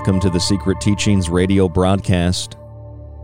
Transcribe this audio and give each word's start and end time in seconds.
Welcome 0.00 0.20
to 0.20 0.30
the 0.30 0.40
Secret 0.40 0.80
Teachings 0.80 1.28
radio 1.28 1.68
broadcast. 1.68 2.56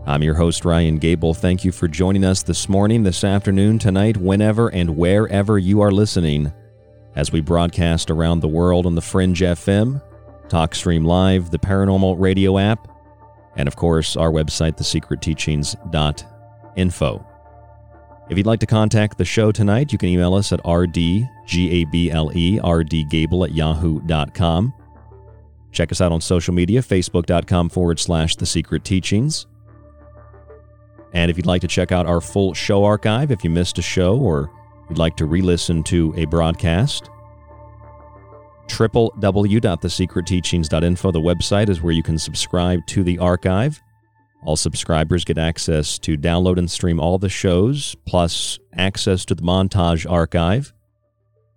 I'm 0.05 0.21
your 0.21 0.35
host, 0.35 0.63
Ryan 0.63 0.99
Gable. 0.99 1.33
Thank 1.33 1.65
you 1.65 1.71
for 1.71 1.87
joining 1.87 2.23
us 2.23 2.43
this 2.43 2.69
morning, 2.69 3.01
this 3.01 3.23
afternoon, 3.23 3.79
tonight, 3.79 4.15
whenever 4.15 4.67
and 4.67 4.95
wherever 4.95 5.57
you 5.57 5.81
are 5.81 5.89
listening, 5.89 6.53
as 7.15 7.31
we 7.31 7.41
broadcast 7.41 8.11
around 8.11 8.41
the 8.41 8.47
world 8.47 8.85
on 8.85 8.93
the 8.93 9.01
Fringe 9.01 9.41
FM, 9.41 10.03
TalkStream 10.49 11.03
Live, 11.03 11.49
the 11.49 11.57
Paranormal 11.57 12.19
Radio 12.19 12.59
app, 12.59 12.87
and 13.55 13.67
of 13.67 13.75
course, 13.75 14.15
our 14.15 14.29
website, 14.29 14.77
thesecretteachings.info. 14.77 17.25
If 18.29 18.37
you'd 18.37 18.45
like 18.45 18.59
to 18.59 18.67
contact 18.67 19.17
the 19.17 19.25
show 19.25 19.51
tonight, 19.51 19.91
you 19.91 19.97
can 19.97 20.09
email 20.09 20.35
us 20.35 20.51
at 20.51 20.63
rdgable, 20.63 22.61
rdgable 22.61 23.47
at 23.47 23.55
yahoo.com. 23.55 24.73
Check 25.77 25.91
us 25.91 26.01
out 26.01 26.11
on 26.11 26.21
social 26.21 26.55
media, 26.55 26.81
facebook.com 26.81 27.69
forward 27.69 27.99
slash 27.99 28.35
the 28.35 28.47
secret 28.47 28.83
teachings. 28.83 29.45
And 31.13 31.29
if 31.29 31.37
you'd 31.37 31.45
like 31.45 31.61
to 31.61 31.67
check 31.67 31.91
out 31.91 32.07
our 32.07 32.19
full 32.19 32.55
show 32.55 32.83
archive, 32.83 33.29
if 33.29 33.43
you 33.43 33.51
missed 33.51 33.77
a 33.77 33.83
show 33.83 34.17
or 34.17 34.49
you'd 34.89 34.97
like 34.97 35.15
to 35.17 35.27
re 35.27 35.39
listen 35.39 35.83
to 35.83 36.15
a 36.17 36.25
broadcast, 36.25 37.11
www.thesecretteachings.info. 38.69 41.11
The 41.11 41.21
website 41.21 41.69
is 41.69 41.83
where 41.83 41.93
you 41.93 42.01
can 42.01 42.17
subscribe 42.17 42.83
to 42.87 43.03
the 43.03 43.19
archive. 43.19 43.79
All 44.43 44.55
subscribers 44.55 45.25
get 45.25 45.37
access 45.37 45.99
to 45.99 46.17
download 46.17 46.57
and 46.57 46.71
stream 46.71 46.99
all 46.99 47.19
the 47.19 47.29
shows, 47.29 47.95
plus 48.07 48.57
access 48.73 49.25
to 49.25 49.35
the 49.35 49.43
montage 49.43 50.09
archive 50.09 50.73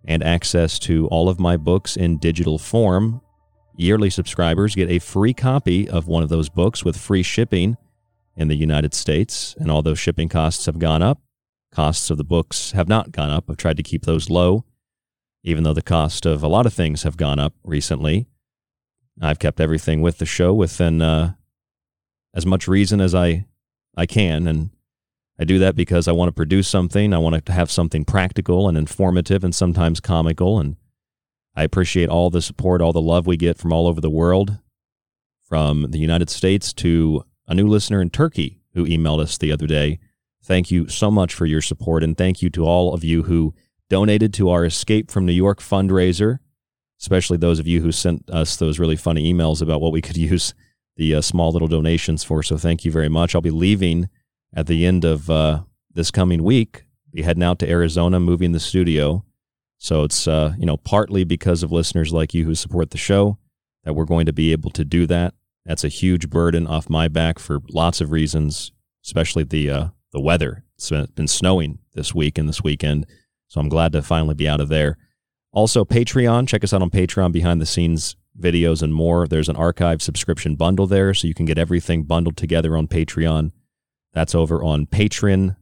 and 0.05 0.22
access 0.22 0.78
to 0.81 1.06
all 1.06 1.31
of 1.31 1.40
my 1.40 1.56
books 1.56 1.96
in 1.96 2.19
digital 2.19 2.58
form. 2.58 3.22
Yearly 3.81 4.11
subscribers 4.11 4.75
get 4.75 4.91
a 4.91 4.99
free 4.99 5.32
copy 5.32 5.88
of 5.88 6.06
one 6.06 6.23
of 6.23 6.29
those 6.29 6.50
books 6.50 6.85
with 6.85 6.99
free 6.99 7.23
shipping 7.23 7.79
in 8.37 8.49
the 8.49 8.55
United 8.55 8.93
States, 8.93 9.56
and 9.59 9.71
although 9.71 9.94
shipping 9.94 10.29
costs 10.29 10.67
have 10.67 10.79
gone 10.79 11.00
up, 11.00 11.23
costs 11.73 12.11
of 12.11 12.19
the 12.19 12.25
books 12.25 12.73
have 12.73 12.88
not 12.91 13.11
gone 13.11 13.31
up. 13.31 13.49
I've 13.49 13.56
tried 13.56 13.79
to 13.79 13.82
keep 13.82 14.05
those 14.05 14.29
low, 14.29 14.67
even 15.43 15.65
though 15.65 15.73
the 15.73 15.81
cost 15.81 16.27
of 16.27 16.43
a 16.43 16.47
lot 16.47 16.67
of 16.67 16.75
things 16.75 17.05
have 17.05 17.17
gone 17.17 17.38
up 17.38 17.55
recently. 17.65 18.27
I've 19.19 19.38
kept 19.38 19.61
everything 19.62 20.03
with 20.03 20.19
the 20.19 20.27
show 20.27 20.53
within 20.53 21.00
uh, 21.00 21.32
as 22.35 22.44
much 22.44 22.69
reason 22.69 23.00
as 23.00 23.15
I 23.15 23.47
I 23.97 24.05
can, 24.05 24.47
and 24.47 24.69
I 25.38 25.44
do 25.44 25.59
that 25.59 25.75
because 25.75 26.06
I 26.06 26.12
want 26.12 26.29
to 26.29 26.35
produce 26.35 26.69
something. 26.69 27.15
I 27.15 27.19
want 27.19 27.47
to 27.47 27.53
have 27.53 27.71
something 27.71 28.05
practical 28.05 28.69
and 28.69 28.77
informative, 28.77 29.43
and 29.43 29.55
sometimes 29.55 30.00
comical. 30.00 30.61
And 30.61 30.77
I 31.55 31.62
appreciate 31.62 32.08
all 32.08 32.31
the 32.31 32.43
support, 32.43 32.81
all 32.81 32.93
the 32.93 33.00
love 33.00 33.26
we 33.26 33.37
get 33.37 33.58
from 33.58 33.73
all 33.73 33.87
over 33.87 34.00
the 34.00 34.11
world, 34.11 34.58
from 35.49 35.91
the 35.91 35.99
United 35.99 36.31
States 36.31 36.73
to 36.75 37.25
a 37.49 37.55
new 37.55 37.67
listener 37.67 38.00
in 38.00 38.11
Turkey 38.11 38.61
who 38.75 38.87
emailed 38.87 39.20
us 39.20 39.37
the 39.37 39.52
other 39.52 39.67
day. 39.67 39.99
Thank 40.43 40.70
you 40.70 40.88
so 40.88 41.11
much 41.11 41.35
for 41.35 41.47
your 41.47 41.61
support, 41.61 42.02
and 42.02 42.17
thank 42.17 42.41
you 42.41 42.50
to 42.50 42.64
all 42.64 42.94
of 42.94 43.05
you 43.05 43.25
who 43.25 43.55
donated 43.88 44.32
to 44.35 44.49
our 44.49 44.64
Escape 44.64 45.11
from 45.11 45.26
New 45.26 45.32
York 45.32 45.61
fundraiser, 45.61 46.38
especially 47.00 47.37
those 47.37 47.58
of 47.58 47.67
you 47.67 47.82
who 47.82 47.93
sent 47.93 48.31
us 48.31 48.56
those 48.56 48.79
really 48.79 48.96
funny 48.96 49.32
emails 49.32 49.61
about 49.61 49.81
what 49.81 49.93
we 49.93 50.00
could 50.00 50.17
use 50.31 50.55
the 50.96 51.14
uh, 51.14 51.20
small 51.20 51.50
little 51.50 51.69
donations 51.69 52.25
for. 52.25 52.43
So 52.43 52.56
thank 52.56 52.85
you 52.85 52.93
very 52.93 53.08
much. 53.08 53.35
I'll 53.35 53.41
be 53.41 53.50
leaving 53.50 54.08
at 54.55 54.67
the 54.67 54.87
end 54.87 55.05
of 55.05 55.29
uh, 55.29 55.62
this 55.93 56.11
coming 56.11 56.43
week, 56.43 56.85
be 57.12 57.23
heading 57.23 57.43
out 57.43 57.58
to 57.61 57.69
Arizona, 57.69 58.20
moving 58.20 58.53
the 58.53 58.61
studio. 58.61 59.25
So 59.81 60.05
it's 60.05 60.29
uh, 60.29 60.53
you 60.59 60.67
know 60.67 60.77
partly 60.77 61.25
because 61.25 61.62
of 61.62 61.73
listeners 61.73 62.12
like 62.12 62.35
you 62.35 62.44
who 62.44 62.55
support 62.55 62.91
the 62.91 62.99
show 62.99 63.38
that 63.85 63.94
we're 63.94 64.05
going 64.05 64.27
to 64.27 64.32
be 64.32 64.53
able 64.53 64.71
to 64.73 64.85
do 64.85 65.06
that. 65.06 65.35
That's 65.65 65.85
a 65.85 65.88
huge 65.88 66.29
burden 66.29 66.67
off 66.67 66.91
my 66.91 67.09
back 67.09 67.38
for 67.38 67.61
lots 67.71 68.03
of 68.03 68.12
reasons, 68.12 68.73
especially 69.05 69.43
the 69.43 69.71
uh, 69.71 69.88
the 70.12 70.21
weather. 70.21 70.65
It's 70.77 70.91
been 70.91 71.29
snowing 71.29 71.79
this 71.94 72.15
week 72.15 72.37
and 72.37 72.49
this 72.49 72.62
weekend, 72.62 73.06
so 73.49 73.59
I'm 73.59 73.71
glad 73.71 73.93
to 73.93 74.03
finally 74.03 74.35
be 74.35 74.49
out 74.49 74.61
of 74.61 74.69
there. 74.69 74.99
Also, 75.53 75.85
Patreon. 75.85 76.47
Check 76.47 76.62
us 76.62 76.75
out 76.75 76.82
on 76.82 76.91
Patreon, 76.91 77.32
behind 77.32 77.61
the 77.61 77.67
scenes 77.67 78.17
videos 78.38 78.82
and 78.82 78.94
more. 78.94 79.27
There's 79.27 79.49
an 79.49 79.56
archive 79.56 80.03
subscription 80.03 80.56
bundle 80.56 80.87
there, 80.87 81.15
so 81.15 81.27
you 81.27 81.35
can 81.35 81.47
get 81.47 81.59
everything 81.59 82.03
bundled 82.03 82.37
together 82.37 82.77
on 82.77 82.87
Patreon. 82.87 83.53
That's 84.12 84.35
over 84.35 84.62
on 84.62 84.87
Patreon, 84.87 85.56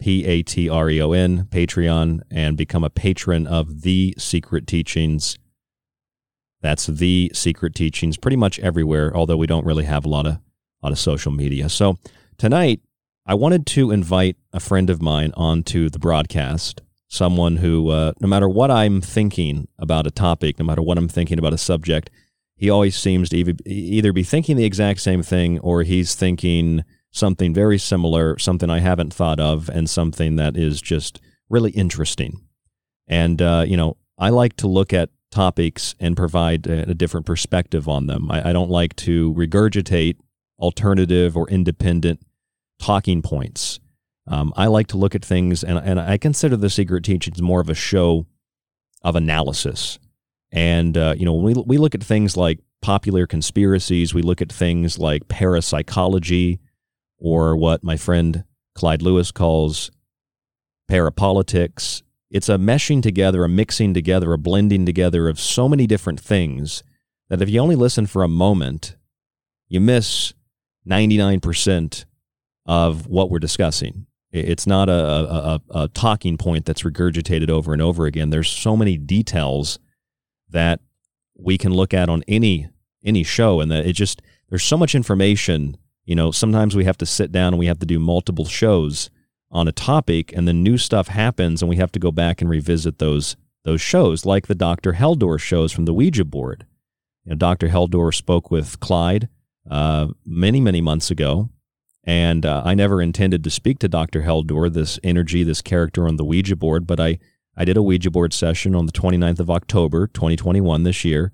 P 0.00 0.24
A 0.24 0.42
T 0.42 0.68
R 0.68 0.90
E 0.90 1.00
O 1.00 1.12
N, 1.12 1.44
Patreon, 1.50 2.22
and 2.30 2.56
become 2.56 2.82
a 2.82 2.90
patron 2.90 3.46
of 3.46 3.82
The 3.82 4.14
Secret 4.18 4.66
Teachings. 4.66 5.38
That's 6.62 6.86
The 6.86 7.30
Secret 7.34 7.74
Teachings 7.74 8.16
pretty 8.16 8.36
much 8.36 8.58
everywhere, 8.60 9.14
although 9.14 9.36
we 9.36 9.46
don't 9.46 9.66
really 9.66 9.84
have 9.84 10.04
a 10.04 10.08
lot 10.08 10.26
of, 10.26 10.34
a 10.34 10.40
lot 10.82 10.92
of 10.92 10.98
social 10.98 11.32
media. 11.32 11.68
So 11.68 11.98
tonight, 12.38 12.80
I 13.26 13.34
wanted 13.34 13.66
to 13.66 13.90
invite 13.90 14.36
a 14.52 14.60
friend 14.60 14.90
of 14.90 15.00
mine 15.00 15.32
onto 15.36 15.88
the 15.90 15.98
broadcast, 15.98 16.82
someone 17.08 17.58
who, 17.58 17.90
uh, 17.90 18.12
no 18.20 18.26
matter 18.26 18.48
what 18.48 18.70
I'm 18.70 19.00
thinking 19.00 19.68
about 19.78 20.06
a 20.06 20.10
topic, 20.10 20.58
no 20.58 20.64
matter 20.64 20.82
what 20.82 20.98
I'm 20.98 21.08
thinking 21.08 21.38
about 21.38 21.52
a 21.52 21.58
subject, 21.58 22.10
he 22.56 22.68
always 22.68 22.96
seems 22.96 23.28
to 23.30 23.54
either 23.66 24.12
be 24.12 24.22
thinking 24.22 24.56
the 24.56 24.64
exact 24.64 25.00
same 25.00 25.22
thing 25.22 25.58
or 25.60 25.82
he's 25.82 26.14
thinking 26.14 26.84
something 27.10 27.52
very 27.52 27.78
similar, 27.78 28.38
something 28.38 28.70
I 28.70 28.80
haven't 28.80 29.12
thought 29.12 29.40
of, 29.40 29.68
and 29.68 29.88
something 29.88 30.36
that 30.36 30.56
is 30.56 30.80
just 30.80 31.20
really 31.48 31.70
interesting. 31.72 32.40
And, 33.08 33.42
uh, 33.42 33.64
you 33.66 33.76
know, 33.76 33.96
I 34.18 34.30
like 34.30 34.56
to 34.56 34.68
look 34.68 34.92
at 34.92 35.10
topics 35.30 35.94
and 35.98 36.16
provide 36.16 36.66
a, 36.66 36.90
a 36.90 36.94
different 36.94 37.26
perspective 37.26 37.88
on 37.88 38.06
them. 38.06 38.30
I, 38.30 38.50
I, 38.50 38.52
don't 38.52 38.70
like 38.70 38.96
to 38.96 39.32
regurgitate 39.34 40.16
alternative 40.58 41.36
or 41.36 41.48
independent 41.48 42.20
talking 42.80 43.22
points. 43.22 43.78
Um, 44.26 44.52
I 44.56 44.66
like 44.66 44.88
to 44.88 44.96
look 44.96 45.14
at 45.14 45.24
things, 45.24 45.62
and, 45.64 45.78
and 45.78 46.00
I 46.00 46.18
consider 46.18 46.56
the 46.56 46.70
Secret 46.70 47.04
Teachings 47.04 47.40
more 47.40 47.60
of 47.60 47.68
a 47.68 47.74
show 47.74 48.26
of 49.02 49.16
analysis. 49.16 49.98
And, 50.52 50.96
uh, 50.96 51.14
you 51.16 51.24
know, 51.24 51.34
we, 51.34 51.54
we 51.54 51.78
look 51.78 51.94
at 51.94 52.02
things 52.02 52.36
like 52.36 52.58
popular 52.82 53.26
conspiracies, 53.26 54.14
we 54.14 54.22
look 54.22 54.42
at 54.42 54.52
things 54.52 54.98
like 54.98 55.28
parapsychology, 55.28 56.60
or 57.20 57.56
what 57.56 57.84
my 57.84 57.96
friend 57.96 58.44
Clyde 58.74 59.02
Lewis 59.02 59.30
calls 59.30 59.90
parapolitics 60.90 62.02
it's 62.30 62.48
a 62.48 62.56
meshing 62.56 63.02
together, 63.02 63.42
a 63.44 63.48
mixing 63.48 63.92
together, 63.92 64.32
a 64.32 64.38
blending 64.38 64.86
together 64.86 65.28
of 65.28 65.40
so 65.40 65.68
many 65.68 65.86
different 65.86 66.20
things 66.20 66.84
that 67.28 67.42
if 67.42 67.50
you 67.50 67.60
only 67.60 67.76
listen 67.76 68.06
for 68.06 68.22
a 68.22 68.28
moment, 68.28 68.96
you 69.68 69.80
miss 69.80 70.32
99% 70.88 72.04
of 72.66 73.06
what 73.08 73.30
we're 73.30 73.40
discussing. 73.40 74.06
It's 74.32 74.66
not 74.66 74.88
a, 74.88 74.92
a, 74.92 75.60
a, 75.70 75.88
talking 75.88 76.36
point 76.36 76.64
that's 76.64 76.82
regurgitated 76.82 77.50
over 77.50 77.72
and 77.72 77.82
over 77.82 78.06
again. 78.06 78.30
There's 78.30 78.48
so 78.48 78.76
many 78.76 78.96
details 78.96 79.80
that 80.50 80.80
we 81.36 81.58
can 81.58 81.74
look 81.74 81.92
at 81.92 82.08
on 82.08 82.22
any 82.28 82.68
any 83.02 83.24
show, 83.24 83.60
and 83.60 83.72
that 83.72 83.86
it 83.86 83.94
just 83.94 84.22
there's 84.48 84.62
so 84.62 84.76
much 84.76 84.94
information. 84.94 85.76
You 86.04 86.14
know, 86.14 86.30
sometimes 86.30 86.74
we 86.74 86.84
have 86.84 86.98
to 86.98 87.06
sit 87.06 87.30
down 87.30 87.52
and 87.54 87.58
we 87.58 87.66
have 87.66 87.78
to 87.80 87.86
do 87.86 87.98
multiple 87.98 88.44
shows 88.44 89.10
on 89.50 89.68
a 89.68 89.72
topic 89.72 90.32
and 90.32 90.46
then 90.46 90.62
new 90.62 90.78
stuff 90.78 91.08
happens 91.08 91.62
and 91.62 91.68
we 91.68 91.76
have 91.76 91.92
to 91.92 91.98
go 91.98 92.10
back 92.10 92.40
and 92.40 92.48
revisit 92.48 92.98
those 92.98 93.36
those 93.64 93.80
shows 93.80 94.24
like 94.24 94.46
the 94.46 94.54
Dr. 94.54 94.94
Heldor 94.94 95.38
shows 95.38 95.72
from 95.72 95.84
the 95.84 95.92
Ouija 95.92 96.24
board. 96.24 96.66
You 97.24 97.30
know, 97.30 97.36
Dr. 97.36 97.68
Heldor 97.68 98.14
spoke 98.14 98.50
with 98.50 98.80
Clyde 98.80 99.28
uh, 99.70 100.08
many, 100.24 100.60
many 100.60 100.80
months 100.80 101.10
ago, 101.10 101.50
and 102.04 102.46
uh, 102.46 102.62
I 102.64 102.74
never 102.74 103.02
intended 103.02 103.44
to 103.44 103.50
speak 103.50 103.78
to 103.80 103.88
Dr. 103.88 104.22
Heldor, 104.22 104.72
this 104.72 104.98
energy, 105.02 105.42
this 105.42 105.60
character 105.60 106.08
on 106.08 106.16
the 106.16 106.24
Ouija 106.24 106.56
board, 106.56 106.86
but 106.86 106.98
I, 106.98 107.18
I 107.56 107.66
did 107.66 107.76
a 107.76 107.82
Ouija 107.82 108.10
board 108.10 108.32
session 108.32 108.74
on 108.74 108.86
the 108.86 108.92
29th 108.92 109.40
of 109.40 109.50
October, 109.50 110.06
2021, 110.06 110.82
this 110.84 111.04
year, 111.04 111.32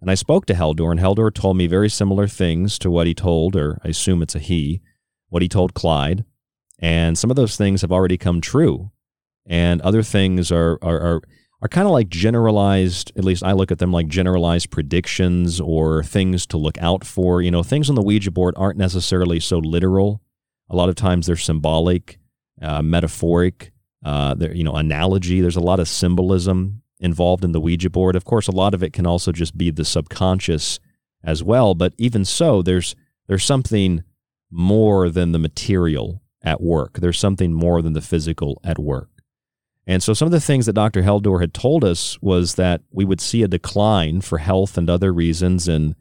and 0.00 0.10
I 0.10 0.14
spoke 0.14 0.46
to 0.46 0.54
Heldor, 0.54 0.90
and 0.90 1.00
Heldor 1.00 1.32
told 1.32 1.56
me 1.56 1.66
very 1.66 1.88
similar 1.88 2.26
things 2.26 2.78
to 2.80 2.90
what 2.90 3.06
he 3.06 3.14
told, 3.14 3.56
or 3.56 3.78
I 3.82 3.88
assume 3.88 4.22
it's 4.22 4.34
a 4.34 4.38
he, 4.38 4.82
what 5.30 5.42
he 5.42 5.48
told 5.48 5.74
Clyde. 5.74 6.24
And 6.78 7.16
some 7.16 7.30
of 7.30 7.36
those 7.36 7.56
things 7.56 7.80
have 7.80 7.92
already 7.92 8.18
come 8.18 8.40
true. 8.40 8.90
And 9.46 9.80
other 9.80 10.02
things 10.02 10.52
are, 10.52 10.78
are, 10.82 11.00
are, 11.00 11.22
are 11.62 11.68
kind 11.68 11.86
of 11.86 11.92
like 11.92 12.08
generalized, 12.08 13.12
at 13.16 13.24
least 13.24 13.42
I 13.42 13.52
look 13.52 13.72
at 13.72 13.78
them 13.78 13.92
like 13.92 14.08
generalized 14.08 14.70
predictions 14.70 15.60
or 15.60 16.02
things 16.02 16.46
to 16.48 16.58
look 16.58 16.76
out 16.78 17.04
for. 17.04 17.40
You 17.40 17.50
know, 17.50 17.62
things 17.62 17.88
on 17.88 17.94
the 17.94 18.02
Ouija 18.02 18.30
board 18.30 18.54
aren't 18.58 18.78
necessarily 18.78 19.40
so 19.40 19.58
literal. 19.58 20.20
A 20.68 20.76
lot 20.76 20.90
of 20.90 20.94
times 20.96 21.26
they're 21.26 21.36
symbolic, 21.36 22.18
uh, 22.60 22.82
metaphoric, 22.82 23.72
uh, 24.04 24.34
they're, 24.34 24.54
you 24.54 24.64
know, 24.64 24.74
analogy. 24.74 25.40
There's 25.40 25.56
a 25.56 25.60
lot 25.60 25.80
of 25.80 25.88
symbolism 25.88 26.82
involved 27.00 27.44
in 27.44 27.52
the 27.52 27.60
Ouija 27.60 27.90
board. 27.90 28.16
Of 28.16 28.24
course, 28.24 28.48
a 28.48 28.52
lot 28.52 28.74
of 28.74 28.82
it 28.82 28.92
can 28.92 29.06
also 29.06 29.32
just 29.32 29.56
be 29.56 29.70
the 29.70 29.84
subconscious 29.84 30.80
as 31.22 31.42
well. 31.42 31.74
But 31.74 31.94
even 31.98 32.24
so, 32.24 32.62
there's 32.62 32.94
there's 33.26 33.44
something 33.44 34.04
more 34.50 35.10
than 35.10 35.32
the 35.32 35.38
material 35.38 36.22
at 36.42 36.60
work. 36.60 37.00
There's 37.00 37.18
something 37.18 37.52
more 37.52 37.82
than 37.82 37.92
the 37.92 38.00
physical 38.00 38.60
at 38.64 38.78
work. 38.78 39.10
And 39.86 40.02
so, 40.02 40.14
some 40.14 40.26
of 40.26 40.32
the 40.32 40.40
things 40.40 40.66
that 40.66 40.72
Dr. 40.72 41.02
Heldor 41.02 41.40
had 41.40 41.54
told 41.54 41.84
us 41.84 42.20
was 42.20 42.54
that 42.54 42.82
we 42.90 43.04
would 43.04 43.20
see 43.20 43.42
a 43.42 43.48
decline 43.48 44.20
for 44.20 44.38
health 44.38 44.76
and 44.76 44.90
other 44.90 45.12
reasons 45.12 45.68
in, 45.68 45.94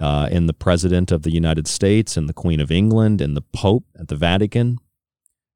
uh, 0.00 0.28
in 0.30 0.46
the 0.46 0.52
President 0.52 1.10
of 1.10 1.22
the 1.22 1.32
United 1.32 1.66
States 1.66 2.16
and 2.16 2.28
the 2.28 2.32
Queen 2.32 2.60
of 2.60 2.70
England 2.70 3.20
and 3.20 3.36
the 3.36 3.42
Pope 3.42 3.84
at 3.98 4.08
the 4.08 4.16
Vatican. 4.16 4.78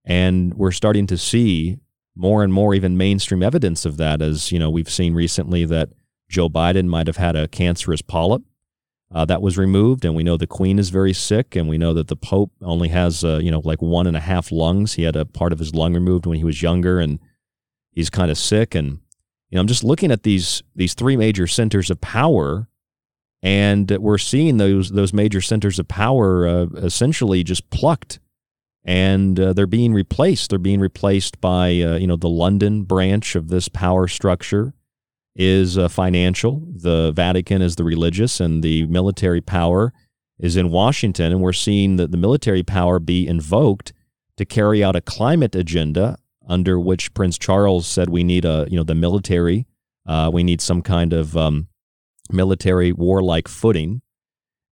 And 0.04 0.54
we're 0.54 0.72
starting 0.72 1.06
to 1.08 1.18
see 1.18 1.78
more 2.18 2.42
and 2.42 2.52
more, 2.52 2.74
even 2.74 2.96
mainstream 2.96 3.42
evidence 3.42 3.86
of 3.86 3.96
that, 3.96 4.20
as 4.20 4.50
you 4.52 4.58
know, 4.58 4.70
we've 4.70 4.90
seen 4.90 5.14
recently 5.14 5.64
that 5.64 5.90
Joe 6.28 6.48
Biden 6.48 6.86
might 6.86 7.06
have 7.06 7.16
had 7.16 7.36
a 7.36 7.48
cancerous 7.48 8.02
polyp 8.02 8.42
uh, 9.10 9.24
that 9.24 9.40
was 9.40 9.56
removed, 9.56 10.04
and 10.04 10.14
we 10.14 10.22
know 10.22 10.36
the 10.36 10.46
Queen 10.46 10.78
is 10.78 10.90
very 10.90 11.14
sick, 11.14 11.56
and 11.56 11.68
we 11.68 11.78
know 11.78 11.94
that 11.94 12.08
the 12.08 12.16
Pope 12.16 12.52
only 12.60 12.88
has, 12.88 13.24
uh, 13.24 13.38
you 13.42 13.50
know, 13.50 13.62
like 13.64 13.80
one 13.80 14.06
and 14.06 14.16
a 14.16 14.20
half 14.20 14.52
lungs. 14.52 14.94
He 14.94 15.04
had 15.04 15.16
a 15.16 15.24
part 15.24 15.52
of 15.52 15.58
his 15.58 15.74
lung 15.74 15.94
removed 15.94 16.26
when 16.26 16.36
he 16.36 16.44
was 16.44 16.60
younger, 16.60 17.00
and 17.00 17.18
he's 17.92 18.10
kind 18.10 18.30
of 18.30 18.36
sick. 18.36 18.74
And 18.74 18.98
you 19.48 19.56
know, 19.56 19.60
I'm 19.60 19.66
just 19.66 19.84
looking 19.84 20.10
at 20.10 20.24
these 20.24 20.62
these 20.74 20.94
three 20.94 21.16
major 21.16 21.46
centers 21.46 21.88
of 21.88 22.00
power, 22.00 22.68
and 23.42 23.90
we're 23.90 24.18
seeing 24.18 24.58
those 24.58 24.90
those 24.90 25.14
major 25.14 25.40
centers 25.40 25.78
of 25.78 25.88
power 25.88 26.46
uh, 26.46 26.66
essentially 26.76 27.42
just 27.42 27.70
plucked, 27.70 28.18
and 28.88 29.38
uh, 29.38 29.52
they're 29.52 29.66
being 29.66 29.92
replaced. 29.92 30.48
They're 30.48 30.58
being 30.58 30.80
replaced 30.80 31.42
by 31.42 31.68
uh, 31.82 31.98
you 31.98 32.06
know 32.06 32.16
the 32.16 32.30
London 32.30 32.84
branch 32.84 33.36
of 33.36 33.48
this 33.48 33.68
power 33.68 34.08
structure 34.08 34.72
is 35.36 35.76
uh, 35.76 35.88
financial. 35.88 36.62
The 36.74 37.12
Vatican 37.12 37.60
is 37.60 37.76
the 37.76 37.84
religious, 37.84 38.40
and 38.40 38.62
the 38.62 38.86
military 38.86 39.42
power 39.42 39.92
is 40.38 40.56
in 40.56 40.70
Washington. 40.70 41.32
And 41.32 41.42
we're 41.42 41.52
seeing 41.52 41.96
that 41.96 42.12
the 42.12 42.16
military 42.16 42.62
power 42.62 42.98
be 42.98 43.26
invoked 43.26 43.92
to 44.38 44.46
carry 44.46 44.82
out 44.82 44.96
a 44.96 45.02
climate 45.02 45.54
agenda 45.54 46.16
under 46.48 46.80
which 46.80 47.12
Prince 47.12 47.36
Charles 47.36 47.86
said 47.86 48.08
we 48.08 48.24
need 48.24 48.46
a 48.46 48.66
you 48.70 48.78
know 48.78 48.84
the 48.84 48.94
military, 48.94 49.66
uh, 50.06 50.30
we 50.32 50.42
need 50.42 50.62
some 50.62 50.80
kind 50.80 51.12
of 51.12 51.36
um, 51.36 51.68
military 52.32 52.92
warlike 52.92 53.48
footing. 53.48 54.00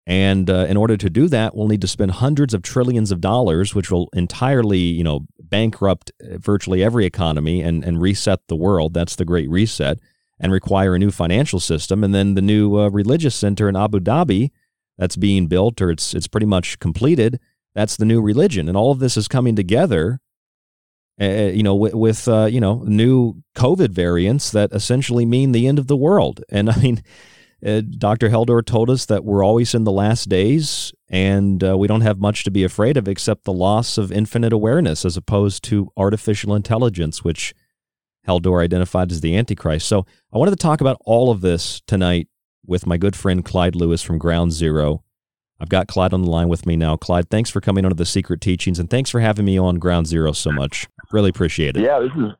And 0.06 0.48
uh, 0.48 0.66
in 0.68 0.76
order 0.76 0.96
to 0.96 1.10
do 1.10 1.26
that, 1.28 1.56
we'll 1.56 1.66
need 1.66 1.80
to 1.80 1.88
spend 1.88 2.12
hundreds 2.12 2.54
of 2.54 2.62
trillions 2.62 3.10
of 3.10 3.20
dollars, 3.20 3.74
which 3.74 3.90
will 3.90 4.08
entirely, 4.12 4.78
you 4.78 5.02
know, 5.02 5.26
bankrupt 5.40 6.12
uh, 6.22 6.38
virtually 6.38 6.82
every 6.82 7.04
economy 7.04 7.60
and, 7.60 7.84
and 7.84 8.00
reset 8.00 8.40
the 8.46 8.54
world. 8.54 8.94
That's 8.94 9.16
the 9.16 9.24
Great 9.24 9.50
Reset, 9.50 9.98
and 10.38 10.52
require 10.52 10.94
a 10.94 10.98
new 10.98 11.10
financial 11.10 11.58
system. 11.58 12.04
And 12.04 12.14
then 12.14 12.34
the 12.34 12.42
new 12.42 12.78
uh, 12.78 12.88
religious 12.88 13.34
center 13.34 13.68
in 13.68 13.74
Abu 13.74 13.98
Dhabi 13.98 14.50
that's 14.96 15.16
being 15.16 15.48
built, 15.48 15.80
or 15.82 15.90
it's 15.90 16.14
it's 16.14 16.28
pretty 16.28 16.46
much 16.46 16.78
completed. 16.78 17.40
That's 17.74 17.96
the 17.96 18.06
new 18.06 18.22
religion, 18.22 18.68
and 18.68 18.76
all 18.76 18.92
of 18.92 19.00
this 19.00 19.16
is 19.16 19.26
coming 19.26 19.56
together. 19.56 20.20
Uh, 21.20 21.50
you 21.50 21.62
know, 21.62 21.74
with, 21.74 21.94
with 21.94 22.28
uh, 22.28 22.44
you 22.44 22.60
know 22.60 22.84
new 22.86 23.42
COVID 23.56 23.88
variants 23.88 24.50
that 24.52 24.70
essentially 24.72 25.26
mean 25.26 25.50
the 25.50 25.66
end 25.66 25.80
of 25.80 25.88
the 25.88 25.96
world. 25.96 26.44
And 26.48 26.70
I 26.70 26.76
mean 26.76 27.02
uh, 27.64 27.80
Dr. 27.80 28.28
Heldor 28.28 28.64
told 28.64 28.90
us 28.90 29.06
that 29.06 29.24
we're 29.24 29.44
always 29.44 29.74
in 29.74 29.84
the 29.84 29.92
last 29.92 30.28
days 30.28 30.92
and 31.08 31.62
uh, 31.64 31.76
we 31.76 31.86
don't 31.86 32.02
have 32.02 32.18
much 32.18 32.44
to 32.44 32.50
be 32.50 32.64
afraid 32.64 32.96
of 32.96 33.08
except 33.08 33.44
the 33.44 33.52
loss 33.52 33.96
of 33.96 34.12
infinite 34.12 34.52
awareness 34.52 35.04
as 35.04 35.16
opposed 35.16 35.62
to 35.64 35.90
artificial 35.96 36.54
intelligence, 36.54 37.24
which 37.24 37.54
Heldor 38.26 38.62
identified 38.62 39.10
as 39.10 39.20
the 39.20 39.36
Antichrist. 39.36 39.86
So 39.86 40.04
I 40.32 40.38
wanted 40.38 40.50
to 40.50 40.56
talk 40.56 40.80
about 40.80 40.98
all 41.04 41.30
of 41.30 41.40
this 41.40 41.80
tonight 41.86 42.28
with 42.66 42.86
my 42.86 42.96
good 42.96 43.16
friend 43.16 43.44
Clyde 43.44 43.76
Lewis 43.76 44.02
from 44.02 44.18
Ground 44.18 44.52
Zero. 44.52 45.02
I've 45.58 45.68
got 45.70 45.88
Clyde 45.88 46.12
on 46.12 46.22
the 46.22 46.30
line 46.30 46.48
with 46.48 46.66
me 46.66 46.76
now. 46.76 46.96
Clyde, 46.96 47.30
thanks 47.30 47.48
for 47.48 47.62
coming 47.62 47.84
on 47.86 47.90
to 47.90 47.96
the 47.96 48.04
Secret 48.04 48.40
Teachings 48.40 48.78
and 48.78 48.90
thanks 48.90 49.08
for 49.08 49.20
having 49.20 49.46
me 49.46 49.56
on 49.56 49.78
Ground 49.78 50.06
Zero 50.06 50.32
so 50.32 50.50
much. 50.50 50.86
Really 51.12 51.30
appreciate 51.30 51.76
it. 51.76 51.82
Yeah, 51.82 52.00
this 52.00 52.10
is 52.12 52.32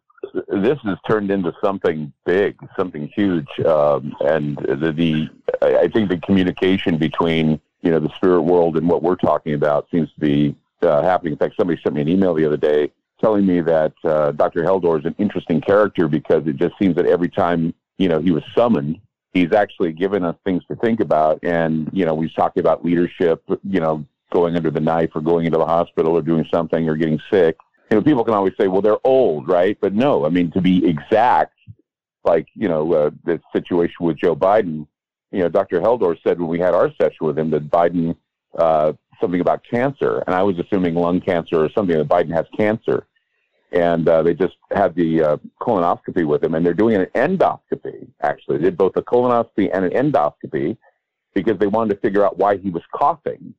this 0.48 0.78
has 0.84 0.98
turned 1.08 1.30
into 1.30 1.52
something 1.62 2.12
big, 2.24 2.56
something 2.76 3.08
huge, 3.14 3.48
um, 3.60 4.14
and 4.20 4.56
the, 4.58 4.92
the 4.92 5.28
I 5.62 5.88
think 5.88 6.08
the 6.08 6.18
communication 6.18 6.98
between 6.98 7.60
you 7.82 7.90
know 7.90 8.00
the 8.00 8.14
spirit 8.16 8.42
world 8.42 8.76
and 8.76 8.88
what 8.88 9.02
we're 9.02 9.16
talking 9.16 9.54
about 9.54 9.88
seems 9.90 10.12
to 10.12 10.20
be 10.20 10.54
uh, 10.82 11.02
happening. 11.02 11.32
In 11.32 11.38
fact, 11.38 11.54
somebody 11.56 11.80
sent 11.82 11.94
me 11.94 12.02
an 12.02 12.08
email 12.08 12.34
the 12.34 12.44
other 12.44 12.56
day 12.56 12.90
telling 13.20 13.46
me 13.46 13.60
that 13.62 13.94
uh, 14.04 14.32
Dr. 14.32 14.62
Heldor 14.62 14.98
is 14.98 15.06
an 15.06 15.14
interesting 15.18 15.60
character 15.60 16.06
because 16.06 16.46
it 16.46 16.56
just 16.56 16.78
seems 16.78 16.96
that 16.96 17.06
every 17.06 17.28
time 17.28 17.72
you 17.98 18.08
know 18.08 18.20
he 18.20 18.30
was 18.30 18.44
summoned, 18.54 19.00
he's 19.32 19.52
actually 19.52 19.92
given 19.92 20.24
us 20.24 20.36
things 20.44 20.62
to 20.66 20.76
think 20.76 21.00
about, 21.00 21.38
and 21.42 21.88
you 21.92 22.04
know 22.04 22.14
we 22.14 22.30
talking 22.30 22.60
about 22.60 22.84
leadership, 22.84 23.42
you 23.64 23.80
know, 23.80 24.04
going 24.30 24.56
under 24.56 24.70
the 24.70 24.80
knife 24.80 25.10
or 25.14 25.20
going 25.20 25.46
into 25.46 25.58
the 25.58 25.66
hospital 25.66 26.12
or 26.12 26.22
doing 26.22 26.46
something 26.50 26.88
or 26.88 26.96
getting 26.96 27.20
sick 27.30 27.56
you 27.90 27.96
know, 27.96 28.02
people 28.02 28.24
can 28.24 28.34
always 28.34 28.54
say, 28.58 28.68
well, 28.68 28.82
they're 28.82 29.04
old, 29.04 29.48
right? 29.48 29.78
But 29.80 29.94
no, 29.94 30.26
I 30.26 30.28
mean, 30.28 30.50
to 30.52 30.60
be 30.60 30.86
exact, 30.86 31.54
like, 32.24 32.48
you 32.54 32.68
know, 32.68 32.92
uh, 32.92 33.10
the 33.24 33.40
situation 33.52 33.96
with 34.00 34.18
Joe 34.18 34.34
Biden, 34.34 34.86
you 35.30 35.40
know, 35.40 35.48
Dr. 35.48 35.80
Heldor 35.80 36.16
said 36.22 36.40
when 36.40 36.48
we 36.48 36.58
had 36.58 36.74
our 36.74 36.90
session 37.00 37.26
with 37.26 37.38
him 37.38 37.50
that 37.50 37.70
Biden, 37.70 38.16
uh, 38.58 38.92
something 39.20 39.40
about 39.40 39.62
cancer, 39.70 40.22
and 40.26 40.34
I 40.34 40.42
was 40.42 40.58
assuming 40.58 40.94
lung 40.94 41.20
cancer 41.20 41.64
or 41.64 41.70
something 41.70 41.96
that 41.96 42.08
Biden 42.08 42.34
has 42.34 42.46
cancer. 42.56 43.06
And 43.72 44.08
uh, 44.08 44.22
they 44.22 44.34
just 44.34 44.56
had 44.72 44.94
the 44.94 45.22
uh, 45.22 45.36
colonoscopy 45.60 46.24
with 46.26 46.42
him, 46.42 46.54
and 46.54 46.64
they're 46.64 46.72
doing 46.72 46.96
an 46.96 47.06
endoscopy. 47.14 48.08
Actually, 48.22 48.58
they 48.58 48.64
did 48.64 48.76
both 48.76 48.96
a 48.96 49.02
colonoscopy 49.02 49.70
and 49.72 49.84
an 49.84 49.90
endoscopy 49.90 50.76
because 51.34 51.58
they 51.58 51.66
wanted 51.66 51.94
to 51.94 52.00
figure 52.00 52.24
out 52.24 52.38
why 52.38 52.56
he 52.56 52.70
was 52.70 52.82
coughing 52.94 53.54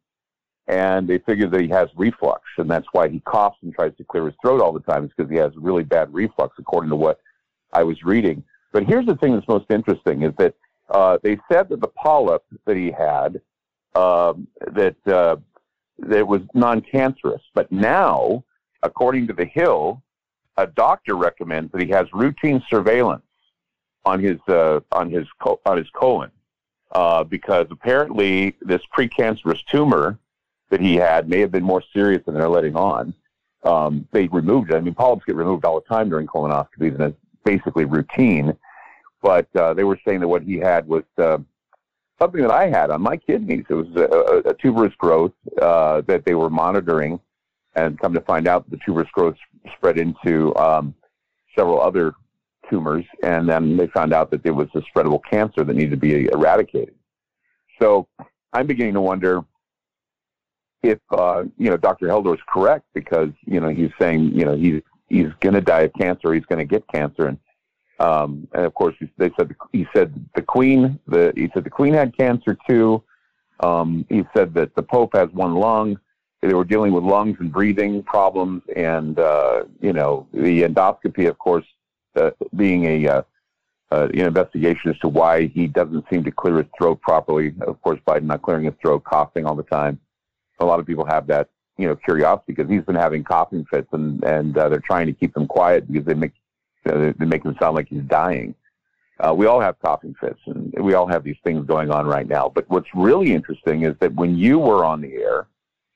and 0.68 1.08
they 1.08 1.18
figure 1.20 1.48
that 1.48 1.62
he 1.62 1.68
has 1.70 1.90
reflux, 1.96 2.44
and 2.58 2.70
that's 2.70 2.88
why 2.92 3.08
he 3.08 3.20
coughs 3.22 3.58
and 3.64 3.74
tries 3.74 3.96
to 3.98 4.04
clear 4.04 4.26
his 4.26 4.36
throat 4.42 4.62
all 4.62 4.74
the 4.74 4.82
time. 4.82 5.06
It's 5.06 5.14
because 5.16 5.32
he 5.32 5.38
has 5.38 5.52
really 5.56 5.84
bad 5.84 6.14
reflux, 6.14 6.56
according 6.60 6.90
to 6.90 6.96
what 6.96 7.20
I 7.74 7.84
was 7.84 8.04
reading. 8.04 8.44
But 8.74 8.84
here's 8.84 9.06
the 9.06 9.16
thing 9.16 9.34
that's 9.34 9.48
most 9.48 9.70
interesting: 9.70 10.24
is 10.24 10.34
that 10.38 10.56
uh, 10.90 11.18
they 11.24 11.38
said 11.52 11.70
that 11.70 11.82
the 11.82 11.88
polyp 11.88 12.44
that 12.66 12.76
he 12.76 12.92
had 12.92 13.42
um, 13.96 14.48
that 14.74 14.96
uh, 15.08 15.38
that 16.00 16.28
was 16.28 16.42
non-cancerous, 16.54 17.42
but 17.54 17.72
now, 17.72 18.44
according 18.84 19.28
to 19.28 19.34
the 19.34 19.46
Hill, 19.46 20.02
a 20.58 20.68
doctor 20.68 21.16
recommends 21.16 21.72
that 21.72 21.82
he 21.82 21.90
has 21.90 22.08
routine 22.14 22.62
surveillance 22.70 23.24
on 24.06 24.22
his 24.22 24.40
uh, 24.48 24.82
on 24.92 25.10
his 25.10 25.26
on 25.66 25.78
his 25.78 25.90
colon 25.92 26.32
uh, 26.92 27.24
because 27.24 27.68
apparently 27.70 28.56
this 28.62 28.82
precancerous 28.96 29.64
tumor 29.66 30.18
that 30.70 30.82
he 30.82 30.96
had 30.96 31.30
may 31.30 31.40
have 31.40 31.52
been 31.52 31.64
more 31.64 31.84
serious 31.94 32.22
than 32.26 32.36
they're 32.36 32.50
letting 32.50 32.76
on. 32.76 33.14
Um, 33.64 34.08
they 34.12 34.28
removed 34.28 34.72
it. 34.72 34.76
I 34.76 34.80
mean, 34.80 34.94
polyps 34.94 35.26
get 35.26 35.36
removed 35.36 35.66
all 35.66 35.80
the 35.80 35.88
time 35.88 36.10
during 36.10 36.28
colonoscopies, 36.28 36.96
and 36.96 37.02
it's 37.02 37.18
basically 37.44 37.86
routine. 37.86 38.56
But 39.22 39.48
uh, 39.56 39.74
they 39.74 39.84
were 39.84 40.00
saying 40.06 40.20
that 40.22 40.28
what 40.28 40.44
he 40.44 40.58
had 40.58 40.88
was 40.88 41.04
uh, 41.18 41.40
something 42.20 42.42
that 42.42 42.52
I 42.52 42.68
had 42.68 42.92
on 42.92 43.02
my 43.02 43.18
kidneys. 43.18 43.66
It 43.70 43.74
was 43.74 43.88
a, 43.96 44.04
a 44.04 44.52
a 44.52 44.54
tuberous 44.54 44.94
growth 44.96 45.34
uh, 45.62 46.02
that 46.02 46.24
they 46.26 46.36
were 46.36 46.50
monitoring, 46.50 47.20
and 47.76 48.00
come 48.00 48.14
to 48.14 48.22
find 48.22 48.48
out, 48.48 48.70
the 48.70 48.78
tuberous 48.86 49.10
growth 49.12 49.36
spread 49.76 49.98
into 49.98 50.56
um, 50.56 50.94
several 51.58 51.82
other 51.82 52.14
tumors, 52.70 53.06
and 53.24 53.50
then 53.50 53.78
they 53.78 53.88
found 53.88 54.14
out 54.14 54.30
that 54.32 54.46
it 54.46 54.52
was 54.52 54.68
a 54.76 54.82
spreadable 54.82 55.22
cancer 55.30 55.64
that 55.64 55.76
needed 55.76 55.92
to 55.92 55.98
be 55.98 56.26
eradicated. 56.26 56.96
So 57.82 58.08
I'm 58.54 58.68
beginning 58.68 58.94
to 58.96 59.02
wonder 59.02 59.44
if 60.84 61.00
uh, 61.12 61.43
you 61.57 61.69
know 61.69 61.77
Dr. 61.77 62.07
Heldor 62.07 62.36
is 62.36 62.41
correct 62.48 62.86
because 62.93 63.29
you 63.46 63.60
know 63.60 63.69
he's 63.69 63.91
saying 64.00 64.31
you 64.34 64.46
know 64.46 64.55
he's 64.55 64.81
he's 65.10 65.29
going 65.39 65.55
to 65.55 65.62
die 65.62 65.81
of 65.81 65.93
cancer, 65.93 66.34
he's 66.34 66.46
going 66.46 66.60
to 66.60 66.65
get 66.65 66.88
cancer, 66.88 67.27
and 67.27 67.38
um, 68.00 68.48
and 68.53 68.65
of 68.65 68.74
course 68.74 68.96
they 69.17 69.31
said 69.38 69.55
he 69.72 69.88
said 69.93 70.13
the 70.36 70.41
Queen 70.41 71.00
the 71.07 71.34
he 71.36 71.50
said 71.53 71.63
the 71.63 71.69
Queen 71.69 71.93
had 71.93 72.15
cancer 72.17 72.57
too. 72.67 73.03
Um, 73.60 74.05
he 74.10 74.24
said 74.36 74.53
that 74.53 74.75
the 74.75 74.84
Pope 74.84 75.15
has 75.15 75.29
one 75.31 75.55
lung. 75.55 76.00
They 76.41 76.53
were 76.53 76.63
dealing 76.63 76.93
with 76.93 77.03
lungs 77.03 77.38
and 77.39 77.51
breathing 77.51 78.03
problems, 78.03 78.62
and 78.75 79.17
uh, 79.17 79.63
you 79.81 79.93
know 79.93 80.27
the 80.31 80.63
endoscopy, 80.63 81.27
of 81.27 81.38
course, 81.39 81.65
uh, 82.15 82.31
being 82.55 82.86
a 82.86 83.07
uh, 83.07 83.22
uh, 83.89 84.10
an 84.13 84.19
investigation 84.19 84.91
as 84.91 85.00
to 85.00 85.07
why 85.07 85.48
he 85.48 85.65
doesn't 85.65 86.05
seem 86.12 86.24
to 86.24 86.31
clear 86.31 86.57
his 86.57 86.67
throat 86.77 87.01
properly. 87.01 87.55
Of 87.62 87.81
course, 87.81 88.00
Biden 88.05 88.24
not 88.24 88.43
clearing 88.43 88.65
his 88.65 88.75
throat, 88.79 89.03
coughing 89.05 89.46
all 89.46 89.55
the 89.55 89.63
time 89.63 90.00
a 90.60 90.66
lot 90.66 90.80
of 90.80 90.86
people 90.86 91.06
have 91.06 91.28
that 91.28 91.50
you 91.78 91.88
know 91.88 91.96
curiosity 91.96 92.54
because 92.54 92.70
he's 92.70 92.84
been 92.84 92.96
having 92.96 93.24
coughing 93.24 93.66
fits 93.72 93.88
and 93.92 94.24
and 94.24 94.58
uh, 94.58 94.70
they're 94.70 94.80
trying 94.80 95.08
to 95.08 95.14
keep 95.14 95.36
him 95.36 95.48
quiet 95.48 95.92
because 95.92 96.06
they 96.06 96.14
make 96.14 96.34
you 96.86 96.92
know, 96.92 97.14
they 97.18 97.26
make 97.26 97.44
him 97.44 97.56
sound 97.60 97.76
like 97.76 97.88
he's 97.90 98.04
dying. 98.04 98.56
Uh, 99.20 99.34
we 99.34 99.48
all 99.48 99.60
have 99.60 99.80
coughing 99.80 100.16
fits 100.20 100.40
and 100.46 100.74
we 100.80 100.94
all 100.94 101.08
have 101.08 101.24
these 101.24 101.38
things 101.44 101.66
going 101.66 101.90
on 101.90 102.06
right 102.06 102.28
now. 102.28 102.52
But 102.54 102.70
what's 102.70 102.88
really 102.94 103.34
interesting 103.34 103.84
is 103.84 103.96
that 104.00 104.14
when 104.14 104.36
you 104.36 104.60
were 104.60 104.86
on 104.86 105.02
the 105.02 105.14
air 105.16 105.48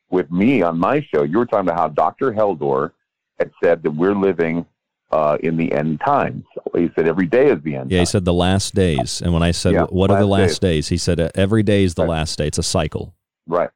with 0.10 0.32
me 0.32 0.64
on 0.64 0.80
my 0.80 1.06
show, 1.14 1.24
you 1.24 1.38
were 1.38 1.46
talking 1.46 1.70
about 1.70 1.78
how 1.78 1.88
Dr. 1.90 2.32
Heldor 2.32 2.92
had 3.38 3.52
said 3.64 3.84
that 3.84 3.92
we're 3.92 4.16
living 4.16 4.66
uh, 5.12 5.38
in 5.42 5.56
the 5.58 5.72
end 5.72 6.00
times. 6.00 6.44
He 6.76 6.90
said 6.96 7.08
every 7.08 7.28
day 7.28 7.48
is 7.48 7.62
the 7.64 7.76
end. 7.76 7.92
Yeah, 7.92 8.00
times. 8.00 8.10
he 8.10 8.12
said 8.12 8.26
the 8.26 8.34
last 8.34 8.74
days. 8.74 9.22
And 9.22 9.34
when 9.34 9.44
I 9.44 9.52
said, 9.52 9.74
Yeah, 9.74 9.86
"What 9.86 10.10
are 10.10 10.20
the 10.20 10.26
last 10.26 10.50
last 10.50 10.62
days?" 10.62 10.88
he 10.88 10.98
said, 10.98 11.20
"Every 11.36 11.64
day 11.64 11.84
is 11.84 11.96
the 11.96 12.06
last 12.06 12.38
day. 12.38 12.48
It's 12.48 12.58
a 12.58 12.64
cycle." 12.64 13.14
Right. 13.48 13.70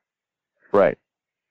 Right. 0.75 0.97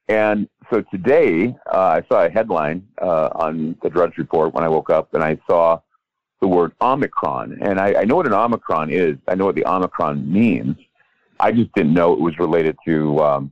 And 0.09 0.49
so 0.71 0.83
today, 0.83 1.57
uh, 1.73 2.01
I 2.03 2.03
saw 2.09 2.25
a 2.25 2.31
headline 2.31 2.87
uh, 3.01 3.31
on 3.35 3.75
the 3.83 3.89
Drudge 3.89 4.19
Report 4.19 4.53
when 4.53 4.63
I 4.63 4.69
woke 4.69 4.91
up, 4.91 5.15
and 5.15 5.25
I 5.25 5.39
saw 5.47 5.81
the 6.43 6.49
word 6.49 6.73
Omicron. 6.83 7.59
And 7.63 7.81
I, 7.81 8.01
I 8.01 8.05
know 8.05 8.17
what 8.17 8.27
an 8.27 8.35
Omicron 8.35 8.91
is. 8.91 9.17
I 9.27 9.35
know 9.35 9.47
what 9.47 9.55
the 9.55 9.65
Omicron 9.65 10.31
means. 10.31 10.77
I 11.41 11.53
just 11.53 11.73
didn't 11.75 11.95
know 11.95 12.13
it 12.13 12.21
was 12.21 12.39
related 12.39 12.77
to. 12.85 13.19
Um, 13.21 13.51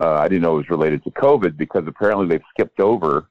uh, 0.00 0.14
I 0.14 0.28
didn't 0.28 0.42
know 0.42 0.54
it 0.54 0.58
was 0.58 0.70
related 0.70 1.02
to 1.02 1.10
COVID 1.10 1.56
because 1.56 1.82
apparently 1.88 2.28
they've 2.28 2.40
skipped 2.50 2.78
over, 2.78 3.26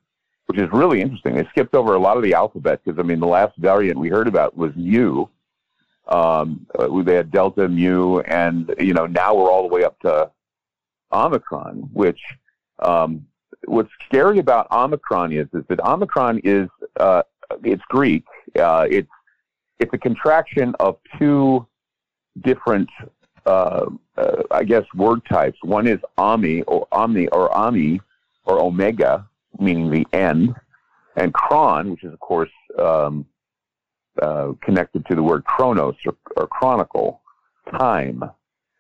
which 0.48 0.60
is 0.60 0.68
really 0.74 1.00
interesting. 1.00 1.36
They 1.36 1.48
skipped 1.52 1.74
over 1.74 1.94
a 1.94 2.00
lot 2.00 2.18
of 2.18 2.24
the 2.24 2.34
alphabet 2.34 2.82
because 2.84 3.00
I 3.00 3.04
mean 3.04 3.22
the 3.22 3.28
last 3.28 3.58
variant 3.58 3.98
we 3.98 4.10
heard 4.10 4.28
about 4.28 4.58
was 4.58 4.74
Mu. 4.76 5.28
Um, 6.10 6.68
uh, 6.78 7.02
they 7.04 7.16
had 7.16 7.32
Delta, 7.32 7.70
Mu, 7.70 8.20
and 8.20 8.76
you 8.78 8.94
know 8.94 9.06
now 9.06 9.34
we're 9.34 9.50
all 9.50 9.62
the 9.62 9.74
way 9.74 9.86
up 9.86 9.98
to 10.02 10.30
Omicron, 11.12 11.90
which 11.94 12.20
um, 12.80 13.26
what's 13.66 13.90
scary 14.06 14.40
about 14.40 14.68
Omicron 14.72 15.32
is 15.32 15.48
is 15.54 15.64
that 15.70 15.80
Omicron 15.80 16.42
is 16.44 16.70
uh, 17.00 17.24
it's 17.64 17.84
Greek. 17.90 18.26
Uh, 18.60 18.88
it's 18.90 19.10
it's 19.80 19.94
a 19.94 19.98
contraction 19.98 20.74
of 20.80 20.98
two 21.20 21.66
different, 22.42 22.90
uh, 23.46 23.86
uh, 24.18 24.44
I 24.52 24.64
guess, 24.64 24.84
word 24.96 25.22
types. 25.30 25.58
One 25.62 25.88
is 25.88 26.00
Ami 26.18 26.64
or 26.64 26.88
Omni 26.92 27.28
or 27.28 27.56
Ami 27.56 28.02
or 28.46 28.60
Omega, 28.60 29.28
meaning 29.60 29.92
the 29.92 30.08
end, 30.14 30.56
and 31.16 31.34
Cron, 31.34 31.92
which 31.92 32.04
is 32.04 32.14
of 32.14 32.20
course 32.20 32.50
um, 32.80 33.26
uh, 34.22 34.54
connected 34.62 35.06
to 35.08 35.16
the 35.16 35.24
word 35.24 35.44
chronos 35.46 35.96
or, 36.06 36.16
or 36.36 36.48
chronicle, 36.48 37.22
time. 37.78 38.24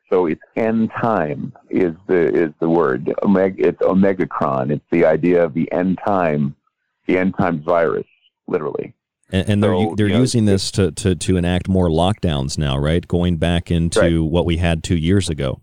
So 0.09 0.25
it's 0.27 0.41
end 0.55 0.91
time 1.01 1.53
is 1.69 1.93
the 2.07 2.33
is 2.33 2.53
the 2.59 2.69
word. 2.69 3.13
Omega, 3.23 3.67
it's 3.67 3.81
omegacron. 3.81 4.71
It's 4.71 4.85
the 4.91 5.05
idea 5.05 5.43
of 5.43 5.53
the 5.53 5.69
end 5.71 5.99
time, 6.05 6.55
the 7.07 7.17
end 7.17 7.35
times 7.37 7.65
virus, 7.65 8.05
literally. 8.47 8.93
And, 9.31 9.49
and 9.49 9.63
they're 9.63 9.75
So, 9.75 9.95
they're 9.97 10.07
using 10.07 10.45
this 10.45 10.71
to, 10.71 10.91
to 10.91 11.15
to 11.15 11.37
enact 11.37 11.67
more 11.67 11.89
lockdowns 11.89 12.57
now, 12.57 12.77
right? 12.77 13.05
Going 13.05 13.37
back 13.37 13.69
into 13.69 14.23
what 14.23 14.45
we 14.45 14.57
had 14.57 14.83
two 14.83 14.97
years 14.97 15.29
ago. 15.29 15.59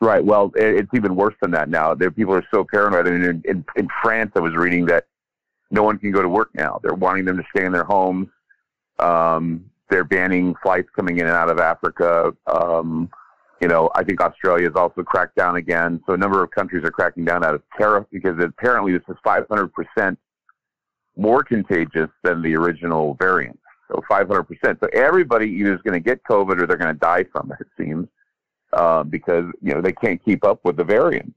Right. 0.00 0.24
Well, 0.24 0.52
it, 0.56 0.76
it's 0.76 0.94
even 0.94 1.14
worse 1.14 1.34
than 1.40 1.52
that 1.52 1.68
now. 1.68 1.94
There, 1.94 2.10
people 2.10 2.34
are 2.34 2.46
so 2.52 2.64
paranoid. 2.64 3.06
I 3.06 3.10
mean, 3.10 3.22
in, 3.22 3.42
in, 3.44 3.64
in 3.76 3.88
France, 4.02 4.32
I 4.34 4.40
was 4.40 4.52
reading 4.54 4.86
that 4.86 5.06
no 5.70 5.84
one 5.84 5.96
can 5.98 6.10
go 6.10 6.22
to 6.22 6.28
work 6.28 6.50
now. 6.54 6.80
They're 6.82 6.94
wanting 6.94 7.24
them 7.24 7.36
to 7.36 7.44
stay 7.54 7.64
in 7.64 7.72
their 7.72 7.84
homes. 7.84 8.28
Um, 8.98 9.64
they're 9.90 10.04
banning 10.04 10.54
flights 10.62 10.88
coming 10.94 11.18
in 11.18 11.26
and 11.26 11.36
out 11.36 11.50
of 11.50 11.60
Africa. 11.60 12.32
Um, 12.46 13.10
you 13.62 13.68
know, 13.68 13.88
I 13.94 14.02
think 14.02 14.20
Australia 14.20 14.66
has 14.66 14.74
also 14.74 15.04
cracked 15.04 15.36
down 15.36 15.54
again. 15.54 16.02
So 16.06 16.14
a 16.14 16.16
number 16.16 16.42
of 16.42 16.50
countries 16.50 16.84
are 16.84 16.90
cracking 16.90 17.24
down 17.24 17.44
out 17.44 17.54
of 17.54 17.62
terror 17.78 18.04
because 18.10 18.36
apparently 18.42 18.92
this 18.92 19.02
is 19.08 19.14
500% 19.24 20.16
more 21.16 21.44
contagious 21.44 22.10
than 22.24 22.42
the 22.42 22.56
original 22.56 23.14
variant. 23.20 23.60
So 23.88 24.02
500%. 24.10 24.46
So 24.80 24.88
everybody 24.92 25.48
either 25.48 25.74
is 25.74 25.80
going 25.82 25.94
to 25.94 26.00
get 26.00 26.24
COVID 26.24 26.60
or 26.60 26.66
they're 26.66 26.76
going 26.76 26.92
to 26.92 26.98
die 26.98 27.24
from 27.30 27.52
it, 27.52 27.58
it 27.60 27.68
seems, 27.78 28.08
uh, 28.72 29.04
because, 29.04 29.44
you 29.60 29.72
know, 29.74 29.80
they 29.80 29.92
can't 29.92 30.22
keep 30.24 30.44
up 30.44 30.60
with 30.64 30.76
the 30.76 30.84
variant. 30.84 31.32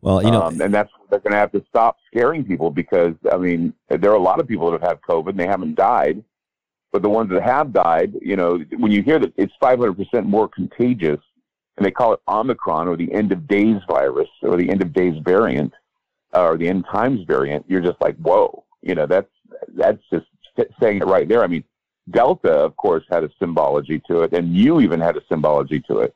Well, 0.00 0.22
you 0.22 0.30
know, 0.32 0.42
Um, 0.42 0.60
and 0.60 0.74
that's 0.74 0.90
they're 1.10 1.20
going 1.20 1.32
to 1.32 1.38
have 1.38 1.52
to 1.52 1.64
stop 1.68 1.98
scaring 2.08 2.44
people 2.44 2.70
because 2.70 3.14
I 3.32 3.36
mean 3.36 3.72
there 3.88 4.10
are 4.12 4.14
a 4.14 4.22
lot 4.22 4.38
of 4.38 4.46
people 4.46 4.70
that 4.70 4.80
have 4.80 4.90
had 4.90 5.00
COVID 5.02 5.30
and 5.30 5.40
they 5.40 5.46
haven't 5.46 5.74
died, 5.74 6.22
but 6.92 7.02
the 7.02 7.08
ones 7.08 7.30
that 7.30 7.42
have 7.42 7.72
died, 7.72 8.14
you 8.22 8.36
know, 8.36 8.58
when 8.76 8.92
you 8.92 9.02
hear 9.02 9.18
that 9.18 9.32
it's 9.36 9.52
500 9.60 9.94
percent 9.94 10.26
more 10.26 10.46
contagious, 10.46 11.18
and 11.78 11.86
they 11.86 11.92
call 11.92 12.12
it 12.12 12.20
Omicron 12.26 12.88
or 12.88 12.96
the 12.96 13.12
end 13.12 13.30
of 13.30 13.46
days 13.46 13.80
virus 13.88 14.28
or 14.42 14.56
the 14.56 14.68
end 14.68 14.82
of 14.82 14.92
days 14.92 15.14
variant 15.24 15.72
uh, 16.34 16.44
or 16.44 16.58
the 16.58 16.68
end 16.68 16.84
times 16.90 17.24
variant, 17.24 17.64
you're 17.68 17.80
just 17.80 18.00
like, 18.00 18.16
whoa, 18.16 18.64
you 18.82 18.94
know, 18.94 19.06
that's 19.06 19.30
that's 19.74 20.02
just 20.10 20.26
saying 20.80 20.98
it 20.98 21.06
right 21.06 21.28
there. 21.28 21.44
I 21.44 21.46
mean, 21.46 21.62
Delta, 22.10 22.50
of 22.50 22.76
course, 22.76 23.04
had 23.10 23.22
a 23.22 23.30
symbology 23.38 24.02
to 24.08 24.22
it, 24.22 24.32
and 24.32 24.54
you 24.54 24.80
even 24.80 25.00
had 25.00 25.16
a 25.16 25.22
symbology 25.28 25.80
to 25.82 26.00
it. 26.00 26.14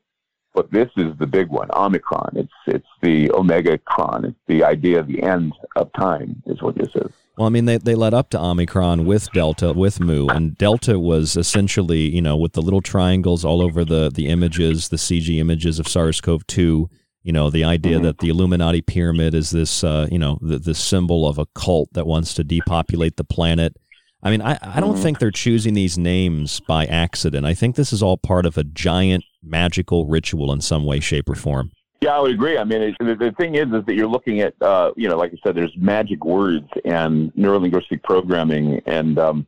But 0.52 0.70
this 0.70 0.90
is 0.96 1.16
the 1.18 1.26
big 1.26 1.48
one, 1.48 1.68
Omicron. 1.72 2.32
It's 2.34 2.52
it's 2.66 2.88
the 3.00 3.30
Omega 3.32 3.78
Cron. 3.78 4.24
It's 4.24 4.38
the 4.48 4.64
idea 4.64 4.98
of 4.98 5.06
the 5.06 5.22
end 5.22 5.54
of 5.76 5.92
time 5.92 6.42
is 6.46 6.60
what 6.60 6.74
this 6.74 6.94
is. 6.94 7.10
Well, 7.38 7.46
I 7.46 7.50
mean, 7.50 7.64
they, 7.64 7.78
they 7.78 7.94
led 7.94 8.12
up 8.12 8.28
to 8.30 8.40
Omicron 8.40 9.06
with 9.06 9.32
Delta, 9.32 9.72
with 9.72 10.00
Mu, 10.00 10.26
and 10.26 10.56
Delta 10.58 10.98
was 10.98 11.34
essentially, 11.34 12.14
you 12.14 12.20
know, 12.20 12.36
with 12.36 12.52
the 12.52 12.60
little 12.60 12.82
triangles 12.82 13.42
all 13.42 13.62
over 13.62 13.86
the, 13.86 14.10
the 14.10 14.28
images, 14.28 14.90
the 14.90 14.98
CG 14.98 15.38
images 15.38 15.78
of 15.78 15.88
SARS 15.88 16.20
CoV 16.20 16.46
2, 16.46 16.90
you 17.22 17.32
know, 17.32 17.48
the 17.48 17.64
idea 17.64 17.98
that 18.00 18.18
the 18.18 18.28
Illuminati 18.28 18.82
pyramid 18.82 19.34
is 19.34 19.50
this, 19.50 19.82
uh, 19.82 20.08
you 20.10 20.18
know, 20.18 20.38
the, 20.42 20.58
the 20.58 20.74
symbol 20.74 21.26
of 21.26 21.38
a 21.38 21.46
cult 21.54 21.88
that 21.94 22.06
wants 22.06 22.34
to 22.34 22.44
depopulate 22.44 23.16
the 23.16 23.24
planet. 23.24 23.76
I 24.22 24.30
mean, 24.30 24.42
I, 24.42 24.58
I 24.60 24.80
don't 24.80 24.98
think 24.98 25.18
they're 25.18 25.30
choosing 25.30 25.72
these 25.72 25.96
names 25.96 26.60
by 26.60 26.84
accident. 26.84 27.46
I 27.46 27.54
think 27.54 27.76
this 27.76 27.92
is 27.92 28.02
all 28.02 28.18
part 28.18 28.44
of 28.44 28.58
a 28.58 28.64
giant 28.64 29.24
magical 29.42 30.06
ritual 30.06 30.52
in 30.52 30.60
some 30.60 30.84
way, 30.84 31.00
shape, 31.00 31.30
or 31.30 31.34
form. 31.34 31.70
Yeah, 32.02 32.16
I 32.16 32.18
would 32.18 32.32
agree. 32.32 32.58
I 32.58 32.64
mean, 32.64 32.82
it, 32.82 32.96
the, 32.98 33.14
the 33.14 33.30
thing 33.38 33.54
is, 33.54 33.66
is 33.66 33.84
that 33.86 33.94
you're 33.94 34.08
looking 34.08 34.40
at, 34.40 34.60
uh, 34.60 34.90
you 34.96 35.08
know, 35.08 35.16
like 35.16 35.32
I 35.32 35.36
said, 35.44 35.54
there's 35.54 35.72
magic 35.76 36.24
words 36.24 36.66
and 36.84 37.32
neurolinguistic 37.34 38.02
programming, 38.02 38.82
and 38.86 39.20
um, 39.20 39.46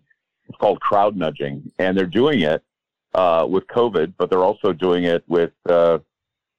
it's 0.49 0.57
called 0.59 0.81
crowd 0.81 1.17
nudging, 1.17 1.73
and 1.81 1.99
they're 1.99 2.07
doing 2.07 2.43
it 2.43 2.63
uh, 3.13 3.45
with 3.51 3.67
COVID, 3.67 4.15
but 4.17 4.31
they're 4.31 4.45
also 4.45 4.73
doing 4.73 5.03
it 5.03 5.25
with 5.27 5.51
uh, 5.69 5.99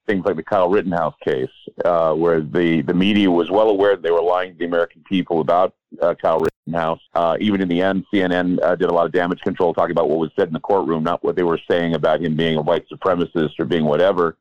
things 0.06 0.26
like 0.26 0.36
the 0.36 0.42
Kyle 0.42 0.68
Rittenhouse 0.68 1.14
case, 1.24 1.48
uh, 1.86 2.12
where 2.12 2.42
the 2.42 2.82
the 2.82 2.92
media 2.92 3.30
was 3.30 3.50
well 3.50 3.70
aware 3.70 3.96
that 3.96 4.02
they 4.02 4.10
were 4.10 4.20
lying 4.20 4.52
to 4.52 4.58
the 4.58 4.66
American 4.66 5.02
people 5.08 5.40
about 5.40 5.74
uh, 6.02 6.14
Kyle 6.20 6.40
Rittenhouse. 6.40 7.00
Uh, 7.14 7.38
even 7.40 7.62
in 7.62 7.68
the 7.68 7.80
end, 7.80 8.04
CNN 8.12 8.58
did 8.78 8.90
a 8.90 8.92
lot 8.92 9.06
of 9.06 9.12
damage 9.12 9.40
control, 9.40 9.72
talking 9.72 9.92
about 9.92 10.10
what 10.10 10.18
was 10.18 10.30
said 10.38 10.48
in 10.48 10.52
the 10.52 10.60
courtroom, 10.60 11.02
not 11.02 11.24
what 11.24 11.36
they 11.36 11.42
were 11.42 11.60
saying 11.70 11.94
about 11.94 12.20
him 12.20 12.36
being 12.36 12.58
a 12.58 12.62
white 12.62 12.84
supremacist 12.90 13.58
or 13.58 13.64
being 13.64 13.86
whatever 13.86 14.36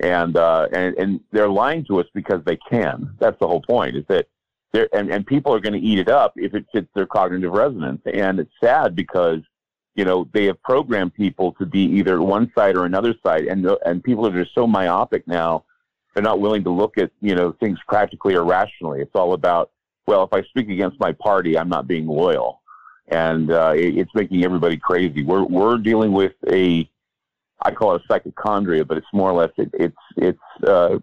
and 0.00 0.36
uh, 0.36 0.68
and 0.72 0.96
and 0.96 1.20
they're 1.30 1.48
lying 1.48 1.84
to 1.86 2.00
us 2.00 2.06
because 2.14 2.42
they 2.44 2.56
can. 2.56 3.14
That's 3.18 3.38
the 3.38 3.46
whole 3.46 3.62
point. 3.62 3.96
Is 3.96 4.04
that 4.08 4.26
they're 4.72 4.88
and, 4.94 5.10
and 5.10 5.26
people 5.26 5.54
are 5.54 5.60
going 5.60 5.74
to 5.74 5.86
eat 5.86 5.98
it 5.98 6.08
up 6.08 6.32
if 6.36 6.54
it 6.54 6.66
fits 6.72 6.88
their 6.94 7.06
cognitive 7.06 7.52
resonance. 7.52 8.00
And 8.12 8.40
it's 8.40 8.52
sad 8.62 8.96
because 8.96 9.40
you 9.94 10.04
know 10.04 10.28
they 10.32 10.46
have 10.46 10.62
programmed 10.62 11.14
people 11.14 11.52
to 11.54 11.66
be 11.66 11.80
either 11.80 12.20
one 12.22 12.50
side 12.54 12.76
or 12.76 12.86
another 12.86 13.14
side, 13.22 13.44
and 13.44 13.68
and 13.84 14.02
people 14.02 14.26
are 14.26 14.32
just 14.32 14.54
so 14.54 14.66
myopic 14.66 15.26
now. 15.28 15.64
They're 16.14 16.24
not 16.24 16.40
willing 16.40 16.64
to 16.64 16.70
look 16.70 16.98
at 16.98 17.10
you 17.20 17.34
know 17.34 17.52
things 17.52 17.78
practically 17.86 18.34
or 18.34 18.44
rationally. 18.44 19.00
It's 19.00 19.14
all 19.14 19.34
about 19.34 19.70
well, 20.06 20.24
if 20.24 20.32
I 20.32 20.42
speak 20.48 20.70
against 20.70 20.98
my 20.98 21.12
party, 21.12 21.58
I'm 21.58 21.68
not 21.68 21.86
being 21.86 22.06
loyal, 22.06 22.62
and 23.08 23.50
uh, 23.50 23.74
it, 23.76 23.98
it's 23.98 24.14
making 24.14 24.44
everybody 24.44 24.76
crazy. 24.78 25.22
We're 25.22 25.44
we're 25.44 25.76
dealing 25.76 26.12
with 26.12 26.32
a 26.50 26.90
I 27.62 27.70
call 27.72 27.94
it 27.94 28.02
a 28.08 28.12
psychochondria, 28.12 28.86
but 28.86 28.96
it's 28.96 29.06
more 29.12 29.30
or 29.30 29.34
less 29.34 29.50
it, 29.56 29.70
it's 29.74 29.96
it's 30.16 30.66
uh, 30.66 30.98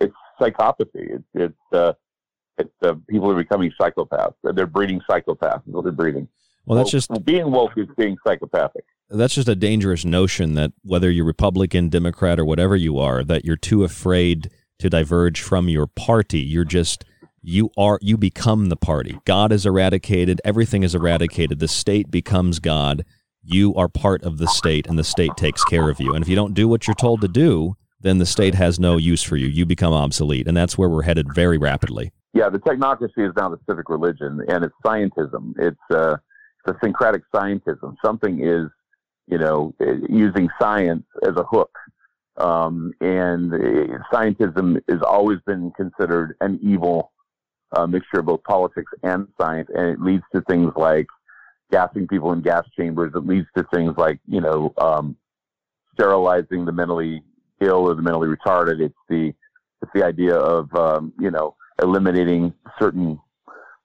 it's 0.00 0.14
psychopathy. 0.40 1.16
It's 1.16 1.24
it's 1.34 1.72
uh, 1.72 1.92
it's 2.58 2.70
uh, 2.82 2.94
people 3.08 3.30
are 3.30 3.36
becoming 3.36 3.72
psychopaths. 3.80 4.34
They're 4.42 4.66
breeding 4.66 5.00
psychopaths. 5.08 5.66
Is 5.66 5.74
what 5.74 5.84
they're 5.84 5.92
breeding. 5.92 6.28
Well, 6.66 6.76
that's 6.76 6.90
just 6.90 7.10
being 7.24 7.50
woke 7.50 7.72
is 7.76 7.88
being 7.96 8.16
psychopathic. 8.26 8.84
that's 9.08 9.34
just 9.34 9.48
a 9.48 9.56
dangerous 9.56 10.04
notion 10.04 10.54
that 10.54 10.72
whether 10.82 11.10
you're 11.10 11.24
Republican, 11.24 11.88
Democrat, 11.88 12.38
or 12.38 12.44
whatever 12.44 12.76
you 12.76 12.98
are, 12.98 13.24
that 13.24 13.44
you're 13.44 13.56
too 13.56 13.82
afraid 13.82 14.50
to 14.78 14.90
diverge 14.90 15.40
from 15.40 15.68
your 15.68 15.86
party. 15.86 16.40
You're 16.40 16.64
just 16.64 17.04
you 17.42 17.70
are 17.76 17.98
you 18.02 18.16
become 18.16 18.68
the 18.68 18.76
party. 18.76 19.18
God 19.24 19.52
is 19.52 19.64
eradicated. 19.64 20.40
Everything 20.44 20.82
is 20.82 20.94
eradicated. 20.94 21.58
The 21.58 21.68
state 21.68 22.10
becomes 22.10 22.58
God. 22.58 23.04
You 23.42 23.74
are 23.74 23.88
part 23.88 24.22
of 24.22 24.38
the 24.38 24.46
state, 24.46 24.86
and 24.86 24.98
the 24.98 25.04
state 25.04 25.32
takes 25.36 25.64
care 25.64 25.88
of 25.88 26.00
you. 26.00 26.14
And 26.14 26.22
if 26.22 26.28
you 26.28 26.36
don't 26.36 26.54
do 26.54 26.68
what 26.68 26.86
you're 26.86 26.94
told 26.94 27.20
to 27.22 27.28
do, 27.28 27.76
then 28.00 28.18
the 28.18 28.26
state 28.26 28.54
has 28.54 28.78
no 28.78 28.96
use 28.96 29.22
for 29.22 29.36
you. 29.36 29.46
You 29.46 29.66
become 29.66 29.92
obsolete, 29.92 30.46
and 30.46 30.56
that's 30.56 30.76
where 30.76 30.88
we're 30.88 31.02
headed 31.02 31.34
very 31.34 31.58
rapidly. 31.58 32.12
Yeah, 32.32 32.48
the 32.48 32.58
technocracy 32.58 33.28
is 33.28 33.32
now 33.36 33.48
the 33.48 33.58
civic 33.68 33.88
religion, 33.88 34.40
and 34.48 34.64
it's 34.64 34.74
scientism. 34.84 35.54
It's 35.58 35.76
uh, 35.90 36.16
the 36.64 36.76
syncretic 36.82 37.22
scientism. 37.34 37.96
Something 38.04 38.40
is, 38.46 38.68
you 39.26 39.38
know, 39.38 39.74
using 40.08 40.48
science 40.60 41.04
as 41.22 41.36
a 41.36 41.44
hook. 41.44 41.76
Um, 42.36 42.92
and 43.00 43.52
uh, 43.52 43.98
scientism 44.12 44.80
has 44.88 45.02
always 45.02 45.38
been 45.46 45.72
considered 45.76 46.36
an 46.40 46.58
evil 46.62 47.12
uh, 47.76 47.86
mixture 47.86 48.20
of 48.20 48.26
both 48.26 48.42
politics 48.44 48.92
and 49.02 49.28
science, 49.40 49.68
and 49.74 49.88
it 49.88 50.00
leads 50.00 50.24
to 50.34 50.40
things 50.42 50.72
like 50.76 51.06
gassing 51.70 52.06
people 52.08 52.32
in 52.32 52.42
gas 52.42 52.64
chambers. 52.76 53.12
It 53.14 53.26
leads 53.26 53.46
to 53.56 53.64
things 53.72 53.94
like, 53.96 54.20
you 54.26 54.40
know, 54.40 54.72
um, 54.78 55.16
sterilizing 55.94 56.64
the 56.64 56.72
mentally 56.72 57.22
ill 57.60 57.88
or 57.88 57.94
the 57.94 58.02
mentally 58.02 58.28
retarded. 58.28 58.80
It's 58.80 58.94
the 59.08 59.32
it's 59.82 59.92
the 59.94 60.04
idea 60.04 60.34
of 60.34 60.72
um, 60.74 61.12
you 61.18 61.30
know 61.30 61.56
eliminating 61.82 62.52
certain 62.78 63.18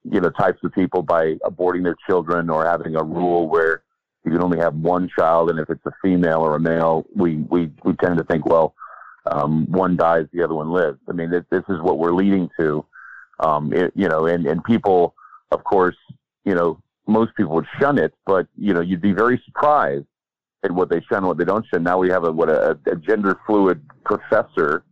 you 0.04 0.22
know 0.22 0.30
types 0.30 0.60
of 0.64 0.74
people 0.74 1.02
by 1.02 1.34
aborting 1.46 1.84
their 1.84 1.96
children 2.08 2.50
or 2.50 2.66
having 2.66 2.96
a 2.96 3.04
rule 3.04 3.48
where 3.48 3.84
you 4.24 4.32
can 4.32 4.42
only 4.42 4.58
have 4.58 4.74
one 4.76 5.10
child, 5.18 5.50
and 5.50 5.60
if 5.60 5.70
it's 5.70 5.86
a 5.86 5.92
female 6.02 6.40
or 6.40 6.56
a 6.56 6.60
male, 6.60 7.06
we 7.16 7.38
we 7.38 7.72
we 7.84 7.94
tend 7.94 8.18
to 8.18 8.24
think, 8.24 8.46
well, 8.46 8.74
um, 9.28 9.66
one 9.72 9.96
dies, 9.96 10.26
the 10.34 10.44
other 10.44 10.56
one 10.56 10.72
lives. 10.72 11.00
I 11.08 11.14
mean, 11.14 11.30
this, 11.30 11.44
this 11.52 11.64
is 11.70 11.80
what 11.82 12.00
we're 12.00 12.14
leading 12.14 12.50
to. 12.60 12.86
Um, 13.40 13.72
it, 13.74 13.92
you 13.96 14.08
know, 14.10 14.26
and 14.26 14.48
and 14.48 14.64
people, 14.64 15.14
of 15.52 15.64
course, 15.64 15.98
you 16.44 16.56
know, 16.56 16.82
most 17.08 17.36
people 17.36 17.54
would 17.54 17.68
shun 17.80 17.98
it, 17.98 18.14
but 18.26 18.48
you 18.58 18.74
know, 18.74 18.82
you'd 18.82 19.02
be 19.02 19.14
very 19.14 19.42
surprised 19.46 20.06
at 20.64 20.72
what 20.72 20.90
they 20.90 21.02
shun, 21.02 21.26
what 21.26 21.38
they 21.38 21.46
don't 21.46 21.66
shun. 21.68 21.84
Now 21.84 21.98
we 21.98 22.10
have 22.10 22.24
a 22.24 22.32
what 22.32 22.50
a, 22.50 22.78
a 22.88 22.96
gender 22.96 23.40
fluid 23.46 23.82
professor 24.04 24.84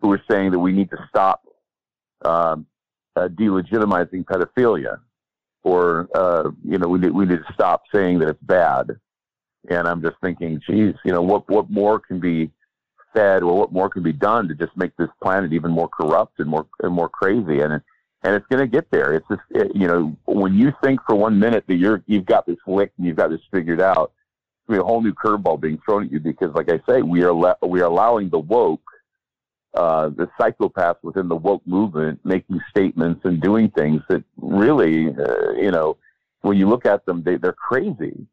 who 0.00 0.14
is 0.14 0.20
saying 0.30 0.52
that 0.52 0.58
we 0.58 0.72
need 0.72 0.90
to 0.90 0.98
stop 1.08 1.42
um, 2.24 2.66
uh, 3.16 3.28
delegitimizing 3.28 4.24
pedophilia, 4.24 4.98
or 5.64 6.08
uh, 6.14 6.50
you 6.64 6.78
know, 6.78 6.88
we 6.88 6.98
need, 6.98 7.10
we 7.10 7.26
need 7.26 7.40
to 7.46 7.52
stop 7.52 7.82
saying 7.92 8.18
that 8.20 8.28
it's 8.28 8.42
bad. 8.42 8.90
And 9.70 9.86
I'm 9.88 10.00
just 10.00 10.16
thinking, 10.22 10.60
geez, 10.66 10.94
you 11.04 11.12
know, 11.12 11.22
what 11.22 11.48
what 11.48 11.68
more 11.70 11.98
can 11.98 12.20
be 12.20 12.50
said, 13.14 13.42
or 13.42 13.58
what 13.58 13.72
more 13.72 13.90
can 13.90 14.02
be 14.02 14.12
done 14.12 14.46
to 14.48 14.54
just 14.54 14.76
make 14.76 14.96
this 14.96 15.08
planet 15.22 15.52
even 15.52 15.72
more 15.72 15.88
corrupt 15.88 16.38
and 16.38 16.48
more 16.48 16.66
and 16.82 16.92
more 16.92 17.08
crazy? 17.08 17.60
And 17.60 17.82
and 18.22 18.34
it's 18.34 18.46
going 18.48 18.60
to 18.60 18.66
get 18.66 18.90
there. 18.90 19.14
It's 19.14 19.28
just, 19.28 19.42
it, 19.50 19.76
you 19.76 19.86
know, 19.86 20.16
when 20.26 20.54
you 20.54 20.72
think 20.82 21.00
for 21.06 21.14
one 21.16 21.38
minute 21.38 21.64
that 21.68 21.76
you're 21.76 22.02
you've 22.06 22.26
got 22.26 22.46
this 22.46 22.58
licked 22.66 22.98
and 22.98 23.06
you've 23.06 23.16
got 23.16 23.30
this 23.30 23.40
figured 23.52 23.80
out, 23.80 24.12
I 24.68 24.72
mean, 24.72 24.80
a 24.80 24.84
whole 24.84 25.02
new 25.02 25.14
curveball 25.14 25.60
being 25.60 25.78
thrown 25.84 26.04
at 26.04 26.12
you 26.12 26.20
because, 26.20 26.52
like 26.54 26.70
I 26.70 26.80
say, 26.88 27.02
we 27.02 27.22
are 27.22 27.32
le- 27.32 27.56
we 27.66 27.80
are 27.80 27.86
allowing 27.86 28.28
the 28.30 28.40
woke, 28.40 28.82
uh, 29.74 30.08
the 30.10 30.28
psychopaths 30.38 31.02
within 31.02 31.28
the 31.28 31.36
woke 31.36 31.66
movement, 31.66 32.20
making 32.24 32.60
statements 32.70 33.20
and 33.24 33.40
doing 33.40 33.70
things 33.70 34.02
that 34.08 34.24
really, 34.36 35.08
uh, 35.08 35.52
you 35.52 35.70
know, 35.70 35.96
when 36.42 36.56
you 36.56 36.68
look 36.68 36.86
at 36.86 37.06
them, 37.06 37.22
they, 37.22 37.36
they're 37.36 37.52
crazy. 37.52 38.26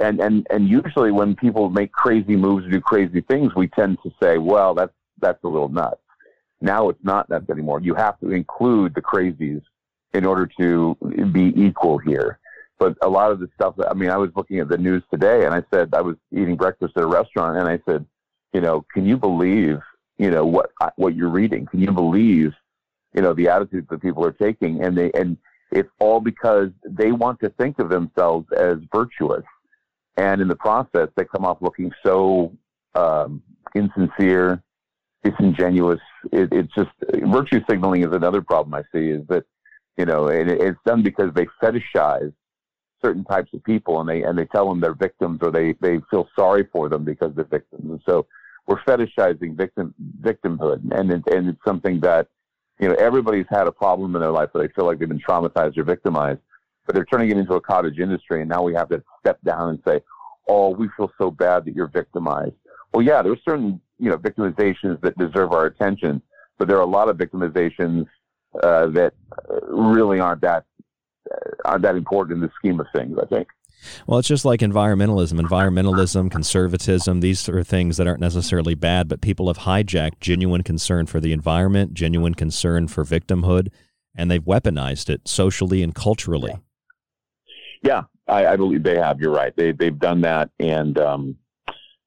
and 0.00 0.20
and 0.20 0.46
and 0.50 0.68
usually 0.68 1.12
when 1.12 1.34
people 1.36 1.70
make 1.70 1.92
crazy 1.92 2.36
moves 2.36 2.70
do 2.70 2.80
crazy 2.80 3.20
things, 3.22 3.54
we 3.54 3.68
tend 3.68 3.98
to 4.02 4.10
say, 4.22 4.38
well, 4.38 4.74
that's 4.74 4.92
that's 5.20 5.42
a 5.44 5.48
little 5.48 5.68
nuts. 5.68 6.00
Now 6.60 6.88
it's 6.88 7.02
not 7.02 7.28
that 7.30 7.48
anymore. 7.50 7.80
You 7.80 7.94
have 7.94 8.18
to 8.20 8.30
include 8.30 8.94
the 8.94 9.02
crazies 9.02 9.62
in 10.12 10.24
order 10.24 10.48
to 10.60 10.96
be 11.32 11.52
equal 11.56 11.98
here. 11.98 12.38
But 12.78 12.96
a 13.02 13.08
lot 13.08 13.30
of 13.30 13.40
the 13.40 13.48
stuff 13.54 13.76
that 13.76 13.90
I 13.90 13.94
mean, 13.94 14.10
I 14.10 14.16
was 14.16 14.30
looking 14.34 14.58
at 14.58 14.68
the 14.68 14.78
news 14.78 15.02
today, 15.10 15.44
and 15.44 15.54
I 15.54 15.62
said 15.72 15.94
I 15.94 16.00
was 16.00 16.16
eating 16.32 16.56
breakfast 16.56 16.96
at 16.96 17.02
a 17.02 17.06
restaurant, 17.06 17.58
and 17.58 17.68
I 17.68 17.78
said, 17.86 18.06
you 18.52 18.60
know, 18.60 18.84
can 18.92 19.06
you 19.06 19.16
believe, 19.16 19.80
you 20.18 20.30
know, 20.30 20.46
what 20.46 20.70
what 20.96 21.14
you're 21.14 21.28
reading? 21.28 21.66
Can 21.66 21.80
you 21.80 21.92
believe, 21.92 22.52
you 23.14 23.22
know, 23.22 23.34
the 23.34 23.48
attitudes 23.48 23.86
that 23.90 24.00
people 24.00 24.24
are 24.24 24.32
taking, 24.32 24.82
and 24.82 24.96
they 24.96 25.10
and 25.12 25.36
it's 25.70 25.90
all 25.98 26.20
because 26.20 26.70
they 26.84 27.12
want 27.12 27.38
to 27.40 27.50
think 27.50 27.78
of 27.78 27.90
themselves 27.90 28.46
as 28.56 28.78
virtuous, 28.92 29.44
and 30.16 30.40
in 30.40 30.48
the 30.48 30.56
process, 30.56 31.08
they 31.16 31.24
come 31.24 31.44
off 31.44 31.58
looking 31.60 31.92
so 32.02 32.52
um, 32.94 33.42
insincere, 33.74 34.62
disingenuous. 35.22 36.00
It, 36.32 36.52
it's 36.52 36.74
just 36.74 36.90
virtue 37.24 37.60
signaling 37.68 38.02
is 38.02 38.12
another 38.12 38.42
problem 38.42 38.74
I 38.74 38.82
see. 38.92 39.08
Is 39.08 39.26
that 39.28 39.44
you 39.96 40.06
know, 40.06 40.28
it, 40.28 40.48
it's 40.48 40.78
done 40.86 41.02
because 41.02 41.32
they 41.34 41.46
fetishize 41.62 42.32
certain 43.02 43.24
types 43.24 43.50
of 43.54 43.62
people, 43.64 44.00
and 44.00 44.08
they 44.08 44.22
and 44.22 44.38
they 44.38 44.46
tell 44.46 44.68
them 44.68 44.80
they're 44.80 44.94
victims, 44.94 45.40
or 45.42 45.50
they 45.50 45.74
they 45.80 46.00
feel 46.10 46.28
sorry 46.36 46.68
for 46.72 46.88
them 46.88 47.04
because 47.04 47.34
they're 47.34 47.44
victims, 47.44 47.84
and 47.90 48.00
so 48.06 48.26
we're 48.66 48.80
fetishizing 48.82 49.56
victim 49.56 49.94
victimhood, 50.20 50.80
and 50.92 51.10
it, 51.10 51.22
and 51.34 51.48
it's 51.48 51.64
something 51.66 52.00
that 52.00 52.28
you 52.78 52.88
know 52.88 52.94
everybody's 52.94 53.46
had 53.50 53.66
a 53.66 53.72
problem 53.72 54.14
in 54.14 54.20
their 54.20 54.30
life 54.30 54.48
where 54.52 54.66
they 54.66 54.72
feel 54.72 54.86
like 54.86 54.98
they've 54.98 55.08
been 55.08 55.20
traumatized 55.20 55.76
or 55.76 55.84
victimized, 55.84 56.40
but 56.86 56.94
they're 56.94 57.04
turning 57.06 57.30
it 57.30 57.36
into 57.36 57.54
a 57.54 57.60
cottage 57.60 57.98
industry, 57.98 58.40
and 58.40 58.48
now 58.48 58.62
we 58.62 58.74
have 58.74 58.88
to 58.88 59.02
step 59.20 59.38
down 59.44 59.70
and 59.70 59.82
say, 59.86 60.00
oh, 60.48 60.70
we 60.70 60.88
feel 60.96 61.12
so 61.18 61.30
bad 61.30 61.64
that 61.64 61.74
you're 61.74 61.88
victimized. 61.88 62.54
Well, 62.92 63.04
yeah, 63.04 63.22
there's 63.22 63.40
certain 63.44 63.80
you 63.98 64.10
know 64.10 64.16
victimizations 64.16 65.00
that 65.02 65.16
deserve 65.18 65.52
our 65.52 65.66
attention, 65.66 66.22
but 66.58 66.68
there 66.68 66.76
are 66.76 66.82
a 66.82 66.86
lot 66.86 67.08
of 67.08 67.16
victimizations 67.16 68.06
uh, 68.62 68.86
that 68.88 69.14
really 69.68 70.20
aren't 70.20 70.42
that 70.42 70.64
uh, 71.30 71.50
aren't 71.64 71.82
that 71.82 71.96
important 71.96 72.36
in 72.36 72.40
the 72.42 72.50
scheme 72.58 72.80
of 72.80 72.86
things. 72.94 73.16
I 73.20 73.26
think. 73.26 73.48
Well, 74.06 74.18
it's 74.18 74.28
just 74.28 74.44
like 74.44 74.60
environmentalism. 74.60 75.40
Environmentalism, 75.40 76.30
conservatism, 76.30 77.20
these 77.20 77.48
are 77.48 77.62
things 77.62 77.96
that 77.96 78.06
aren't 78.06 78.20
necessarily 78.20 78.74
bad, 78.74 79.08
but 79.08 79.20
people 79.20 79.46
have 79.46 79.58
hijacked 79.58 80.20
genuine 80.20 80.62
concern 80.62 81.06
for 81.06 81.20
the 81.20 81.32
environment, 81.32 81.94
genuine 81.94 82.34
concern 82.34 82.88
for 82.88 83.04
victimhood, 83.04 83.68
and 84.14 84.30
they've 84.30 84.44
weaponized 84.44 85.08
it 85.08 85.26
socially 85.26 85.82
and 85.82 85.94
culturally. 85.94 86.58
Yeah, 87.82 88.02
I, 88.28 88.48
I 88.48 88.56
believe 88.56 88.82
they 88.82 88.98
have. 88.98 89.20
You're 89.20 89.32
right. 89.32 89.54
They, 89.56 89.72
they've 89.72 89.98
done 89.98 90.20
that, 90.22 90.50
and 90.58 90.98
um, 90.98 91.36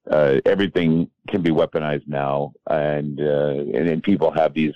uh, 0.09 0.39
everything 0.45 1.09
can 1.29 1.41
be 1.41 1.51
weaponized 1.51 2.07
now, 2.07 2.53
and, 2.69 3.19
uh, 3.19 3.77
and 3.77 3.87
then 3.87 4.01
people 4.01 4.31
have 4.31 4.53
these 4.53 4.73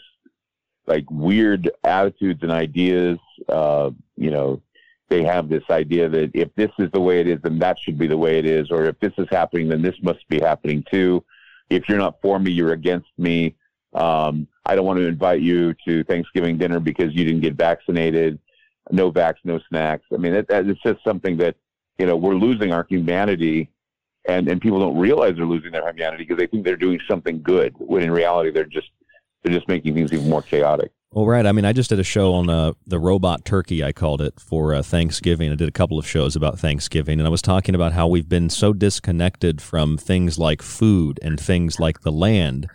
like 0.86 1.06
weird 1.12 1.70
attitudes 1.84 2.42
and 2.44 2.52
ideas. 2.52 3.20
Uh, 3.50 3.92
you 4.16 4.32
know, 4.32 4.62
they 5.10 5.24
have 5.24 5.50
this 5.50 5.64
idea 5.70 6.10
that 6.10 6.32
if 6.34 6.54
this 6.56 6.72
is 6.80 6.90
the 6.92 7.02
way 7.02 7.20
it 7.20 7.28
is, 7.28 7.40
then 7.44 7.60
that 7.60 7.78
should 7.80 7.98
be 7.98 8.08
the 8.08 8.18
way 8.18 8.40
it 8.40 8.46
is, 8.46 8.72
or 8.72 8.86
if 8.86 9.00
this 9.00 9.14
is 9.18 9.28
happening, 9.30 9.70
then 9.70 9.82
this 9.82 9.96
must 10.02 10.28
be 10.30 10.40
happening 10.40 10.84
too. 10.92 11.24
If 11.70 11.88
you're 11.88 11.98
not 11.98 12.22
for 12.22 12.40
me, 12.40 12.52
you're 12.52 12.74
against 12.74 13.10
me. 13.18 13.56
Um, 13.94 14.48
I 14.66 14.76
don't 14.76 14.86
want 14.86 15.00
to 15.00 15.08
invite 15.08 15.42
you 15.42 15.74
to 15.88 16.04
Thanksgiving 16.06 16.58
dinner 16.58 16.80
because 16.80 17.14
you 17.14 17.26
didn't 17.26 17.42
get 17.42 17.56
vaccinated. 17.56 18.40
No 18.92 19.12
vax, 19.12 19.36
no 19.44 19.60
snacks. 19.70 20.06
I 20.14 20.18
mean, 20.18 20.34
it, 20.34 20.46
it's 20.50 20.82
just 20.82 21.04
something 21.04 21.38
that 21.38 21.56
you 21.98 22.06
know 22.06 22.16
we're 22.16 22.36
losing 22.36 22.72
our 22.72 22.86
humanity, 22.90 23.70
and 24.28 24.48
and 24.48 24.62
people 24.62 24.80
don't 24.80 24.98
realize 24.98 25.36
they're 25.36 25.46
losing 25.46 25.72
their 25.72 25.88
humanity 25.88 26.24
because 26.24 26.38
they 26.38 26.48
think 26.48 26.66
they're 26.66 26.76
doing 26.76 27.00
something 27.10 27.42
good 27.42 27.74
when 27.78 28.04
in 28.04 28.12
reality 28.12 28.52
they're 28.52 28.66
just 28.66 28.90
they're 29.44 29.54
just 29.54 29.68
making 29.68 29.94
things 29.94 30.12
even 30.14 30.30
more 30.30 30.42
chaotic. 30.42 30.92
Well, 31.12 31.26
right. 31.26 31.46
I 31.46 31.54
mean, 31.54 31.64
I 31.64 31.72
just 31.72 31.90
did 31.90 32.00
a 32.00 32.04
show 32.04 32.34
on 32.34 32.50
uh, 32.50 32.74
the 32.86 33.00
robot 33.00 33.46
turkey, 33.46 33.82
I 33.82 33.94
called 33.94 34.22
it, 34.22 34.40
for 34.42 34.74
uh, 34.74 34.84
Thanksgiving. 34.84 35.52
I 35.52 35.56
did 35.56 35.70
a 35.70 35.72
couple 35.72 35.98
of 35.98 36.06
shows 36.06 36.36
about 36.36 36.60
Thanksgiving, 36.60 37.20
and 37.20 37.26
I 37.26 37.32
was 37.32 37.42
talking 37.42 37.76
about 37.76 37.94
how 37.94 38.08
we've 38.08 38.28
been 38.28 38.50
so 38.50 38.74
disconnected 38.74 39.62
from 39.62 39.98
things 39.98 40.38
like 40.38 40.62
food 40.62 41.18
and 41.24 41.40
things 41.40 41.80
like 41.80 42.02
the 42.02 42.12
land. 42.12 42.68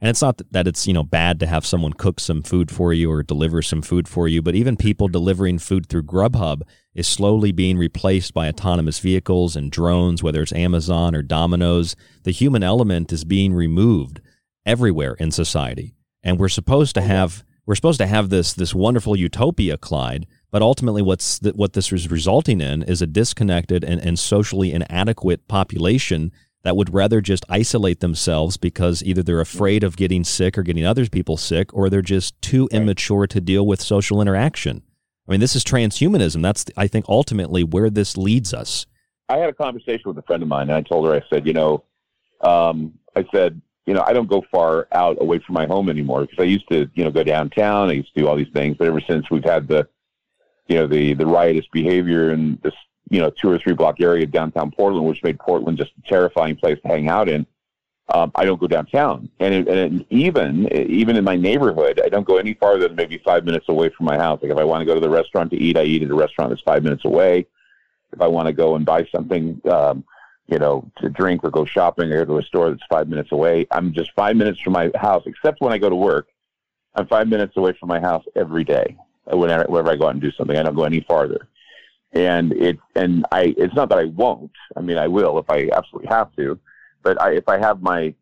And 0.00 0.08
it's 0.08 0.22
not 0.22 0.40
that 0.52 0.68
it's, 0.68 0.86
you 0.86 0.94
know, 0.94 1.02
bad 1.02 1.40
to 1.40 1.46
have 1.46 1.66
someone 1.66 1.92
cook 1.92 2.20
some 2.20 2.42
food 2.42 2.70
for 2.70 2.92
you 2.92 3.10
or 3.10 3.22
deliver 3.24 3.60
some 3.60 3.82
food 3.82 4.06
for 4.08 4.28
you, 4.28 4.40
but 4.40 4.54
even 4.54 4.76
people 4.76 5.08
delivering 5.08 5.58
food 5.58 5.86
through 5.86 6.04
Grubhub 6.04 6.62
is 6.94 7.06
slowly 7.06 7.52
being 7.52 7.78
replaced 7.78 8.34
by 8.34 8.48
autonomous 8.48 8.98
vehicles 8.98 9.56
and 9.56 9.70
drones, 9.70 10.22
whether 10.22 10.42
it's 10.42 10.52
Amazon 10.52 11.14
or 11.14 11.22
Domino's. 11.22 11.94
The 12.24 12.30
human 12.32 12.62
element 12.62 13.12
is 13.12 13.24
being 13.24 13.54
removed 13.54 14.20
everywhere 14.66 15.14
in 15.14 15.30
society. 15.30 15.94
And 16.22 16.38
we're 16.38 16.48
supposed 16.48 16.94
to 16.96 17.00
oh, 17.00 17.04
have 17.04 17.44
we're 17.66 17.74
supposed 17.76 18.00
to 18.00 18.06
have 18.06 18.30
this 18.30 18.52
this 18.52 18.74
wonderful 18.74 19.16
utopia, 19.16 19.78
Clyde. 19.78 20.26
But 20.50 20.62
ultimately, 20.62 21.02
what's 21.02 21.38
the, 21.38 21.52
what 21.52 21.74
this 21.74 21.92
is 21.92 22.10
resulting 22.10 22.60
in 22.60 22.82
is 22.82 23.00
a 23.00 23.06
disconnected 23.06 23.84
and, 23.84 24.00
and 24.04 24.18
socially 24.18 24.72
inadequate 24.72 25.46
population 25.46 26.32
that 26.62 26.76
would 26.76 26.92
rather 26.92 27.20
just 27.20 27.44
isolate 27.48 28.00
themselves 28.00 28.56
because 28.56 29.02
either 29.02 29.22
they're 29.22 29.36
mm-hmm. 29.36 29.56
afraid 29.56 29.84
of 29.84 29.96
getting 29.96 30.24
sick 30.24 30.58
or 30.58 30.62
getting 30.62 30.84
other 30.84 31.06
people 31.06 31.36
sick, 31.36 31.72
or 31.72 31.88
they're 31.88 32.02
just 32.02 32.40
too 32.42 32.68
immature 32.72 33.26
to 33.26 33.40
deal 33.40 33.66
with 33.66 33.80
social 33.80 34.20
interaction. 34.20 34.82
I 35.30 35.34
mean, 35.34 35.40
this 35.40 35.54
is 35.54 35.62
transhumanism. 35.62 36.42
That's, 36.42 36.64
I 36.76 36.88
think, 36.88 37.04
ultimately 37.08 37.62
where 37.62 37.88
this 37.88 38.16
leads 38.16 38.52
us. 38.52 38.86
I 39.28 39.36
had 39.36 39.48
a 39.48 39.52
conversation 39.52 40.02
with 40.06 40.18
a 40.18 40.22
friend 40.22 40.42
of 40.42 40.48
mine, 40.48 40.62
and 40.62 40.72
I 40.72 40.82
told 40.82 41.06
her, 41.06 41.14
I 41.14 41.22
said, 41.30 41.46
you 41.46 41.52
know, 41.52 41.84
um, 42.40 42.94
I 43.14 43.24
said, 43.32 43.62
you 43.86 43.94
know, 43.94 44.02
I 44.04 44.12
don't 44.12 44.28
go 44.28 44.42
far 44.50 44.88
out 44.90 45.18
away 45.20 45.38
from 45.38 45.54
my 45.54 45.66
home 45.66 45.88
anymore 45.88 46.22
because 46.22 46.40
I 46.40 46.46
used 46.46 46.68
to, 46.70 46.90
you 46.94 47.04
know, 47.04 47.12
go 47.12 47.22
downtown. 47.22 47.90
I 47.90 47.92
used 47.92 48.12
to 48.12 48.20
do 48.22 48.26
all 48.26 48.34
these 48.34 48.52
things, 48.52 48.76
but 48.76 48.88
ever 48.88 49.00
since 49.00 49.30
we've 49.30 49.44
had 49.44 49.68
the, 49.68 49.86
you 50.66 50.76
know, 50.76 50.88
the 50.88 51.14
the 51.14 51.26
riotous 51.26 51.66
behavior 51.72 52.32
in 52.32 52.58
this, 52.64 52.74
you 53.08 53.20
know, 53.20 53.30
two 53.30 53.50
or 53.50 53.58
three 53.58 53.74
block 53.74 54.00
area 54.00 54.24
of 54.24 54.32
downtown 54.32 54.72
Portland, 54.72 55.06
which 55.06 55.22
made 55.22 55.38
Portland 55.38 55.78
just 55.78 55.92
a 55.96 56.08
terrifying 56.08 56.56
place 56.56 56.78
to 56.82 56.88
hang 56.88 57.08
out 57.08 57.28
in. 57.28 57.46
Um, 58.12 58.32
I 58.34 58.44
don't 58.44 58.60
go 58.60 58.66
downtown, 58.66 59.30
and, 59.38 59.54
it, 59.54 59.68
and 59.68 60.04
even 60.10 60.66
even 60.72 61.16
in 61.16 61.22
my 61.22 61.36
neighborhood, 61.36 62.00
I 62.04 62.08
don't 62.08 62.26
go 62.26 62.38
any 62.38 62.54
farther 62.54 62.88
than 62.88 62.96
maybe 62.96 63.18
five 63.18 63.44
minutes 63.44 63.68
away 63.68 63.88
from 63.90 64.06
my 64.06 64.18
house. 64.18 64.40
Like 64.42 64.50
if 64.50 64.58
I 64.58 64.64
want 64.64 64.80
to 64.80 64.84
go 64.84 64.94
to 64.94 65.00
the 65.00 65.08
restaurant 65.08 65.50
to 65.52 65.56
eat, 65.56 65.76
I 65.76 65.84
eat 65.84 66.02
at 66.02 66.10
a 66.10 66.14
restaurant 66.14 66.50
that's 66.50 66.62
five 66.62 66.82
minutes 66.82 67.04
away. 67.04 67.46
If 68.12 68.20
I 68.20 68.26
want 68.26 68.48
to 68.48 68.52
go 68.52 68.74
and 68.74 68.84
buy 68.84 69.06
something, 69.14 69.60
um, 69.70 70.04
you 70.48 70.58
know, 70.58 70.90
to 70.96 71.08
drink 71.08 71.44
or 71.44 71.50
go 71.50 71.64
shopping 71.64 72.10
or 72.10 72.24
go 72.24 72.34
to 72.34 72.38
a 72.38 72.42
store 72.42 72.70
that's 72.70 72.82
five 72.90 73.08
minutes 73.08 73.30
away. 73.30 73.68
I'm 73.70 73.92
just 73.92 74.10
five 74.14 74.34
minutes 74.34 74.60
from 74.60 74.72
my 74.72 74.90
house, 74.96 75.22
except 75.26 75.60
when 75.60 75.72
I 75.72 75.78
go 75.78 75.88
to 75.88 75.96
work. 75.96 76.26
I'm 76.96 77.06
five 77.06 77.28
minutes 77.28 77.56
away 77.56 77.72
from 77.78 77.88
my 77.88 78.00
house 78.00 78.24
every 78.34 78.64
day. 78.64 78.96
Whenever, 79.26 79.64
whenever 79.68 79.90
I 79.92 79.96
go 79.96 80.06
out 80.06 80.14
and 80.14 80.20
do 80.20 80.32
something, 80.32 80.56
I 80.56 80.64
don't 80.64 80.74
go 80.74 80.82
any 80.82 81.00
farther. 81.02 81.46
And 82.12 82.52
it 82.54 82.80
and 82.96 83.24
I 83.30 83.54
it's 83.56 83.74
not 83.74 83.88
that 83.90 83.98
I 83.98 84.06
won't. 84.06 84.50
I 84.76 84.80
mean, 84.80 84.98
I 84.98 85.06
will 85.06 85.38
if 85.38 85.48
I 85.48 85.68
absolutely 85.72 86.08
have 86.08 86.34
to. 86.34 86.58
But 87.02 87.20
I, 87.20 87.32
if 87.34 87.48
I 87.48 87.58
have 87.58 87.82
my 87.82 88.14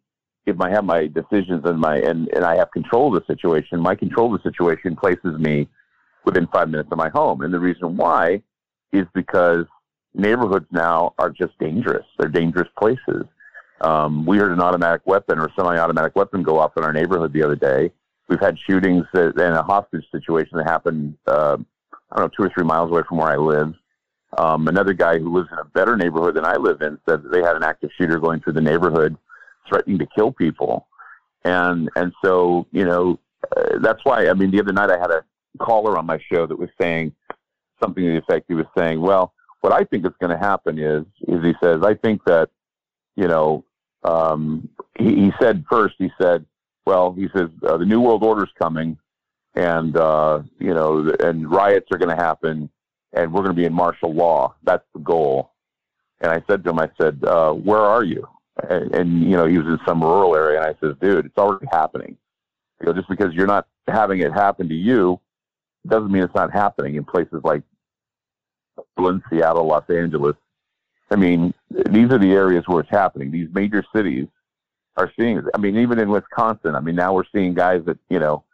if 0.47 0.61
I 0.61 0.71
have 0.71 0.85
my 0.85 1.07
decisions 1.07 1.63
and 1.65 1.79
my 1.79 1.97
and, 1.97 2.29
and 2.29 2.45
I 2.45 2.57
have 2.57 2.71
control 2.73 3.15
of 3.15 3.23
the 3.23 3.33
situation, 3.33 3.81
my 3.81 3.95
control 3.95 4.35
of 4.35 4.43
the 4.43 4.51
situation 4.51 4.97
places 4.97 5.39
me 5.39 5.69
within 6.25 6.47
five 6.49 6.69
minutes 6.69 6.89
of 6.91 6.99
my 6.99 7.09
home. 7.09 7.43
And 7.43 7.53
the 7.53 7.61
reason 7.61 7.97
why 7.97 8.43
is 8.93 9.07
because 9.15 9.65
neighborhoods 10.15 10.67
now 10.71 11.15
are 11.19 11.31
just 11.31 11.59
dangerous. 11.59 12.07
They're 12.19 12.29
dangerous 12.29 12.69
places. 12.79 13.25
Um, 13.81 14.27
we 14.27 14.39
heard 14.39 14.53
an 14.53 14.61
automatic 14.61 15.03
weapon 15.07 15.39
or 15.39 15.51
semi-automatic 15.57 16.17
weapon 16.17 16.43
go 16.43 16.59
off 16.59 16.73
in 16.77 16.83
our 16.83 16.93
neighborhood 16.93 17.33
the 17.33 17.43
other 17.43 17.57
day. 17.57 17.93
We've 18.29 18.41
had 18.41 18.59
shootings 18.59 19.07
that, 19.13 19.41
and 19.41 19.55
a 19.55 19.63
hostage 19.63 20.05
situation 20.11 20.59
that 20.59 20.69
happened, 20.69 21.17
uh, 21.27 21.57
I 22.11 22.17
don't 22.17 22.25
know, 22.25 22.31
two 22.37 22.43
or 22.43 22.51
three 22.53 22.65
miles 22.65 22.91
away 22.91 23.03
from 23.09 23.19
where 23.19 23.29
I 23.29 23.37
live. 23.37 23.75
Um, 24.37 24.69
another 24.69 24.93
guy 24.93 25.19
who 25.19 25.35
lives 25.35 25.49
in 25.51 25.59
a 25.59 25.65
better 25.65 25.97
neighborhood 25.97 26.35
than 26.35 26.45
I 26.45 26.57
live 26.57 26.83
in 26.83 26.99
said 27.09 27.23
that 27.23 27.33
they 27.33 27.43
had 27.43 27.57
an 27.57 27.63
active 27.63 27.91
shooter 27.97 28.19
going 28.19 28.41
through 28.41 28.53
the 28.55 28.61
neighborhood, 28.61 29.17
threatening 29.69 29.99
to 29.99 30.07
kill 30.15 30.33
people. 30.33 30.87
And 31.45 31.89
and 31.97 32.13
so 32.23 32.67
you 32.73 32.85
know 32.85 33.19
uh, 33.57 33.79
that's 33.81 34.05
why 34.05 34.29
I 34.29 34.35
mean 34.35 34.51
the 34.51 34.61
other 34.61 34.73
night 34.73 34.91
I 34.91 34.99
had 34.99 35.11
a 35.11 35.25
caller 35.59 35.97
on 35.97 36.07
my 36.07 36.19
show 36.31 36.47
that 36.47 36.59
was 36.59 36.69
saying 36.81 37.15
something 37.83 38.05
to 38.05 38.13
the 38.13 38.19
effect 38.19 38.47
he 38.49 38.55
was 38.55 38.67
saying, 38.77 39.01
well, 39.01 39.33
what 39.61 39.73
I 39.73 39.85
think 39.85 40.07
is 40.07 40.13
going 40.21 40.31
to 40.31 40.39
happen 40.39 40.79
is, 40.79 41.05
is 41.27 41.43
he 41.45 41.55
says, 41.63 41.83
I 41.83 41.95
think 41.95 42.23
that, 42.25 42.51
you 43.17 43.27
know, 43.27 43.65
um, 44.05 44.69
he, 44.99 45.15
he 45.15 45.33
said 45.41 45.65
first, 45.71 45.97
he 45.99 46.11
said, 46.21 46.45
well, 46.87 47.13
he 47.13 47.29
says, 47.35 47.49
uh, 47.67 47.77
the 47.77 47.85
New 47.85 48.01
World 48.01 48.23
Order's 48.23 48.53
coming 48.59 48.97
and, 49.55 49.97
uh, 49.97 50.43
you 50.59 50.73
know, 50.73 51.13
and 51.21 51.51
riots 51.51 51.89
are 51.91 51.99
going 51.99 52.17
to 52.17 52.23
happen 52.23 52.71
and 53.13 53.33
we're 53.33 53.43
going 53.43 53.55
to 53.55 53.61
be 53.61 53.65
in 53.65 53.73
martial 53.73 54.13
law. 54.13 54.55
That's 54.63 54.85
the 54.95 55.01
goal. 55.01 55.53
And 56.21 56.33
I 56.33 56.43
said 56.49 56.65
to 56.65 56.71
him, 56.71 56.79
I 56.79 56.91
said, 57.01 57.23
uh, 57.25 57.53
where 57.53 57.81
are 57.81 58.05
you? 58.05 58.27
And, 58.69 58.95
and, 58.95 59.23
you 59.23 59.37
know, 59.37 59.47
he 59.47 59.59
was 59.59 59.67
in 59.67 59.79
some 59.87 60.03
rural 60.03 60.35
area. 60.35 60.61
And 60.61 60.67
I 60.67 60.75
said, 60.81 60.99
dude, 61.01 61.27
it's 61.27 61.39
already 61.39 61.67
happening. 61.71 62.17
You 62.81 62.87
know, 62.87 62.93
just 62.93 63.09
because 63.09 63.33
you're 63.35 63.47
not 63.47 63.67
having 63.87 64.21
it 64.21 64.33
happen 64.33 64.69
to 64.69 64.75
you 64.75 65.21
doesn't 65.87 66.11
mean 66.11 66.23
it's 66.23 66.35
not 66.35 66.53
happening 66.53 66.97
in 66.97 67.05
places 67.05 67.41
like 67.45 67.63
Seattle, 69.31 69.67
Los 69.67 69.89
Angeles, 69.89 70.37
I 71.11 71.17
mean, 71.17 71.55
these 71.71 72.11
are 72.11 72.19
the 72.19 72.33
areas 72.33 72.65
where 72.67 72.81
it's 72.81 72.91
happening. 72.91 73.31
These 73.31 73.49
major 73.53 73.83
cities 73.95 74.27
are 74.97 75.11
seeing. 75.19 75.43
I 75.55 75.59
mean, 75.59 75.79
even 75.79 75.99
in 75.99 76.11
Wisconsin, 76.11 76.75
I 76.75 76.81
mean, 76.81 76.97
now 76.97 77.15
we're 77.15 77.25
seeing 77.35 77.55
guys 77.55 77.83
that, 77.87 77.99
you 78.11 78.19
know, 78.19 78.45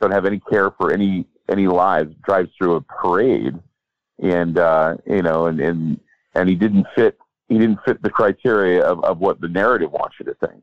don't 0.00 0.10
have 0.10 0.26
any 0.26 0.40
care 0.40 0.70
for 0.72 0.92
any, 0.92 1.26
any 1.48 1.66
lives, 1.66 2.14
drives 2.24 2.50
through 2.58 2.76
a 2.76 2.80
parade 2.80 3.54
and, 4.22 4.58
uh, 4.58 4.96
you 5.06 5.22
know, 5.22 5.46
and, 5.46 5.60
and, 5.60 6.00
and 6.34 6.48
he 6.48 6.54
didn't 6.54 6.86
fit, 6.94 7.18
he 7.48 7.58
didn't 7.58 7.80
fit 7.84 8.02
the 8.02 8.10
criteria 8.10 8.82
of, 8.82 9.04
of 9.04 9.18
what 9.18 9.40
the 9.40 9.48
narrative 9.48 9.90
wants 9.90 10.16
you 10.18 10.24
to 10.26 10.34
think. 10.46 10.62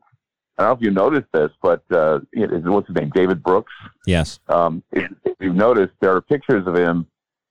I 0.58 0.64
don't 0.64 0.72
know 0.72 0.78
if 0.78 0.82
you 0.82 0.92
noticed 0.92 1.32
this, 1.32 1.52
but 1.62 1.84
uh, 1.92 2.20
what's 2.34 2.88
his 2.88 2.96
name? 2.96 3.12
David 3.14 3.44
Brooks. 3.44 3.72
Yes. 4.06 4.40
Um, 4.50 4.84
if, 4.92 5.10
if 5.24 5.36
you've 5.40 5.56
noticed, 5.56 5.94
there 6.02 6.16
are 6.16 6.22
pictures 6.22 6.66
of 6.68 6.76
him 6.76 7.06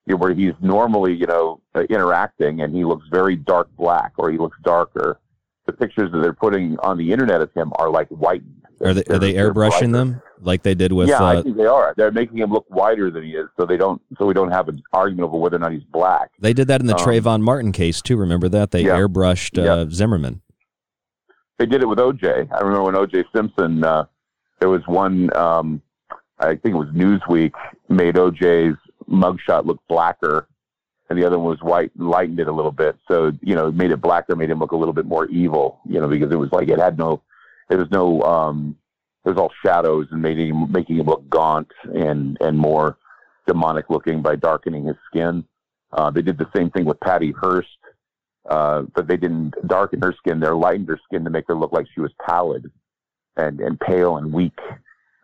where 0.06 0.34
he's 0.34 0.54
normally, 0.60 1.14
you 1.14 1.26
know, 1.26 1.60
uh, 1.74 1.82
interacting, 1.90 2.62
and 2.62 2.74
he 2.74 2.84
looks 2.84 3.06
very 3.10 3.36
dark 3.36 3.68
black, 3.76 4.12
or 4.16 4.30
he 4.30 4.38
looks 4.38 4.58
darker. 4.62 5.20
The 5.66 5.72
pictures 5.72 6.10
that 6.12 6.18
they're 6.20 6.32
putting 6.32 6.78
on 6.78 6.96
the 6.96 7.12
internet 7.12 7.42
of 7.42 7.52
him 7.52 7.72
are 7.76 7.90
like 7.90 8.08
whitened. 8.08 8.64
Are 8.80 8.94
they 8.94 9.04
are 9.12 9.18
they 9.18 9.34
airbrushing 9.34 9.92
them 9.92 10.22
like 10.40 10.62
they 10.62 10.74
did 10.74 10.92
with? 10.92 11.08
Yeah, 11.08 11.18
uh, 11.20 11.38
I 11.38 11.42
think 11.42 11.56
they 11.56 11.66
are. 11.66 11.94
They're 11.96 12.10
making 12.10 12.38
him 12.38 12.52
look 12.52 12.66
whiter 12.68 13.10
than 13.10 13.24
he 13.24 13.30
is, 13.32 13.48
so 13.58 13.66
they 13.66 13.76
don't. 13.76 14.00
So 14.18 14.26
we 14.26 14.34
don't 14.34 14.50
have 14.50 14.68
an 14.68 14.82
argument 14.92 15.28
over 15.28 15.38
whether 15.38 15.56
or 15.56 15.60
not 15.60 15.72
he's 15.72 15.84
black. 15.84 16.30
They 16.38 16.52
did 16.52 16.68
that 16.68 16.80
in 16.80 16.86
the 16.86 16.96
Um, 16.96 17.00
Trayvon 17.04 17.40
Martin 17.42 17.72
case 17.72 18.00
too. 18.02 18.16
Remember 18.16 18.48
that 18.48 18.70
they 18.70 18.82
Yeah. 18.82 18.96
airbrushed 18.98 19.58
uh, 19.58 19.88
Zimmerman. 19.90 20.40
They 21.58 21.66
did 21.66 21.82
it 21.82 21.86
with 21.88 21.98
OJ. 21.98 22.48
I 22.52 22.60
remember 22.60 22.84
when 22.84 22.94
OJ 22.94 23.24
Simpson. 23.34 23.82
Uh, 23.82 24.04
there 24.60 24.68
was 24.68 24.82
one. 24.86 25.34
Um, 25.36 25.82
I 26.38 26.54
think 26.54 26.66
it 26.66 26.74
was 26.74 26.88
Newsweek 26.88 27.52
made 27.88 28.14
OJ's 28.14 28.76
mugshot 29.10 29.64
look 29.66 29.80
blacker, 29.88 30.46
and 31.10 31.18
the 31.18 31.24
other 31.24 31.38
one 31.38 31.48
was 31.48 31.60
white, 31.62 31.90
and 31.98 32.08
lightened 32.08 32.38
it 32.38 32.46
a 32.48 32.52
little 32.52 32.70
bit. 32.70 32.96
So 33.08 33.32
you 33.40 33.54
know, 33.56 33.72
made 33.72 33.90
it 33.90 34.00
blacker, 34.00 34.36
made 34.36 34.50
him 34.50 34.60
look 34.60 34.72
a 34.72 34.76
little 34.76 34.94
bit 34.94 35.06
more 35.06 35.26
evil. 35.26 35.80
You 35.88 36.00
know, 36.00 36.08
because 36.08 36.30
it 36.32 36.36
was 36.38 36.52
like 36.52 36.68
it 36.68 36.78
had 36.78 36.96
no, 36.96 37.22
there 37.68 37.78
was 37.78 37.90
no, 37.90 38.22
um, 38.22 38.76
it 39.24 39.28
was 39.28 39.38
all 39.38 39.52
shadows 39.64 40.06
and 40.10 40.22
making 40.22 40.48
him 40.48 40.72
making 40.72 40.96
him 40.96 41.06
look 41.06 41.28
gaunt 41.28 41.70
and 41.94 42.38
and 42.40 42.56
more 42.56 42.98
demonic 43.46 43.90
looking 43.90 44.22
by 44.22 44.36
darkening 44.36 44.84
his 44.84 44.96
skin. 45.06 45.44
Uh, 45.92 46.10
they 46.10 46.22
did 46.22 46.38
the 46.38 46.50
same 46.54 46.70
thing 46.70 46.84
with 46.84 47.00
Patty 47.00 47.32
Hearst, 47.32 47.68
uh, 48.48 48.82
but 48.94 49.08
they 49.08 49.16
didn't 49.16 49.54
darken 49.66 50.00
her 50.02 50.14
skin. 50.18 50.38
They 50.38 50.48
lightened 50.48 50.88
her 50.88 51.00
skin 51.04 51.24
to 51.24 51.30
make 51.30 51.46
her 51.48 51.54
look 51.54 51.72
like 51.72 51.86
she 51.94 52.00
was 52.00 52.12
pallid 52.24 52.70
and 53.36 53.60
and 53.60 53.78
pale 53.80 54.18
and 54.18 54.32
weak. 54.32 54.58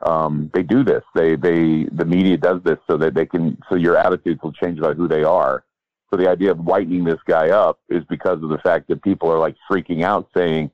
Um, 0.04 0.50
they 0.52 0.62
do 0.62 0.84
this. 0.84 1.02
They 1.14 1.36
they 1.36 1.84
the 1.92 2.04
media 2.04 2.36
does 2.36 2.62
this 2.62 2.78
so 2.90 2.96
that 2.98 3.14
they 3.14 3.26
can 3.26 3.58
so 3.68 3.76
your 3.76 3.96
attitudes 3.96 4.40
will 4.42 4.52
change 4.52 4.78
about 4.78 4.96
who 4.96 5.08
they 5.08 5.22
are. 5.22 5.64
So 6.10 6.18
the 6.18 6.28
idea 6.28 6.52
of 6.52 6.58
whitening 6.60 7.04
this 7.04 7.20
guy 7.26 7.50
up 7.50 7.80
is 7.88 8.04
because 8.08 8.42
of 8.42 8.48
the 8.48 8.58
fact 8.58 8.88
that 8.88 9.02
people 9.02 9.30
are 9.32 9.38
like 9.38 9.56
freaking 9.70 10.04
out, 10.04 10.28
saying, 10.36 10.70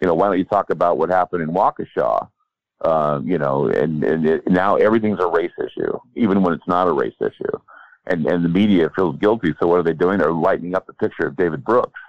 you 0.00 0.08
know, 0.08 0.14
why 0.14 0.26
don't 0.26 0.38
you 0.38 0.44
talk 0.44 0.70
about 0.70 0.98
what 0.98 1.08
happened 1.08 1.42
in 1.42 1.48
Waukesha? 1.48 2.28
Uh, 2.82 3.20
you 3.24 3.38
know, 3.38 3.68
and 3.68 4.02
and 4.02 4.26
it, 4.26 4.42
now 4.48 4.74
everything's 4.74 5.20
a 5.20 5.26
race 5.26 5.52
issue, 5.58 5.96
even 6.16 6.42
when 6.42 6.52
it's 6.52 6.66
not 6.66 6.88
a 6.88 6.92
race 6.92 7.14
issue. 7.20 7.56
And 8.06 8.26
and 8.26 8.44
the 8.44 8.48
media 8.48 8.90
feels 8.96 9.16
guilty. 9.18 9.54
So 9.60 9.68
what 9.68 9.78
are 9.78 9.84
they 9.84 9.92
doing? 9.92 10.18
They're 10.18 10.32
lightening 10.32 10.74
up 10.74 10.86
the 10.86 10.92
picture 10.94 11.26
of 11.26 11.36
David 11.36 11.64
Brooks, 11.64 12.00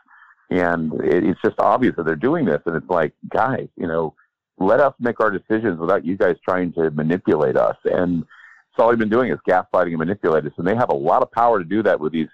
and 0.49 0.91
it, 1.03 1.23
it's 1.23 1.39
just 1.43 1.59
obvious 1.59 1.95
that 1.95 2.05
they're 2.05 2.15
doing 2.15 2.45
this. 2.45 2.62
And 2.65 2.75
it's 2.75 2.89
like, 2.89 3.13
guys, 3.29 3.67
you 3.77 3.86
know, 3.86 4.15
let 4.57 4.79
us 4.79 4.93
make 4.99 5.19
our 5.19 5.29
decisions 5.29 5.79
without 5.79 6.05
you 6.05 6.17
guys 6.17 6.38
trying 6.43 6.73
to 6.73 6.89
manipulate 6.91 7.55
us. 7.55 7.77
And 7.86 8.23
it's 8.23 8.79
all 8.79 8.89
they've 8.89 8.97
been 8.97 9.09
doing 9.09 9.31
is 9.31 9.39
gaslighting 9.47 9.89
and 9.89 9.99
manipulate 9.99 10.45
us. 10.45 10.53
And 10.57 10.65
they 10.65 10.75
have 10.75 10.89
a 10.89 10.95
lot 10.95 11.21
of 11.21 11.31
power 11.31 11.59
to 11.59 11.65
do 11.65 11.83
that 11.83 11.99
with 11.99 12.13
these, 12.13 12.29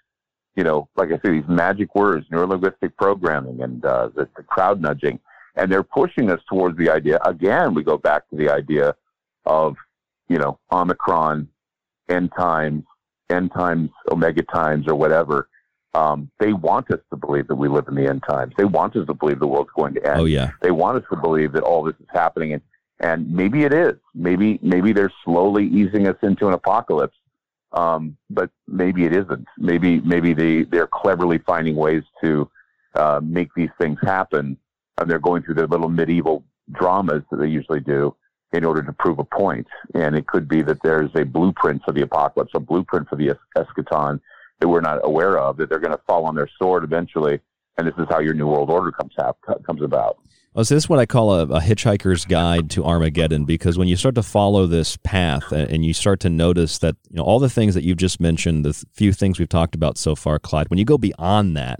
you 0.56 0.63
know, 0.63 0.88
like 0.95 1.10
I 1.10 1.19
say, 1.19 1.32
these 1.32 1.47
magic 1.49 1.93
words, 1.95 2.25
neurolinguistic 2.32 2.95
programming 2.97 3.62
and 3.62 3.84
uh, 3.84 4.10
the, 4.15 4.30
the 4.38 4.43
crowd 4.43 4.82
nudging. 4.82 5.19
And 5.60 5.72
they're 5.72 5.84
pushing 5.84 6.32
us 6.32 6.41
towards 6.50 6.78
the 6.78 6.89
idea. 6.89 7.19
Again, 7.26 7.74
we 7.74 7.84
go 7.84 7.98
back 7.98 8.30
to 8.30 8.36
the 8.36 8.50
idea 8.50 8.95
of, 9.45 9.76
you 10.28 10.38
know, 10.38 10.58
Omicron, 10.72 11.50
end 12.08 12.32
times, 12.38 12.84
end 13.30 13.52
times, 13.52 13.89
omega 14.12 14.43
times, 14.43 14.88
or 14.88 14.95
whatever. 14.95 15.50
Um, 15.93 16.30
they 16.39 16.54
want 16.54 16.89
us 16.91 17.00
to 17.10 17.17
believe 17.17 17.48
that 17.48 17.56
we 17.56 17.67
live 17.67 17.88
in 17.88 17.95
the 17.95 18.08
end 18.08 18.24
times. 18.28 18.54
They 18.58 18.63
want 18.63 18.95
us 18.95 19.08
to 19.08 19.13
believe 19.13 19.39
the 19.39 19.48
world's 19.48 19.72
going 19.76 19.95
to 19.95 20.06
end. 20.06 20.19
Oh 20.22 20.26
yeah. 20.26 20.52
They 20.62 20.72
want 20.72 20.98
us 20.98 21.04
to 21.12 21.17
believe 21.17 21.52
that 21.54 21.63
all 21.63 21.84
this 21.84 21.95
is 22.00 22.08
happening, 22.13 22.54
and 22.54 22.62
and 23.00 23.32
maybe 23.32 23.63
it 23.63 23.74
is. 23.74 23.95
Maybe 24.13 24.60
maybe 24.62 24.93
they're 24.93 25.13
slowly 25.26 25.65
easing 25.67 26.08
us 26.08 26.17
into 26.22 26.48
an 26.48 26.54
apocalypse. 26.54 27.17
Um, 27.72 28.17
but 28.30 28.50
maybe 28.67 29.06
it 29.06 29.13
isn't. 29.13 29.48
Maybe 29.58 30.00
maybe 30.02 30.34
they 30.34 30.63
they're 30.63 30.88
cleverly 30.88 31.39
finding 31.39 31.76
ways 31.76 32.04
to 32.24 32.50
uh, 32.95 33.19
make 33.24 33.54
these 33.56 33.69
things 33.80 34.00
happen, 34.02 34.58
and 34.99 35.09
they're 35.09 35.19
going 35.19 35.43
through 35.43 35.55
their 35.55 35.67
little 35.67 35.89
medieval 35.89 36.43
dramas 36.71 37.23
that 37.31 37.38
they 37.38 37.47
usually 37.47 37.79
do 37.79 38.15
in 38.51 38.63
order 38.63 38.81
to 38.81 38.93
prove 38.93 39.19
a 39.19 39.23
point. 39.23 39.67
And 39.93 40.15
it 40.15 40.27
could 40.27 40.47
be 40.47 40.62
that 40.63 40.81
there's 40.83 41.12
a 41.15 41.23
blueprint 41.23 41.83
for 41.83 41.91
the 41.91 42.01
apocalypse, 42.01 42.51
a 42.55 42.59
blueprint 42.59 43.07
for 43.07 43.15
the 43.15 43.29
es- 43.29 43.38
eschaton 43.57 44.19
that 44.59 44.67
we're 44.67 44.81
not 44.81 44.99
aware 45.03 45.38
of. 45.38 45.57
That 45.57 45.69
they're 45.69 45.79
going 45.79 45.95
to 45.95 46.01
fall 46.07 46.25
on 46.25 46.35
their 46.35 46.49
sword 46.57 46.83
eventually, 46.83 47.39
and 47.77 47.88
this 47.88 47.93
is 47.97 48.07
how 48.09 48.19
your 48.19 48.33
new 48.33 48.47
world 48.47 48.69
order 48.69 48.91
comes 48.91 49.13
comes 49.65 49.81
about. 49.81 50.17
Oh, 50.55 50.63
so 50.63 50.73
this 50.73 50.85
is 50.85 50.89
what 50.89 50.97
I 50.97 51.05
call 51.05 51.31
a, 51.31 51.43
a 51.43 51.62
hitchhiker's 51.62 52.25
guide 52.25 52.71
to 52.71 52.83
Armageddon 52.83 53.45
because 53.45 53.77
when 53.77 53.88
you 53.88 53.95
start 53.95 54.15
to 54.15 54.23
follow 54.23 54.65
this 54.65 54.97
path 54.97 55.51
and 55.51 55.85
you 55.85 55.93
start 55.93 56.19
to 56.21 56.29
notice 56.29 56.79
that 56.79 56.95
you 57.09 57.17
know 57.17 57.23
all 57.23 57.38
the 57.38 57.49
things 57.49 57.75
that 57.75 57.83
you've 57.83 57.97
just 57.97 58.19
mentioned, 58.19 58.65
the 58.65 58.73
few 58.91 59.13
things 59.13 59.38
we've 59.38 59.47
talked 59.47 59.75
about 59.75 59.97
so 59.97 60.15
far, 60.15 60.39
Clyde, 60.39 60.69
when 60.69 60.79
you 60.79 60.85
go 60.85 60.97
beyond 60.97 61.55
that, 61.55 61.79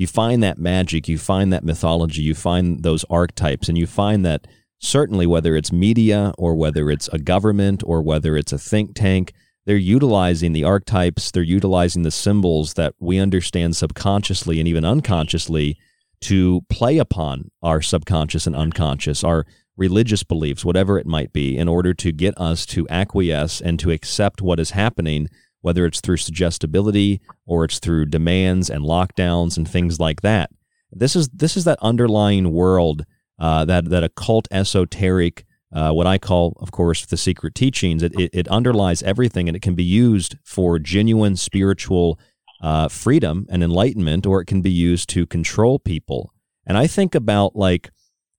you 0.00 0.06
find 0.06 0.42
that 0.42 0.56
magic, 0.56 1.08
you 1.08 1.18
find 1.18 1.52
that 1.52 1.62
mythology, 1.62 2.22
you 2.22 2.34
find 2.34 2.82
those 2.82 3.04
archetypes, 3.10 3.68
and 3.68 3.76
you 3.76 3.86
find 3.86 4.24
that 4.24 4.46
certainly 4.78 5.26
whether 5.26 5.54
it's 5.54 5.70
media 5.70 6.32
or 6.38 6.54
whether 6.54 6.90
it's 6.90 7.06
a 7.08 7.18
government 7.18 7.82
or 7.84 8.00
whether 8.00 8.34
it's 8.34 8.50
a 8.50 8.58
think 8.58 8.94
tank, 8.94 9.34
they're 9.66 9.76
utilizing 9.76 10.54
the 10.54 10.64
archetypes, 10.64 11.30
they're 11.30 11.42
utilizing 11.42 12.02
the 12.02 12.10
symbols 12.10 12.72
that 12.74 12.94
we 12.98 13.18
understand 13.18 13.76
subconsciously 13.76 14.58
and 14.58 14.66
even 14.66 14.86
unconsciously 14.86 15.76
to 16.22 16.62
play 16.70 16.96
upon 16.96 17.50
our 17.62 17.82
subconscious 17.82 18.46
and 18.46 18.56
unconscious, 18.56 19.22
our 19.22 19.44
religious 19.76 20.22
beliefs, 20.22 20.64
whatever 20.64 20.98
it 20.98 21.06
might 21.06 21.30
be, 21.30 21.58
in 21.58 21.68
order 21.68 21.92
to 21.92 22.10
get 22.10 22.32
us 22.40 22.64
to 22.64 22.88
acquiesce 22.88 23.60
and 23.60 23.78
to 23.78 23.90
accept 23.90 24.40
what 24.40 24.58
is 24.58 24.70
happening, 24.70 25.28
whether 25.60 25.86
it's 25.86 26.00
through 26.00 26.16
suggestibility 26.16 27.20
or 27.46 27.64
it's 27.64 27.78
through 27.78 28.06
demands 28.06 28.70
and 28.70 28.84
lockdowns 28.84 29.56
and 29.56 29.68
things 29.68 30.00
like 30.00 30.22
that. 30.22 30.50
This 30.92 31.14
is 31.14 31.28
this 31.28 31.56
is 31.56 31.64
that 31.64 31.78
underlying 31.80 32.52
world, 32.52 33.04
uh, 33.38 33.64
that 33.66 33.90
that 33.90 34.04
occult, 34.04 34.48
esoteric, 34.50 35.44
uh, 35.72 35.92
what 35.92 36.06
I 36.06 36.18
call, 36.18 36.56
of 36.60 36.72
course, 36.72 37.06
the 37.06 37.16
secret 37.16 37.54
teachings. 37.54 38.02
It, 38.02 38.12
it, 38.18 38.30
it 38.32 38.48
underlies 38.48 39.02
everything, 39.02 39.48
and 39.48 39.56
it 39.56 39.62
can 39.62 39.74
be 39.74 39.84
used 39.84 40.36
for 40.44 40.78
genuine 40.78 41.36
spiritual 41.36 42.18
uh, 42.60 42.88
freedom 42.88 43.46
and 43.48 43.62
enlightenment, 43.62 44.26
or 44.26 44.40
it 44.40 44.46
can 44.46 44.62
be 44.62 44.70
used 44.70 45.08
to 45.10 45.26
control 45.26 45.78
people. 45.78 46.32
And 46.66 46.76
I 46.76 46.86
think 46.86 47.14
about 47.14 47.56
like, 47.56 47.90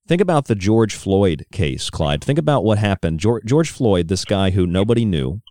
think 0.07 0.21
about 0.21 0.45
the 0.45 0.55
George 0.55 0.93
Floyd 0.93 1.45
case, 1.51 1.89
Clyde. 1.89 2.23
Think 2.23 2.37
about 2.37 2.63
what 2.63 2.77
happened. 2.77 3.19
George, 3.19 3.45
George 3.45 3.69
Floyd, 3.69 4.09
this 4.09 4.25
guy 4.25 4.51
who 4.51 4.67
nobody 4.67 5.05
knew. 5.05 5.41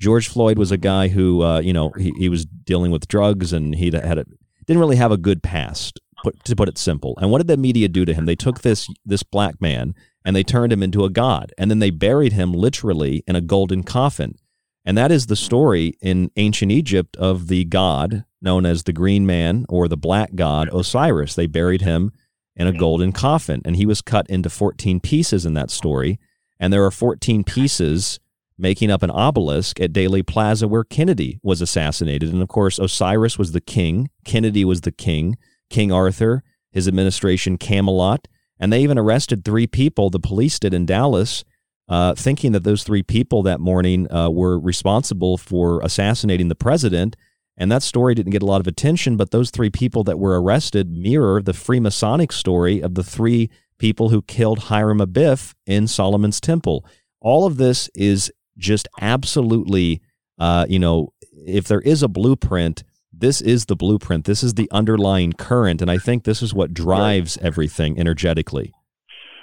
George 0.00 0.28
Floyd 0.28 0.58
was 0.58 0.70
a 0.70 0.76
guy 0.76 1.08
who, 1.08 1.42
uh, 1.42 1.58
you 1.60 1.72
know, 1.72 1.90
he, 1.90 2.12
he 2.16 2.28
was 2.28 2.46
dealing 2.46 2.90
with 2.90 3.08
drugs 3.08 3.52
and 3.52 3.74
he 3.74 3.86
had 3.86 4.18
a, 4.18 4.24
didn't 4.66 4.80
really 4.80 4.96
have 4.96 5.10
a 5.10 5.16
good 5.16 5.42
past, 5.42 5.98
put, 6.22 6.42
to 6.44 6.54
put 6.54 6.68
it 6.68 6.78
simple. 6.78 7.18
And 7.20 7.30
what 7.30 7.38
did 7.38 7.48
the 7.48 7.56
media 7.56 7.88
do 7.88 8.04
to 8.04 8.14
him? 8.14 8.26
They 8.26 8.36
took 8.36 8.60
this 8.60 8.88
this 9.04 9.22
black 9.22 9.60
man 9.60 9.94
and 10.24 10.36
they 10.36 10.44
turned 10.44 10.72
him 10.72 10.82
into 10.82 11.04
a 11.04 11.10
god, 11.10 11.52
and 11.56 11.70
then 11.70 11.78
they 11.78 11.90
buried 11.90 12.34
him 12.34 12.52
literally 12.52 13.24
in 13.26 13.34
a 13.34 13.40
golden 13.40 13.82
coffin. 13.82 14.36
And 14.84 14.96
that 14.96 15.10
is 15.10 15.26
the 15.26 15.36
story 15.36 15.94
in 16.00 16.30
ancient 16.36 16.70
Egypt 16.70 17.16
of 17.16 17.48
the 17.48 17.64
god 17.64 18.24
known 18.40 18.66
as 18.66 18.82
the 18.82 18.92
green 18.92 19.26
man 19.26 19.66
or 19.68 19.88
the 19.88 19.96
black 19.96 20.34
god 20.34 20.68
Osiris. 20.72 21.34
They 21.34 21.46
buried 21.46 21.80
him 21.80 22.12
in 22.56 22.66
a 22.66 22.72
golden 22.72 23.12
coffin, 23.12 23.62
and 23.64 23.76
he 23.76 23.86
was 23.86 24.02
cut 24.02 24.28
into 24.28 24.50
14 24.50 25.00
pieces 25.00 25.46
in 25.46 25.54
that 25.54 25.70
story. 25.70 26.18
And 26.60 26.72
there 26.72 26.84
are 26.84 26.90
14 26.90 27.44
pieces 27.44 28.18
making 28.58 28.90
up 28.90 29.02
an 29.02 29.10
obelisk 29.10 29.80
at 29.80 29.92
Dealey 29.92 30.26
Plaza 30.26 30.66
where 30.66 30.84
Kennedy 30.84 31.38
was 31.42 31.62
assassinated. 31.62 32.32
And 32.32 32.42
of 32.42 32.48
course, 32.48 32.78
Osiris 32.78 33.38
was 33.38 33.52
the 33.52 33.60
king, 33.60 34.10
Kennedy 34.24 34.64
was 34.64 34.80
the 34.80 34.92
king, 34.92 35.36
King 35.70 35.92
Arthur, 35.92 36.42
his 36.72 36.88
administration, 36.88 37.56
Camelot. 37.56 38.26
And 38.58 38.72
they 38.72 38.82
even 38.82 38.98
arrested 38.98 39.44
three 39.44 39.66
people, 39.66 40.10
the 40.10 40.18
police 40.18 40.58
did 40.58 40.74
in 40.74 40.84
Dallas, 40.84 41.44
uh, 41.88 42.14
thinking 42.14 42.52
that 42.52 42.64
those 42.64 42.82
three 42.82 43.02
people 43.02 43.42
that 43.44 43.60
morning 43.60 44.12
uh, 44.12 44.28
were 44.30 44.58
responsible 44.58 45.38
for 45.38 45.80
assassinating 45.82 46.48
the 46.48 46.54
president. 46.54 47.16
And 47.56 47.70
that 47.72 47.82
story 47.82 48.14
didn't 48.14 48.32
get 48.32 48.42
a 48.42 48.46
lot 48.46 48.60
of 48.60 48.66
attention, 48.66 49.16
but 49.16 49.30
those 49.30 49.50
three 49.50 49.70
people 49.70 50.04
that 50.04 50.18
were 50.18 50.40
arrested 50.40 50.90
mirror 50.90 51.40
the 51.40 51.52
Freemasonic 51.52 52.32
story 52.32 52.80
of 52.80 52.94
the 52.94 53.04
three 53.04 53.50
people 53.78 54.08
who 54.08 54.22
killed 54.22 54.58
Hiram 54.64 54.98
Abiff 54.98 55.54
in 55.66 55.86
Solomon's 55.86 56.40
Temple. 56.40 56.84
All 57.20 57.46
of 57.46 57.56
this 57.56 57.88
is 57.94 58.32
just 58.58 58.88
absolutely, 59.00 60.02
uh, 60.38 60.66
you 60.68 60.78
know, 60.78 61.12
if 61.32 61.66
there 61.68 61.80
is 61.80 62.02
a 62.02 62.08
blueprint, 62.08 62.84
this 63.12 63.40
is 63.40 63.66
the 63.66 63.76
blueprint. 63.76 64.24
This 64.24 64.42
is 64.42 64.54
the 64.54 64.68
underlying 64.70 65.32
current, 65.32 65.82
and 65.82 65.90
I 65.90 65.98
think 65.98 66.24
this 66.24 66.42
is 66.42 66.54
what 66.54 66.74
drives 66.74 67.38
everything 67.38 67.98
energetically. 67.98 68.72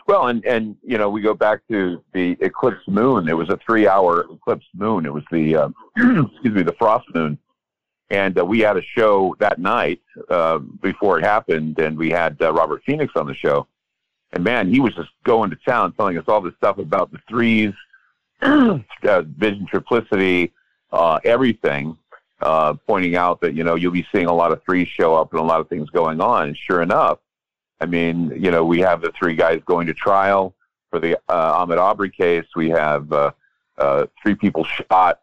Well, 0.07 0.27
and 0.27 0.45
and 0.45 0.75
you 0.83 0.97
know 0.97 1.09
we 1.09 1.21
go 1.21 1.33
back 1.33 1.61
to 1.71 2.03
the 2.13 2.37
eclipse 2.39 2.87
moon. 2.87 3.27
It 3.27 3.35
was 3.35 3.49
a 3.49 3.57
three-hour 3.65 4.27
eclipse 4.31 4.67
moon. 4.75 5.05
It 5.05 5.13
was 5.13 5.23
the 5.31 5.55
uh, 5.55 5.69
excuse 5.97 6.53
me, 6.53 6.61
the 6.61 6.75
frost 6.77 7.07
moon, 7.13 7.39
and 8.11 8.37
uh, 8.39 8.45
we 8.45 8.59
had 8.59 8.77
a 8.77 8.83
show 8.95 9.35
that 9.39 9.59
night 9.59 10.01
uh, 10.29 10.59
before 10.59 11.17
it 11.17 11.25
happened, 11.25 11.79
and 11.79 11.97
we 11.97 12.11
had 12.11 12.39
uh, 12.39 12.53
Robert 12.53 12.83
Phoenix 12.85 13.13
on 13.15 13.25
the 13.25 13.33
show, 13.33 13.67
and 14.31 14.43
man, 14.43 14.71
he 14.71 14.79
was 14.79 14.93
just 14.93 15.09
going 15.23 15.49
to 15.49 15.57
town, 15.67 15.91
telling 15.93 16.17
us 16.17 16.25
all 16.27 16.41
this 16.41 16.55
stuff 16.57 16.77
about 16.77 17.11
the 17.11 17.19
threes, 17.27 17.73
uh, 18.41 19.21
vision 19.37 19.67
triplicity, 19.71 20.51
uh, 20.91 21.19
everything, 21.23 21.97
uh, 22.41 22.73
pointing 22.73 23.15
out 23.15 23.41
that 23.41 23.53
you 23.53 23.63
know 23.63 23.75
you'll 23.75 23.91
be 23.91 24.05
seeing 24.11 24.27
a 24.27 24.33
lot 24.33 24.51
of 24.51 24.61
threes 24.63 24.87
show 24.87 25.15
up 25.15 25.31
and 25.31 25.39
a 25.39 25.43
lot 25.43 25.59
of 25.59 25.69
things 25.69 25.89
going 25.89 26.21
on. 26.21 26.49
And 26.49 26.57
sure 26.57 26.81
enough, 26.81 27.19
I 27.81 27.85
mean, 27.85 28.31
you 28.35 28.51
know, 28.51 28.65
we 28.65 28.79
have 28.79 29.01
the 29.01 29.11
three 29.11 29.35
guys 29.35 29.61
going 29.65 29.87
to 29.87 29.93
trial 29.93 30.53
for 30.89 30.99
the 30.99 31.17
uh, 31.29 31.65
Ahmaud 31.65 31.79
Arbery 31.79 32.09
case. 32.09 32.45
We 32.55 32.69
have 32.69 33.11
uh, 33.11 33.31
uh, 33.77 34.05
three 34.21 34.35
people 34.35 34.63
shot 34.63 35.21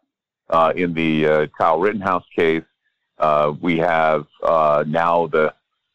uh, 0.49 0.73
in 0.75 0.93
the 0.93 1.25
uh, 1.25 1.47
Kyle 1.57 1.79
Rittenhouse 1.79 2.25
case. 2.35 2.63
Uh, 3.17 3.53
we 3.61 3.77
have 3.77 4.25
uh, 4.43 4.83
now 4.87 5.27
the 5.27 5.53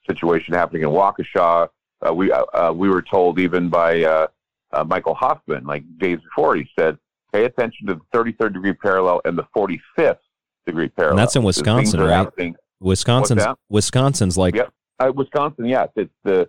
situation 0.09 0.54
happening 0.54 0.83
in 0.83 0.88
Waukesha. 0.88 1.68
Uh, 2.00 2.14
we 2.14 2.31
uh, 2.31 2.44
uh, 2.54 2.72
we 2.74 2.88
were 2.88 3.02
told 3.02 3.38
even 3.38 3.68
by 3.68 4.02
uh, 4.02 4.26
uh, 4.72 4.85
Michael 4.85 5.14
Hoffman, 5.14 5.64
like 5.64 5.83
days 5.98 6.18
before, 6.20 6.57
he 6.57 6.68
said, 6.78 6.98
"Pay 7.38 7.44
attention 7.44 7.87
to 7.87 7.94
the 7.94 8.01
33rd 8.18 8.55
degree 8.55 8.72
parallel 8.72 9.20
and 9.24 9.38
the 9.38 9.44
45th 9.57 10.18
degree 10.66 10.88
parallel." 10.88 11.12
And 11.12 11.18
that's 11.18 11.37
in 11.37 11.42
Wisconsin, 11.42 12.01
right? 12.01 12.11
happening- 12.11 12.57
Wisconsin's 12.81 13.44
Wisconsin's 13.68 14.38
like 14.38 14.55
Yep, 14.55 14.72
uh, 15.01 15.12
Wisconsin. 15.14 15.64
Yes, 15.64 15.88
it's 15.96 16.12
the 16.24 16.48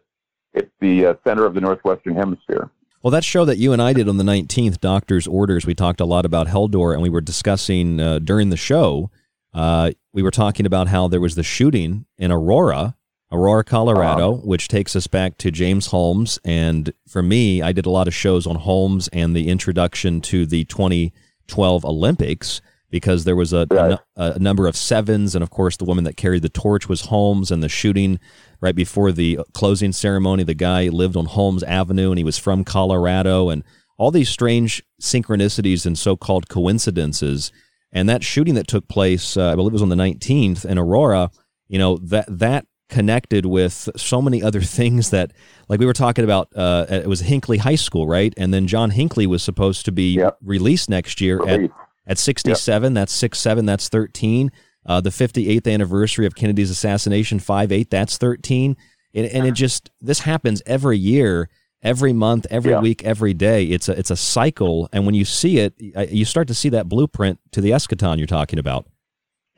it's 0.54 0.72
the 0.80 1.06
uh, 1.08 1.14
center 1.26 1.46
of 1.46 1.54
the 1.54 1.62
northwestern 1.62 2.16
hemisphere. 2.16 2.70
Well, 3.02 3.12
that 3.12 3.24
show 3.24 3.46
that 3.46 3.58
you 3.58 3.72
and 3.72 3.82
I 3.82 3.94
did 3.94 4.10
on 4.10 4.18
the 4.18 4.24
19th, 4.24 4.80
Doctor's 4.80 5.26
Orders, 5.26 5.66
we 5.66 5.74
talked 5.74 6.02
a 6.02 6.06
lot 6.06 6.26
about 6.26 6.48
Heldor, 6.48 6.94
and 6.94 7.02
we 7.02 7.10
were 7.10 7.22
discussing 7.22 8.00
uh, 8.00 8.20
during 8.20 8.50
the 8.50 8.58
show, 8.58 9.10
uh, 9.54 9.92
we 10.12 10.22
were 10.22 10.32
talking 10.32 10.66
about 10.66 10.90
how 10.90 11.08
there 11.08 11.22
was 11.22 11.36
the 11.36 11.44
shooting 11.44 12.06
in 12.18 12.32
Aurora, 12.32 12.96
Aurora, 13.32 13.64
Colorado, 13.64 14.38
which 14.38 14.68
takes 14.68 14.96
us 14.96 15.08
back 15.08 15.38
to 15.38 15.52
James 15.52 15.88
Holmes. 15.88 16.40
And 16.44 16.92
for 17.08 17.22
me, 17.22 17.62
I 17.62 17.72
did 17.72 17.86
a 17.86 17.92
lot 17.92 18.08
of 18.08 18.14
shows 18.14 18.48
on 18.48 18.56
Holmes 18.56 19.08
and 19.14 19.36
the 19.36 19.50
introduction 19.50 20.20
to 20.22 20.46
the 20.46 20.66
2012 20.66 21.86
Olympics 21.86 22.62
because 22.90 23.24
there 23.24 23.36
was 23.36 23.54
a, 23.54 23.68
a 23.70 24.00
a 24.16 24.40
number 24.40 24.68
of 24.68 24.76
sevens. 24.76 25.36
And 25.36 25.44
of 25.44 25.52
course, 25.52 25.78
the 25.78 25.86
woman 25.86 26.06
that 26.06 26.18
carried 26.18 26.42
the 26.42 26.50
torch 26.50 26.90
was 26.90 27.02
Holmes, 27.02 27.52
and 27.52 27.62
the 27.62 27.70
shooting 27.70 28.20
right 28.62 28.76
before 28.76 29.12
the 29.12 29.40
closing 29.54 29.92
ceremony, 29.92 30.44
the 30.44 30.56
guy 30.56 30.88
lived 30.88 31.16
on 31.16 31.26
Holmes 31.26 31.64
Avenue 31.64 32.10
and 32.10 32.18
he 32.18 32.24
was 32.24 32.40
from 32.40 32.64
Colorado, 32.64 33.50
and 33.50 33.64
all 33.98 34.12
these 34.12 34.30
strange 34.30 34.82
synchronicities 35.02 35.86
and 35.86 35.98
so 35.98 36.16
called 36.16 36.50
coincidences. 36.50 37.52
And 37.92 38.08
that 38.08 38.24
shooting 38.24 38.56
that 38.56 38.68
took 38.68 38.88
place, 38.88 39.36
uh, 39.36 39.52
I 39.52 39.56
believe 39.56 39.72
it 39.72 39.74
was 39.74 39.82
on 39.82 39.90
the 39.90 39.96
19th 39.96 40.66
in 40.66 40.78
Aurora, 40.78 41.32
you 41.68 41.78
know, 41.78 41.98
that, 41.98 42.26
that 42.30 42.66
connected 42.90 43.46
with 43.46 43.88
so 43.96 44.22
many 44.22 44.42
other 44.44 44.62
things 44.62 45.12
that, 45.12 45.32
like 45.68 45.80
we 45.80 45.86
were 45.86 45.94
talking 45.94 46.24
about, 46.24 46.50
uh, 46.56 46.86
it 46.90 47.08
was 47.08 47.22
Hinckley 47.22 47.58
High 47.60 47.76
School, 47.76 48.08
right? 48.08 48.34
And 48.38 48.54
then 48.54 48.68
John 48.68 48.90
Hinckley 48.92 49.28
was 49.28 49.44
supposed 49.44 49.86
to 49.86 49.92
be 49.92 50.18
released 50.42 50.90
next 50.90 51.22
year 51.22 51.40
at, 51.46 51.60
at 52.08 52.18
67. 52.18 52.94
That's 52.94 53.14
6 53.14 53.38
7, 53.40 53.66
that's 53.66 53.88
13. 53.90 54.52
Uh, 54.86 55.00
the 55.02 55.10
58th 55.12 55.72
anniversary 55.72 56.26
of 56.26 56.34
Kennedy's 56.36 56.72
assassination, 56.72 57.40
5 57.40 57.72
8, 57.72 57.90
that's 57.90 58.18
13. 58.18 58.76
And, 59.14 59.26
and 59.28 59.46
it 59.46 59.54
just, 59.54 59.90
this 60.02 60.20
happens 60.20 60.62
every 60.66 60.98
year, 60.98 61.50
every 61.84 62.14
month, 62.14 62.48
every 62.50 62.72
Yeah. 62.72 62.80
week, 62.82 63.04
every 63.04 63.34
day. 63.34 63.66
It's 63.66 63.88
a, 63.90 63.98
it's 63.98 64.10
a 64.12 64.16
cycle. 64.16 64.90
And 64.92 65.06
when 65.06 65.16
you 65.16 65.26
see 65.26 65.60
it, 65.60 65.74
you 65.80 66.26
start 66.26 66.48
to 66.48 66.54
see 66.54 66.70
that 66.70 66.90
blueprint 66.90 67.40
to 67.52 67.62
the 67.62 67.72
eschaton 67.72 68.18
you're 68.18 68.28
talking 68.28 68.58
about. 68.60 68.88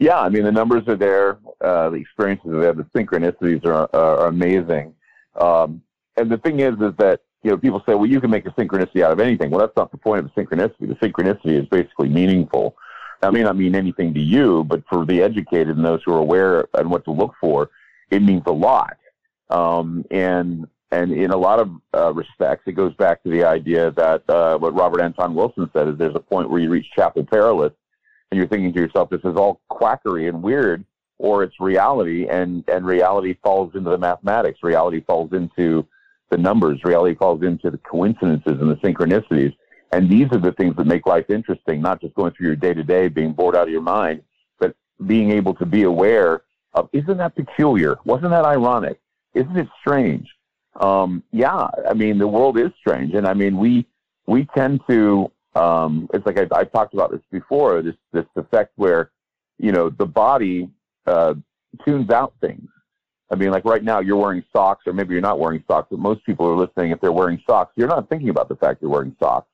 Yeah, 0.01 0.19
I 0.19 0.29
mean 0.29 0.43
the 0.43 0.51
numbers 0.51 0.81
are 0.87 0.95
there, 0.95 1.37
uh, 1.63 1.91
the 1.91 1.97
experiences 1.97 2.51
are 2.51 2.59
there, 2.59 2.73
the 2.73 2.85
synchronicities 2.85 3.63
are, 3.67 3.87
are 3.95 4.25
amazing. 4.25 4.95
Um, 5.39 5.83
and 6.17 6.27
the 6.27 6.39
thing 6.39 6.59
is, 6.59 6.73
is 6.73 6.93
that 6.97 7.21
you 7.43 7.51
know 7.51 7.57
people 7.57 7.83
say, 7.87 7.93
well, 7.93 8.07
you 8.07 8.19
can 8.19 8.31
make 8.31 8.47
a 8.47 8.49
synchronicity 8.49 9.03
out 9.03 9.11
of 9.11 9.19
anything. 9.19 9.51
Well, 9.51 9.59
that's 9.59 9.77
not 9.77 9.91
the 9.91 9.99
point 9.99 10.25
of 10.25 10.31
the 10.33 10.41
synchronicity. 10.41 10.87
The 10.87 11.07
synchronicity 11.07 11.61
is 11.61 11.67
basically 11.67 12.09
meaningful. 12.09 12.75
That 13.21 13.31
may 13.31 13.43
not 13.43 13.57
mean 13.57 13.75
anything 13.75 14.11
to 14.15 14.19
you, 14.19 14.63
but 14.63 14.81
for 14.89 15.05
the 15.05 15.21
educated 15.21 15.77
and 15.77 15.85
those 15.85 16.01
who 16.03 16.13
are 16.13 16.17
aware 16.17 16.67
and 16.73 16.89
what 16.89 17.05
to 17.05 17.11
look 17.11 17.35
for, 17.39 17.69
it 18.09 18.23
means 18.23 18.41
a 18.47 18.51
lot. 18.51 18.97
Um, 19.51 20.03
and 20.09 20.65
and 20.89 21.11
in 21.11 21.29
a 21.29 21.37
lot 21.37 21.59
of 21.59 21.69
uh, 21.95 22.11
respects, 22.11 22.63
it 22.65 22.71
goes 22.71 22.95
back 22.95 23.21
to 23.21 23.29
the 23.29 23.43
idea 23.43 23.91
that 23.91 24.27
uh, 24.27 24.57
what 24.57 24.73
Robert 24.73 24.99
Anton 24.99 25.35
Wilson 25.35 25.69
said 25.73 25.89
is 25.89 25.97
there's 25.99 26.15
a 26.15 26.19
point 26.19 26.49
where 26.49 26.59
you 26.59 26.71
reach 26.71 26.87
chapel 26.95 27.23
perilous 27.23 27.73
and 28.31 28.37
you're 28.37 28.47
thinking 28.47 28.73
to 28.73 28.79
yourself, 28.79 29.09
this 29.09 29.21
is 29.25 29.35
all 29.35 29.61
quackery 29.67 30.27
and 30.27 30.41
weird, 30.41 30.85
or 31.17 31.43
it's 31.43 31.59
reality, 31.59 32.27
and, 32.27 32.63
and 32.69 32.85
reality 32.85 33.37
falls 33.43 33.75
into 33.75 33.89
the 33.89 33.97
mathematics. 33.97 34.59
Reality 34.63 35.01
falls 35.01 35.33
into 35.33 35.85
the 36.29 36.37
numbers. 36.37 36.83
Reality 36.83 37.15
falls 37.15 37.43
into 37.43 37.69
the 37.69 37.77
coincidences 37.77 38.57
and 38.59 38.71
the 38.71 38.77
synchronicities. 38.77 39.55
And 39.91 40.09
these 40.09 40.27
are 40.31 40.39
the 40.39 40.53
things 40.53 40.75
that 40.77 40.87
make 40.87 41.05
life 41.05 41.29
interesting, 41.29 41.81
not 41.81 41.99
just 41.99 42.15
going 42.15 42.31
through 42.31 42.47
your 42.47 42.55
day 42.55 42.73
to 42.73 42.83
day, 42.83 43.09
being 43.09 43.33
bored 43.33 43.55
out 43.55 43.67
of 43.67 43.69
your 43.69 43.81
mind, 43.81 44.23
but 44.59 44.73
being 45.05 45.31
able 45.31 45.53
to 45.55 45.65
be 45.65 45.83
aware 45.83 46.43
of, 46.73 46.89
isn't 46.93 47.17
that 47.17 47.35
peculiar? 47.35 47.97
Wasn't 48.05 48.31
that 48.31 48.45
ironic? 48.45 49.01
Isn't 49.33 49.57
it 49.57 49.67
strange? 49.81 50.29
Um, 50.79 51.21
yeah, 51.33 51.67
I 51.89 51.93
mean, 51.93 52.17
the 52.17 52.27
world 52.27 52.57
is 52.57 52.71
strange. 52.79 53.13
And 53.13 53.27
I 53.27 53.33
mean, 53.33 53.57
we, 53.57 53.85
we 54.25 54.45
tend 54.55 54.79
to, 54.89 55.29
um, 55.55 56.09
it's 56.13 56.25
like 56.25 56.37
I, 56.37 56.47
I've 56.55 56.71
talked 56.71 56.93
about 56.93 57.11
this 57.11 57.21
before, 57.31 57.81
this, 57.81 57.95
this 58.13 58.25
effect 58.35 58.71
where, 58.75 59.11
you 59.57 59.71
know, 59.71 59.89
the 59.89 60.05
body, 60.05 60.69
uh, 61.05 61.33
tunes 61.85 62.09
out 62.09 62.33
things. 62.41 62.67
I 63.31 63.35
mean, 63.35 63.51
like 63.51 63.63
right 63.63 63.83
now 63.83 63.99
you're 63.99 64.17
wearing 64.17 64.43
socks 64.51 64.85
or 64.85 64.93
maybe 64.93 65.13
you're 65.13 65.21
not 65.21 65.39
wearing 65.39 65.63
socks, 65.67 65.87
but 65.89 65.99
most 65.99 66.25
people 66.25 66.47
are 66.47 66.55
listening. 66.55 66.91
If 66.91 66.99
they're 66.99 67.11
wearing 67.13 67.41
socks, 67.47 67.73
you're 67.75 67.87
not 67.87 68.09
thinking 68.09 68.29
about 68.29 68.49
the 68.49 68.55
fact 68.55 68.81
you're 68.81 68.91
wearing 68.91 69.15
socks. 69.19 69.47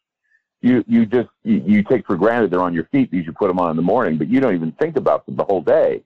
You, 0.62 0.84
you 0.88 1.06
just, 1.06 1.30
you, 1.44 1.62
you 1.66 1.84
take 1.84 2.08
for 2.08 2.16
granted 2.16 2.50
they're 2.50 2.62
on 2.64 2.74
your 2.74 2.86
feet 2.86 3.12
because 3.12 3.28
you 3.28 3.34
put 3.34 3.48
them 3.48 3.60
on 3.60 3.70
in 3.70 3.76
the 3.76 3.84
morning, 3.84 4.18
but 4.18 4.28
you 4.28 4.40
don't 4.40 4.56
even 4.56 4.72
think 4.74 4.98
about 4.98 5.28
them 5.28 5.36
the 5.36 5.44
whole 5.44 5.62
day 5.62 6.04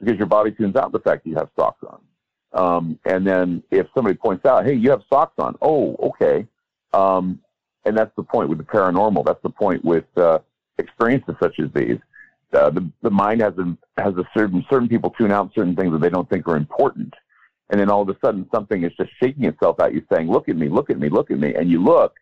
because 0.00 0.16
your 0.16 0.26
body 0.26 0.50
tunes 0.50 0.74
out 0.76 0.90
the 0.92 1.00
fact 1.00 1.26
you 1.26 1.34
have 1.34 1.50
socks 1.54 1.84
on. 1.86 2.00
Um, 2.54 2.98
and 3.04 3.26
then 3.26 3.62
if 3.70 3.86
somebody 3.94 4.16
points 4.16 4.46
out, 4.46 4.64
hey, 4.64 4.74
you 4.74 4.90
have 4.90 5.02
socks 5.10 5.34
on. 5.38 5.56
Oh, 5.60 5.96
okay. 6.00 6.46
Um, 6.94 7.40
and 7.84 7.96
that's 7.96 8.14
the 8.16 8.22
point 8.22 8.48
with 8.48 8.58
the 8.58 8.64
paranormal. 8.64 9.24
That's 9.24 9.42
the 9.42 9.50
point 9.50 9.84
with 9.84 10.04
uh, 10.16 10.38
experiences 10.78 11.34
such 11.40 11.58
as 11.58 11.68
these. 11.74 11.98
Uh, 12.52 12.70
the 12.70 12.90
the 13.02 13.10
mind 13.10 13.40
has 13.40 13.54
a, 13.58 13.76
has 14.00 14.14
a 14.16 14.28
certain 14.36 14.64
certain 14.70 14.88
people 14.88 15.10
tune 15.10 15.32
out 15.32 15.50
certain 15.54 15.74
things 15.74 15.92
that 15.92 16.00
they 16.00 16.10
don't 16.10 16.28
think 16.28 16.46
are 16.46 16.56
important, 16.56 17.14
and 17.70 17.80
then 17.80 17.88
all 17.88 18.02
of 18.02 18.08
a 18.08 18.16
sudden 18.22 18.46
something 18.54 18.84
is 18.84 18.92
just 18.98 19.10
shaking 19.22 19.44
itself 19.44 19.80
at 19.80 19.94
you, 19.94 20.02
saying, 20.12 20.30
"Look 20.30 20.48
at 20.48 20.56
me, 20.56 20.68
look 20.68 20.90
at 20.90 20.98
me, 20.98 21.08
look 21.08 21.30
at 21.30 21.38
me," 21.38 21.54
and 21.54 21.70
you 21.70 21.82
look, 21.82 22.14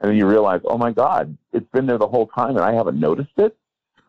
and 0.00 0.10
then 0.10 0.18
you 0.18 0.26
realize, 0.26 0.60
"Oh 0.64 0.76
my 0.76 0.92
God, 0.92 1.36
it's 1.52 1.70
been 1.72 1.86
there 1.86 1.98
the 1.98 2.06
whole 2.06 2.26
time, 2.26 2.56
and 2.56 2.60
I 2.60 2.74
haven't 2.74 3.00
noticed 3.00 3.38
it. 3.38 3.56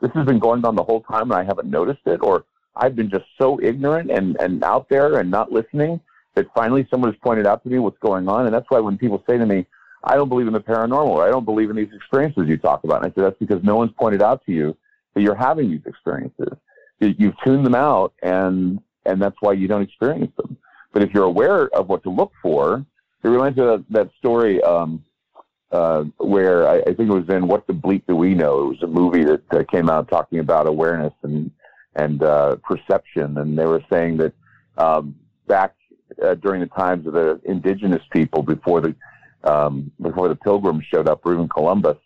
This 0.02 0.12
has 0.14 0.26
been 0.26 0.40
going 0.40 0.66
on 0.66 0.76
the 0.76 0.84
whole 0.84 1.02
time, 1.02 1.32
and 1.32 1.34
I 1.34 1.44
haven't 1.44 1.70
noticed 1.70 2.06
it, 2.06 2.22
or 2.22 2.44
I've 2.76 2.96
been 2.96 3.10
just 3.10 3.26
so 3.40 3.58
ignorant 3.62 4.12
and 4.12 4.36
and 4.42 4.64
out 4.66 4.90
there 4.90 5.20
and 5.20 5.32
not 5.32 5.54
listening 5.54 6.02
that 6.36 6.48
finally 6.54 6.88
someone 6.90 7.12
has 7.12 7.20
pointed 7.24 7.46
out 7.46 7.64
to 7.64 7.70
me 7.70 7.80
what's 7.80 8.00
going 8.00 8.28
on, 8.28 8.46
and 8.46 8.54
that's 8.54 8.70
why 8.70 8.80
when 8.80 8.98
people 8.98 9.24
say 9.28 9.38
to 9.38 9.46
me, 9.46 9.66
I 10.04 10.16
don't 10.16 10.30
believe 10.30 10.48
in 10.48 10.54
the 10.54 10.60
paranormal. 10.60 11.08
Or 11.08 11.26
I 11.28 11.30
don't 11.30 11.46
believe 11.46 11.70
in 11.70 11.76
these 11.76 11.94
experiences 11.94 12.48
you 12.48 12.58
talk 12.58 12.84
about. 12.84 13.04
And 13.04 13.12
I 13.12 13.16
said, 13.16 13.24
that's 13.26 13.40
because 13.40 13.64
no 13.64 13.76
one's 13.76 13.92
pointed 13.98 14.22
out 14.22 14.44
to 14.46 14.52
you 14.52 14.76
that 15.14 15.22
you're 15.22 15.36
having 15.36 15.70
these 15.70 15.86
experiences. 15.86 16.58
You- 17.00 17.16
You've 17.18 17.36
tuned 17.44 17.66
them 17.66 17.76
out 17.76 18.14
and, 18.22 18.80
and 19.06 19.22
that's 19.22 19.36
why 19.40 19.54
you 19.54 19.68
don't 19.68 19.82
experience 19.82 20.32
them. 20.38 20.58
But 20.94 21.04
if 21.04 21.14
you're 21.14 21.24
aware 21.26 21.68
of 21.76 21.88
what 21.90 22.04
to 22.04 22.10
look 22.10 22.32
for, 22.42 22.86
it 23.24 23.28
reminds 23.28 23.58
me 23.58 23.64
of 23.64 23.70
that, 23.70 23.86
that 23.92 24.10
story, 24.18 24.62
um, 24.64 25.04
uh, 25.72 26.04
where 26.18 26.68
I, 26.68 26.80
I 26.80 26.94
think 26.94 27.10
it 27.10 27.14
was 27.14 27.30
in 27.30 27.48
What 27.48 27.66
the 27.66 27.74
Bleep 27.74 28.04
Do 28.08 28.16
We 28.16 28.34
Know? 28.34 28.64
It 28.64 28.68
was 28.70 28.84
a 28.84 28.88
movie 28.88 29.24
that 29.24 29.42
uh, 29.54 29.64
came 29.72 29.90
out 29.90 30.10
talking 30.10 30.40
about 30.40 30.68
awareness 30.68 31.14
and, 31.24 31.50
and, 31.96 32.22
uh, 32.24 32.58
perception. 32.58 33.38
And 33.38 33.58
they 33.58 33.66
were 33.66 33.84
saying 33.90 34.18
that, 34.18 34.34
um, 34.78 35.16
back, 35.48 35.76
uh, 36.22 36.34
during 36.36 36.60
the 36.62 36.68
times 36.68 37.08
of 37.08 37.14
the 37.14 37.40
indigenous 37.46 38.04
people 38.12 38.44
before 38.44 38.82
the, 38.82 38.94
um, 39.44 39.92
before 40.02 40.28
the 40.28 40.36
pilgrims 40.36 40.86
showed 40.86 41.08
up, 41.08 41.26
or 41.26 41.34
even 41.34 41.50
Columbus, 41.50 41.98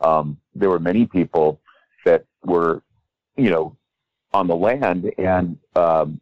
um, 0.00 0.38
there 0.54 0.70
were 0.70 0.78
many 0.78 1.06
people 1.06 1.60
that 2.04 2.24
were, 2.44 2.82
you 3.36 3.50
know, 3.50 3.76
on 4.32 4.46
the 4.46 4.56
land, 4.56 5.10
and 5.18 5.58
um, 5.74 6.20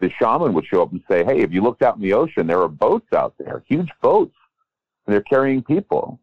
the 0.00 0.10
shaman 0.18 0.52
would 0.52 0.66
show 0.66 0.82
up 0.82 0.92
and 0.92 1.02
say, 1.08 1.24
"Hey, 1.24 1.40
if 1.40 1.52
you 1.52 1.62
looked 1.62 1.82
out 1.82 1.96
in 1.96 2.02
the 2.02 2.12
ocean, 2.12 2.46
there 2.46 2.60
are 2.60 2.68
boats 2.68 3.12
out 3.12 3.34
there, 3.38 3.62
huge 3.66 3.90
boats, 4.02 4.34
and 5.06 5.14
they're 5.14 5.22
carrying 5.22 5.62
people." 5.62 6.20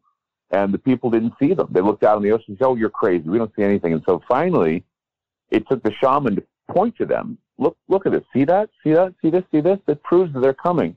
And 0.50 0.72
the 0.72 0.78
people 0.78 1.08
didn't 1.08 1.32
see 1.40 1.54
them. 1.54 1.68
They 1.70 1.80
looked 1.80 2.04
out 2.04 2.18
in 2.18 2.22
the 2.22 2.32
ocean 2.32 2.44
and 2.48 2.58
said, 2.58 2.66
"Oh, 2.66 2.76
you're 2.76 2.90
crazy. 2.90 3.28
We 3.28 3.38
don't 3.38 3.54
see 3.56 3.62
anything." 3.62 3.92
And 3.92 4.02
so 4.06 4.22
finally, 4.28 4.84
it 5.50 5.66
took 5.68 5.82
the 5.82 5.92
shaman 5.92 6.36
to 6.36 6.44
point 6.68 6.96
to 6.98 7.06
them 7.06 7.38
look, 7.62 7.76
look 7.88 8.06
at 8.06 8.12
this. 8.12 8.24
See 8.32 8.44
that? 8.44 8.68
See 8.82 8.92
that? 8.92 9.14
See 9.22 9.30
this? 9.30 9.44
See 9.50 9.60
this? 9.60 9.78
It 9.86 10.02
proves 10.02 10.32
that 10.34 10.40
they're 10.40 10.52
coming. 10.52 10.96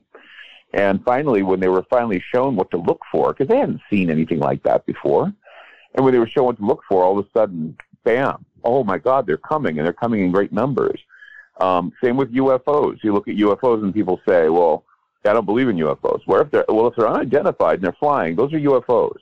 And 0.72 1.02
finally, 1.04 1.42
when 1.42 1.60
they 1.60 1.68
were 1.68 1.84
finally 1.88 2.22
shown 2.32 2.56
what 2.56 2.70
to 2.72 2.76
look 2.76 3.00
for, 3.10 3.32
because 3.32 3.48
they 3.48 3.58
hadn't 3.58 3.80
seen 3.88 4.10
anything 4.10 4.38
like 4.38 4.62
that 4.64 4.84
before, 4.84 5.32
and 5.94 6.04
when 6.04 6.12
they 6.12 6.18
were 6.18 6.28
shown 6.28 6.44
what 6.44 6.58
to 6.58 6.66
look 6.66 6.82
for, 6.88 7.02
all 7.02 7.18
of 7.18 7.24
a 7.24 7.38
sudden, 7.38 7.76
bam! 8.04 8.44
Oh 8.64 8.84
my 8.84 8.98
God, 8.98 9.26
they're 9.26 9.36
coming, 9.36 9.78
and 9.78 9.86
they're 9.86 9.92
coming 9.92 10.20
in 10.20 10.32
great 10.32 10.52
numbers. 10.52 11.00
Um, 11.60 11.92
same 12.02 12.16
with 12.16 12.32
UFOs. 12.34 12.98
You 13.02 13.14
look 13.14 13.28
at 13.28 13.36
UFOs, 13.36 13.82
and 13.82 13.94
people 13.94 14.20
say, 14.28 14.48
"Well, 14.48 14.84
I 15.24 15.32
don't 15.32 15.46
believe 15.46 15.68
in 15.68 15.76
UFOs." 15.76 16.20
Where 16.26 16.42
if 16.42 16.50
they're 16.50 16.64
well, 16.68 16.88
if 16.88 16.96
they're 16.96 17.08
unidentified 17.08 17.76
and 17.76 17.84
they're 17.84 17.96
flying, 17.98 18.36
those 18.36 18.52
are 18.52 18.58
UFOs. 18.58 19.18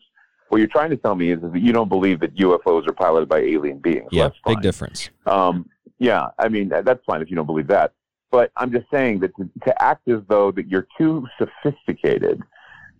What 0.48 0.58
you're 0.58 0.68
trying 0.68 0.90
to 0.90 0.96
tell 0.96 1.14
me 1.14 1.30
is, 1.30 1.42
is 1.42 1.52
that 1.52 1.60
you 1.60 1.72
don't 1.72 1.88
believe 1.88 2.20
that 2.20 2.34
UFOs 2.36 2.88
are 2.88 2.92
piloted 2.92 3.28
by 3.28 3.38
alien 3.38 3.78
beings. 3.78 4.08
Yeah, 4.12 4.30
big 4.46 4.60
difference. 4.60 5.10
Um, 5.26 5.68
yeah, 5.98 6.28
I 6.38 6.48
mean 6.48 6.68
that's 6.68 7.04
fine 7.04 7.22
if 7.22 7.30
you 7.30 7.36
don't 7.36 7.46
believe 7.46 7.68
that. 7.68 7.92
But 8.34 8.50
I'm 8.56 8.72
just 8.72 8.90
saying 8.90 9.20
that 9.20 9.30
to, 9.36 9.48
to 9.64 9.80
act 9.80 10.08
as 10.08 10.20
though 10.26 10.50
that 10.50 10.66
you're 10.66 10.88
too 10.98 11.28
sophisticated 11.38 12.42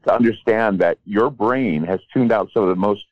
to 0.07 0.15
understand 0.15 0.79
that 0.79 0.99
your 1.05 1.29
brain 1.29 1.83
has 1.83 1.99
tuned 2.13 2.31
out 2.31 2.51
some 2.55 2.63
of 2.63 2.69
the 2.69 2.77
most, 2.77 3.05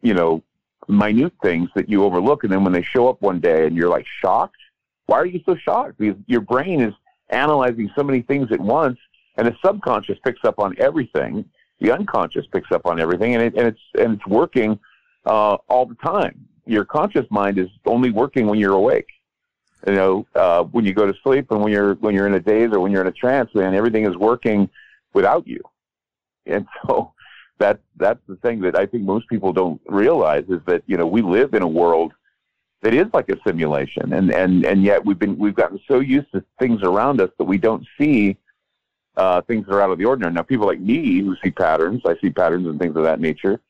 you 0.00 0.14
know, 0.14 0.44
minute 0.86 1.32
things 1.42 1.68
that 1.74 1.88
you 1.88 2.04
overlook, 2.04 2.44
and 2.44 2.52
then 2.52 2.62
when 2.62 2.72
they 2.72 2.84
show 2.84 3.08
up 3.08 3.20
one 3.20 3.40
day 3.40 3.66
and 3.66 3.74
you're 3.74 3.88
like 3.88 4.06
shocked, 4.22 4.60
why 5.06 5.18
are 5.18 5.26
you 5.26 5.40
so 5.44 5.56
shocked? 5.56 5.98
Because 5.98 6.14
your 6.28 6.40
brain 6.40 6.80
is 6.80 6.94
analyzing 7.30 7.90
so 7.96 8.04
many 8.04 8.22
things 8.22 8.52
at 8.52 8.60
once, 8.60 9.00
and 9.34 9.48
the 9.48 9.56
subconscious 9.60 10.20
picks 10.24 10.44
up 10.44 10.60
on 10.60 10.76
everything. 10.78 11.44
The 11.80 11.90
unconscious 11.90 12.46
picks 12.46 12.70
up 12.70 12.86
on 12.86 13.00
everything, 13.00 13.34
and, 13.34 13.42
it, 13.42 13.54
and 13.56 13.66
it's 13.66 13.80
and 13.98 14.14
it's 14.14 14.26
working 14.28 14.78
uh, 15.24 15.56
all 15.68 15.84
the 15.84 15.96
time. 15.96 16.46
Your 16.64 16.84
conscious 16.84 17.26
mind 17.28 17.58
is 17.58 17.70
only 17.86 18.12
working 18.12 18.46
when 18.46 18.60
you're 18.60 18.74
awake 18.74 19.08
you 19.86 19.94
know, 19.94 20.26
uh, 20.34 20.64
when 20.64 20.84
you 20.84 20.92
go 20.92 21.06
to 21.06 21.14
sleep 21.22 21.50
and 21.50 21.62
when 21.62 21.72
you're 21.72 21.94
when 21.96 22.14
you're 22.14 22.26
in 22.26 22.34
a 22.34 22.40
daze 22.40 22.70
or 22.72 22.80
when 22.80 22.90
you're 22.90 23.02
in 23.02 23.06
a 23.06 23.12
trance, 23.12 23.54
man, 23.54 23.74
everything 23.74 24.04
is 24.04 24.16
working 24.16 24.68
without 25.14 25.46
you. 25.46 25.60
And 26.44 26.66
so 26.86 27.12
that 27.58 27.80
that's 27.96 28.20
the 28.28 28.36
thing 28.36 28.60
that 28.62 28.76
I 28.76 28.86
think 28.86 29.04
most 29.04 29.28
people 29.28 29.52
don't 29.52 29.80
realize 29.86 30.44
is 30.48 30.60
that 30.66 30.82
you 30.86 30.96
know 30.96 31.06
we 31.06 31.22
live 31.22 31.54
in 31.54 31.62
a 31.62 31.68
world 31.68 32.12
that 32.82 32.94
is 32.94 33.06
like 33.14 33.28
a 33.28 33.36
simulation, 33.46 34.12
and 34.12 34.32
and 34.32 34.64
and 34.66 34.82
yet 34.82 35.04
we've 35.04 35.18
been 35.18 35.38
we've 35.38 35.54
gotten 35.54 35.80
so 35.88 36.00
used 36.00 36.30
to 36.32 36.44
things 36.58 36.82
around 36.82 37.20
us 37.20 37.30
that 37.38 37.44
we 37.44 37.56
don't 37.56 37.86
see 37.98 38.36
uh, 39.16 39.40
things 39.42 39.66
that 39.66 39.74
are 39.74 39.80
out 39.80 39.90
of 39.90 39.98
the 39.98 40.04
ordinary. 40.04 40.34
Now, 40.34 40.42
people 40.42 40.66
like 40.66 40.80
me 40.80 41.20
who 41.20 41.36
see 41.42 41.50
patterns, 41.50 42.02
I 42.04 42.16
see 42.20 42.30
patterns 42.30 42.66
and 42.66 42.78
things 42.78 42.96
of 42.96 43.04
that 43.04 43.20
nature. 43.20 43.60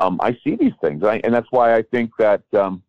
Um, 0.00 0.20
I 0.22 0.38
see 0.44 0.54
these 0.54 0.72
things, 0.80 1.02
I, 1.02 1.16
and 1.24 1.34
that's 1.34 1.50
why 1.50 1.74
I 1.74 1.82
think 1.82 2.10
that. 2.18 2.42
Um, 2.52 2.82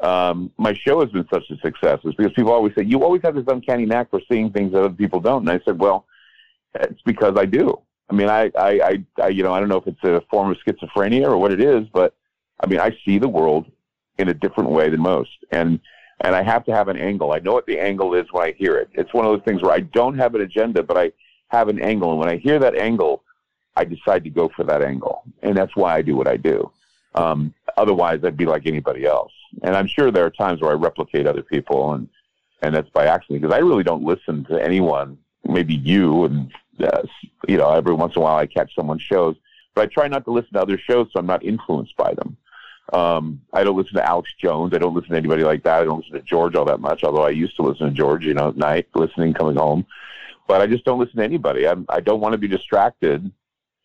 um, 0.00 0.50
my 0.56 0.72
show 0.72 1.00
has 1.00 1.10
been 1.10 1.26
such 1.32 1.44
a 1.50 1.56
success 1.58 2.00
is 2.04 2.14
because 2.14 2.32
people 2.32 2.52
always 2.52 2.74
say, 2.74 2.84
you 2.84 3.02
always 3.02 3.22
have 3.22 3.34
this 3.34 3.44
uncanny 3.48 3.84
knack 3.84 4.10
for 4.10 4.20
seeing 4.30 4.50
things 4.50 4.72
that 4.72 4.80
other 4.80 4.94
people 4.94 5.20
don't. 5.20 5.48
And 5.48 5.50
I 5.50 5.62
said, 5.64 5.78
well, 5.78 6.06
it's 6.74 7.02
because 7.02 7.36
I 7.36 7.44
do. 7.44 7.78
I 8.08 8.14
mean, 8.14 8.28
I, 8.28 8.50
I, 8.56 8.70
I, 8.80 9.04
I, 9.22 9.28
you 9.28 9.42
know, 9.42 9.52
I 9.52 9.60
don't 9.60 9.68
know 9.68 9.76
if 9.76 9.86
it's 9.86 10.02
a 10.02 10.22
form 10.30 10.50
of 10.50 10.56
schizophrenia 10.58 11.26
or 11.26 11.36
what 11.36 11.52
it 11.52 11.60
is, 11.60 11.86
but 11.92 12.14
I 12.60 12.66
mean, 12.66 12.80
I 12.80 12.96
see 13.04 13.18
the 13.18 13.28
world 13.28 13.70
in 14.18 14.28
a 14.28 14.34
different 14.34 14.70
way 14.70 14.88
than 14.88 15.00
most. 15.00 15.30
And, 15.50 15.80
and 16.22 16.34
I 16.34 16.42
have 16.42 16.64
to 16.64 16.72
have 16.72 16.88
an 16.88 16.96
angle. 16.96 17.32
I 17.32 17.38
know 17.38 17.52
what 17.52 17.66
the 17.66 17.78
angle 17.78 18.14
is 18.14 18.26
when 18.32 18.44
I 18.44 18.52
hear 18.52 18.76
it. 18.76 18.88
It's 18.92 19.14
one 19.14 19.26
of 19.26 19.32
those 19.32 19.44
things 19.44 19.62
where 19.62 19.72
I 19.72 19.80
don't 19.80 20.18
have 20.18 20.34
an 20.34 20.40
agenda, 20.40 20.82
but 20.82 20.96
I 20.96 21.12
have 21.48 21.68
an 21.68 21.80
angle. 21.80 22.10
And 22.10 22.18
when 22.18 22.28
I 22.28 22.36
hear 22.36 22.58
that 22.58 22.76
angle, 22.76 23.22
I 23.76 23.84
decide 23.84 24.24
to 24.24 24.30
go 24.30 24.50
for 24.54 24.64
that 24.64 24.82
angle. 24.82 25.22
And 25.42 25.56
that's 25.56 25.74
why 25.76 25.94
I 25.94 26.02
do 26.02 26.16
what 26.16 26.26
I 26.26 26.36
do. 26.36 26.70
Um, 27.14 27.54
otherwise, 27.76 28.20
I'd 28.24 28.36
be 28.36 28.46
like 28.46 28.66
anybody 28.66 29.04
else. 29.04 29.32
And 29.62 29.76
I'm 29.76 29.86
sure 29.86 30.10
there 30.10 30.24
are 30.24 30.30
times 30.30 30.60
where 30.60 30.70
I 30.70 30.74
replicate 30.74 31.26
other 31.26 31.42
people, 31.42 31.92
and 31.94 32.08
and 32.62 32.74
that's 32.74 32.90
by 32.90 33.06
accident 33.06 33.40
because 33.40 33.54
I 33.54 33.60
really 33.60 33.82
don't 33.82 34.04
listen 34.04 34.44
to 34.44 34.62
anyone. 34.62 35.18
Maybe 35.44 35.74
you, 35.74 36.24
and 36.24 36.52
uh, 36.80 37.02
you 37.48 37.56
know, 37.56 37.70
every 37.70 37.94
once 37.94 38.14
in 38.14 38.22
a 38.22 38.24
while 38.24 38.36
I 38.36 38.46
catch 38.46 38.74
someone's 38.74 39.02
shows, 39.02 39.36
but 39.74 39.82
I 39.82 39.86
try 39.86 40.08
not 40.08 40.24
to 40.26 40.30
listen 40.30 40.52
to 40.52 40.62
other 40.62 40.78
shows 40.78 41.08
so 41.12 41.18
I'm 41.18 41.26
not 41.26 41.44
influenced 41.44 41.96
by 41.96 42.14
them. 42.14 42.36
Um, 42.92 43.40
I 43.52 43.64
don't 43.64 43.76
listen 43.76 43.94
to 43.94 44.06
Alex 44.06 44.34
Jones. 44.40 44.74
I 44.74 44.78
don't 44.78 44.94
listen 44.94 45.10
to 45.10 45.16
anybody 45.16 45.44
like 45.44 45.62
that. 45.62 45.82
I 45.82 45.84
don't 45.84 45.98
listen 45.98 46.14
to 46.14 46.22
George 46.22 46.56
all 46.56 46.64
that 46.66 46.80
much, 46.80 47.04
although 47.04 47.22
I 47.22 47.30
used 47.30 47.56
to 47.56 47.62
listen 47.62 47.86
to 47.86 47.92
George, 47.92 48.24
you 48.24 48.34
know, 48.34 48.48
at 48.48 48.56
night, 48.56 48.88
listening, 48.94 49.32
coming 49.32 49.56
home. 49.56 49.86
But 50.48 50.60
I 50.60 50.66
just 50.66 50.84
don't 50.84 50.98
listen 50.98 51.16
to 51.18 51.24
anybody. 51.24 51.68
I'm, 51.68 51.86
I 51.88 52.00
don't 52.00 52.20
want 52.20 52.32
to 52.32 52.38
be 52.38 52.48
distracted 52.48 53.30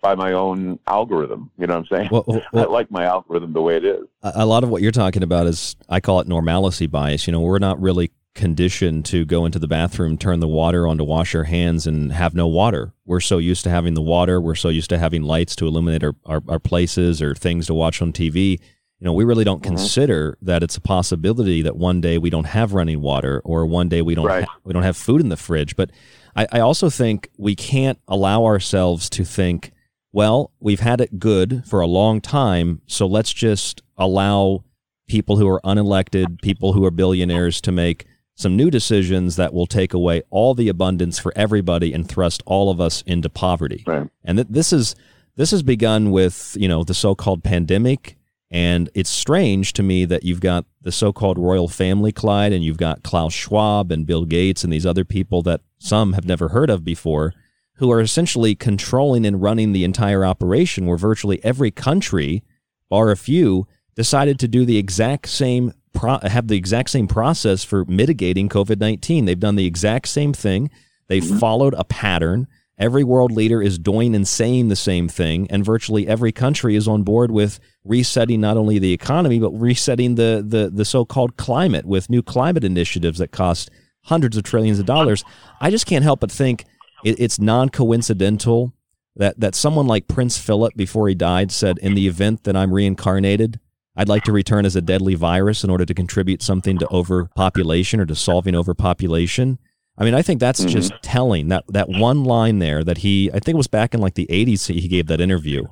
by 0.05 0.13
my 0.13 0.33
own 0.33 0.77
algorithm. 0.85 1.49
You 1.57 1.65
know 1.65 1.79
what 1.79 1.91
I'm 1.91 1.97
saying? 1.97 2.09
Well, 2.11 2.23
well, 2.27 2.43
I 2.53 2.71
like 2.71 2.91
my 2.91 3.05
algorithm 3.05 3.53
the 3.53 3.61
way 3.61 3.75
it 3.75 3.83
is. 3.83 4.05
A 4.21 4.45
lot 4.45 4.63
of 4.63 4.69
what 4.69 4.83
you're 4.83 4.91
talking 4.91 5.23
about 5.23 5.47
is, 5.47 5.75
I 5.89 5.99
call 5.99 6.19
it 6.19 6.27
normalcy 6.27 6.85
bias. 6.85 7.25
You 7.25 7.33
know, 7.33 7.39
we're 7.39 7.57
not 7.57 7.81
really 7.81 8.11
conditioned 8.35 9.05
to 9.05 9.25
go 9.25 9.47
into 9.47 9.57
the 9.57 9.67
bathroom, 9.67 10.15
turn 10.15 10.41
the 10.41 10.47
water 10.47 10.85
on 10.85 10.99
to 10.99 11.03
wash 11.03 11.33
our 11.33 11.45
hands, 11.45 11.87
and 11.87 12.11
have 12.11 12.35
no 12.35 12.45
water. 12.45 12.93
We're 13.05 13.19
so 13.19 13.39
used 13.39 13.63
to 13.63 13.71
having 13.71 13.95
the 13.95 14.01
water. 14.01 14.39
We're 14.39 14.53
so 14.53 14.69
used 14.69 14.91
to 14.91 14.99
having 14.99 15.23
lights 15.23 15.55
to 15.55 15.65
illuminate 15.65 16.03
our, 16.03 16.13
our, 16.25 16.43
our 16.49 16.59
places 16.59 17.19
or 17.19 17.33
things 17.33 17.65
to 17.65 17.73
watch 17.73 17.99
on 17.99 18.13
TV. 18.13 18.59
You 18.99 19.05
know, 19.05 19.13
we 19.13 19.23
really 19.23 19.43
don't 19.43 19.63
mm-hmm. 19.63 19.75
consider 19.75 20.37
that 20.43 20.61
it's 20.61 20.77
a 20.77 20.81
possibility 20.81 21.63
that 21.63 21.77
one 21.77 21.99
day 21.99 22.19
we 22.19 22.29
don't 22.29 22.45
have 22.45 22.73
running 22.73 23.01
water 23.01 23.41
or 23.43 23.65
one 23.65 23.89
day 23.89 24.03
we 24.03 24.13
don't 24.13 24.25
right. 24.25 24.43
ha- 24.43 24.59
we 24.63 24.71
don't 24.71 24.83
have 24.83 24.97
food 24.97 25.19
in 25.19 25.29
the 25.29 25.37
fridge. 25.37 25.75
But 25.75 25.89
I, 26.35 26.45
I 26.51 26.59
also 26.59 26.91
think 26.91 27.31
we 27.39 27.55
can't 27.55 27.99
allow 28.07 28.45
ourselves 28.45 29.09
to 29.11 29.25
think 29.25 29.71
well, 30.15 30.53
we've 30.61 30.79
had 30.79 31.01
it 31.01 31.19
good 31.19 31.65
for 31.65 31.81
a 31.81 31.85
long 31.85 32.21
time, 32.21 32.79
so 32.87 33.05
let's 33.05 33.33
just 33.33 33.81
allow 33.97 34.63
people 35.09 35.35
who 35.35 35.45
are 35.45 35.59
unelected, 35.65 36.41
people 36.41 36.71
who 36.71 36.85
are 36.85 36.89
billionaires 36.89 37.59
to 37.59 37.69
make 37.73 38.05
some 38.33 38.55
new 38.55 38.71
decisions 38.71 39.35
that 39.35 39.53
will 39.53 39.67
take 39.67 39.93
away 39.93 40.23
all 40.29 40.53
the 40.53 40.69
abundance 40.69 41.19
for 41.19 41.33
everybody 41.35 41.91
and 41.91 42.07
thrust 42.07 42.41
all 42.45 42.71
of 42.71 42.79
us 42.79 43.01
into 43.05 43.29
poverty. 43.29 43.83
Right. 43.85 44.07
And 44.23 44.37
th- 44.37 44.47
this 44.49 44.71
is 44.71 44.95
this 45.35 45.51
has 45.51 45.63
begun 45.63 46.11
with, 46.11 46.55
you 46.57 46.69
know, 46.69 46.85
the 46.85 46.93
so-called 46.93 47.43
pandemic 47.43 48.15
and 48.49 48.89
it's 48.93 49.09
strange 49.09 49.73
to 49.73 49.83
me 49.83 50.05
that 50.05 50.23
you've 50.23 50.39
got 50.39 50.63
the 50.81 50.93
so-called 50.93 51.37
royal 51.37 51.67
family 51.67 52.13
Clyde 52.13 52.53
and 52.53 52.63
you've 52.63 52.77
got 52.77 53.03
Klaus 53.03 53.33
Schwab 53.33 53.91
and 53.91 54.05
Bill 54.05 54.23
Gates 54.23 54.63
and 54.63 54.71
these 54.71 54.85
other 54.85 55.03
people 55.03 55.41
that 55.41 55.59
some 55.77 56.13
have 56.13 56.25
never 56.25 56.49
heard 56.49 56.69
of 56.69 56.85
before 56.85 57.33
who 57.75 57.91
are 57.91 58.01
essentially 58.01 58.55
controlling 58.55 59.25
and 59.25 59.41
running 59.41 59.73
the 59.73 59.83
entire 59.83 60.25
operation, 60.25 60.85
where 60.85 60.97
virtually 60.97 61.43
every 61.43 61.71
country, 61.71 62.43
bar 62.89 63.11
a 63.11 63.17
few, 63.17 63.67
decided 63.95 64.39
to 64.39 64.47
do 64.47 64.65
the 64.65 64.77
exact 64.77 65.27
same 65.27 65.73
pro- 65.93 66.19
have 66.19 66.47
the 66.47 66.57
exact 66.57 66.89
same 66.89 67.07
process 67.07 67.63
for 67.63 67.85
mitigating 67.85 68.49
COVID 68.49 68.79
nineteen. 68.79 69.25
They've 69.25 69.39
done 69.39 69.55
the 69.55 69.65
exact 69.65 70.07
same 70.07 70.33
thing. 70.33 70.69
They've 71.07 71.23
mm-hmm. 71.23 71.37
followed 71.37 71.73
a 71.77 71.83
pattern. 71.83 72.47
Every 72.77 73.05
world 73.05 73.31
leader 73.31 73.61
is 73.61 73.79
doing 73.79 74.13
and 74.13 74.27
saying 74.27 74.67
the 74.67 74.75
same 74.75 75.07
thing, 75.07 75.47
and 75.49 75.63
virtually 75.63 76.07
every 76.09 76.33
country 76.33 76.75
is 76.75 76.89
on 76.89 77.03
board 77.03 77.31
with 77.31 77.59
resetting 77.85 78.41
not 78.41 78.57
only 78.57 78.79
the 78.79 78.91
economy 78.91 79.39
but 79.39 79.51
resetting 79.51 80.15
the 80.15 80.43
the, 80.45 80.69
the 80.69 80.83
so 80.83 81.05
called 81.05 81.37
climate 81.37 81.85
with 81.85 82.09
new 82.09 82.21
climate 82.21 82.65
initiatives 82.65 83.19
that 83.19 83.31
cost 83.31 83.69
hundreds 84.03 84.35
of 84.35 84.43
trillions 84.43 84.79
of 84.79 84.85
dollars. 84.85 85.23
I 85.61 85.71
just 85.71 85.85
can't 85.85 86.03
help 86.03 86.19
but 86.19 86.31
think 86.31 86.65
it, 87.03 87.19
it's 87.19 87.39
non 87.39 87.69
coincidental 87.69 88.73
that, 89.15 89.39
that 89.39 89.55
someone 89.55 89.87
like 89.87 90.07
Prince 90.07 90.37
Philip, 90.37 90.73
before 90.75 91.07
he 91.07 91.15
died, 91.15 91.51
said, 91.51 91.77
In 91.79 91.95
the 91.95 92.07
event 92.07 92.43
that 92.43 92.55
I'm 92.55 92.73
reincarnated, 92.73 93.59
I'd 93.95 94.09
like 94.09 94.23
to 94.23 94.33
return 94.33 94.65
as 94.65 94.75
a 94.75 94.81
deadly 94.81 95.15
virus 95.15 95.63
in 95.63 95.69
order 95.69 95.85
to 95.85 95.93
contribute 95.93 96.41
something 96.41 96.77
to 96.79 96.87
overpopulation 96.91 97.99
or 97.99 98.05
to 98.05 98.15
solving 98.15 98.55
overpopulation. 98.55 99.57
I 99.97 100.03
mean, 100.03 100.13
I 100.13 100.21
think 100.21 100.41
that's 100.41 100.59
mm-hmm. 100.59 100.69
just 100.69 100.93
telling 101.01 101.47
that 101.47 101.63
that 101.69 101.87
one 101.87 102.25
line 102.25 102.59
there 102.59 102.83
that 102.83 102.99
he, 102.99 103.29
I 103.29 103.39
think 103.39 103.55
it 103.55 103.57
was 103.57 103.67
back 103.67 103.93
in 103.93 104.01
like 104.01 104.15
the 104.15 104.27
80s, 104.29 104.67
he 104.67 104.87
gave 104.89 105.07
that 105.07 105.21
interview. 105.21 105.63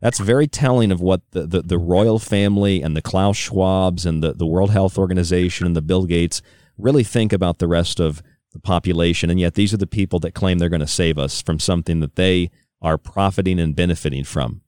That's 0.00 0.20
very 0.20 0.46
telling 0.46 0.92
of 0.92 1.00
what 1.00 1.22
the, 1.30 1.46
the, 1.46 1.62
the 1.62 1.78
royal 1.78 2.18
family 2.18 2.82
and 2.82 2.96
the 2.96 3.02
Klaus 3.02 3.36
Schwabs 3.36 4.06
and 4.06 4.22
the, 4.22 4.34
the 4.34 4.46
World 4.46 4.70
Health 4.70 4.98
Organization 4.98 5.66
and 5.66 5.74
the 5.74 5.82
Bill 5.82 6.04
Gates 6.04 6.42
really 6.78 7.04
think 7.04 7.32
about 7.32 7.58
the 7.58 7.66
rest 7.66 8.00
of 8.00 8.22
the 8.54 8.60
population, 8.60 9.28
and 9.28 9.38
yet 9.38 9.54
these 9.54 9.74
are 9.74 9.76
the 9.76 9.86
people 9.86 10.18
that 10.20 10.32
claim 10.32 10.58
they're 10.58 10.70
going 10.70 10.80
to 10.80 10.86
save 10.86 11.18
us 11.18 11.42
from 11.42 11.58
something 11.58 12.00
that 12.00 12.14
they 12.14 12.50
are 12.80 12.96
profiting 12.96 13.60
and 13.60 13.76
benefiting 13.76 14.24
from. 14.24 14.62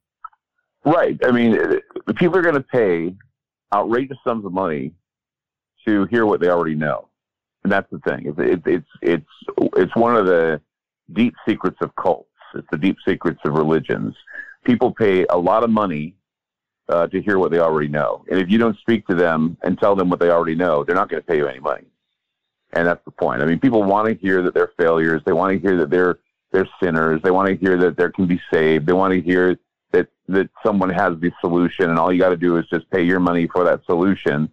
Right. 0.85 1.19
I 1.25 1.31
mean, 1.31 1.53
the 1.53 2.15
people 2.15 2.37
are 2.37 2.43
going 2.43 2.57
to 2.57 2.61
pay 2.61 3.15
outrageous 3.75 4.19
sums 4.27 4.45
of 4.45 4.53
money 4.53 4.93
to 5.87 6.05
hear 6.07 6.27
what 6.27 6.41
they 6.41 6.49
already 6.49 6.75
know, 6.75 7.09
and 7.63 7.73
that's 7.73 7.91
the 7.91 8.01
thing. 8.01 8.27
It's 8.27 8.39
it, 8.39 8.63
it's 8.67 8.89
it's 9.03 9.71
it's 9.77 9.97
one 9.97 10.17
of 10.17 10.27
the 10.27 10.61
deep 11.13 11.35
secrets 11.49 11.79
of 11.81 11.95
cults. 11.97 12.29
It's 12.55 12.67
the 12.71 12.79
deep 12.79 12.97
secrets 13.07 13.41
of 13.45 13.55
religions. 13.55 14.15
People 14.65 14.93
pay 14.93 15.27
a 15.31 15.37
lot 15.37 15.63
of 15.63 15.71
money 15.71 16.17
uh, 16.89 17.07
to 17.09 17.23
hear 17.23 17.39
what 17.39 17.53
they 17.53 17.61
already 17.61 17.89
know, 17.89 18.25
and 18.31 18.41
if 18.41 18.51
you 18.51 18.59
don't 18.59 18.79
speak 18.79 19.07
to 19.07 19.15
them 19.15 19.57
and 19.63 19.79
tell 19.79 19.95
them 19.95 20.11
what 20.11 20.19
they 20.19 20.31
already 20.31 20.57
know, 20.57 20.83
they're 20.83 20.97
not 20.97 21.09
going 21.09 21.23
to 21.23 21.27
pay 21.27 21.37
you 21.37 21.47
any 21.47 21.61
money. 21.61 21.87
And 22.77 22.87
that's 22.87 23.05
the 23.07 23.11
point. 23.11 23.41
I 23.41 23.47
mean, 23.47 23.59
people 23.59 23.83
want 23.83 24.07
to 24.07 24.15
hear 24.15 24.43
that 24.43 24.53
they're 24.53 24.73
failures. 24.79 25.23
They 25.25 25.33
want 25.33 25.55
to 25.55 25.59
hear 25.59 25.79
that 25.79 25.89
they're 25.89 26.19
they're 26.53 26.69
sinners. 26.81 27.21
They 27.23 27.31
want 27.31 27.49
to 27.49 27.57
hear 27.57 27.79
that 27.79 27.97
there 27.97 28.11
can 28.11 28.27
be 28.27 28.41
saved. 28.53 28.87
They 28.87 28.93
want 28.93 29.15
to 29.15 29.21
hear 29.21 29.59
that 29.93 30.09
that 30.29 30.51
someone 30.65 30.91
has 30.91 31.19
the 31.19 31.33
solution, 31.41 31.89
and 31.89 31.99
all 31.99 32.13
you 32.13 32.19
got 32.19 32.29
to 32.29 32.37
do 32.37 32.59
is 32.59 32.67
just 32.69 32.89
pay 32.91 33.03
your 33.03 33.19
money 33.19 33.47
for 33.47 33.65
that 33.65 33.85
solution. 33.87 34.53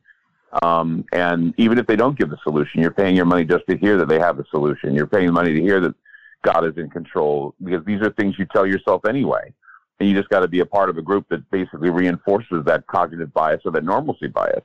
Um, 0.62 1.04
and 1.12 1.54
even 1.58 1.78
if 1.78 1.86
they 1.86 1.98
don't 1.98 2.18
give 2.18 2.30
the 2.30 2.38
solution, 2.44 2.80
you're 2.82 2.92
paying 2.92 3.16
your 3.16 3.26
money 3.26 3.44
just 3.44 3.66
to 3.68 3.76
hear 3.78 3.98
that 3.98 4.08
they 4.08 4.20
have 4.20 4.40
a 4.40 4.46
solution. 4.52 4.96
You're 4.96 5.08
paying 5.08 5.34
money 5.34 5.54
to 5.54 5.62
hear 5.62 5.82
that 5.82 5.96
God 6.44 6.66
is 6.66 6.78
in 6.78 6.90
control 6.90 7.56
because 7.62 7.84
these 7.84 8.02
are 8.02 8.12
things 8.12 8.40
you 8.40 8.46
tell 8.46 8.66
yourself 8.66 9.04
anyway. 9.06 9.54
And 10.00 10.08
you 10.08 10.16
just 10.16 10.30
got 10.30 10.42
to 10.42 10.48
be 10.48 10.62
a 10.62 10.66
part 10.66 10.90
of 10.90 10.98
a 10.98 11.02
group 11.02 11.28
that 11.30 11.50
basically 11.52 11.90
reinforces 11.90 12.64
that 12.66 12.88
cognitive 12.88 13.34
bias 13.34 13.62
or 13.66 13.72
that 13.72 13.84
normalcy 13.84 14.28
bias. 14.28 14.64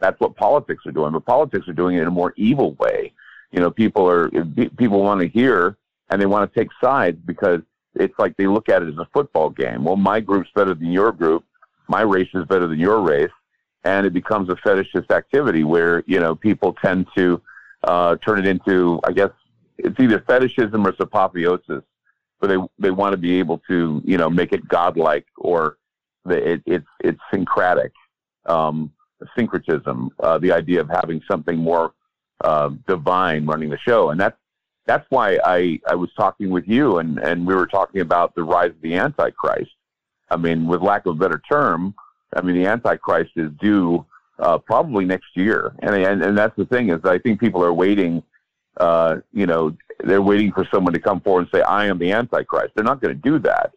That's 0.00 0.18
what 0.20 0.36
politics 0.36 0.84
are 0.86 0.92
doing, 0.92 1.12
but 1.12 1.24
politics 1.24 1.68
are 1.68 1.72
doing 1.72 1.96
it 1.96 2.02
in 2.02 2.08
a 2.08 2.12
more 2.12 2.34
evil 2.36 2.72
way. 2.74 3.12
You 3.52 3.60
know, 3.60 3.70
people 3.70 4.08
are 4.08 4.28
people 4.76 5.02
want 5.02 5.20
to 5.20 5.28
hear 5.28 5.76
and 6.10 6.20
they 6.20 6.26
want 6.26 6.52
to 6.52 6.60
take 6.60 6.70
sides 6.82 7.18
because 7.24 7.60
it's 7.94 8.18
like 8.18 8.36
they 8.36 8.46
look 8.46 8.68
at 8.68 8.82
it 8.82 8.88
as 8.88 8.98
a 8.98 9.08
football 9.12 9.50
game. 9.50 9.84
Well, 9.84 9.96
my 9.96 10.20
group's 10.20 10.50
better 10.54 10.74
than 10.74 10.90
your 10.90 11.12
group. 11.12 11.44
My 11.88 12.02
race 12.02 12.28
is 12.34 12.44
better 12.46 12.66
than 12.66 12.78
your 12.78 13.00
race 13.00 13.30
and 13.84 14.06
it 14.06 14.12
becomes 14.12 14.48
a 14.48 14.54
fetishist 14.56 15.10
activity 15.10 15.62
where 15.62 16.02
you 16.06 16.18
know 16.18 16.34
people 16.34 16.74
tend 16.82 17.06
to 17.16 17.40
uh, 17.84 18.16
turn 18.16 18.38
it 18.38 18.46
into, 18.46 18.98
I 19.04 19.12
guess, 19.12 19.30
it's 19.76 19.98
either 20.00 20.20
fetishism 20.26 20.86
or 20.86 20.90
it's 20.90 21.00
apotheosis, 21.00 21.82
but 22.40 22.48
they 22.48 22.56
they 22.78 22.90
want 22.90 23.12
to 23.12 23.18
be 23.18 23.38
able 23.38 23.58
to 23.68 24.02
you 24.04 24.16
know 24.16 24.30
make 24.30 24.52
it 24.52 24.66
godlike 24.66 25.26
or 25.36 25.76
the, 26.24 26.52
it, 26.52 26.62
it's 26.66 26.86
it's 27.00 27.20
syncretic, 27.30 27.92
um, 28.46 28.90
syncretism, 29.36 30.10
uh, 30.20 30.38
the 30.38 30.52
idea 30.52 30.80
of 30.80 30.88
having 30.88 31.20
something 31.28 31.56
more 31.56 31.92
uh, 32.42 32.70
divine 32.86 33.46
running 33.46 33.70
the 33.70 33.78
show, 33.78 34.10
and 34.10 34.20
that's 34.20 34.36
that's 34.86 35.06
why 35.10 35.38
I 35.44 35.80
I 35.88 35.94
was 35.94 36.10
talking 36.16 36.50
with 36.50 36.68
you 36.68 36.98
and 36.98 37.18
and 37.18 37.46
we 37.46 37.54
were 37.54 37.66
talking 37.66 38.00
about 38.00 38.34
the 38.34 38.42
rise 38.42 38.70
of 38.70 38.80
the 38.82 38.94
Antichrist. 38.94 39.70
I 40.30 40.36
mean, 40.36 40.66
with 40.66 40.82
lack 40.82 41.06
of 41.06 41.16
a 41.16 41.18
better 41.18 41.40
term, 41.50 41.94
I 42.34 42.42
mean, 42.42 42.56
the 42.56 42.66
Antichrist 42.66 43.32
is 43.36 43.50
due 43.60 44.04
uh, 44.38 44.58
probably 44.58 45.04
next 45.04 45.36
year, 45.36 45.74
and, 45.80 45.94
and 45.94 46.22
and 46.22 46.36
that's 46.36 46.56
the 46.56 46.66
thing 46.66 46.90
is 46.90 47.00
I 47.04 47.18
think 47.18 47.40
people 47.40 47.64
are 47.64 47.72
waiting. 47.72 48.22
Uh, 48.76 49.18
you 49.32 49.46
know, 49.46 49.76
they're 50.02 50.22
waiting 50.22 50.50
for 50.50 50.66
someone 50.72 50.92
to 50.92 51.00
come 51.00 51.20
forward 51.20 51.42
and 51.42 51.50
say, 51.54 51.62
"I 51.62 51.86
am 51.86 51.98
the 51.98 52.12
Antichrist." 52.12 52.72
They're 52.74 52.84
not 52.84 53.00
going 53.00 53.14
to 53.14 53.20
do 53.22 53.38
that, 53.40 53.72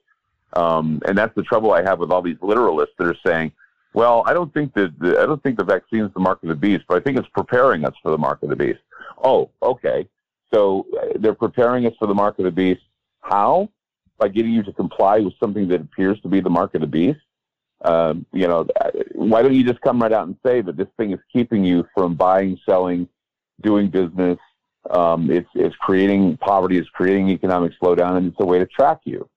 um, 0.53 0.99
and 1.05 1.17
that's 1.17 1.35
the 1.35 1.43
trouble 1.43 1.71
I 1.73 1.83
have 1.83 1.99
with 1.99 2.11
all 2.11 2.23
these 2.23 2.37
literalists 2.37 2.95
that 2.97 3.07
are 3.07 3.17
saying, 3.25 3.51
"Well, 3.97 4.21
I 4.27 4.33
don't 4.33 4.53
think 4.53 4.75
that 4.75 4.91
the, 4.99 5.19
I 5.19 5.25
don't 5.25 5.41
think 5.41 5.57
the 5.57 5.63
vaccine 5.75 6.03
is 6.07 6.13
the 6.13 6.19
mark 6.19 6.43
of 6.43 6.49
the 6.49 6.61
beast, 6.67 6.83
but 6.87 6.97
I 6.97 7.01
think 7.03 7.17
it's 7.17 7.27
preparing 7.29 7.83
us 7.83 7.95
for 8.03 8.11
the 8.11 8.21
mark 8.27 8.43
of 8.43 8.49
the 8.49 8.55
beast." 8.55 8.83
Oh, 9.29 9.49
okay. 9.73 10.07
So 10.53 10.85
uh, 10.95 11.13
they're 11.19 11.41
preparing 11.47 11.87
us 11.87 11.95
for 11.97 12.07
the 12.11 12.13
mark 12.13 12.37
of 12.37 12.45
the 12.45 12.51
beast. 12.51 12.83
How? 13.21 13.69
By 14.19 14.27
getting 14.27 14.53
you 14.53 14.61
to 14.69 14.71
comply 14.71 15.15
with 15.19 15.33
something 15.39 15.67
that 15.69 15.81
appears 15.81 16.21
to 16.21 16.27
be 16.27 16.41
the 16.41 16.49
mark 16.59 16.75
of 16.75 16.81
the 16.81 16.93
beast. 16.99 17.19
Um, 17.81 18.27
you 18.33 18.47
know, 18.47 18.67
why 19.13 19.41
don't 19.41 19.55
you 19.55 19.63
just 19.63 19.81
come 19.81 19.99
right 20.03 20.11
out 20.11 20.27
and 20.27 20.37
say 20.45 20.61
that 20.61 20.77
this 20.77 20.91
thing 20.97 21.11
is 21.11 21.19
keeping 21.33 21.63
you 21.63 21.87
from 21.95 22.13
buying, 22.13 22.59
selling, 22.69 23.09
doing 23.61 23.89
business? 23.89 24.37
Um, 24.91 25.31
it's 25.31 25.49
it's 25.55 25.75
creating 25.87 26.37
poverty, 26.37 26.77
it's 26.77 26.89
creating 26.89 27.29
economic 27.29 27.71
slowdown, 27.81 28.17
and 28.17 28.27
it's 28.27 28.39
a 28.39 28.45
way 28.45 28.59
to 28.59 28.67
track 28.67 28.99
you. 29.05 29.27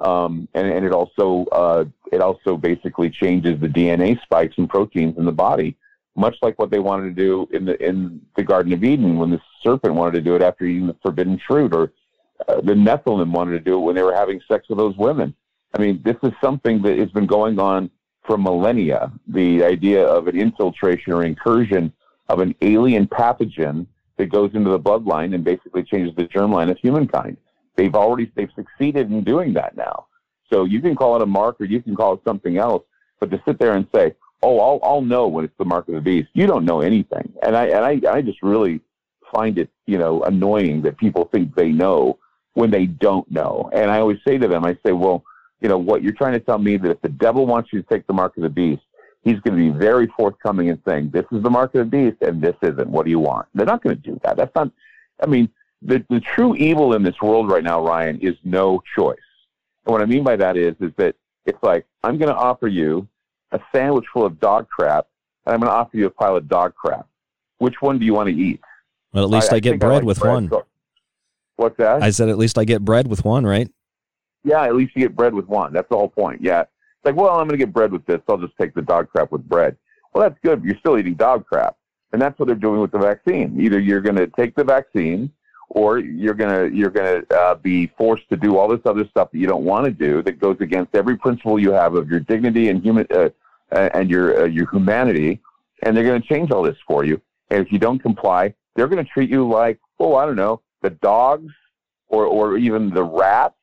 Um, 0.00 0.48
and, 0.54 0.66
and 0.66 0.84
it 0.84 0.92
also 0.92 1.44
uh, 1.52 1.84
it 2.10 2.20
also 2.20 2.56
basically 2.56 3.10
changes 3.10 3.60
the 3.60 3.68
DNA 3.68 4.20
spikes 4.22 4.54
and 4.56 4.68
proteins 4.68 5.18
in 5.18 5.26
the 5.26 5.32
body, 5.32 5.76
much 6.16 6.36
like 6.40 6.58
what 6.58 6.70
they 6.70 6.78
wanted 6.78 7.14
to 7.14 7.22
do 7.22 7.48
in 7.52 7.66
the 7.66 7.82
in 7.86 8.20
the 8.36 8.42
Garden 8.42 8.72
of 8.72 8.82
Eden 8.82 9.18
when 9.18 9.30
the 9.30 9.40
serpent 9.62 9.94
wanted 9.94 10.12
to 10.12 10.22
do 10.22 10.34
it 10.34 10.42
after 10.42 10.64
eating 10.64 10.86
the 10.86 10.96
forbidden 11.02 11.38
fruit, 11.46 11.74
or 11.74 11.92
uh, 12.48 12.60
the 12.62 12.72
Nephilim 12.72 13.30
wanted 13.30 13.52
to 13.52 13.60
do 13.60 13.74
it 13.74 13.82
when 13.82 13.94
they 13.94 14.02
were 14.02 14.14
having 14.14 14.40
sex 14.48 14.68
with 14.68 14.78
those 14.78 14.96
women. 14.96 15.34
I 15.74 15.78
mean, 15.78 16.00
this 16.02 16.16
is 16.22 16.32
something 16.42 16.82
that 16.82 16.98
has 16.98 17.10
been 17.10 17.26
going 17.26 17.58
on 17.58 17.90
for 18.24 18.38
millennia. 18.38 19.12
The 19.28 19.62
idea 19.62 20.04
of 20.04 20.28
an 20.28 20.36
infiltration 20.38 21.12
or 21.12 21.24
incursion 21.24 21.92
of 22.28 22.40
an 22.40 22.54
alien 22.62 23.06
pathogen 23.06 23.86
that 24.16 24.30
goes 24.30 24.50
into 24.54 24.70
the 24.70 24.80
bloodline 24.80 25.34
and 25.34 25.44
basically 25.44 25.82
changes 25.82 26.14
the 26.16 26.24
germline 26.24 26.70
of 26.70 26.78
humankind. 26.78 27.36
They've 27.80 27.94
already 27.94 28.30
they've 28.34 28.52
succeeded 28.54 29.10
in 29.10 29.24
doing 29.24 29.54
that 29.54 29.74
now. 29.74 30.06
So 30.52 30.64
you 30.64 30.82
can 30.82 30.94
call 30.94 31.16
it 31.16 31.22
a 31.22 31.26
mark 31.26 31.58
or 31.60 31.64
you 31.64 31.80
can 31.80 31.96
call 31.96 32.12
it 32.12 32.20
something 32.26 32.58
else, 32.58 32.82
but 33.18 33.30
to 33.30 33.40
sit 33.46 33.58
there 33.58 33.72
and 33.72 33.86
say, 33.94 34.14
"Oh, 34.42 34.60
I'll 34.60 34.80
I'll 34.82 35.00
know 35.00 35.28
when 35.28 35.46
it's 35.46 35.56
the 35.56 35.64
mark 35.64 35.88
of 35.88 35.94
the 35.94 36.02
beast," 36.02 36.28
you 36.34 36.46
don't 36.46 36.66
know 36.66 36.82
anything. 36.82 37.32
And 37.42 37.56
I 37.56 37.64
and 37.68 37.82
I 38.06 38.12
I 38.12 38.20
just 38.20 38.42
really 38.42 38.82
find 39.32 39.58
it 39.58 39.70
you 39.86 39.96
know 39.96 40.22
annoying 40.24 40.82
that 40.82 40.98
people 40.98 41.24
think 41.32 41.54
they 41.54 41.70
know 41.70 42.18
when 42.52 42.70
they 42.70 42.84
don't 42.84 43.30
know. 43.30 43.70
And 43.72 43.90
I 43.90 44.00
always 44.00 44.18
say 44.26 44.36
to 44.36 44.46
them, 44.46 44.64
I 44.64 44.76
say, 44.84 44.92
"Well." 44.92 45.24
you 45.62 45.68
know, 45.68 45.76
what 45.76 46.02
you're 46.02 46.14
trying 46.14 46.32
to 46.32 46.40
tell 46.40 46.58
me 46.58 46.78
that 46.78 46.90
if 46.90 47.02
the 47.02 47.10
devil 47.10 47.44
wants 47.46 47.70
you 47.70 47.82
to 47.82 47.88
take 47.88 48.06
the 48.06 48.14
mark 48.14 48.34
of 48.38 48.42
the 48.42 48.48
beast, 48.48 48.80
he's 49.22 49.38
going 49.40 49.54
to 49.58 49.72
be 49.72 49.78
very 49.78 50.06
forthcoming 50.16 50.68
in 50.68 50.80
saying, 50.88 51.10
this 51.10 51.26
is 51.32 51.42
the 51.42 51.50
mark 51.50 51.74
of 51.74 51.80
the 51.80 51.84
beast 51.96 52.16
and 52.22 52.40
this 52.40 52.56
isn't. 52.62 52.88
What 52.88 53.04
do 53.04 53.10
you 53.10 53.18
want? 53.18 53.46
They're 53.54 53.66
not 53.66 53.82
going 53.82 53.94
to 53.94 54.02
do 54.02 54.18
that. 54.24 54.38
That's 54.38 54.54
not, 54.54 54.70
I 55.22 55.26
mean, 55.26 55.50
the, 55.82 56.04
the 56.08 56.20
true 56.20 56.54
evil 56.56 56.94
in 56.94 57.02
this 57.02 57.20
world 57.22 57.50
right 57.50 57.64
now, 57.64 57.84
Ryan, 57.84 58.18
is 58.20 58.36
no 58.44 58.82
choice. 58.96 59.18
And 59.86 59.92
what 59.92 60.02
I 60.02 60.06
mean 60.06 60.24
by 60.24 60.36
that 60.36 60.56
is, 60.56 60.74
is 60.80 60.92
that 60.96 61.16
it's 61.46 61.62
like, 61.62 61.86
I'm 62.04 62.18
going 62.18 62.28
to 62.28 62.36
offer 62.36 62.68
you 62.68 63.08
a 63.52 63.60
sandwich 63.74 64.04
full 64.12 64.24
of 64.24 64.38
dog 64.40 64.68
crap 64.68 65.06
and 65.46 65.54
I'm 65.54 65.60
going 65.60 65.70
to 65.70 65.74
offer 65.74 65.96
you 65.96 66.06
a 66.06 66.10
pile 66.10 66.36
of 66.36 66.48
dog 66.48 66.74
crap. 66.74 67.06
Which 67.58 67.80
one 67.80 67.98
do 67.98 68.04
you 68.04 68.14
want 68.14 68.28
to 68.28 68.34
eat? 68.34 68.60
Well, 69.12 69.24
at 69.24 69.30
least 69.30 69.52
I, 69.52 69.56
I 69.56 69.60
get 69.60 69.80
bread 69.80 69.92
I 69.92 69.94
like 69.96 70.04
with 70.04 70.20
bread. 70.20 70.50
one. 70.50 70.62
What's 71.56 71.76
that? 71.78 72.02
I 72.02 72.10
said, 72.10 72.28
at 72.28 72.38
least 72.38 72.58
I 72.58 72.64
get 72.64 72.84
bread 72.84 73.06
with 73.06 73.24
one, 73.24 73.44
right? 73.44 73.70
Yeah, 74.44 74.62
at 74.62 74.74
least 74.74 74.92
you 74.94 75.02
get 75.02 75.16
bread 75.16 75.34
with 75.34 75.46
one. 75.46 75.72
That's 75.72 75.88
the 75.88 75.96
whole 75.96 76.08
point. 76.08 76.40
Yeah. 76.40 76.60
It's 76.60 76.70
like, 77.04 77.16
well, 77.16 77.30
I'm 77.30 77.48
going 77.48 77.58
to 77.58 77.64
get 77.64 77.72
bread 77.72 77.92
with 77.92 78.04
this. 78.06 78.20
So 78.26 78.34
I'll 78.34 78.38
just 78.38 78.56
take 78.58 78.74
the 78.74 78.82
dog 78.82 79.10
crap 79.10 79.32
with 79.32 79.46
bread. 79.48 79.76
Well, 80.12 80.22
that's 80.22 80.38
good. 80.42 80.60
But 80.60 80.66
you're 80.66 80.78
still 80.78 80.98
eating 80.98 81.14
dog 81.14 81.46
crap. 81.46 81.76
And 82.12 82.20
that's 82.20 82.38
what 82.38 82.46
they're 82.46 82.54
doing 82.54 82.80
with 82.80 82.92
the 82.92 82.98
vaccine. 82.98 83.60
Either 83.60 83.78
you're 83.78 84.00
going 84.00 84.16
to 84.16 84.26
take 84.26 84.54
the 84.54 84.64
vaccine 84.64 85.30
or 85.70 85.98
you're 85.98 86.34
going 86.34 86.50
to, 86.50 86.76
you're 86.76 86.90
to 86.90 87.24
uh, 87.34 87.54
be 87.54 87.86
forced 87.98 88.28
to 88.28 88.36
do 88.36 88.58
all 88.58 88.68
this 88.68 88.80
other 88.84 89.06
stuff 89.08 89.30
that 89.30 89.38
you 89.38 89.46
don't 89.46 89.64
want 89.64 89.84
to 89.84 89.90
do 89.90 90.22
that 90.22 90.38
goes 90.38 90.56
against 90.60 90.94
every 90.94 91.16
principle 91.16 91.58
you 91.58 91.72
have 91.72 91.94
of 91.94 92.10
your 92.10 92.20
dignity 92.20 92.68
and 92.68 92.82
human, 92.82 93.06
uh, 93.10 93.30
and 93.70 94.10
your, 94.10 94.42
uh, 94.42 94.46
your 94.46 94.68
humanity. 94.70 95.40
And 95.82 95.96
they're 95.96 96.04
going 96.04 96.20
to 96.20 96.28
change 96.28 96.50
all 96.50 96.62
this 96.62 96.76
for 96.86 97.04
you. 97.04 97.20
And 97.50 97.64
if 97.64 97.72
you 97.72 97.78
don't 97.78 97.98
comply, 97.98 98.54
they're 98.74 98.88
going 98.88 99.04
to 99.04 99.10
treat 99.10 99.30
you 99.30 99.48
like, 99.48 99.80
oh, 99.98 100.16
I 100.16 100.26
don't 100.26 100.36
know, 100.36 100.60
the 100.82 100.90
dogs 100.90 101.52
or, 102.08 102.26
or 102.26 102.58
even 102.58 102.90
the 102.90 103.04
rats 103.04 103.54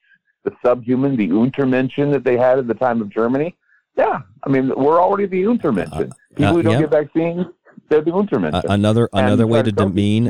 the 0.48 0.56
subhuman, 0.64 1.18
the 1.18 1.28
Untermenschen 1.28 2.12
that 2.12 2.24
they 2.24 2.38
had 2.38 2.58
at 2.58 2.68
the 2.68 2.74
time 2.74 3.02
of 3.02 3.10
Germany. 3.10 3.56
Yeah, 3.98 4.22
I 4.44 4.50
mean, 4.50 4.70
we're 4.76 5.02
already 5.02 5.26
the 5.26 5.44
Untermenschen. 5.44 6.12
Uh, 6.12 6.16
People 6.36 6.54
who 6.54 6.62
don't 6.62 6.74
yeah. 6.74 6.82
get 6.82 6.92
vaccines, 6.92 7.48
Untermenschen. 7.90 8.54
Uh, 8.54 8.62
another 8.70 9.10
another 9.14 9.48
way 9.48 9.64
to 9.64 9.72
demean 9.72 10.30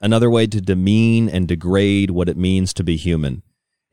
another 0.00 0.30
way 0.30 0.46
to 0.46 0.60
demean 0.60 1.28
and 1.28 1.48
degrade 1.48 2.10
what 2.10 2.28
it 2.28 2.36
means 2.36 2.74
to 2.74 2.84
be 2.84 2.96
human. 2.96 3.42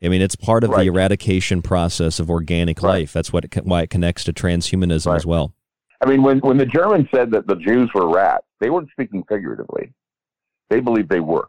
I 0.02 0.08
mean, 0.08 0.20
it's 0.20 0.36
part 0.36 0.64
of 0.64 0.70
right. 0.70 0.80
the 0.80 0.88
eradication 0.88 1.62
process 1.62 2.20
of 2.20 2.28
organic 2.28 2.82
right. 2.82 2.90
life. 2.90 3.12
That's 3.12 3.32
what 3.32 3.44
it, 3.44 3.64
why 3.64 3.82
it 3.82 3.90
connects 3.90 4.24
to 4.24 4.32
transhumanism 4.32 5.06
right. 5.06 5.16
as 5.16 5.24
well. 5.24 5.54
I 6.00 6.06
mean, 6.06 6.22
when 6.22 6.38
when 6.40 6.58
the 6.58 6.66
Germans 6.66 7.08
said 7.14 7.30
that 7.30 7.46
the 7.46 7.56
Jews 7.56 7.90
were 7.94 8.12
rats, 8.12 8.44
they 8.60 8.70
weren't 8.70 8.90
speaking 8.90 9.24
figuratively. 9.28 9.92
They 10.68 10.80
believed 10.80 11.08
they 11.08 11.20
were. 11.20 11.48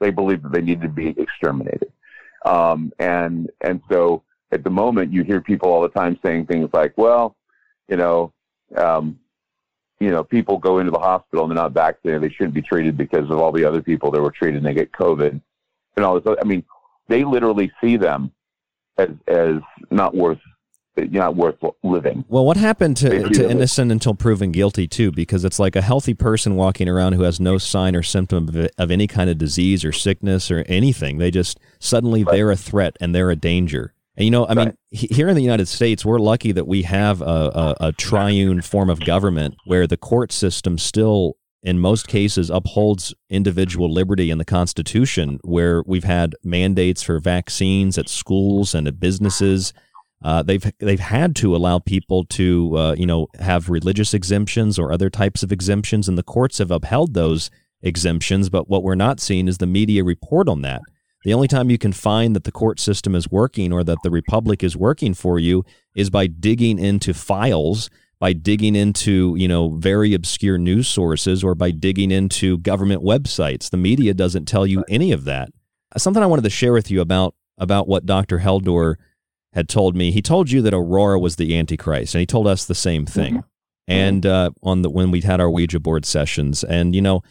They 0.00 0.10
believed 0.10 0.44
that 0.44 0.52
they 0.52 0.62
needed 0.62 0.82
to 0.82 0.88
be 0.88 1.14
exterminated. 1.18 1.92
Um, 2.44 2.92
and 2.98 3.50
and 3.60 3.80
so 3.90 4.22
at 4.52 4.64
the 4.64 4.70
moment, 4.70 5.12
you 5.12 5.24
hear 5.24 5.40
people 5.40 5.70
all 5.70 5.82
the 5.82 5.88
time 5.88 6.18
saying 6.24 6.46
things 6.46 6.70
like, 6.72 6.96
"Well, 6.96 7.36
you 7.88 7.96
know, 7.96 8.32
um, 8.76 9.18
you 10.00 10.10
know, 10.10 10.24
people 10.24 10.58
go 10.58 10.78
into 10.78 10.90
the 10.90 10.98
hospital 10.98 11.44
and 11.44 11.50
they're 11.50 11.62
not 11.62 11.72
vaccinated. 11.72 12.22
They 12.22 12.34
shouldn't 12.34 12.54
be 12.54 12.62
treated 12.62 12.96
because 12.96 13.30
of 13.30 13.38
all 13.38 13.52
the 13.52 13.64
other 13.64 13.82
people 13.82 14.10
that 14.10 14.20
were 14.20 14.30
treated 14.32 14.56
and 14.56 14.66
they 14.66 14.74
get 14.74 14.92
COVID 14.92 15.40
and 15.96 16.04
all 16.04 16.18
this. 16.18 16.36
I 16.40 16.44
mean, 16.44 16.64
they 17.08 17.22
literally 17.22 17.70
see 17.80 17.96
them 17.96 18.32
as 18.96 19.10
as 19.28 19.56
not 19.90 20.14
worth 20.14 20.38
not 20.96 21.36
worth 21.36 21.56
living. 21.82 22.24
Well, 22.28 22.44
what 22.44 22.56
happened 22.56 22.96
to, 22.98 23.28
to 23.28 23.50
innocent 23.50 23.92
until 23.92 24.14
proven 24.14 24.52
guilty 24.52 24.86
too? 24.86 25.10
Because 25.10 25.44
it's 25.44 25.58
like 25.58 25.76
a 25.76 25.82
healthy 25.82 26.14
person 26.14 26.56
walking 26.56 26.88
around 26.88 27.14
who 27.14 27.22
has 27.22 27.40
no 27.40 27.58
sign 27.58 27.94
or 27.94 28.02
symptom 28.02 28.48
of, 28.48 28.68
of 28.76 28.90
any 28.90 29.06
kind 29.06 29.30
of 29.30 29.38
disease 29.38 29.84
or 29.84 29.92
sickness 29.92 30.50
or 30.50 30.64
anything. 30.66 31.18
They 31.18 31.30
just 31.30 31.58
suddenly 31.78 32.24
right. 32.24 32.34
they're 32.34 32.50
a 32.50 32.56
threat 32.56 32.96
and 33.00 33.14
they're 33.14 33.30
a 33.30 33.36
danger. 33.36 33.94
And 34.20 34.26
you 34.26 34.30
know, 34.30 34.44
I 34.44 34.52
right. 34.52 34.66
mean, 34.66 34.76
here 34.90 35.30
in 35.30 35.34
the 35.34 35.42
United 35.42 35.66
States, 35.66 36.04
we're 36.04 36.18
lucky 36.18 36.52
that 36.52 36.66
we 36.66 36.82
have 36.82 37.22
a, 37.22 37.24
a, 37.24 37.76
a 37.88 37.92
triune 37.92 38.60
form 38.60 38.90
of 38.90 39.00
government 39.00 39.54
where 39.64 39.86
the 39.86 39.96
court 39.96 40.30
system 40.30 40.76
still 40.76 41.38
in 41.62 41.78
most 41.78 42.06
cases 42.06 42.50
upholds 42.50 43.14
individual 43.30 43.90
liberty 43.90 44.30
in 44.30 44.36
the 44.36 44.44
Constitution, 44.44 45.38
where 45.42 45.82
we've 45.86 46.04
had 46.04 46.34
mandates 46.44 47.02
for 47.02 47.18
vaccines 47.18 47.96
at 47.96 48.10
schools 48.10 48.74
and 48.74 48.86
at 48.86 49.00
businesses. 49.00 49.72
Uh, 50.22 50.42
they've 50.42 50.70
they've 50.80 51.00
had 51.00 51.34
to 51.36 51.56
allow 51.56 51.78
people 51.78 52.26
to 52.26 52.76
uh, 52.76 52.94
you 52.98 53.06
know 53.06 53.26
have 53.38 53.70
religious 53.70 54.12
exemptions 54.12 54.78
or 54.78 54.92
other 54.92 55.08
types 55.08 55.42
of 55.42 55.50
exemptions, 55.50 56.10
and 56.10 56.18
the 56.18 56.22
courts 56.22 56.58
have 56.58 56.70
upheld 56.70 57.14
those 57.14 57.50
exemptions. 57.80 58.50
But 58.50 58.68
what 58.68 58.82
we're 58.82 58.94
not 58.96 59.18
seeing 59.18 59.48
is 59.48 59.56
the 59.56 59.66
media 59.66 60.04
report 60.04 60.46
on 60.46 60.60
that. 60.60 60.82
The 61.24 61.34
only 61.34 61.48
time 61.48 61.70
you 61.70 61.78
can 61.78 61.92
find 61.92 62.34
that 62.34 62.44
the 62.44 62.52
court 62.52 62.80
system 62.80 63.14
is 63.14 63.30
working 63.30 63.72
or 63.72 63.84
that 63.84 63.98
the 64.02 64.10
republic 64.10 64.64
is 64.64 64.76
working 64.76 65.12
for 65.14 65.38
you 65.38 65.64
is 65.94 66.08
by 66.08 66.26
digging 66.26 66.78
into 66.78 67.12
files 67.12 67.90
by 68.20 68.34
digging 68.34 68.76
into, 68.76 69.34
you 69.36 69.48
know, 69.48 69.70
very 69.70 70.12
obscure 70.12 70.58
news 70.58 70.86
sources 70.86 71.42
or 71.42 71.54
by 71.54 71.70
digging 71.70 72.10
into 72.10 72.58
government 72.58 73.02
websites. 73.02 73.70
The 73.70 73.78
media 73.78 74.12
doesn't 74.12 74.44
tell 74.44 74.66
you 74.66 74.84
any 74.88 75.10
of 75.10 75.24
that. 75.24 75.48
Something 75.96 76.22
I 76.22 76.26
wanted 76.26 76.42
to 76.42 76.50
share 76.50 76.74
with 76.74 76.90
you 76.90 77.00
about 77.00 77.34
about 77.58 77.88
what 77.88 78.06
Dr. 78.06 78.38
Heldor 78.38 78.96
had 79.52 79.68
told 79.68 79.96
me. 79.96 80.12
He 80.12 80.22
told 80.22 80.50
you 80.50 80.62
that 80.62 80.72
Aurora 80.72 81.18
was 81.18 81.36
the 81.36 81.58
Antichrist, 81.58 82.14
and 82.14 82.20
he 82.20 82.26
told 82.26 82.46
us 82.46 82.64
the 82.64 82.74
same 82.74 83.06
thing. 83.06 83.34
Mm-hmm. 83.38 83.46
And 83.88 84.24
uh, 84.24 84.50
on 84.62 84.82
the 84.82 84.90
when 84.90 85.10
we 85.10 85.22
had 85.22 85.40
our 85.40 85.50
Ouija 85.50 85.80
board 85.80 86.06
sessions, 86.06 86.62
and 86.62 86.94
you 86.94 87.02
know, 87.02 87.22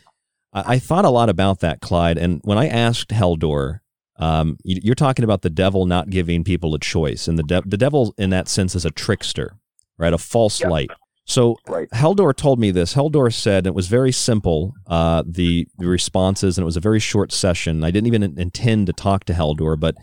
I, 0.53 0.75
I, 0.75 0.79
thought 0.79 1.05
a 1.05 1.09
lot 1.09 1.29
about 1.29 1.59
that, 1.59 1.81
Clyde. 1.81 2.17
And 2.17 2.41
when 2.43 2.57
I 2.57 2.67
asked 2.67 3.09
Heldor, 3.09 3.79
um, 4.17 4.57
you, 4.63 4.91
are 4.91 4.95
talking 4.95 5.23
about 5.23 5.41
the 5.41 5.49
devil 5.49 5.85
not 5.85 6.09
giving 6.09 6.43
people 6.43 6.75
a 6.75 6.79
choice, 6.79 7.27
and 7.27 7.39
the 7.39 7.43
de- 7.43 7.63
the 7.65 7.77
devil 7.77 8.13
in 8.17 8.29
that 8.31 8.47
sense 8.47 8.75
is 8.75 8.85
a 8.85 8.91
trickster, 8.91 9.55
right? 9.97 10.13
A 10.13 10.17
false 10.17 10.59
yep. 10.59 10.69
light. 10.69 10.91
So 11.29 11.57
right. 11.67 11.87
Heldor 11.91 12.35
told 12.35 12.59
me 12.59 12.71
this. 12.71 12.95
Heldor 12.95 13.31
said 13.31 13.67
it 13.67 13.75
was 13.75 13.87
very 13.87 14.11
simple, 14.11 14.73
uh, 14.87 15.23
the, 15.27 15.67
the 15.77 15.87
responses, 15.87 16.57
and 16.57 16.63
it 16.63 16.65
was 16.65 16.75
a 16.75 16.81
very 16.81 16.99
short 16.99 17.31
session. 17.31 17.83
I 17.83 17.91
didn't 17.91 18.07
even 18.07 18.39
intend 18.39 18.87
to 18.87 18.93
talk 18.93 19.25
to 19.25 19.33
Heldor, 19.33 19.79
but 19.79 19.95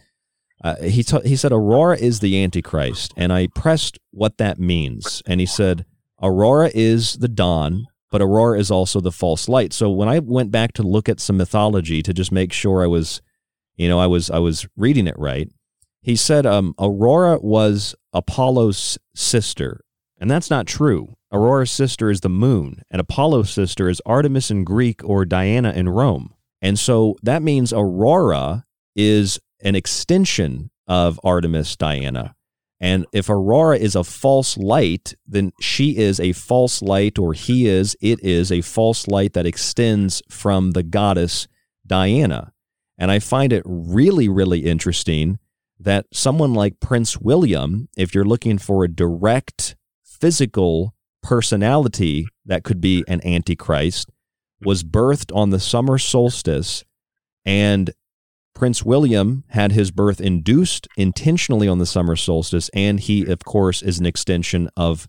uh, 0.62 0.76
he, 0.82 1.04
he 1.24 1.34
said 1.34 1.50
Aurora 1.50 1.98
is 1.98 2.20
the 2.20 2.42
Antichrist. 2.42 3.12
And 3.16 3.32
I 3.32 3.48
pressed 3.48 3.98
what 4.12 4.38
that 4.38 4.60
means. 4.60 5.20
And 5.26 5.40
he 5.40 5.46
said 5.46 5.84
Aurora 6.22 6.70
is 6.72 7.14
the 7.14 7.28
dawn, 7.28 7.86
but 8.10 8.22
Aurora 8.22 8.58
is 8.58 8.70
also 8.70 9.00
the 9.00 9.12
false 9.12 9.48
light. 9.48 9.72
So 9.72 9.90
when 9.90 10.08
I 10.08 10.18
went 10.20 10.50
back 10.50 10.72
to 10.74 10.82
look 10.82 11.08
at 11.08 11.20
some 11.20 11.36
mythology 11.36 12.02
to 12.02 12.14
just 12.14 12.32
make 12.32 12.52
sure 12.52 12.82
I 12.82 12.86
was, 12.86 13.20
you 13.76 13.88
know, 13.88 13.98
I 13.98 14.06
was 14.06 14.30
I 14.30 14.38
was 14.38 14.66
reading 14.76 15.06
it 15.06 15.18
right, 15.18 15.50
he 16.00 16.14
said 16.14 16.46
um, 16.46 16.74
Aurora 16.78 17.38
was 17.40 17.96
Apollo's 18.12 18.96
sister, 19.14 19.84
and 20.18 20.30
that's 20.30 20.50
not 20.50 20.66
true. 20.66 21.16
Aurora's 21.32 21.72
sister 21.72 22.10
is 22.10 22.20
the 22.20 22.28
moon, 22.28 22.82
and 22.90 23.00
Apollo's 23.00 23.50
sister 23.50 23.88
is 23.88 24.00
Artemis 24.06 24.50
in 24.50 24.62
Greek 24.62 25.02
or 25.02 25.24
Diana 25.24 25.72
in 25.72 25.88
Rome. 25.88 26.32
And 26.62 26.78
so 26.78 27.16
that 27.24 27.42
means 27.42 27.72
Aurora 27.72 28.64
is 28.94 29.40
an 29.60 29.74
extension 29.74 30.70
of 30.86 31.18
Artemis 31.24 31.74
Diana. 31.74 32.35
And 32.78 33.06
if 33.12 33.30
Aurora 33.30 33.78
is 33.78 33.96
a 33.96 34.04
false 34.04 34.56
light, 34.56 35.14
then 35.26 35.52
she 35.60 35.96
is 35.96 36.20
a 36.20 36.32
false 36.32 36.82
light, 36.82 37.18
or 37.18 37.32
he 37.32 37.66
is, 37.66 37.96
it 38.00 38.22
is 38.22 38.52
a 38.52 38.60
false 38.60 39.08
light 39.08 39.32
that 39.32 39.46
extends 39.46 40.22
from 40.28 40.72
the 40.72 40.82
goddess 40.82 41.48
Diana. 41.86 42.52
And 42.98 43.10
I 43.10 43.18
find 43.18 43.52
it 43.52 43.62
really, 43.64 44.28
really 44.28 44.60
interesting 44.60 45.38
that 45.78 46.06
someone 46.12 46.54
like 46.54 46.80
Prince 46.80 47.18
William, 47.18 47.88
if 47.96 48.14
you're 48.14 48.24
looking 48.24 48.58
for 48.58 48.84
a 48.84 48.88
direct 48.88 49.76
physical 50.02 50.94
personality 51.22 52.26
that 52.44 52.64
could 52.64 52.80
be 52.80 53.04
an 53.08 53.26
antichrist, 53.26 54.10
was 54.62 54.82
birthed 54.82 55.34
on 55.34 55.50
the 55.50 55.60
summer 55.60 55.98
solstice. 55.98 56.84
And 57.44 57.90
Prince 58.56 58.82
William 58.82 59.44
had 59.48 59.72
his 59.72 59.90
birth 59.90 60.18
induced 60.18 60.88
intentionally 60.96 61.68
on 61.68 61.78
the 61.78 61.84
summer 61.84 62.16
solstice. 62.16 62.70
And 62.70 62.98
he, 62.98 63.30
of 63.30 63.44
course, 63.44 63.82
is 63.82 64.00
an 64.00 64.06
extension 64.06 64.70
of 64.78 65.06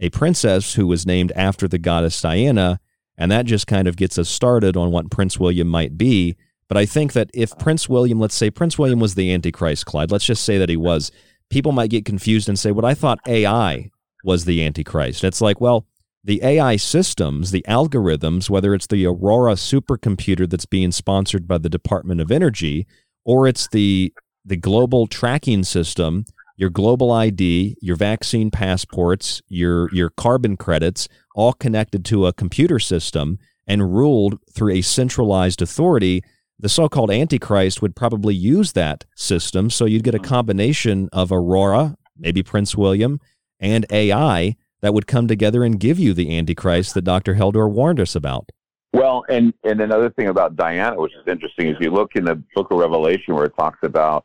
a 0.00 0.10
princess 0.10 0.74
who 0.74 0.86
was 0.86 1.06
named 1.06 1.30
after 1.36 1.68
the 1.68 1.78
goddess 1.78 2.20
Diana. 2.20 2.80
And 3.16 3.30
that 3.30 3.46
just 3.46 3.68
kind 3.68 3.86
of 3.86 3.96
gets 3.96 4.18
us 4.18 4.28
started 4.28 4.76
on 4.76 4.90
what 4.90 5.12
Prince 5.12 5.38
William 5.38 5.68
might 5.68 5.96
be. 5.96 6.36
But 6.66 6.76
I 6.76 6.86
think 6.86 7.12
that 7.12 7.30
if 7.32 7.56
Prince 7.56 7.88
William, 7.88 8.18
let's 8.18 8.34
say 8.34 8.50
Prince 8.50 8.76
William 8.78 8.98
was 8.98 9.14
the 9.14 9.32
Antichrist, 9.32 9.86
Clyde, 9.86 10.10
let's 10.10 10.26
just 10.26 10.44
say 10.44 10.58
that 10.58 10.68
he 10.68 10.76
was, 10.76 11.12
people 11.50 11.70
might 11.70 11.90
get 11.90 12.04
confused 12.04 12.48
and 12.48 12.58
say, 12.58 12.72
Well, 12.72 12.84
I 12.84 12.94
thought 12.94 13.20
AI 13.28 13.90
was 14.24 14.44
the 14.44 14.64
Antichrist. 14.64 15.22
It's 15.22 15.40
like, 15.40 15.60
well, 15.60 15.86
the 16.28 16.44
AI 16.44 16.76
systems, 16.76 17.52
the 17.52 17.64
algorithms, 17.66 18.50
whether 18.50 18.74
it's 18.74 18.86
the 18.86 19.06
Aurora 19.06 19.54
supercomputer 19.54 20.48
that's 20.48 20.66
being 20.66 20.92
sponsored 20.92 21.48
by 21.48 21.56
the 21.56 21.70
Department 21.70 22.20
of 22.20 22.30
Energy, 22.30 22.86
or 23.24 23.48
it's 23.48 23.66
the 23.68 24.12
the 24.44 24.58
global 24.58 25.06
tracking 25.06 25.64
system, 25.64 26.26
your 26.58 26.68
global 26.68 27.10
ID, 27.12 27.78
your 27.80 27.96
vaccine 27.96 28.50
passports, 28.50 29.40
your 29.48 29.88
your 29.94 30.10
carbon 30.10 30.58
credits, 30.58 31.08
all 31.34 31.54
connected 31.54 32.04
to 32.04 32.26
a 32.26 32.34
computer 32.34 32.78
system 32.78 33.38
and 33.66 33.94
ruled 33.94 34.38
through 34.52 34.74
a 34.74 34.82
centralized 34.82 35.62
authority, 35.62 36.22
the 36.58 36.68
so-called 36.68 37.10
antichrist 37.10 37.80
would 37.80 37.96
probably 37.96 38.34
use 38.34 38.72
that 38.72 39.06
system. 39.16 39.70
So 39.70 39.86
you'd 39.86 40.04
get 40.04 40.14
a 40.14 40.18
hmm. 40.18 40.24
combination 40.24 41.08
of 41.10 41.32
Aurora, 41.32 41.96
maybe 42.18 42.42
Prince 42.42 42.76
William, 42.76 43.18
and 43.58 43.86
AI 43.90 44.56
that 44.80 44.94
would 44.94 45.06
come 45.06 45.26
together 45.26 45.64
and 45.64 45.80
give 45.80 45.98
you 45.98 46.14
the 46.14 46.36
Antichrist 46.36 46.94
that 46.94 47.02
Dr. 47.02 47.34
Heldor 47.34 47.70
warned 47.70 48.00
us 48.00 48.14
about. 48.14 48.50
Well, 48.92 49.24
and, 49.28 49.52
and 49.64 49.80
another 49.80 50.10
thing 50.10 50.28
about 50.28 50.56
Diana, 50.56 50.96
which 50.96 51.12
is 51.12 51.26
interesting, 51.26 51.68
is 51.68 51.76
you 51.80 51.90
look 51.90 52.16
in 52.16 52.24
the 52.24 52.36
book 52.54 52.70
of 52.70 52.78
Revelation 52.78 53.34
where 53.34 53.44
it 53.44 53.52
talks 53.58 53.80
about 53.82 54.24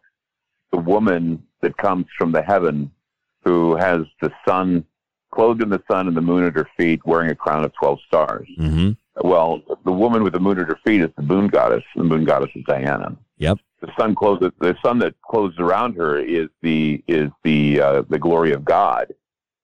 the 0.72 0.78
woman 0.78 1.44
that 1.62 1.76
comes 1.78 2.06
from 2.18 2.32
the 2.32 2.42
heaven 2.42 2.92
who 3.44 3.76
has 3.76 4.02
the 4.22 4.32
sun, 4.48 4.86
clothed 5.32 5.62
in 5.62 5.70
the 5.70 5.84
sun 5.92 6.08
and 6.08 6.16
the 6.16 6.22
moon 6.22 6.46
at 6.46 6.56
her 6.56 6.68
feet, 6.78 7.06
wearing 7.06 7.30
a 7.30 7.36
crown 7.36 7.66
of 7.66 7.74
12 7.74 8.00
stars. 8.08 8.48
Mm-hmm. 8.58 8.92
Well, 9.28 9.62
the 9.84 9.92
woman 9.92 10.24
with 10.24 10.34
the 10.34 10.40
moon 10.40 10.60
at 10.60 10.68
her 10.68 10.80
feet 10.86 11.02
is 11.02 11.10
the 11.18 11.24
moon 11.24 11.48
goddess. 11.48 11.84
The 11.96 12.04
moon 12.04 12.24
goddess 12.24 12.50
is 12.56 12.64
Diana. 12.66 13.16
Yep. 13.38 13.60
The 13.82 13.92
sun 14.00 14.16
clothes 14.16 14.50
the 14.60 14.78
sun 14.84 15.00
that 15.00 15.14
clothes 15.22 15.56
around 15.60 15.98
her 15.98 16.18
is 16.18 16.48
the 16.62 17.04
is 17.06 17.30
the 17.44 17.82
uh, 17.82 18.04
the 18.10 18.18
glory 18.18 18.54
of 18.54 18.64
God 18.64 19.14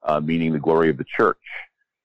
uh, 0.03 0.19
meaning 0.19 0.53
the 0.53 0.59
glory 0.59 0.89
of 0.89 0.97
the 0.97 1.05
church. 1.05 1.37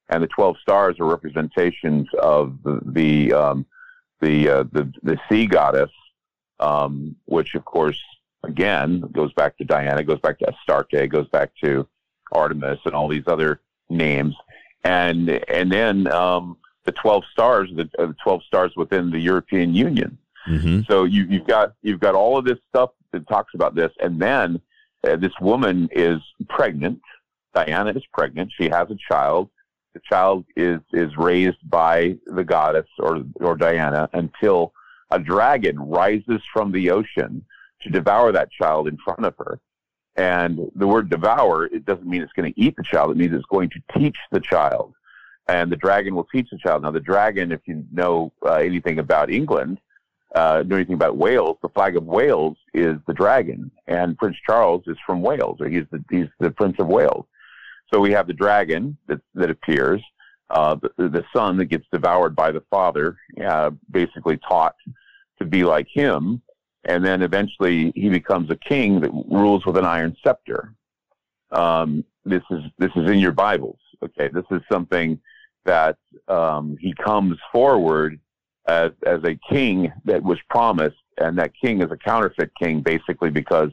And 0.09 0.22
the 0.22 0.28
12 0.28 0.57
stars 0.61 1.01
are 1.01 1.07
representations 1.07 2.09
of 2.20 2.59
the, 2.62 2.80
the, 2.84 3.32
um, 3.32 3.66
the, 4.20 4.49
uh, 4.49 4.64
the, 4.72 4.92
the, 5.03 5.18
sea 5.28 5.47
goddess, 5.47 5.90
um, 6.61 7.16
which 7.24 7.55
of 7.55 7.64
course, 7.64 8.01
again, 8.42 9.01
goes 9.12 9.32
back 9.32 9.57
to 9.59 9.64
Diana, 9.64 10.05
goes 10.05 10.20
back 10.20 10.38
to 10.40 10.47
Astarte, 10.47 11.09
goes 11.09 11.28
back 11.28 11.53
to 11.62 11.88
Artemis 12.32 12.80
and 12.84 12.95
all 12.95 13.09
these 13.09 13.26
other 13.26 13.61
names. 13.88 14.34
And, 14.84 15.30
and 15.30 15.72
then, 15.72 16.07
um, 16.09 16.59
the 16.84 16.92
12 16.92 17.24
stars, 17.32 17.70
the, 17.74 17.88
uh, 17.99 18.07
the 18.07 18.16
12 18.22 18.45
stars 18.45 18.72
within 18.76 19.11
the 19.11 19.18
European 19.18 19.74
Union. 19.74 20.18
Mm-hmm. 20.47 20.80
So 20.86 21.05
you, 21.05 21.24
you've 21.24 21.47
got, 21.47 21.72
you've 21.82 22.01
got 22.01 22.14
all 22.14 22.36
of 22.36 22.45
this 22.45 22.59
stuff 22.68 22.90
that 23.12 23.26
talks 23.26 23.55
about 23.55 23.74
this. 23.74 23.90
And 24.01 24.20
then 24.20 24.61
uh, 25.03 25.16
this 25.16 25.32
woman 25.40 25.88
is 25.92 26.20
pregnant 26.49 27.01
Diana 27.55 27.90
is 27.90 28.05
pregnant. 28.12 28.52
She 28.57 28.68
has 28.68 28.90
a 28.90 28.96
child. 29.09 29.50
The 29.94 30.00
child 30.09 30.44
is 30.57 30.80
is 30.92 31.16
raised 31.16 31.68
by 31.70 32.16
the 32.26 32.44
goddess 32.44 32.88
or 32.98 33.22
or 33.36 33.57
Diana 33.57 34.09
until 34.12 34.72
a 35.11 35.18
dragon 35.18 35.78
rises 35.78 36.42
from 36.52 36.72
the 36.72 36.90
ocean 36.90 37.44
to 37.82 37.90
devour 37.90 38.32
that 38.32 38.50
child 38.50 38.88
in 38.88 38.96
front 39.05 39.24
of 39.24 39.34
her. 39.38 39.61
And 40.16 40.70
the 40.74 40.86
word 40.86 41.11
devour, 41.11 41.66
it 41.66 41.84
doesn't 41.84 42.07
mean 42.07 42.22
it's 42.22 42.32
going 42.32 42.52
to 42.52 42.61
eat 42.61 42.76
the 42.76 42.82
child. 42.82 43.11
It 43.11 43.16
means 43.16 43.34
it's 43.34 43.44
going 43.46 43.70
to 43.70 43.82
teach 43.98 44.16
the 44.30 44.40
child. 44.40 44.94
And 45.48 45.70
the 45.70 45.76
dragon 45.76 46.14
will 46.14 46.26
teach 46.32 46.48
the 46.50 46.59
child. 46.59 46.82
Now, 46.82 46.90
the 46.90 47.00
dragon, 47.00 47.52
if 47.52 47.61
you 47.66 47.84
know 47.92 48.32
uh, 48.46 48.55
anything 48.55 48.98
about 48.98 49.30
England, 49.30 49.78
uh, 50.34 50.62
know 50.66 50.76
anything 50.76 50.94
about 50.94 51.16
Wales, 51.16 51.59
the 51.62 51.68
flag 51.68 51.96
of 51.96 52.05
Wales 52.05 52.57
is 52.72 52.96
the 53.07 53.12
dragon. 53.12 53.70
And 53.86 54.16
Prince 54.16 54.36
Charles 54.46 54.84
is 54.86 54.96
from 55.05 55.20
Wales, 55.20 55.61
or 55.61 55.68
he's 55.68 55.84
the, 55.90 56.02
he's 56.11 56.28
the 56.40 56.50
Prince 56.50 56.76
of 56.78 56.86
Wales. 56.86 57.26
So 57.95 58.01
we 58.01 58.11
have 58.11 58.26
the 58.26 58.32
dragon 58.32 58.99
that, 59.07 59.20
that 59.36 59.51
appears, 59.51 60.03
uh, 60.51 60.74
the, 60.97 61.09
the 61.11 61.24
son 61.32 61.57
that 61.59 61.66
gets 61.66 61.86
devoured 61.92 62.34
by 62.34 62.51
the 62.51 62.64
father, 62.68 63.16
uh, 63.40 63.70
basically 63.88 64.36
taught 64.38 64.74
to 65.38 65.45
be 65.45 65.62
like 65.62 65.86
him. 65.88 66.42
And 66.82 67.05
then 67.05 67.22
eventually 67.22 67.92
he 67.95 68.09
becomes 68.09 68.51
a 68.51 68.57
king 68.57 69.01
that 69.01 69.12
rules 69.30 69.64
with 69.64 69.76
an 69.76 69.84
iron 69.84 70.16
scepter. 70.24 70.74
Um, 71.53 72.05
this 72.24 72.42
is, 72.51 72.64
this 72.78 72.90
is 72.97 73.09
in 73.09 73.20
your 73.20 73.30
Bibles. 73.30 73.78
Okay. 74.03 74.26
This 74.26 74.45
is 74.51 74.61
something 74.68 75.20
that, 75.64 75.97
um, 76.26 76.76
he 76.80 76.95
comes 76.95 77.38
forward 77.53 78.18
as, 78.66 78.90
as 79.07 79.22
a 79.22 79.38
king 79.49 79.92
that 80.05 80.20
was 80.20 80.40
promised. 80.51 80.97
And 81.18 81.38
that 81.38 81.53
king 81.62 81.80
is 81.80 81.92
a 81.92 81.97
counterfeit 81.97 82.51
king, 82.61 82.80
basically, 82.80 83.30
because 83.30 83.70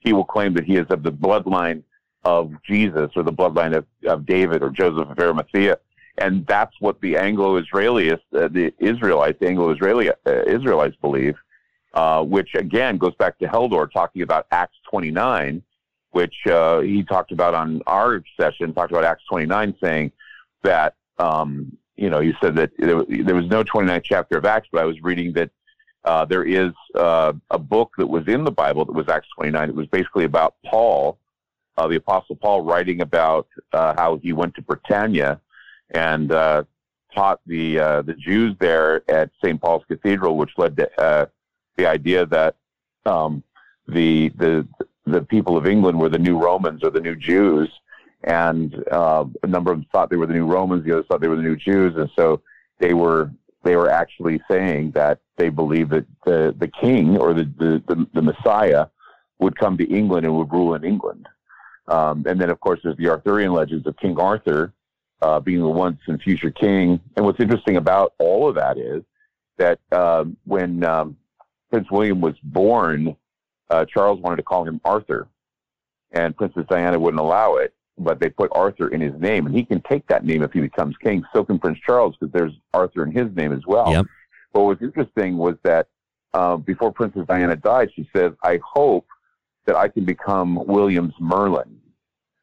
he 0.00 0.12
will 0.12 0.26
claim 0.26 0.52
that 0.56 0.64
he 0.64 0.76
is 0.76 0.86
of 0.90 1.02
the 1.02 1.12
bloodline 1.12 1.84
of 2.24 2.52
Jesus 2.62 3.10
or 3.16 3.22
the 3.22 3.32
bloodline 3.32 3.76
of, 3.76 3.86
of 4.06 4.26
David 4.26 4.62
or 4.62 4.70
Joseph 4.70 5.10
of 5.10 5.18
Arimathea. 5.18 5.78
And 6.18 6.46
that's 6.46 6.74
what 6.80 7.00
the 7.00 7.16
Anglo-Israelites, 7.16 8.22
uh, 8.34 8.48
the 8.48 8.72
Israelites, 8.78 9.38
the 9.40 9.48
Anglo-Israeli 9.48 10.10
uh, 10.10 10.14
Israelites 10.46 10.96
believe, 11.00 11.36
uh, 11.94 12.22
which 12.22 12.54
again 12.54 12.98
goes 12.98 13.14
back 13.16 13.38
to 13.38 13.46
Heldor 13.46 13.90
talking 13.90 14.22
about 14.22 14.46
Acts 14.50 14.76
29, 14.90 15.62
which 16.10 16.34
uh, 16.46 16.80
he 16.80 17.02
talked 17.02 17.32
about 17.32 17.54
on 17.54 17.80
our 17.86 18.22
session, 18.38 18.74
talked 18.74 18.92
about 18.92 19.04
Acts 19.04 19.24
29, 19.28 19.74
saying 19.82 20.12
that, 20.62 20.94
um, 21.18 21.76
you 21.96 22.10
know, 22.10 22.20
he 22.20 22.34
said 22.42 22.54
that 22.56 22.70
there, 22.78 23.02
there 23.04 23.34
was 23.34 23.46
no 23.46 23.64
29th 23.64 24.04
chapter 24.04 24.38
of 24.38 24.44
Acts, 24.44 24.68
but 24.70 24.82
I 24.82 24.84
was 24.84 25.02
reading 25.02 25.32
that 25.32 25.50
uh, 26.04 26.24
there 26.24 26.44
is 26.44 26.72
uh, 26.94 27.32
a 27.50 27.58
book 27.58 27.92
that 27.96 28.06
was 28.06 28.26
in 28.26 28.44
the 28.44 28.50
Bible 28.50 28.84
that 28.84 28.92
was 28.92 29.08
Acts 29.08 29.28
29. 29.36 29.68
It 29.68 29.74
was 29.74 29.86
basically 29.86 30.24
about 30.24 30.56
Paul 30.66 31.18
uh, 31.76 31.88
the 31.88 31.96
Apostle 31.96 32.36
Paul 32.36 32.62
writing 32.62 33.00
about 33.00 33.48
uh, 33.72 33.94
how 33.96 34.16
he 34.18 34.32
went 34.32 34.54
to 34.56 34.62
Britannia 34.62 35.40
and 35.90 36.32
uh, 36.32 36.64
taught 37.14 37.40
the 37.46 37.78
uh, 37.78 38.02
the 38.02 38.14
Jews 38.14 38.54
there 38.58 39.08
at 39.10 39.30
St. 39.44 39.60
Paul's 39.60 39.84
Cathedral, 39.88 40.36
which 40.36 40.50
led 40.56 40.76
to 40.76 41.00
uh, 41.00 41.26
the 41.76 41.86
idea 41.86 42.26
that 42.26 42.56
um, 43.06 43.42
the 43.88 44.30
the 44.30 44.66
the 45.06 45.22
people 45.22 45.56
of 45.56 45.66
England 45.66 45.98
were 45.98 46.08
the 46.08 46.18
new 46.18 46.38
Romans 46.38 46.82
or 46.84 46.90
the 46.90 47.00
new 47.00 47.16
Jews, 47.16 47.68
and 48.24 48.84
uh, 48.90 49.24
a 49.42 49.46
number 49.46 49.72
of 49.72 49.78
them 49.78 49.86
thought 49.92 50.10
they 50.10 50.16
were 50.16 50.26
the 50.26 50.34
new 50.34 50.46
Romans, 50.46 50.84
the 50.84 50.92
others 50.92 51.06
thought 51.08 51.20
they 51.20 51.28
were 51.28 51.36
the 51.36 51.42
new 51.42 51.56
Jews, 51.56 51.96
and 51.96 52.10
so 52.16 52.40
they 52.78 52.94
were 52.94 53.30
they 53.64 53.76
were 53.76 53.90
actually 53.90 54.40
saying 54.50 54.92
that 54.92 55.20
they 55.36 55.48
believed 55.48 55.90
that 55.90 56.06
the 56.24 56.54
the 56.58 56.68
king 56.68 57.16
or 57.16 57.34
the 57.34 57.44
the, 57.58 57.82
the, 57.88 58.06
the 58.14 58.22
Messiah 58.22 58.86
would 59.38 59.58
come 59.58 59.76
to 59.76 59.90
England 59.92 60.24
and 60.24 60.36
would 60.36 60.52
rule 60.52 60.74
in 60.74 60.84
England. 60.84 61.28
Um, 61.92 62.24
and 62.26 62.40
then, 62.40 62.48
of 62.48 62.58
course, 62.60 62.80
there's 62.82 62.96
the 62.96 63.10
Arthurian 63.10 63.52
legends 63.52 63.86
of 63.86 63.94
King 63.98 64.18
Arthur 64.18 64.72
uh, 65.20 65.38
being 65.40 65.60
the 65.60 65.68
once 65.68 66.00
and 66.06 66.20
future 66.22 66.50
king. 66.50 66.98
And 67.16 67.26
what's 67.26 67.38
interesting 67.38 67.76
about 67.76 68.14
all 68.18 68.48
of 68.48 68.54
that 68.54 68.78
is 68.78 69.02
that 69.58 69.78
um, 69.92 70.38
when 70.44 70.84
um, 70.84 71.18
Prince 71.70 71.90
William 71.90 72.22
was 72.22 72.34
born, 72.42 73.14
uh, 73.68 73.84
Charles 73.84 74.20
wanted 74.20 74.36
to 74.36 74.42
call 74.42 74.64
him 74.64 74.80
Arthur, 74.86 75.28
and 76.12 76.34
Princess 76.34 76.64
Diana 76.68 76.98
wouldn't 76.98 77.20
allow 77.20 77.56
it. 77.56 77.74
But 77.98 78.20
they 78.20 78.30
put 78.30 78.50
Arthur 78.54 78.88
in 78.88 79.02
his 79.02 79.12
name, 79.20 79.44
and 79.44 79.54
he 79.54 79.64
can 79.64 79.82
take 79.82 80.06
that 80.06 80.24
name 80.24 80.42
if 80.42 80.52
he 80.52 80.60
becomes 80.60 80.96
king. 80.96 81.22
So 81.34 81.44
can 81.44 81.58
Prince 81.58 81.78
Charles, 81.86 82.16
because 82.18 82.32
there's 82.32 82.54
Arthur 82.72 83.04
in 83.04 83.12
his 83.12 83.28
name 83.36 83.52
as 83.52 83.66
well. 83.66 83.92
Yep. 83.92 84.06
But 84.54 84.60
what 84.62 84.80
was 84.80 84.88
interesting 84.88 85.36
was 85.36 85.56
that 85.62 85.88
uh, 86.32 86.56
before 86.56 86.90
Princess 86.90 87.26
Diana 87.28 87.54
died, 87.54 87.90
she 87.94 88.08
said, 88.16 88.34
"I 88.42 88.60
hope 88.64 89.06
that 89.66 89.76
I 89.76 89.88
can 89.88 90.06
become 90.06 90.64
William's 90.66 91.14
Merlin." 91.20 91.80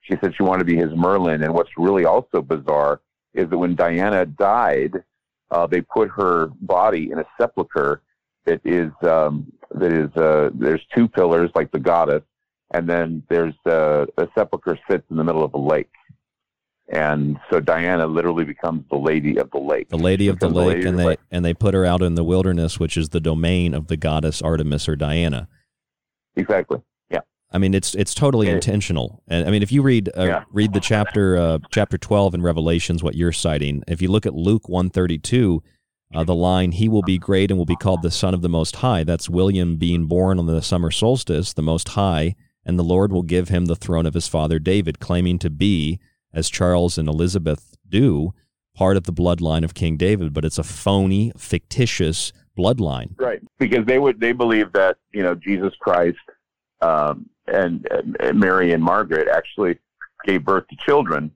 She 0.02 0.16
said 0.22 0.34
she 0.36 0.44
wanted 0.44 0.60
to 0.60 0.66
be 0.66 0.78
his 0.78 0.92
Merlin. 0.96 1.44
And 1.44 1.54
what's 1.54 1.70
really 1.78 2.06
also 2.06 2.42
bizarre 2.42 3.02
is 3.34 3.50
that 3.50 3.58
when 3.58 3.76
Diana 3.76 4.26
died, 4.26 5.04
uh, 5.52 5.68
they 5.68 5.82
put 5.82 6.10
her 6.10 6.48
body 6.62 7.12
in 7.12 7.20
a 7.20 7.26
sepulcher 7.40 8.02
that 8.46 8.62
is 8.64 8.92
um, 9.08 9.52
that 9.72 9.92
is 9.92 10.16
uh, 10.16 10.50
there's 10.54 10.82
two 10.96 11.08
pillars 11.08 11.52
like 11.56 11.72
the 11.72 11.80
goddess, 11.80 12.24
and 12.72 12.88
then 12.88 13.24
there's 13.30 13.54
uh, 13.66 14.06
a 14.18 14.28
sepulcher 14.36 14.78
sits 14.90 15.04
in 15.10 15.18
the 15.18 15.24
middle 15.24 15.44
of 15.44 15.54
a 15.54 15.58
lake. 15.58 15.92
And 16.92 17.38
so 17.52 17.60
Diana 17.60 18.08
literally 18.08 18.46
becomes 18.46 18.84
the 18.90 18.98
lady 18.98 19.38
of 19.38 19.52
the 19.52 19.60
lake. 19.60 19.90
The 19.90 19.98
lady 19.98 20.28
of 20.28 20.40
the 20.40 20.50
lake, 20.50 20.84
and 20.84 20.98
they 20.98 21.04
the 21.04 21.10
lake. 21.10 21.20
and 21.30 21.46
they 21.46 21.54
put 21.54 21.76
her 21.76 21.86
out 21.86 22.02
in 22.02 22.16
the 22.16 22.24
wilderness, 22.24 22.80
which 22.80 22.98
is 22.98 23.10
the 23.10 23.20
domain 23.20 23.76
of 23.76 23.88
the 23.88 23.98
goddess 23.98 24.42
Artemis 24.42 24.90
or 24.90 24.96
Diana. 24.96 25.48
Exactly. 26.36 26.82
I 27.52 27.58
mean, 27.58 27.74
it's 27.74 27.96
it's 27.96 28.14
totally 28.14 28.48
Yeah. 28.48 28.54
intentional. 28.56 29.24
And 29.28 29.48
I 29.48 29.52
mean, 29.52 29.64
if 29.64 29.72
you 29.72 29.82
read 29.82 30.10
uh, 30.18 30.24
Yeah. 30.26 30.44
read 30.52 30.74
the 30.74 30.80
chapter 30.80 31.36
uh, 31.38 31.60
chapter 31.72 31.98
twelve 31.98 32.34
in 32.34 32.42
Revelations, 32.42 33.02
what 33.04 33.16
you're 33.16 33.32
citing, 33.32 33.84
if 33.88 34.02
you 34.02 34.10
look 34.10 34.26
at 34.26 34.36
Luke 34.36 34.70
one 34.70 34.90
thirty 34.90 35.18
two, 35.18 35.64
uh, 36.14 36.24
the 36.24 36.36
line 36.36 36.74
"He 36.74 36.88
will 36.88 37.02
be 37.04 37.18
great 37.18 37.50
and 37.50 37.58
will 37.58 37.66
be 37.66 37.76
called 37.76 38.02
the 38.04 38.12
Son 38.12 38.34
of 38.34 38.42
the 38.42 38.50
Most 38.50 38.78
High." 38.78 39.04
That's 39.04 39.30
William 39.30 39.78
being 39.78 40.06
born 40.06 40.38
on 40.38 40.46
the 40.46 40.62
summer 40.62 40.92
solstice, 40.92 41.54
the 41.54 41.64
Most 41.64 41.90
High, 41.90 42.36
and 42.66 42.78
the 42.78 42.84
Lord 42.84 43.12
will 43.12 43.24
give 43.24 43.50
him 43.50 43.66
the 43.66 43.76
throne 43.76 44.06
of 44.06 44.14
his 44.14 44.28
father 44.28 44.60
David, 44.60 45.00
claiming 45.00 45.40
to 45.40 45.50
be, 45.50 46.00
as 46.32 46.50
Charles 46.52 47.00
and 47.00 47.10
Elizabeth 47.10 47.76
do, 47.88 48.32
part 48.76 48.96
of 48.96 49.06
the 49.06 49.14
bloodline 49.14 49.64
of 49.64 49.74
King 49.74 49.98
David. 49.98 50.34
But 50.34 50.46
it's 50.46 50.60
a 50.60 50.64
phony, 50.64 51.32
fictitious 51.36 52.32
bloodline. 52.56 53.20
Right, 53.20 53.42
because 53.58 53.86
they 53.88 53.98
would 53.98 54.20
they 54.20 54.34
believe 54.34 54.72
that 54.74 54.98
you 55.14 55.24
know 55.24 55.34
Jesus 55.34 55.74
Christ 55.80 56.18
um, 56.82 57.28
and, 57.50 57.88
Mary 58.34 58.74
and 58.74 58.84
Margaret 58.84 59.28
actually 59.28 59.80
gave 60.26 60.46
birth 60.46 60.68
to 60.68 60.76
children, 60.78 61.32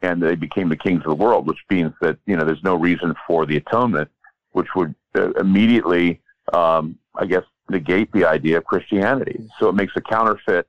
and 0.00 0.22
they 0.22 0.34
became 0.34 0.68
the 0.68 0.76
kings 0.76 1.02
of 1.04 1.10
the 1.10 1.24
world, 1.24 1.46
which 1.46 1.58
means 1.70 1.92
that 2.00 2.18
you 2.26 2.36
know 2.36 2.44
there's 2.44 2.64
no 2.64 2.74
reason 2.74 3.14
for 3.26 3.46
the 3.46 3.56
atonement, 3.56 4.10
which 4.52 4.68
would 4.74 4.94
uh, 5.14 5.30
immediately, 5.32 6.20
um, 6.52 6.98
I 7.14 7.26
guess, 7.26 7.44
negate 7.68 8.12
the 8.12 8.24
idea 8.24 8.58
of 8.58 8.64
Christianity. 8.64 9.48
So 9.58 9.68
it 9.68 9.74
makes 9.74 9.92
a 9.96 10.00
counterfeit, 10.00 10.66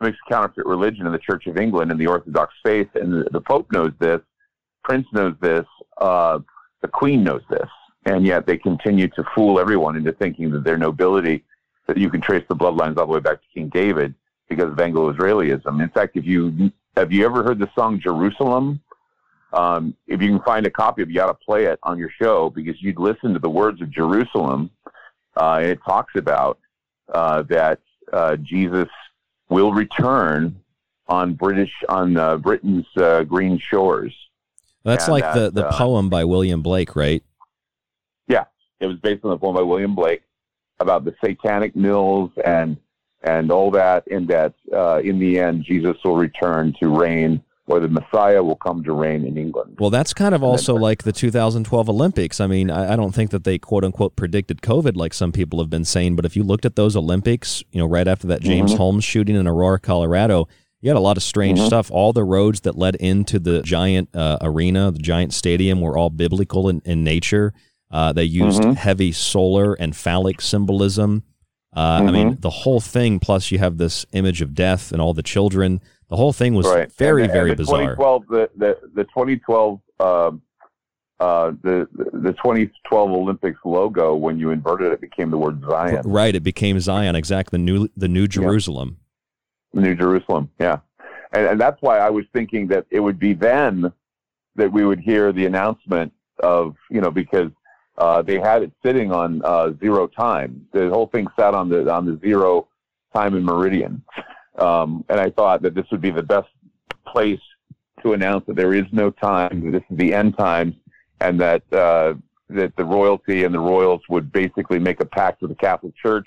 makes 0.00 0.18
a 0.26 0.30
counterfeit 0.30 0.66
religion 0.66 1.06
in 1.06 1.12
the 1.12 1.18
Church 1.18 1.46
of 1.46 1.56
England 1.56 1.90
and 1.90 2.00
the 2.00 2.06
Orthodox 2.06 2.54
faith, 2.64 2.88
and 2.94 3.12
the, 3.12 3.28
the 3.30 3.40
Pope 3.40 3.70
knows 3.72 3.92
this, 3.98 4.20
Prince 4.84 5.06
knows 5.12 5.34
this, 5.40 5.66
uh, 5.98 6.38
the 6.82 6.88
Queen 6.88 7.22
knows 7.24 7.42
this, 7.50 7.68
and 8.06 8.24
yet 8.24 8.46
they 8.46 8.56
continue 8.56 9.08
to 9.08 9.24
fool 9.34 9.58
everyone 9.58 9.96
into 9.96 10.12
thinking 10.12 10.50
that 10.50 10.64
their 10.64 10.78
nobility, 10.78 11.44
that 11.86 11.98
you 11.98 12.08
can 12.08 12.20
trace 12.20 12.44
the 12.48 12.56
bloodlines 12.56 12.96
all 12.96 13.06
the 13.06 13.12
way 13.12 13.20
back 13.20 13.40
to 13.40 13.48
King 13.52 13.68
David 13.68 14.14
because 14.50 14.70
of 14.70 14.78
Anglo-Israelism. 14.78 15.82
In 15.82 15.88
fact, 15.88 16.16
if 16.16 16.26
you 16.26 16.70
have 16.96 17.12
you 17.12 17.24
ever 17.24 17.42
heard 17.42 17.58
the 17.58 17.70
song 17.74 17.98
Jerusalem? 17.98 18.80
Um, 19.52 19.96
if 20.06 20.20
you 20.20 20.28
can 20.28 20.42
find 20.42 20.66
a 20.66 20.70
copy 20.70 21.02
of 21.02 21.08
it, 21.08 21.12
you 21.12 21.20
ought 21.22 21.26
to 21.26 21.34
play 21.34 21.64
it 21.64 21.78
on 21.82 21.98
your 21.98 22.10
show 22.20 22.50
because 22.50 22.80
you'd 22.82 22.98
listen 22.98 23.32
to 23.32 23.38
the 23.38 23.48
words 23.48 23.80
of 23.80 23.90
Jerusalem. 23.90 24.70
Uh, 25.36 25.60
it 25.62 25.80
talks 25.84 26.14
about 26.16 26.58
uh, 27.12 27.42
that 27.42 27.80
uh, 28.12 28.36
Jesus 28.36 28.88
will 29.48 29.72
return 29.72 30.60
on 31.08 31.34
British 31.34 31.72
on 31.88 32.16
uh, 32.16 32.36
Britain's 32.36 32.86
uh, 32.96 33.22
green 33.22 33.58
shores. 33.58 34.14
That's 34.84 35.04
And 35.04 35.12
like 35.12 35.34
the 35.34 35.40
that, 35.40 35.54
the 35.54 35.68
uh, 35.68 35.76
poem 35.76 36.08
by 36.08 36.24
William 36.24 36.62
Blake, 36.62 36.94
right? 36.96 37.22
Yeah, 38.28 38.44
it 38.80 38.86
was 38.86 38.98
based 38.98 39.24
on 39.24 39.30
the 39.30 39.38
poem 39.38 39.54
by 39.54 39.62
William 39.62 39.94
Blake 39.94 40.22
about 40.80 41.04
the 41.04 41.14
satanic 41.22 41.76
mills 41.76 42.30
and 42.44 42.76
and 43.22 43.50
all 43.50 43.70
that, 43.72 44.04
and 44.10 44.28
that 44.28 44.54
uh, 44.72 44.98
in 45.04 45.18
the 45.18 45.38
end 45.38 45.64
Jesus 45.64 45.96
will 46.04 46.16
return 46.16 46.74
to 46.80 46.88
reign, 46.88 47.42
or 47.66 47.78
the 47.80 47.88
Messiah 47.88 48.42
will 48.42 48.56
come 48.56 48.82
to 48.84 48.92
reign 48.92 49.24
in 49.24 49.36
England. 49.36 49.76
Well, 49.78 49.90
that's 49.90 50.12
kind 50.14 50.34
of 50.34 50.42
also 50.42 50.74
like 50.74 51.02
the 51.04 51.12
2012 51.12 51.88
Olympics. 51.88 52.40
I 52.40 52.46
mean, 52.46 52.70
I, 52.70 52.94
I 52.94 52.96
don't 52.96 53.14
think 53.14 53.30
that 53.30 53.44
they 53.44 53.58
quote 53.58 53.84
unquote 53.84 54.16
predicted 54.16 54.62
COVID 54.62 54.96
like 54.96 55.14
some 55.14 55.32
people 55.32 55.58
have 55.60 55.70
been 55.70 55.84
saying, 55.84 56.16
but 56.16 56.24
if 56.24 56.34
you 56.36 56.42
looked 56.42 56.64
at 56.64 56.76
those 56.76 56.96
Olympics, 56.96 57.62
you 57.72 57.78
know, 57.78 57.86
right 57.86 58.08
after 58.08 58.26
that 58.28 58.40
James 58.40 58.72
Mhm. 58.72 58.78
Holmes 58.78 59.04
shooting 59.04 59.36
in 59.36 59.46
Aurora, 59.46 59.78
Colorado, 59.78 60.48
you 60.80 60.88
had 60.88 60.96
a 60.96 61.00
lot 61.00 61.18
of 61.18 61.22
strange 61.22 61.60
Mhm. 61.60 61.66
stuff. 61.66 61.90
All 61.92 62.12
the 62.14 62.24
roads 62.24 62.60
that 62.62 62.76
led 62.78 62.96
into 62.96 63.38
the 63.38 63.60
giant 63.62 64.08
uh, 64.16 64.38
arena, 64.40 64.90
the 64.90 64.98
giant 64.98 65.34
stadium, 65.34 65.80
were 65.82 65.96
all 65.96 66.08
biblical 66.10 66.68
in, 66.70 66.80
in 66.86 67.04
nature. 67.04 67.52
Uh, 67.92 68.12
they 68.12 68.24
used 68.24 68.62
Mhm. 68.62 68.76
heavy 68.76 69.12
solar 69.12 69.74
and 69.74 69.94
phallic 69.94 70.40
symbolism. 70.40 71.22
Uh, 71.74 72.02
I 72.06 72.10
mean, 72.10 72.36
the 72.40 72.50
whole 72.50 72.80
thing, 72.80 73.20
plus 73.20 73.52
you 73.52 73.58
have 73.58 73.78
this 73.78 74.04
image 74.12 74.42
of 74.42 74.54
death 74.54 74.90
and 74.90 75.00
all 75.00 75.14
the 75.14 75.22
children. 75.22 75.80
The 76.08 76.16
whole 76.16 76.32
thing 76.32 76.54
was 76.54 76.66
right. 76.66 76.90
very, 76.92 77.22
and, 77.22 77.32
very 77.32 77.50
the 77.50 77.56
bizarre. 77.56 77.94
2012, 77.94 78.26
the 78.26 78.50
the, 78.56 78.78
the 78.94 79.04
2012, 79.04 79.80
um, 80.00 80.42
uh, 81.20 81.52
the 81.62 81.86
the 81.94 82.32
2012 82.32 83.10
Olympics 83.10 83.60
logo, 83.64 84.16
when 84.16 84.36
you 84.38 84.50
inverted 84.50 84.92
it, 84.92 85.00
became 85.00 85.30
the 85.30 85.38
word 85.38 85.62
Zion, 85.68 86.02
Right, 86.04 86.34
it 86.34 86.42
became 86.42 86.80
Zion, 86.80 87.14
exactly 87.14 87.56
the 87.58 87.62
new 87.62 87.88
the 87.96 88.08
new 88.08 88.26
Jerusalem. 88.26 88.96
New 89.72 89.94
Jerusalem. 89.94 90.50
Yeah, 90.58 90.78
and, 91.32 91.46
and 91.46 91.60
that's 91.60 91.80
why 91.82 91.98
I 91.98 92.10
was 92.10 92.24
thinking 92.32 92.66
that 92.68 92.86
it 92.90 92.98
would 92.98 93.20
be 93.20 93.34
then 93.34 93.92
that 94.56 94.72
we 94.72 94.84
would 94.84 94.98
hear 94.98 95.32
the 95.32 95.46
announcement 95.46 96.12
of 96.42 96.74
you 96.90 97.00
know 97.00 97.12
because 97.12 97.50
uh, 97.98 98.22
they 98.22 98.38
had 98.38 98.62
it 98.62 98.72
sitting 98.84 99.12
on 99.12 99.42
uh, 99.44 99.72
zero 99.80 100.06
time. 100.06 100.66
The 100.72 100.88
whole 100.88 101.06
thing 101.06 101.26
sat 101.38 101.54
on 101.54 101.68
the 101.68 101.92
on 101.92 102.06
the 102.06 102.18
zero 102.24 102.68
time 103.14 103.34
and 103.34 103.44
meridian, 103.44 104.02
um, 104.58 105.04
and 105.08 105.20
I 105.20 105.30
thought 105.30 105.62
that 105.62 105.74
this 105.74 105.86
would 105.90 106.00
be 106.00 106.10
the 106.10 106.22
best 106.22 106.48
place 107.06 107.40
to 108.02 108.12
announce 108.12 108.46
that 108.46 108.56
there 108.56 108.74
is 108.74 108.86
no 108.92 109.10
time. 109.10 109.64
that 109.64 109.72
This 109.72 109.82
is 109.90 109.98
the 109.98 110.14
end 110.14 110.36
times, 110.38 110.74
and 111.20 111.40
that 111.40 111.62
uh, 111.72 112.14
that 112.48 112.74
the 112.76 112.84
royalty 112.84 113.44
and 113.44 113.54
the 113.54 113.60
royals 113.60 114.02
would 114.08 114.32
basically 114.32 114.78
make 114.78 115.00
a 115.00 115.06
pact 115.06 115.42
with 115.42 115.50
the 115.50 115.56
Catholic 115.56 115.94
Church, 115.96 116.26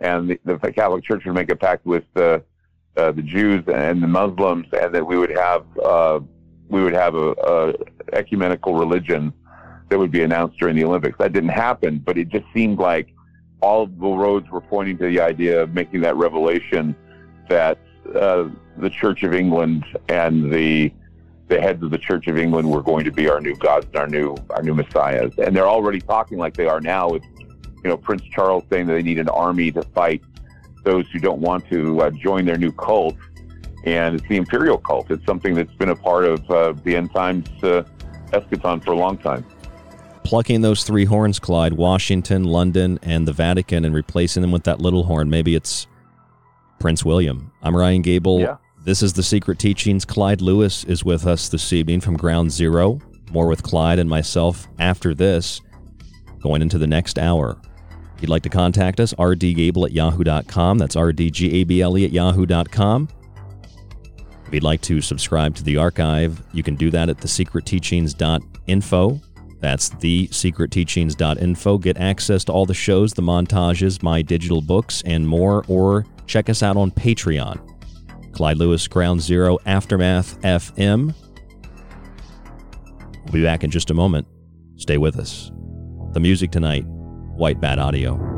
and 0.00 0.30
the, 0.30 0.38
the 0.44 0.72
Catholic 0.72 1.04
Church 1.04 1.24
would 1.24 1.34
make 1.34 1.50
a 1.50 1.56
pact 1.56 1.86
with 1.86 2.04
the 2.14 2.42
uh, 2.96 3.12
the 3.12 3.22
Jews 3.22 3.64
and 3.72 4.02
the 4.02 4.08
Muslims, 4.08 4.66
and 4.72 4.94
that 4.94 5.06
we 5.06 5.16
would 5.16 5.36
have 5.36 5.64
uh, 5.78 6.20
we 6.68 6.82
would 6.82 6.94
have 6.94 7.14
a, 7.14 7.30
a 7.32 7.72
ecumenical 8.12 8.74
religion 8.74 9.32
that 9.88 9.98
would 9.98 10.10
be 10.10 10.22
announced 10.22 10.58
during 10.58 10.76
the 10.76 10.84
Olympics. 10.84 11.18
That 11.18 11.32
didn't 11.32 11.50
happen, 11.50 11.98
but 11.98 12.18
it 12.18 12.28
just 12.28 12.44
seemed 12.52 12.78
like 12.78 13.14
all 13.60 13.86
the 13.86 14.06
roads 14.06 14.48
were 14.50 14.60
pointing 14.60 14.98
to 14.98 15.06
the 15.06 15.20
idea 15.20 15.62
of 15.62 15.74
making 15.74 16.00
that 16.02 16.16
revelation 16.16 16.94
that 17.48 17.78
uh, 18.14 18.48
the 18.76 18.90
Church 18.90 19.22
of 19.22 19.34
England 19.34 19.84
and 20.08 20.52
the 20.52 20.92
the 21.48 21.58
heads 21.58 21.82
of 21.82 21.90
the 21.90 21.98
Church 21.98 22.26
of 22.26 22.36
England 22.36 22.70
were 22.70 22.82
going 22.82 23.06
to 23.06 23.10
be 23.10 23.28
our 23.28 23.40
new 23.40 23.56
gods, 23.56 23.86
and 23.86 23.96
our 23.96 24.06
new 24.06 24.36
our 24.50 24.62
new 24.62 24.74
messiahs, 24.74 25.32
and 25.38 25.56
they're 25.56 25.68
already 25.68 26.00
talking 26.00 26.38
like 26.38 26.54
they 26.54 26.66
are 26.66 26.80
now 26.80 27.08
with 27.10 27.22
you 27.38 27.90
know 27.90 27.96
Prince 27.96 28.22
Charles 28.24 28.64
saying 28.70 28.86
that 28.86 28.94
they 28.94 29.02
need 29.02 29.18
an 29.18 29.28
army 29.30 29.70
to 29.72 29.82
fight 29.82 30.22
those 30.84 31.06
who 31.10 31.18
don't 31.18 31.40
want 31.40 31.68
to 31.70 32.00
uh, 32.02 32.10
join 32.10 32.44
their 32.44 32.58
new 32.58 32.72
cult, 32.72 33.16
and 33.84 34.14
it's 34.16 34.28
the 34.28 34.36
imperial 34.36 34.78
cult. 34.78 35.10
It's 35.10 35.24
something 35.24 35.54
that's 35.54 35.74
been 35.74 35.88
a 35.88 35.96
part 35.96 36.24
of 36.24 36.50
uh, 36.50 36.72
the 36.84 36.96
end 36.96 37.12
times 37.12 37.48
uh, 37.62 37.84
eschaton 38.32 38.84
for 38.84 38.92
a 38.92 38.96
long 38.96 39.16
time. 39.16 39.44
Plucking 40.28 40.60
those 40.60 40.84
three 40.84 41.06
horns, 41.06 41.38
Clyde, 41.38 41.72
Washington, 41.72 42.44
London, 42.44 42.98
and 43.02 43.26
the 43.26 43.32
Vatican, 43.32 43.86
and 43.86 43.94
replacing 43.94 44.42
them 44.42 44.52
with 44.52 44.64
that 44.64 44.78
little 44.78 45.04
horn. 45.04 45.30
Maybe 45.30 45.54
it's 45.54 45.86
Prince 46.78 47.02
William. 47.02 47.50
I'm 47.62 47.74
Ryan 47.74 48.02
Gable. 48.02 48.40
Yeah. 48.40 48.58
This 48.84 49.02
is 49.02 49.14
The 49.14 49.22
Secret 49.22 49.58
Teachings. 49.58 50.04
Clyde 50.04 50.42
Lewis 50.42 50.84
is 50.84 51.02
with 51.02 51.26
us 51.26 51.48
this 51.48 51.72
evening 51.72 52.02
from 52.02 52.14
Ground 52.14 52.52
Zero. 52.52 53.00
More 53.30 53.46
with 53.46 53.62
Clyde 53.62 53.98
and 53.98 54.10
myself 54.10 54.68
after 54.78 55.14
this, 55.14 55.62
going 56.42 56.60
into 56.60 56.76
the 56.76 56.86
next 56.86 57.18
hour. 57.18 57.56
If 58.14 58.20
you'd 58.20 58.28
like 58.28 58.42
to 58.42 58.50
contact 58.50 59.00
us, 59.00 59.14
rdgable 59.14 59.86
at 59.86 59.92
yahoo.com. 59.92 60.76
That's 60.76 60.94
rdgable 60.94 62.04
at 62.04 62.12
yahoo.com. 62.12 63.08
If 64.46 64.52
you'd 64.52 64.62
like 64.62 64.82
to 64.82 65.00
subscribe 65.00 65.54
to 65.54 65.64
the 65.64 65.78
archive, 65.78 66.42
you 66.52 66.62
can 66.62 66.74
do 66.74 66.90
that 66.90 67.08
at 67.08 67.16
thesecretteachings.info. 67.16 69.20
That's 69.60 69.90
thesecretteachings.info. 69.90 71.78
Get 71.78 71.96
access 71.98 72.44
to 72.44 72.52
all 72.52 72.66
the 72.66 72.74
shows, 72.74 73.12
the 73.12 73.22
montages, 73.22 74.02
my 74.02 74.22
digital 74.22 74.60
books, 74.60 75.02
and 75.04 75.26
more, 75.26 75.64
or 75.68 76.06
check 76.26 76.48
us 76.48 76.62
out 76.62 76.76
on 76.76 76.90
Patreon. 76.92 77.58
Clyde 78.32 78.58
Lewis, 78.58 78.86
Ground 78.86 79.20
Zero, 79.20 79.58
Aftermath 79.66 80.40
FM. 80.42 81.12
We'll 83.24 83.32
be 83.32 83.42
back 83.42 83.64
in 83.64 83.70
just 83.70 83.90
a 83.90 83.94
moment. 83.94 84.26
Stay 84.76 84.96
with 84.96 85.18
us. 85.18 85.50
The 86.12 86.20
music 86.20 86.52
tonight, 86.52 86.84
White 86.86 87.60
Bat 87.60 87.78
Audio. 87.80 88.37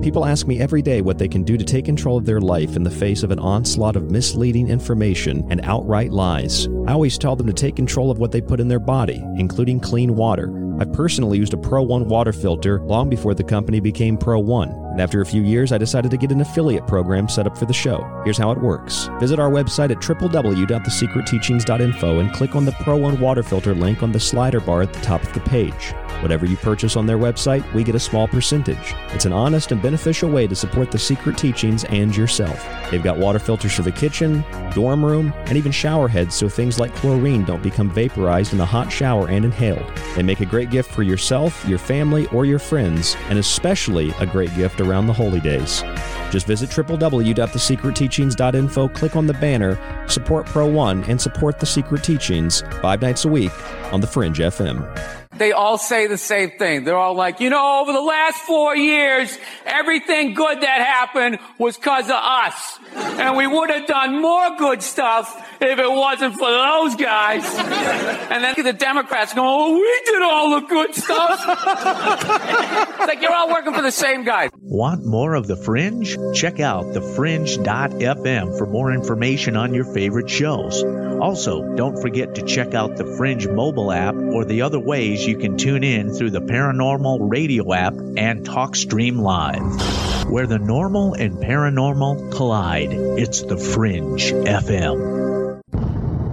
People 0.04 0.26
ask 0.26 0.46
me 0.46 0.60
every 0.60 0.84
day 0.84 1.02
what 1.02 1.18
they 1.18 1.28
can 1.28 1.44
do 1.44 1.58
to 1.58 1.66
take 1.66 1.86
control 1.86 2.18
of 2.18 2.26
their 2.26 2.40
life 2.40 2.76
in 2.76 2.84
the 2.84 2.92
face 2.92 3.24
of 3.24 3.32
an 3.32 3.40
onslaught 3.40 3.96
of 3.96 4.12
misleading 4.12 4.70
information 4.70 5.44
and 5.50 5.60
outright 5.64 6.12
lies. 6.12 6.68
I 6.86 6.94
always 6.94 7.18
tell 7.18 7.36
them 7.36 7.48
to 7.48 7.54
take 7.54 7.76
control 7.76 8.12
of 8.12 8.20
what 8.20 8.32
they 8.32 8.42
put 8.42 8.60
in 8.60 8.68
their 8.68 8.80
body, 8.80 9.24
including 9.38 9.80
clean 9.80 10.16
water. 10.16 10.54
I've 10.80 10.94
personally 10.94 11.40
used 11.40 11.56
a 11.56 11.58
Pro 11.58 11.82
One 11.82 12.08
water 12.08 12.32
filter 12.32 12.80
long 12.82 13.10
before 13.10 13.34
the 13.34 13.44
company 13.44 13.80
became 13.80 14.18
Pro 14.18 14.40
One, 14.40 14.70
and 14.96 15.02
after 15.02 15.20
a 15.20 15.26
few 15.26 15.42
years, 15.42 15.74
I 15.74 15.78
decided 15.78 16.10
to 16.12 16.18
get 16.18 16.32
an 16.32 16.40
affiliate 16.40 16.88
program 16.88 17.28
set 17.28 17.46
up 17.46 17.58
for 17.58 17.66
the 17.66 17.74
show. 17.74 18.10
Here's 18.24 18.38
how 18.38 18.52
it 18.52 18.62
works 18.62 19.10
visit 19.20 19.40
our 19.40 19.50
website 19.50 19.92
at 19.92 19.98
www.thesecretteachings.info 19.98 22.20
and 22.20 22.32
click 22.32 22.56
on 22.56 22.64
the 22.64 22.72
Pro 22.72 22.96
One 22.96 23.20
water 23.20 23.44
filter 23.44 23.76
link 23.76 24.04
on 24.04 24.14
the 24.14 24.22
slider 24.22 24.62
bar 24.62 24.84
at 24.84 24.94
the 24.94 25.02
top 25.02 25.22
of 25.22 25.34
the 25.34 25.42
page. 25.42 25.94
Whatever 26.22 26.46
you 26.46 26.56
purchase 26.56 26.96
on 26.96 27.06
their 27.06 27.18
website, 27.18 27.70
we 27.74 27.84
get 27.84 27.96
a 27.96 28.00
small 28.00 28.26
percentage. 28.26 28.94
It's 29.10 29.26
an 29.26 29.34
honest 29.34 29.74
and 29.74 29.82
beneficial 29.82 30.30
way 30.30 30.48
to 30.48 30.56
support 30.56 30.92
the 30.92 30.98
secret 30.98 31.38
teachings 31.38 31.84
and 31.86 32.16
yourself. 32.16 32.66
They've 32.90 33.04
got 33.04 33.18
water 33.18 33.38
filters 33.38 33.74
for 33.74 33.82
the 33.82 33.92
kitchen, 33.92 34.46
dorm 34.74 35.04
room, 35.04 35.34
and 35.46 35.58
even 35.58 35.74
shower 35.74 36.08
heads 36.08 36.34
so 36.34 36.48
things 36.48 36.80
like 36.80 36.96
chlorine 36.96 37.44
don't 37.44 37.62
become 37.62 37.90
vaporized 37.90 38.54
in 38.54 38.58
the 38.58 38.66
hot 38.66 38.90
shower 38.90 39.28
and 39.28 39.44
inhaled. 39.44 39.86
They 40.16 40.24
make 40.24 40.40
a 40.40 40.46
great 40.46 40.70
gift 40.70 40.90
for 40.90 41.04
yourself, 41.04 41.68
your 41.68 41.80
family, 41.80 42.28
or 42.28 42.46
your 42.46 42.60
friends, 42.60 43.18
and 43.30 43.38
especially 43.38 44.12
a 44.20 44.26
great 44.26 44.56
gift 44.56 44.80
around 44.86 45.08
the 45.08 45.14
holy 45.14 45.40
days. 45.40 45.82
Just 46.32 46.48
visit 46.48 46.70
www.thesecretteachings.info, 46.70 48.88
click 48.90 49.16
on 49.16 49.28
the 49.28 49.34
banner, 49.34 49.80
support 50.08 50.46
Pro 50.46 50.68
One, 50.68 51.04
and 51.06 51.20
support 51.20 51.60
the 51.60 51.66
Secret 51.66 52.04
Teachings 52.04 52.62
five 52.82 53.02
nights 53.02 53.26
a 53.26 53.30
week 53.30 53.52
on 53.92 54.02
The 54.02 54.08
Fringe 54.08 54.40
FM 54.40 55.25
they 55.38 55.52
all 55.52 55.78
say 55.78 56.08
the 56.08 56.18
same 56.18 56.52
thing. 56.52 56.84
They're 56.84 56.98
all 56.98 57.16
like, 57.16 57.40
you 57.40 57.50
know, 57.50 57.82
over 57.82 57.92
the 57.92 58.02
last 58.02 58.38
four 58.38 58.76
years, 58.76 59.38
everything 59.66 60.34
good 60.34 60.62
that 60.62 60.82
happened 60.82 61.40
was 61.58 61.76
because 61.78 62.06
of 62.06 62.16
us. 62.16 62.80
And 62.96 63.36
we 63.36 63.48
would 63.48 63.70
have 63.70 63.88
done 63.88 64.22
more 64.22 64.56
good 64.58 64.82
stuff 64.82 65.36
if 65.62 65.80
it 65.80 65.92
wasn't 65.92 66.36
for 66.36 66.50
those 66.50 66.96
guys. 66.96 67.44
And 67.56 68.44
then 68.44 68.56
the 68.64 68.74
Democrats 68.74 69.34
go, 69.34 69.42
oh, 69.44 69.74
we 69.74 70.02
did 70.06 70.22
all 70.22 70.62
the 70.62 70.68
good 70.68 70.96
stuff. 70.96 71.40
it's 72.90 73.08
like 73.08 73.22
you're 73.22 73.34
all 73.34 73.50
working 73.50 73.74
for 73.74 73.82
the 73.82 73.92
same 73.92 74.24
guy. 74.24 74.50
Want 74.54 75.06
more 75.06 75.36
of 75.36 75.48
The 75.48 75.56
Fringe? 75.56 76.18
Check 76.34 76.60
out 76.60 76.86
thefringe.fm 76.86 78.58
for 78.58 78.66
more 78.66 78.92
information 78.92 79.56
on 79.56 79.74
your 79.74 79.86
favorite 79.86 80.30
shows. 80.30 80.84
Also, 81.22 81.76
don't 81.76 82.02
forget 82.02 82.36
to 82.36 82.42
check 82.44 82.74
out 82.74 82.98
the 82.98 83.06
Fringe 83.18 83.48
mobile 83.48 83.92
app 83.92 84.16
or 84.16 84.46
the 84.46 84.62
other 84.62 84.80
ways 84.80 85.25
you 85.28 85.38
can 85.38 85.58
tune 85.58 85.84
in 85.84 86.14
through 86.14 86.32
the 86.32 86.42
Paranormal 86.42 87.18
Radio 87.22 87.74
app 87.74 87.94
and 87.94 88.46
TalkStream 88.46 89.20
Live. 89.20 90.30
Where 90.32 90.48
the 90.48 90.60
normal 90.60 91.14
and 91.14 91.38
paranormal 91.38 92.32
collide, 92.32 92.92
it's 92.92 93.42
the 93.42 93.58
Fringe 93.58 94.32
FM. 94.32 95.62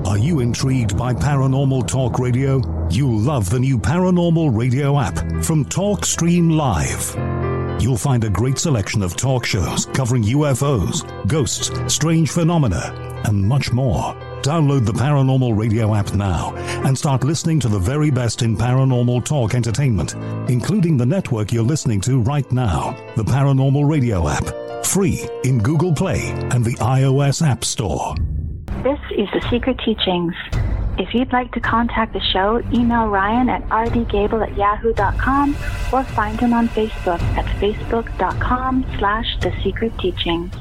Are 0.07 0.18
you 0.18 0.40
intrigued 0.40 0.97
by 0.97 1.14
Paranormal 1.14 1.86
Talk 1.86 2.18
Radio? 2.18 2.61
You'll 2.90 3.18
love 3.18 3.49
the 3.49 3.61
new 3.61 3.78
Paranormal 3.78 4.57
Radio 4.57 4.99
app 4.99 5.16
from 5.45 5.64
TalkStream 5.64 6.55
Live. 6.57 7.82
You'll 7.82 7.97
find 7.97 8.24
a 8.24 8.30
great 8.30 8.59
selection 8.59 9.03
of 9.03 9.16
talk 9.16 9.47
shows 9.47 9.86
covering 9.86 10.22
UFOs, 10.24 11.03
ghosts, 11.26 11.70
strange 11.93 12.30
phenomena, 12.30 13.22
and 13.24 13.43
much 13.43 13.72
more. 13.72 14.32
Download 14.43 14.84
the 14.84 14.93
Paranormal 14.93 15.57
Radio 15.57 15.95
app 15.95 16.14
now 16.14 16.53
and 16.84 16.99
start 16.99 17.22
listening 17.22 17.61
to 17.61 17.68
the 17.68 17.78
very 17.78 18.11
best 18.11 18.43
in 18.43 18.57
paranormal 18.57 19.24
talk 19.24 19.55
entertainment, 19.55 20.14
including 20.51 20.97
the 20.97 21.07
network 21.07 21.53
you're 21.53 21.62
listening 21.62 22.01
to 22.01 22.20
right 22.20 22.51
now. 22.51 22.97
The 23.14 23.22
Paranormal 23.22 23.88
Radio 23.88 24.28
app, 24.28 24.84
free 24.84 25.28
in 25.45 25.59
Google 25.61 25.95
Play 25.95 26.30
and 26.51 26.64
the 26.64 26.74
iOS 26.74 27.47
App 27.47 27.64
Store. 27.64 28.16
This 28.82 28.99
is 29.16 29.28
The 29.32 29.47
Secret 29.49 29.78
Teachings. 29.84 30.34
If 30.99 31.14
you'd 31.14 31.32
like 31.32 31.53
to 31.53 31.61
contact 31.61 32.12
the 32.12 32.20
show, 32.20 32.61
email 32.74 33.07
Ryan 33.07 33.49
at 33.49 33.62
rdgable 33.68 34.45
at 34.45 34.57
yahoo.com 34.57 35.51
or 35.93 36.03
find 36.03 36.40
him 36.40 36.53
on 36.53 36.68
Facebook 36.68 37.22
at 37.38 37.47
facebook.com 37.61 38.84
slash 38.99 39.38
The 39.40 39.53
Secret 39.62 39.97
Teachings. 40.01 40.53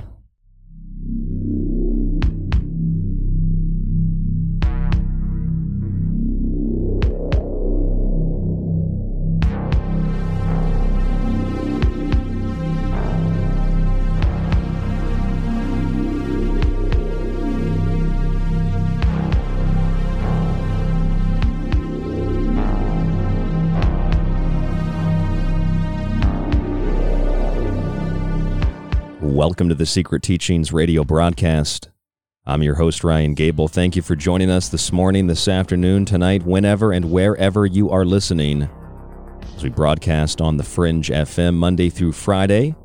Welcome 29.21 29.69
to 29.69 29.75
the 29.75 29.85
Secret 29.85 30.23
Teachings 30.23 30.73
radio 30.73 31.03
broadcast. 31.03 31.89
I'm 32.47 32.63
your 32.63 32.73
host, 32.73 33.03
Ryan 33.03 33.35
Gable. 33.35 33.67
Thank 33.67 33.95
you 33.95 34.01
for 34.01 34.15
joining 34.15 34.49
us 34.49 34.67
this 34.67 34.91
morning, 34.91 35.27
this 35.27 35.47
afternoon, 35.47 36.05
tonight, 36.05 36.41
whenever 36.41 36.91
and 36.91 37.11
wherever 37.11 37.67
you 37.67 37.91
are 37.91 38.03
listening. 38.03 38.67
As 39.55 39.63
we 39.63 39.69
broadcast 39.69 40.41
on 40.41 40.57
the 40.57 40.63
Fringe 40.63 41.09
FM 41.09 41.53
Monday 41.53 41.91
through 41.91 42.13
Friday. 42.13 42.75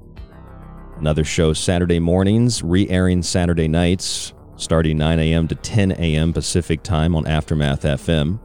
Another 0.98 1.24
show 1.24 1.54
Saturday 1.54 2.00
mornings, 2.00 2.62
re 2.62 2.86
airing 2.90 3.22
Saturday 3.22 3.66
nights, 3.66 4.34
starting 4.56 4.98
9 4.98 5.18
a.m. 5.18 5.48
to 5.48 5.54
10 5.54 5.92
a.m. 5.92 6.34
Pacific 6.34 6.82
time 6.82 7.16
on 7.16 7.26
Aftermath 7.26 7.80
FM. 7.80 8.38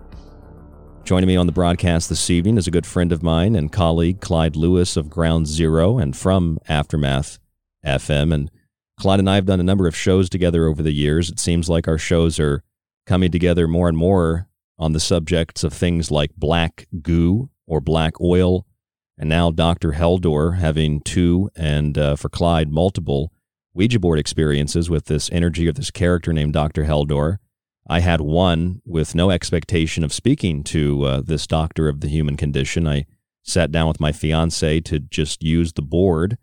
Joining 1.04 1.28
me 1.28 1.36
on 1.36 1.46
the 1.46 1.52
broadcast 1.52 2.08
this 2.08 2.30
evening 2.30 2.58
is 2.58 2.68
a 2.68 2.72
good 2.72 2.86
friend 2.86 3.12
of 3.12 3.22
mine 3.22 3.54
and 3.54 3.70
colleague, 3.70 4.22
Clyde 4.22 4.56
Lewis 4.56 4.96
of 4.96 5.10
Ground 5.10 5.46
Zero 5.46 5.98
and 5.98 6.16
from 6.16 6.58
Aftermath 6.70 7.41
FM. 7.86 8.34
And 8.34 8.52
Clyde 8.98 9.20
and 9.20 9.30
I 9.30 9.36
have 9.36 9.46
done 9.46 9.60
a 9.60 9.64
number 9.64 9.88
of 9.88 9.96
shows 9.96 10.30
together 10.30 10.66
over 10.66 10.84
the 10.84 10.92
years. 10.92 11.30
It 11.30 11.40
seems 11.40 11.70
like 11.70 11.88
our 11.88 11.98
shows 11.98 12.40
are 12.40 12.64
coming 13.06 13.32
together 13.32 13.68
more 13.68 13.90
and 13.90 13.98
more 13.98 14.48
on 14.78 14.94
the 14.94 15.00
subjects 15.00 15.64
of 15.64 15.74
things 15.74 16.12
like 16.12 16.32
black 16.36 16.88
goo 17.02 17.50
or 17.68 17.80
black 17.80 18.20
oil, 18.20 18.66
and 19.18 19.30
now 19.30 19.52
Dr. 19.52 19.92
Heldor 19.92 20.58
having 20.58 21.02
two, 21.02 21.50
and 21.56 21.98
uh, 21.98 22.16
for 22.16 22.30
Clyde, 22.30 22.72
multiple 22.72 23.32
Ouija 23.74 24.00
board 24.00 24.20
experiences 24.20 24.90
with 24.90 25.06
this 25.06 25.30
energy 25.32 25.68
of 25.68 25.76
this 25.76 25.92
character 25.92 26.34
named 26.34 26.54
Dr. 26.54 26.84
Heldor. 26.84 27.38
I 27.88 28.00
had 28.00 28.22
one 28.22 28.82
with 28.86 29.16
no 29.16 29.30
expectation 29.30 30.04
of 30.04 30.14
speaking 30.14 30.64
to 30.66 31.04
uh, 31.04 31.22
this 31.22 31.48
doctor 31.48 31.88
of 31.88 32.02
the 32.02 32.08
human 32.08 32.38
condition. 32.38 32.88
I 32.88 33.06
sat 33.44 33.72
down 33.72 33.88
with 33.88 34.00
my 34.00 34.12
fiance 34.12 34.82
to 34.82 35.00
just 35.00 35.44
use 35.44 35.74
the 35.74 35.82
board 35.82 36.38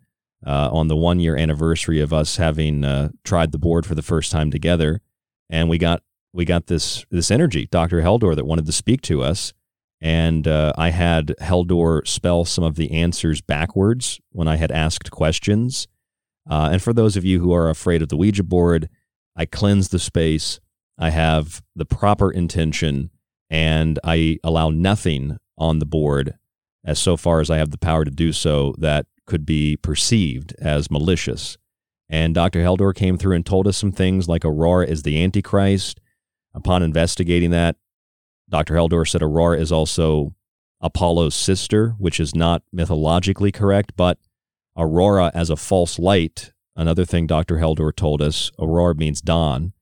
uh, 0.45 0.69
on 0.71 0.87
the 0.87 0.95
one 0.95 1.19
year 1.19 1.35
anniversary 1.35 1.99
of 1.99 2.13
us 2.13 2.37
having 2.37 2.83
uh, 2.83 3.09
tried 3.23 3.51
the 3.51 3.57
board 3.57 3.85
for 3.85 3.95
the 3.95 4.01
first 4.01 4.31
time 4.31 4.51
together, 4.51 5.01
and 5.49 5.69
we 5.69 5.77
got 5.77 6.03
we 6.33 6.45
got 6.45 6.67
this 6.67 7.05
this 7.09 7.31
energy, 7.31 7.67
Doctor 7.67 8.01
Heldor, 8.01 8.35
that 8.35 8.45
wanted 8.45 8.65
to 8.65 8.71
speak 8.71 9.01
to 9.03 9.21
us, 9.21 9.53
and 10.01 10.47
uh, 10.47 10.73
I 10.77 10.89
had 10.89 11.35
Heldor 11.41 12.07
spell 12.07 12.45
some 12.45 12.63
of 12.63 12.75
the 12.75 12.91
answers 12.91 13.41
backwards 13.41 14.19
when 14.31 14.47
I 14.47 14.55
had 14.55 14.71
asked 14.71 15.11
questions. 15.11 15.87
Uh, 16.49 16.69
and 16.71 16.81
for 16.81 16.93
those 16.93 17.15
of 17.15 17.25
you 17.25 17.39
who 17.39 17.53
are 17.53 17.69
afraid 17.69 18.01
of 18.01 18.09
the 18.09 18.17
Ouija 18.17 18.43
board, 18.43 18.89
I 19.35 19.45
cleanse 19.45 19.89
the 19.89 19.99
space. 19.99 20.59
I 20.97 21.11
have 21.11 21.61
the 21.75 21.85
proper 21.85 22.31
intention. 22.31 23.11
And 23.49 23.99
I 24.03 24.37
allow 24.43 24.69
nothing 24.69 25.37
on 25.57 25.79
the 25.79 25.85
board 25.85 26.35
as 26.85 26.99
so 26.99 27.17
far 27.17 27.39
as 27.39 27.49
I 27.49 27.57
have 27.57 27.71
the 27.71 27.77
power 27.77 28.05
to 28.05 28.11
do 28.11 28.31
so 28.31 28.75
that 28.77 29.05
could 29.29 29.45
be 29.45 29.77
perceived 29.77 30.53
as 30.59 30.91
malicious. 30.91 31.57
And 32.09 32.33
Dr. 32.33 32.59
Heldor 32.59 32.93
came 32.93 33.17
through 33.17 33.35
and 33.35 33.45
told 33.45 33.67
us 33.67 33.77
some 33.77 33.91
things 33.91 34.27
like 34.27 34.43
Aurora 34.43 34.87
is 34.87 35.03
the 35.03 35.23
Antichrist. 35.23 36.01
Upon 36.53 36.83
investigating 36.83 37.51
that, 37.51 37.77
Dr. 38.49 38.73
Heldor 38.73 39.07
said 39.07 39.21
Aurora 39.21 39.59
is 39.59 39.71
also 39.71 40.33
Apollo's 40.81 41.35
sister, 41.35 41.91
which 41.99 42.19
is 42.19 42.35
not 42.35 42.63
mythologically 42.73 43.51
correct, 43.51 43.93
but 43.95 44.17
Aurora 44.75 45.31
as 45.35 45.49
a 45.49 45.55
false 45.55 45.99
light, 45.99 46.51
another 46.75 47.05
thing 47.05 47.27
Dr. 47.27 47.57
Heldor 47.57 47.95
told 47.95 48.21
us, 48.21 48.51
Aurora 48.57 48.95
means 48.95 49.21
dawn. 49.21 49.73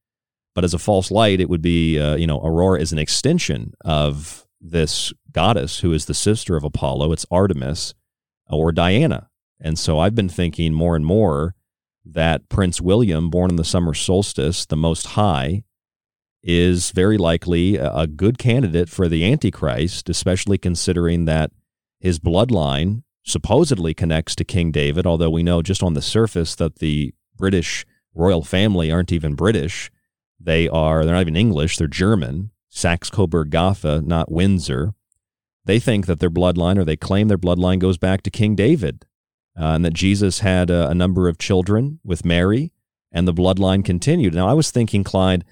But 0.53 0.63
as 0.63 0.73
a 0.73 0.79
false 0.79 1.11
light, 1.11 1.39
it 1.39 1.49
would 1.49 1.61
be, 1.61 1.99
uh, 1.99 2.15
you 2.15 2.25
know, 2.27 2.41
Aurora 2.43 2.81
is 2.81 2.91
an 2.91 2.97
extension 2.97 3.73
of 3.85 4.45
this 4.59 5.13
goddess 5.31 5.79
who 5.79 5.93
is 5.93 6.05
the 6.05 6.15
sister 6.15 6.57
of 6.57 6.63
Apollo. 6.63 7.11
It's 7.11 7.27
Artemis 7.29 7.93
or 8.49 8.71
Diana. 8.71 9.29
And 9.59 9.77
so 9.77 9.99
I've 9.99 10.15
been 10.15 10.29
thinking 10.29 10.73
more 10.73 10.95
and 10.95 11.05
more 11.05 11.55
that 12.05 12.47
Prince 12.49 12.79
William, 12.79 13.29
born 13.29 13.51
on 13.51 13.57
the 13.57 13.63
summer 13.63 13.93
solstice, 13.93 14.65
the 14.65 14.77
Most 14.77 15.07
High, 15.07 15.63
is 16.43 16.91
very 16.91 17.17
likely 17.17 17.75
a 17.75 18.07
good 18.07 18.37
candidate 18.37 18.87
for 18.87 19.09
the 19.09 19.29
Antichrist, 19.29 20.07
especially 20.07 20.57
considering 20.57 21.25
that 21.25 21.51
his 21.99 22.19
bloodline 22.19 23.03
supposedly 23.25 23.93
connects 23.93 24.35
to 24.35 24.45
King 24.45 24.71
David, 24.71 25.05
although 25.05 25.29
we 25.29 25.43
know 25.43 25.61
just 25.61 25.83
on 25.83 25.93
the 25.93 26.01
surface 26.01 26.55
that 26.55 26.77
the 26.79 27.13
British 27.35 27.85
royal 28.13 28.43
family 28.43 28.91
aren't 28.91 29.11
even 29.11 29.35
British. 29.35 29.91
They 30.39 30.69
are, 30.69 31.03
they're 31.03 31.15
not 31.15 31.21
even 31.21 31.35
English, 31.35 31.77
they're 31.77 31.87
German, 31.87 32.51
Saxe 32.69 33.09
Coburg 33.09 33.49
Gotha, 33.49 34.01
not 34.01 34.31
Windsor. 34.31 34.93
They 35.65 35.79
think 35.79 36.05
that 36.05 36.19
their 36.19 36.29
bloodline, 36.29 36.77
or 36.77 36.85
they 36.85 36.95
claim 36.95 37.27
their 37.27 37.37
bloodline, 37.37 37.79
goes 37.79 37.97
back 37.97 38.21
to 38.21 38.29
King 38.29 38.55
David, 38.55 39.05
uh, 39.57 39.73
and 39.73 39.83
that 39.85 39.93
Jesus 39.93 40.39
had 40.39 40.69
a, 40.69 40.89
a 40.89 40.93
number 40.93 41.27
of 41.27 41.37
children 41.37 41.99
with 42.03 42.25
Mary, 42.25 42.71
and 43.11 43.27
the 43.27 43.33
bloodline 43.33 43.83
continued. 43.83 44.33
Now, 44.33 44.47
I 44.47 44.53
was 44.53 44.69
thinking, 44.71 45.03
Clyde, 45.03 45.43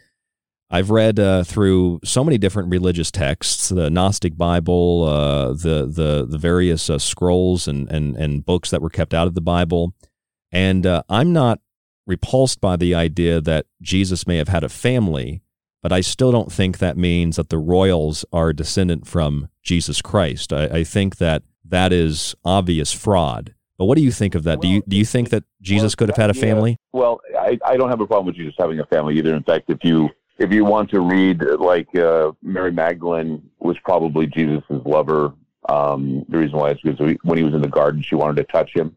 I've 0.70 0.90
read 0.90 1.20
uh, 1.20 1.44
through 1.44 2.00
so 2.04 2.24
many 2.24 2.38
different 2.38 2.70
religious 2.70 3.12
texts, 3.12 3.70
the 3.70 3.90
Gnostic 3.90 4.36
Bible, 4.38 5.04
uh, 5.04 5.48
the 5.54 5.90
the 5.92 6.26
the 6.28 6.38
various 6.38 6.90
uh, 6.90 7.00
scrolls 7.00 7.68
and, 7.68 7.90
and 7.90 8.16
and 8.16 8.46
books 8.46 8.72
that 8.72 8.82
were 8.82 8.90
kept 8.90 9.14
out 9.14 9.28
of 9.28 9.36
the 9.36 9.42
Bible, 9.42 9.94
and 10.52 10.86
uh, 10.86 11.04
I'm 11.10 11.34
not 11.34 11.60
repulsed 12.08 12.62
by 12.62 12.76
the 12.76 12.94
idea 12.94 13.42
that 13.42 13.66
Jesus 13.82 14.28
may 14.28 14.38
have 14.38 14.48
had 14.48 14.64
a 14.64 14.70
family, 14.70 15.42
but 15.82 15.92
I 15.92 16.02
still 16.02 16.32
don't 16.32 16.52
think 16.52 16.78
that 16.78 16.98
means 16.98 17.36
that 17.36 17.50
the 17.50 17.58
royals 17.58 18.26
are 18.32 18.54
descendant 18.54 19.08
from 19.08 19.50
Jesus 19.64 20.02
Christ. 20.02 20.54
I, 20.54 20.66
I 20.66 20.84
think 20.84 21.18
that 21.18 21.44
that 21.64 21.92
is 21.92 22.36
obvious 22.44 22.92
fraud. 22.92 23.55
But 23.78 23.86
what 23.86 23.98
do 23.98 24.04
you 24.04 24.12
think 24.12 24.36
of 24.36 24.44
that? 24.44 24.60
Well, 24.60 24.62
do 24.62 24.68
you 24.70 24.84
do 24.88 24.96
you 24.96 25.06
think 25.06 25.30
that 25.30 25.44
Jesus 25.62 25.96
could 25.96 26.10
have 26.10 26.18
had 26.18 26.30
a 26.30 26.34
family? 26.34 26.78
Well, 26.94 27.20
I, 27.38 27.60
I 27.66 27.78
don't 27.78 27.90
have 27.90 28.02
a 28.02 28.08
problem 28.08 28.28
with 28.28 28.36
Jesus 28.36 28.56
having 28.58 28.80
a 28.80 28.86
family 28.86 29.18
either. 29.18 29.36
In 29.36 29.44
fact, 29.44 29.70
if 29.70 29.80
you 29.84 30.10
if 30.38 30.52
you 30.52 30.66
want 30.66 30.90
to 30.92 31.02
read 31.02 31.42
like 31.60 31.94
uh, 31.96 32.32
Mary 32.42 32.72
Magdalene 32.72 33.50
was 33.60 33.78
probably 33.84 34.28
Jesus's 34.28 34.86
lover. 34.86 35.34
Um, 35.68 36.26
the 36.30 36.38
reason 36.38 36.58
why 36.58 36.72
is 36.72 36.78
because 36.84 37.18
when 37.24 37.38
he 37.38 37.44
was 37.44 37.54
in 37.54 37.62
the 37.62 37.68
garden, 37.68 38.02
she 38.02 38.16
wanted 38.16 38.38
to 38.38 38.52
touch 38.52 38.72
him. 38.74 38.96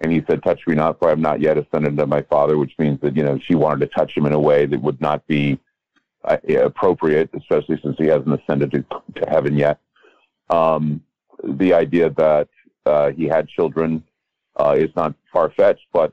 And 0.00 0.12
he 0.12 0.22
said, 0.28 0.42
Touch 0.42 0.60
me 0.66 0.74
not, 0.74 0.98
for 0.98 1.08
I 1.08 1.12
am 1.12 1.22
not 1.22 1.40
yet 1.40 1.56
ascended 1.56 1.96
to 1.96 2.06
my 2.06 2.22
Father, 2.22 2.58
which 2.58 2.72
means 2.78 3.00
that, 3.00 3.16
you 3.16 3.22
know, 3.22 3.38
she 3.46 3.54
wanted 3.54 3.80
to 3.80 3.96
touch 3.96 4.16
him 4.16 4.26
in 4.26 4.32
a 4.32 4.40
way 4.40 4.66
that 4.66 4.82
would 4.82 5.00
not 5.00 5.26
be 5.26 5.58
uh, 6.24 6.36
appropriate, 6.62 7.30
especially 7.34 7.80
since 7.82 7.96
he 7.96 8.06
hasn't 8.06 8.40
ascended 8.40 8.72
to, 8.72 8.84
to 9.14 9.30
heaven 9.30 9.56
yet. 9.56 9.78
Um, 10.50 11.02
the 11.42 11.72
idea 11.72 12.10
that 12.10 12.48
uh, 12.86 13.10
he 13.12 13.24
had 13.24 13.48
children 13.48 14.02
uh, 14.56 14.74
is 14.76 14.90
not 14.96 15.14
far 15.32 15.50
fetched, 15.50 15.86
but 15.92 16.12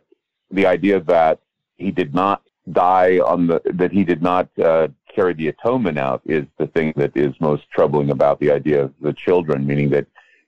the 0.51 0.65
idea 0.65 0.99
that 1.01 1.39
he 1.77 1.91
did 1.91 2.13
not 2.13 2.41
die 2.71 3.19
on 3.19 3.47
the, 3.47 3.61
that 3.65 3.91
he 3.91 4.03
did 4.03 4.21
not 4.21 4.47
uh, 4.59 4.87
carry 5.13 5.33
the 5.33 5.47
atonement 5.49 5.97
out 5.97 6.21
is 6.25 6.45
the 6.57 6.67
thing 6.67 6.93
that 6.95 7.15
is 7.15 7.33
most 7.39 7.63
troubling 7.71 8.11
about 8.11 8.39
the 8.39 8.51
idea 8.51 8.83
of 8.83 8.93
the 9.01 9.13
children, 9.13 9.65
meaning 9.65 9.89
that 9.89 10.05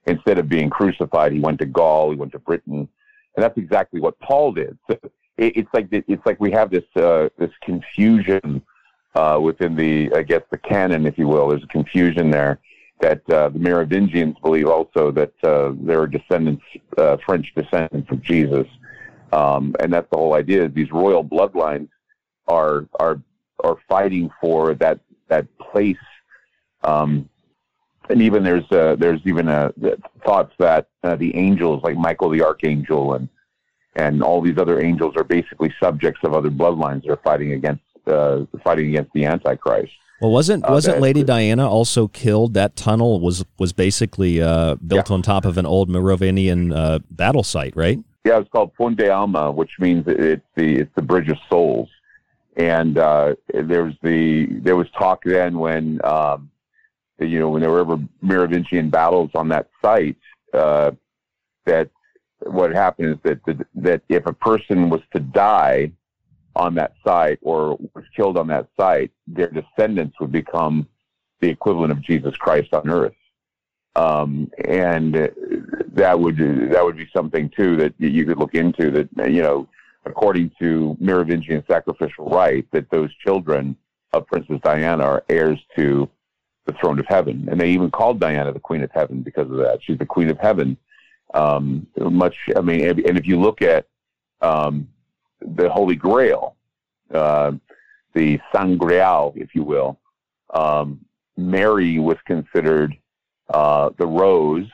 instead 0.08 0.38
of 0.38 0.48
being 0.48 0.70
crucified, 0.70 1.32
he 1.32 1.40
went 1.40 1.60
to 1.60 1.66
Gaul, 1.66 2.12
he 2.12 2.18
went 2.18 2.32
to 2.34 2.40
Britain, 2.40 2.88
and 3.36 3.44
that's 3.44 3.58
exactly 3.58 4.00
what 4.00 4.20
Paul 4.20 4.54
did. 4.54 4.78
So 4.90 4.98
it, 5.38 5.58
it's 5.58 5.70
like 5.74 5.88
it's 5.92 6.26
like 6.26 6.40
we 6.40 6.52
have 6.52 6.72
this 6.72 6.86
uh, 6.96 7.30
this 7.38 7.52
confusion 7.62 8.62
uh, 9.16 9.40
within 9.42 9.76
the 9.76 10.12
I 10.16 10.24
guess 10.24 10.42
the 10.52 10.58
canon, 10.58 11.06
if 11.06 11.18
you 11.18 11.28
will. 11.28 11.50
There's 11.50 11.64
a 11.64 11.68
confusion 11.68 12.30
there 12.32 12.60
that 13.06 13.30
uh, 13.30 13.50
the 13.50 13.60
Merovingians 13.60 14.36
believe 14.42 14.68
also 14.68 15.12
that 15.12 15.34
uh, 15.44 15.74
there 15.80 16.02
are 16.02 16.08
descendants, 16.08 16.64
uh, 16.98 17.18
French 17.24 17.54
descendants 17.56 18.10
of 18.10 18.20
Jesus, 18.24 18.66
um, 19.32 19.76
and 19.80 19.94
that's 19.94 20.10
the 20.10 20.18
whole 20.18 20.34
idea. 20.34 20.68
These 20.68 20.92
royal 20.92 21.24
bloodlines 21.24 21.90
are 22.48 22.88
are 23.00 23.22
are 23.64 23.78
fighting 23.88 24.32
for 24.42 24.74
that 24.76 25.00
that 25.28 25.46
place. 25.60 26.06
Um, 26.84 27.30
and 28.10 28.22
even 28.24 28.44
there's 28.44 28.70
uh, 28.72 28.96
there's 28.98 29.22
even 29.26 29.50
a, 29.50 29.72
thoughts 30.26 30.54
that 30.58 30.88
uh, 31.04 31.16
the 31.16 31.36
angels 31.36 31.84
like 31.84 31.98
Michael 31.98 32.30
the 32.30 32.44
archangel 32.44 33.14
and 33.14 33.30
and 33.96 34.24
all 34.24 34.42
these 34.42 34.58
other 34.58 34.82
angels 34.82 35.14
are 35.16 35.24
basically 35.24 35.72
subjects 35.80 36.22
of 36.24 36.34
other 36.34 36.50
bloodlines 36.50 37.04
that 37.04 37.12
are 37.12 37.24
fighting 37.24 37.52
against 37.54 37.84
uh, 38.08 38.46
fighting 38.64 38.88
against 38.90 39.14
the 39.14 39.26
Antichrist. 39.26 39.94
Well, 40.22 40.32
wasn't 40.32 40.64
uh, 40.64 40.72
wasn't 40.72 41.02
Lady 41.02 41.24
Diana 41.24 41.70
also 41.70 42.08
killed? 42.08 42.54
That 42.54 42.76
tunnel 42.76 43.20
was 43.20 43.44
was 43.60 43.74
basically 43.74 44.42
uh, 44.42 44.76
built 44.76 45.10
yeah. 45.10 45.14
on 45.14 45.22
top 45.22 45.46
of 45.46 45.58
an 45.58 45.66
old 45.66 45.90
Merovingian 45.90 46.72
uh, 46.72 47.00
battle 47.12 47.44
site, 47.44 47.76
right? 47.76 48.00
Yeah, 48.24 48.40
it's 48.40 48.50
called 48.50 48.74
Ponte 48.74 49.08
Alma, 49.10 49.52
which 49.52 49.72
means 49.80 50.06
it's 50.08 50.46
the 50.56 50.76
it's 50.78 50.92
the 50.96 51.02
Bridge 51.02 51.30
of 51.30 51.38
Souls. 51.50 51.90
And 52.58 52.96
there 52.96 53.84
was 53.84 53.96
the 54.02 54.48
there 54.62 54.78
was 54.78 54.88
talk 54.98 55.24
then 55.26 55.60
when 55.60 56.00
um, 56.06 56.50
you 57.20 57.40
know, 57.40 57.50
when 57.50 57.62
there 57.62 57.72
were 57.72 57.80
ever 57.80 57.98
Merovingian 58.22 58.90
battles 58.90 59.32
on 59.36 59.50
that 59.50 59.70
site, 59.82 60.18
uh, 60.54 60.92
that 61.66 61.90
what 62.42 62.72
happened 62.72 63.14
is 63.14 63.18
that, 63.24 63.46
that 63.46 63.68
that 63.76 64.02
if 64.10 64.26
a 64.26 64.34
person 64.34 64.90
was 64.90 65.02
to 65.14 65.20
die 65.20 65.92
on 66.56 66.76
that 66.76 66.94
site 67.06 67.40
or 67.42 67.78
was 67.94 68.06
killed 68.16 68.38
on 68.38 68.48
that 68.48 68.68
site, 68.80 69.12
their 69.28 69.50
descendants 69.50 70.20
would 70.20 70.32
become 70.32 70.88
the 71.42 71.50
equivalent 71.50 71.92
of 71.92 72.02
Jesus 72.02 72.36
Christ 72.38 72.74
on 72.74 72.90
earth. 72.90 73.14
Um, 73.96 74.52
and 74.66 75.32
that 75.94 76.20
would 76.20 76.38
that 76.38 76.84
would 76.84 76.98
be 76.98 77.10
something 77.16 77.50
too 77.50 77.78
that 77.78 77.94
you 77.98 78.26
could 78.26 78.38
look 78.38 78.54
into. 78.54 78.92
That 78.92 79.32
you 79.32 79.42
know, 79.42 79.70
according 80.06 80.52
to 80.60 80.98
Merovingian 81.00 81.64
sacrificial 81.68 82.30
right, 82.30 82.66
that 82.72 82.90
those 82.90 83.14
children 83.16 83.78
of 84.12 84.28
Princess 84.28 84.60
Diana 84.64 85.04
are 85.04 85.24
heirs 85.30 85.60
to 85.78 86.10
the 86.66 86.74
throne 86.74 87.00
of 87.00 87.06
heaven, 87.08 87.48
and 87.50 87.60
they 87.60 87.70
even 87.70 87.90
called 87.90 88.20
Diana 88.20 88.52
the 88.52 88.60
Queen 88.60 88.84
of 88.84 88.92
Heaven 88.92 89.22
because 89.22 89.50
of 89.50 89.58
that. 89.58 89.80
She's 89.82 89.98
the 89.98 90.06
Queen 90.06 90.30
of 90.30 90.40
Heaven. 90.40 90.78
Um, 91.34 91.88
much, 91.98 92.36
I 92.56 92.62
mean, 92.62 92.86
and 92.86 93.18
if 93.18 93.26
you 93.28 93.40
look 93.40 93.62
at 93.62 93.88
um, 94.42 94.88
the 95.56 95.70
Holy 95.70 95.96
Grail, 95.96 96.56
uh, 97.14 97.52
the 98.14 98.40
Sangreal, 98.54 99.34
if 99.36 99.54
you 99.54 99.64
will, 99.64 100.00
um, 100.54 101.06
Mary 101.38 102.00
was 102.00 102.18
considered 102.26 102.96
uh, 103.50 103.90
the 103.98 104.08
rose 104.08 104.68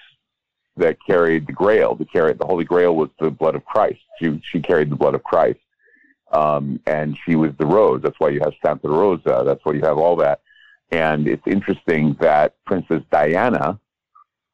that 0.78 0.98
carried 1.06 1.48
the 1.48 1.54
Grail. 1.54 1.96
The 1.96 2.06
carry 2.06 2.34
the 2.34 2.46
Holy 2.46 2.64
Grail 2.64 2.96
was 2.96 3.10
the 3.20 3.30
blood 3.30 3.56
of 3.56 3.66
Christ. 3.66 4.02
She 4.20 4.42
she 4.44 4.62
carried 4.62 4.90
the 4.90 4.96
blood 4.96 5.16
of 5.16 5.24
Christ, 5.24 5.60
um, 6.32 6.80
and 6.86 7.18
she 7.26 7.36
was 7.36 7.52
the 7.58 7.66
rose. 7.66 8.02
That's 8.02 8.20
why 8.20 8.30
you 8.30 8.40
have 8.42 8.54
Santa 8.64 8.88
Rosa. 8.88 9.44
That's 9.46 9.64
why 9.64 9.74
you 9.74 9.82
have 9.82 9.98
all 9.98 10.16
that. 10.18 10.42
And 10.92 11.28
it's 11.28 11.46
interesting 11.48 12.16
that 12.20 12.56
Princess 12.66 13.02
Diana, 13.12 13.80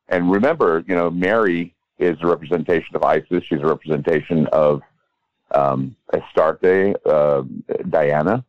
and 0.08 0.32
remember, 0.32 0.84
you 0.88 0.96
know, 0.96 1.10
Mary 1.10 1.76
is 1.98 2.18
a 2.22 2.28
representation 2.28 2.96
of 2.96 3.04
Isis. 3.04 3.44
She's 3.44 3.62
a 3.62 3.66
representation 3.66 4.48
of 4.48 4.82
um, 5.52 5.96
Astarte, 6.14 6.96
uh, 7.06 7.44
Diana, 7.90 8.44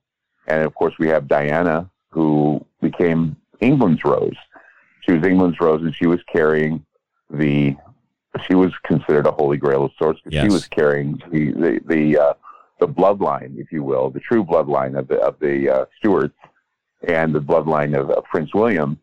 and 0.46 0.64
of 0.64 0.74
course 0.74 0.94
we 0.98 1.08
have 1.08 1.28
Diana, 1.28 1.90
who 2.10 2.64
became 2.80 3.36
England's 3.60 4.04
rose. 4.04 4.36
She 5.00 5.12
was 5.12 5.24
England's 5.24 5.60
rose, 5.60 5.82
and 5.82 5.94
she 5.94 6.06
was 6.06 6.20
carrying 6.30 6.84
the. 7.30 7.76
She 8.46 8.54
was 8.54 8.72
considered 8.84 9.26
a 9.26 9.32
holy 9.32 9.56
grail 9.56 9.84
of 9.84 9.92
sorts. 9.98 10.20
Yes. 10.28 10.44
She 10.44 10.50
was 10.50 10.66
carrying 10.68 11.20
the 11.30 11.52
the 11.52 11.80
the, 11.86 12.18
uh, 12.18 12.34
the 12.78 12.88
bloodline, 12.88 13.58
if 13.58 13.72
you 13.72 13.82
will, 13.82 14.10
the 14.10 14.20
true 14.20 14.44
bloodline 14.44 14.98
of 14.98 15.08
the 15.08 15.18
of 15.20 15.38
the 15.40 15.68
uh, 15.68 15.84
Stuarts 15.98 16.36
and 17.06 17.34
the 17.34 17.40
bloodline 17.40 17.98
of, 17.98 18.10
of 18.10 18.24
Prince 18.24 18.52
William. 18.54 18.98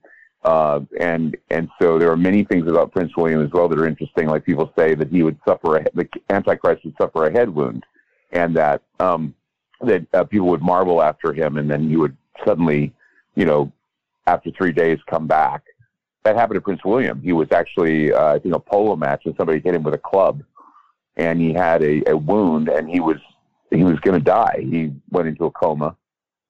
Uh, 0.46 0.82
and 1.00 1.36
and 1.50 1.68
so 1.82 1.98
there 1.98 2.12
are 2.12 2.16
many 2.18 2.44
things 2.44 2.70
about 2.70 2.92
Prince 2.92 3.12
William 3.18 3.44
as 3.44 3.50
well 3.52 3.68
that 3.68 3.80
are 3.80 3.88
interesting. 3.88 4.28
Like 4.28 4.46
people 4.46 4.72
say 4.78 4.94
that 4.94 5.10
he 5.10 5.24
would 5.24 5.40
suffer 5.46 5.78
a, 5.78 5.84
the 5.96 6.08
Antichrist 6.30 6.86
would 6.86 6.94
suffer 7.02 7.26
a 7.26 7.32
head 7.32 7.50
wound, 7.50 7.84
and 8.32 8.56
that 8.56 8.84
um, 9.00 9.34
that 9.82 10.06
uh, 10.14 10.24
people 10.24 10.48
would 10.50 10.62
marvel 10.62 11.02
after 11.02 11.34
him, 11.34 11.58
and 11.58 11.70
then 11.70 11.90
he 11.90 11.98
would 11.98 12.16
suddenly, 12.46 12.94
you 13.34 13.46
know, 13.46 13.72
after 14.28 14.52
three 14.52 14.72
days 14.72 15.00
come 15.10 15.26
back. 15.26 15.64
That 16.24 16.36
happened 16.36 16.58
to 16.58 16.62
Prince 16.62 16.86
William. 16.86 17.22
He 17.22 17.34
was 17.34 17.52
actually, 17.52 18.14
uh, 18.14 18.36
I 18.36 18.40
think, 18.40 18.54
a 18.54 18.60
polo 18.60 18.96
match, 18.96 19.24
and 19.26 19.34
somebody 19.38 19.60
hit 19.60 19.74
him 19.74 19.82
with 19.82 19.96
a 19.96 20.00
club, 20.00 20.44
and 21.18 21.42
he 21.42 21.54
had 21.54 21.82
a, 21.82 22.08
a 22.08 22.16
wound, 22.16 22.70
and 22.70 22.88
he 22.88 23.00
was 23.00 23.18
he 23.72 23.84
was 23.84 24.00
going 24.02 24.20
to 24.20 24.24
die. 24.24 24.60
He 24.60 24.94
went 25.10 25.28
into 25.28 25.46
a 25.46 25.52
coma, 25.52 25.96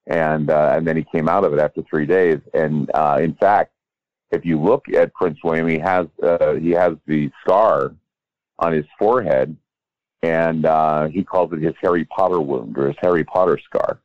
and 0.08 0.50
uh, 0.50 0.74
and 0.76 0.86
then 0.86 0.98
he 0.98 1.06
came 1.14 1.30
out 1.30 1.46
of 1.46 1.54
it 1.54 1.60
after 1.60 1.82
three 1.84 2.06
days. 2.06 2.42
And 2.54 2.92
uh, 2.94 3.20
in 3.22 3.36
fact, 3.36 3.72
if 4.32 4.46
you 4.46 4.60
look 4.60 4.86
at 4.90 5.14
Prince 5.14 5.40
William, 5.44 5.68
he 5.68 5.80
has 5.80 6.08
uh, 6.24 6.54
he 6.54 6.72
has 6.72 6.94
the 7.06 7.32
scar 7.42 7.94
on 8.60 8.74
his 8.74 8.86
forehead, 8.98 9.56
and 10.24 10.66
uh, 10.66 11.08
he 11.08 11.24
calls 11.24 11.52
it 11.54 11.62
his 11.62 11.76
Harry 11.82 12.06
Potter 12.06 12.40
wound 12.40 12.78
or 12.78 12.88
his 12.88 12.98
Harry 13.02 13.24
Potter 13.24 13.60
scar 13.64 14.00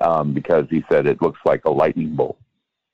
um, 0.00 0.32
because 0.32 0.66
he 0.70 0.84
said 0.90 1.06
it 1.06 1.22
looks 1.22 1.40
like 1.44 1.64
a 1.64 1.70
lightning 1.70 2.14
bolt. 2.14 2.38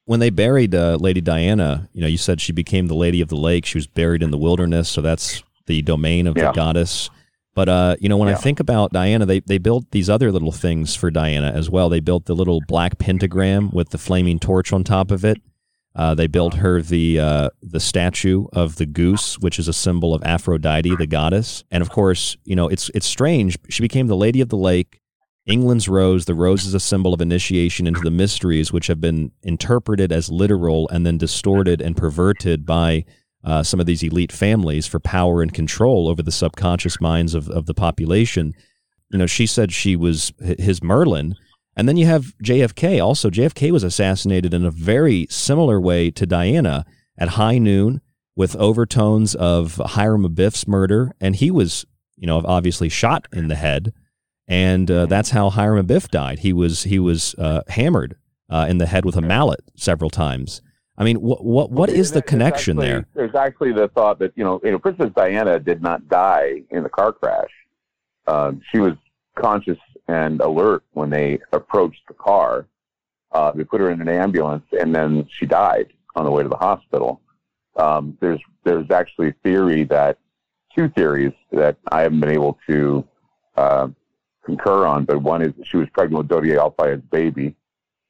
When 0.04 0.20
they 0.20 0.30
buried 0.30 0.74
uh, 0.74 0.96
Lady 1.00 1.20
Diana, 1.20 1.88
you 1.92 2.00
know, 2.00 2.08
you 2.08 2.18
said 2.18 2.40
she 2.40 2.52
became 2.52 2.88
the 2.88 2.94
Lady 2.94 3.20
of 3.20 3.28
the 3.28 3.36
Lake. 3.36 3.64
She 3.64 3.78
was 3.78 3.86
buried 3.86 4.22
in 4.22 4.30
the 4.30 4.38
wilderness, 4.38 4.88
so 4.88 5.00
that's 5.00 5.42
the 5.66 5.82
domain 5.82 6.26
of 6.26 6.36
yeah. 6.36 6.46
the 6.46 6.52
goddess. 6.52 7.08
But 7.54 7.68
uh, 7.68 7.96
you 8.00 8.08
know, 8.08 8.16
when 8.16 8.28
yeah. 8.28 8.36
I 8.36 8.38
think 8.38 8.60
about 8.60 8.92
Diana, 8.92 9.26
they 9.26 9.40
they 9.40 9.58
built 9.58 9.90
these 9.90 10.08
other 10.08 10.32
little 10.32 10.52
things 10.52 10.94
for 10.94 11.10
Diana 11.10 11.52
as 11.54 11.68
well. 11.68 11.88
They 11.88 12.00
built 12.00 12.24
the 12.24 12.34
little 12.34 12.60
black 12.66 12.98
pentagram 12.98 13.70
with 13.70 13.90
the 13.90 13.98
flaming 13.98 14.38
torch 14.38 14.72
on 14.72 14.84
top 14.84 15.10
of 15.10 15.24
it. 15.24 15.40
Uh, 15.94 16.14
they 16.14 16.26
built 16.26 16.54
her 16.54 16.80
the 16.80 17.20
uh, 17.20 17.50
the 17.62 17.80
statue 17.80 18.46
of 18.52 18.76
the 18.76 18.86
goose, 18.86 19.38
which 19.38 19.58
is 19.58 19.68
a 19.68 19.72
symbol 19.72 20.14
of 20.14 20.22
Aphrodite, 20.24 20.96
the 20.96 21.06
goddess. 21.06 21.64
And 21.70 21.82
of 21.82 21.90
course, 21.90 22.36
you 22.44 22.56
know 22.56 22.68
it's 22.68 22.90
it's 22.94 23.06
strange. 23.06 23.58
She 23.68 23.82
became 23.82 24.06
the 24.06 24.16
Lady 24.16 24.40
of 24.40 24.48
the 24.48 24.56
Lake, 24.56 25.00
England's 25.44 25.88
rose. 25.88 26.24
The 26.24 26.34
rose 26.34 26.64
is 26.64 26.72
a 26.72 26.80
symbol 26.80 27.12
of 27.12 27.20
initiation 27.20 27.86
into 27.86 28.00
the 28.00 28.10
mysteries, 28.10 28.72
which 28.72 28.86
have 28.86 29.00
been 29.00 29.32
interpreted 29.42 30.12
as 30.12 30.30
literal 30.30 30.88
and 30.88 31.04
then 31.04 31.18
distorted 31.18 31.82
and 31.82 31.96
perverted 31.96 32.64
by 32.64 33.04
uh, 33.44 33.62
some 33.62 33.80
of 33.80 33.86
these 33.86 34.02
elite 34.02 34.32
families 34.32 34.86
for 34.86 35.00
power 35.00 35.42
and 35.42 35.52
control 35.52 36.08
over 36.08 36.22
the 36.22 36.32
subconscious 36.32 37.00
minds 37.00 37.34
of, 37.34 37.48
of 37.50 37.66
the 37.66 37.74
population. 37.74 38.54
You 39.10 39.18
know, 39.18 39.26
she 39.26 39.46
said 39.46 39.72
she 39.72 39.96
was 39.96 40.32
his 40.40 40.82
Merlin. 40.82 41.34
And 41.76 41.88
then 41.88 41.96
you 41.96 42.06
have 42.06 42.34
JFK. 42.42 43.02
Also, 43.02 43.30
JFK 43.30 43.70
was 43.70 43.82
assassinated 43.82 44.52
in 44.52 44.64
a 44.64 44.70
very 44.70 45.26
similar 45.30 45.80
way 45.80 46.10
to 46.10 46.26
Diana 46.26 46.84
at 47.16 47.30
high 47.30 47.58
noon 47.58 48.00
with 48.36 48.56
overtones 48.56 49.34
of 49.34 49.76
Hiram 49.76 50.24
Abiff's 50.24 50.66
murder. 50.68 51.12
And 51.20 51.36
he 51.36 51.50
was, 51.50 51.86
you 52.16 52.26
know, 52.26 52.42
obviously 52.44 52.88
shot 52.88 53.26
in 53.32 53.48
the 53.48 53.54
head. 53.54 53.92
And 54.46 54.90
uh, 54.90 55.06
that's 55.06 55.30
how 55.30 55.50
Hiram 55.50 55.86
Abiff 55.86 56.08
died. 56.08 56.40
He 56.40 56.52
was, 56.52 56.82
he 56.84 56.98
was 56.98 57.34
uh, 57.36 57.62
hammered 57.68 58.16
uh, 58.50 58.66
in 58.68 58.78
the 58.78 58.86
head 58.86 59.04
with 59.04 59.16
a 59.16 59.22
mallet 59.22 59.60
several 59.76 60.10
times. 60.10 60.60
I 60.98 61.04
mean, 61.04 61.16
what 61.16 61.42
what 61.42 61.70
what 61.70 61.88
is 61.88 62.12
the 62.12 62.20
connection 62.20 62.78
actually, 62.78 62.86
there? 62.86 63.06
There's 63.14 63.34
actually 63.34 63.72
the 63.72 63.88
thought 63.88 64.18
that 64.18 64.32
you 64.36 64.44
know, 64.44 64.60
you 64.62 64.72
know, 64.72 64.78
Princess 64.78 65.10
Diana 65.16 65.58
did 65.58 65.80
not 65.80 66.06
die 66.08 66.62
in 66.70 66.82
the 66.82 66.90
car 66.90 67.12
crash. 67.12 67.48
Uh, 68.26 68.52
she 68.70 68.78
was 68.78 68.92
conscious 69.34 69.78
and 70.12 70.40
alert 70.40 70.82
when 70.92 71.10
they 71.10 71.38
approached 71.52 72.02
the 72.08 72.14
car. 72.14 72.66
Uh, 73.32 73.50
they 73.52 73.64
put 73.64 73.80
her 73.80 73.90
in 73.90 74.00
an 74.00 74.08
ambulance, 74.08 74.64
and 74.78 74.94
then 74.94 75.26
she 75.30 75.46
died 75.46 75.92
on 76.16 76.24
the 76.24 76.30
way 76.30 76.42
to 76.42 76.48
the 76.48 76.56
hospital. 76.56 77.20
Um, 77.76 78.18
there's 78.20 78.40
there's 78.64 78.90
actually 78.90 79.32
theory 79.42 79.84
that 79.84 80.18
two 80.76 80.88
theories 80.90 81.32
that 81.50 81.76
I 81.90 82.02
haven't 82.02 82.20
been 82.20 82.30
able 82.30 82.58
to 82.68 83.04
uh, 83.56 83.88
concur 84.44 84.86
on, 84.86 85.04
but 85.04 85.22
one 85.22 85.42
is 85.42 85.52
she 85.64 85.78
was 85.78 85.88
pregnant 85.94 86.18
with 86.18 86.28
Dodi 86.28 86.56
Al-Fayed's 86.56 87.04
baby, 87.10 87.56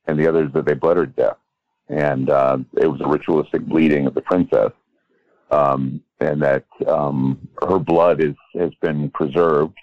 and 0.07 0.19
the 0.19 0.27
other 0.29 0.45
is 0.47 0.53
that 0.55 0.67
they 0.67 0.75
bled 0.75 0.97
her 0.97 1.07
to 1.07 1.13
death 1.13 1.37
and 1.93 2.31
uh, 2.31 2.59
it 2.81 2.87
was 2.87 3.01
a 3.01 3.07
ritualistic 3.07 3.63
bleeding 3.67 4.07
of 4.07 4.15
the 4.15 4.21
princess, 4.23 4.73
um, 5.51 6.03
and 6.21 6.41
that 6.43 6.65
um, 6.87 7.49
her 7.69 7.79
blood 7.79 8.23
is 8.23 8.35
has 8.55 8.71
been 8.81 9.11
preserved, 9.11 9.77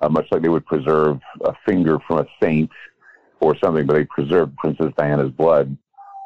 uh, 0.00 0.08
much 0.08 0.26
like 0.30 0.42
they 0.42 0.48
would 0.48 0.66
preserve 0.66 1.20
a 1.44 1.52
finger 1.66 1.98
from 2.06 2.20
a 2.20 2.26
saint 2.42 2.70
or 3.40 3.56
something, 3.62 3.86
but 3.86 3.94
they 3.94 4.04
preserved 4.04 4.56
Princess 4.56 4.92
Diana's 4.96 5.30
blood 5.30 5.76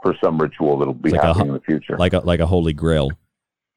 for 0.02 0.14
some 0.22 0.38
ritual 0.38 0.78
that'll 0.78 0.94
be 0.94 1.10
like 1.10 1.20
happening 1.20 1.48
a, 1.48 1.50
in 1.50 1.54
the 1.54 1.60
future, 1.60 1.96
like 1.98 2.12
a 2.12 2.20
like 2.20 2.40
a 2.40 2.46
holy 2.46 2.72
grail, 2.72 3.10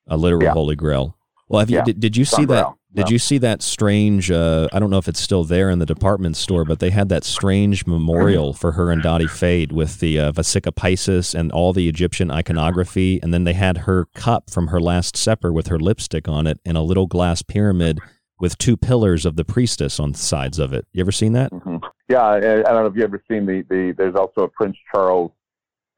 a 0.07 0.17
literal 0.17 0.43
yeah. 0.43 0.51
holy 0.51 0.75
grail. 0.75 1.17
Well, 1.47 1.59
have 1.59 1.69
you 1.69 1.77
yeah. 1.77 1.83
did, 1.83 1.99
did 1.99 2.17
you 2.17 2.25
see 2.25 2.45
that? 2.45 2.73
Did 2.93 3.11
you 3.11 3.19
see 3.19 3.37
that 3.39 3.61
strange? 3.61 4.31
Uh, 4.31 4.67
I 4.73 4.79
don't 4.79 4.89
know 4.89 4.97
if 4.97 5.07
it's 5.07 5.19
still 5.19 5.43
there 5.43 5.69
in 5.69 5.77
the 5.77 5.85
department 5.85 6.35
store, 6.35 6.65
but 6.65 6.79
they 6.79 6.89
had 6.89 7.09
that 7.09 7.23
strange 7.23 7.85
memorial 7.85 8.53
for 8.53 8.71
her 8.71 8.91
and 8.91 9.03
Dodi 9.03 9.29
Fayed 9.29 9.71
with 9.71 9.99
the 9.99 10.19
uh, 10.19 10.31
Vesica 10.31 10.73
Piscis 10.73 11.35
and 11.35 11.51
all 11.51 11.73
the 11.73 11.87
Egyptian 11.87 12.31
iconography, 12.31 13.19
and 13.21 13.31
then 13.31 13.43
they 13.43 13.53
had 13.53 13.79
her 13.79 14.05
cup 14.15 14.49
from 14.49 14.67
her 14.67 14.81
Last 14.81 15.15
Supper 15.15 15.53
with 15.53 15.67
her 15.67 15.77
lipstick 15.77 16.27
on 16.27 16.47
it 16.47 16.59
in 16.65 16.75
a 16.75 16.81
little 16.81 17.05
glass 17.05 17.43
pyramid 17.43 17.99
with 18.39 18.57
two 18.57 18.77
pillars 18.77 19.25
of 19.25 19.35
the 19.35 19.45
priestess 19.45 19.99
on 19.99 20.11
the 20.11 20.17
sides 20.17 20.59
of 20.59 20.73
it. 20.73 20.85
You 20.93 21.01
ever 21.01 21.11
seen 21.11 21.33
that? 21.33 21.51
Mm-hmm. 21.51 21.77
Yeah, 22.07 22.21
I, 22.21 22.37
I, 22.37 22.61
don't 22.61 22.83
know 22.83 22.85
if 22.85 22.95
you 22.95 23.03
ever 23.03 23.21
seen 23.29 23.45
the, 23.45 23.63
the 23.69 23.93
There's 23.97 24.15
also 24.15 24.41
a 24.41 24.47
Prince 24.47 24.77
Charles, 24.91 25.31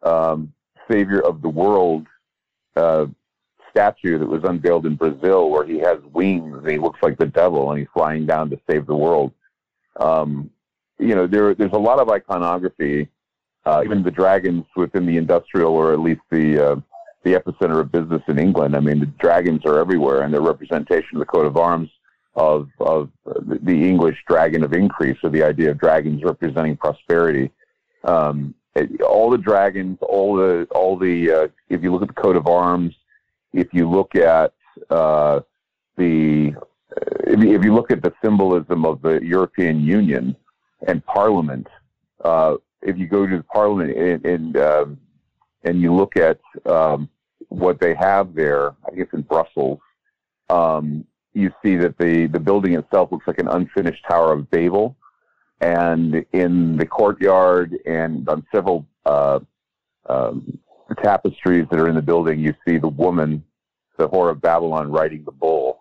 um, 0.04 0.54
Savior 0.90 1.20
of 1.20 1.42
the 1.42 1.50
World. 1.50 2.08
Uh, 2.76 3.08
statue 3.70 4.18
that 4.18 4.28
was 4.28 4.44
unveiled 4.44 4.86
in 4.86 4.96
Brazil 4.96 5.50
where 5.50 5.66
he 5.66 5.80
has 5.80 6.00
wings 6.14 6.58
and 6.58 6.70
he 6.70 6.78
looks 6.78 7.00
like 7.02 7.18
the 7.18 7.26
devil 7.26 7.70
and 7.72 7.80
he's 7.80 7.88
flying 7.94 8.26
down 8.26 8.50
to 8.50 8.60
save 8.70 8.86
the 8.86 8.96
world. 8.96 9.32
Um, 10.00 10.50
you 10.98 11.16
know, 11.16 11.28
there, 11.28 11.54
there's 11.54 11.74
a 11.74 11.80
lot 11.80 12.00
of 12.00 12.10
iconography, 12.10 13.08
uh, 13.66 13.82
even 13.86 14.04
the 14.04 14.12
dragons 14.12 14.66
within 14.76 15.06
the 15.06 15.18
industrial 15.18 15.74
or 15.74 15.94
at 15.94 16.00
least 16.00 16.22
the, 16.30 16.72
uh, 16.72 16.76
the 17.24 17.34
epicenter 17.34 17.80
of 17.80 17.92
business 17.92 18.22
in 18.28 18.40
England. 18.40 18.76
I 18.76 18.80
mean, 18.80 19.00
the 19.00 19.06
dragons 19.06 19.66
are 19.66 19.80
everywhere 19.80 20.22
and 20.22 20.34
they're 20.34 20.42
representation 20.42 21.10
of 21.14 21.20
the 21.20 21.26
coat 21.26 21.46
of 21.46 21.58
arms 21.58 21.90
of, 22.36 22.70
of 22.80 23.10
the 23.26 23.90
English 23.90 24.18
dragon 24.28 24.64
of 24.64 24.74
increase 24.74 25.18
or 25.24 25.30
the 25.30 25.44
idea 25.44 25.72
of 25.72 25.78
dragons 25.78 26.24
representing 26.24 26.78
prosperity. 26.78 27.52
Um, 28.04 28.56
all 29.06 29.30
the 29.30 29.38
dragons, 29.38 29.98
all 30.02 30.36
the, 30.36 30.68
all 30.72 30.98
the, 30.98 31.32
uh, 31.32 31.48
if 31.70 31.84
you 31.84 31.92
look 31.92 32.02
at 32.02 32.08
the 32.08 32.22
coat 32.22 32.36
of 32.36 32.48
arms, 32.48 32.96
if 33.54 33.74
you 33.74 33.90
look 33.90 34.16
at 34.16 34.54
uh, 34.90 35.42
the 35.98 36.54
if 37.28 37.44
you, 37.44 37.56
if 37.56 37.64
you 37.64 37.74
look 37.74 37.92
at 37.92 38.02
the 38.02 38.14
symbolism 38.24 38.86
of 38.86 39.02
the 39.02 39.20
European 39.24 39.82
Union 39.82 40.36
and 40.88 41.06
Parliament, 41.06 41.68
uh, 42.24 42.56
if 42.82 42.98
you 42.98 43.08
go 43.08 43.28
to 43.28 43.38
the 43.38 43.44
Parliament 43.44 43.96
and 43.98 44.26
and, 44.26 44.58
uh, 44.58 44.86
and 45.64 45.82
you 45.82 45.94
look 45.94 46.16
at 46.16 46.40
um, 46.66 47.10
what 47.50 47.80
they 47.80 47.94
have 47.96 48.34
there, 48.34 48.76
I 48.90 48.96
guess 48.96 49.08
in 49.14 49.22
Brussels, 49.22 49.80
um, 50.50 51.06
you 51.34 51.52
see 51.64 51.76
that 51.76 51.98
the, 51.98 52.28
the 52.28 52.40
building 52.40 52.74
itself 52.74 53.12
looks 53.12 53.28
like 53.28 53.40
an 53.40 53.48
unfinished 53.48 54.04
Tower 54.10 54.34
of 54.34 54.50
Babel. 54.50 54.96
And 55.62 56.26
in 56.32 56.78
the 56.78 56.86
courtyard 56.86 57.78
and 57.86 58.28
on 58.30 58.46
several 58.54 58.86
uh, 59.06 59.40
um, 60.08 60.58
tapestries 61.04 61.68
that 61.70 61.80
are 61.80 61.90
in 61.90 61.96
the 61.96 62.02
building, 62.02 62.40
you 62.40 62.54
see 62.66 62.78
the 62.78 62.88
woman, 62.88 63.44
the 63.98 64.08
whore 64.08 64.32
of 64.32 64.42
Babylon, 64.42 64.92
riding 64.92 65.24
the 65.26 65.32
bull, 65.32 65.80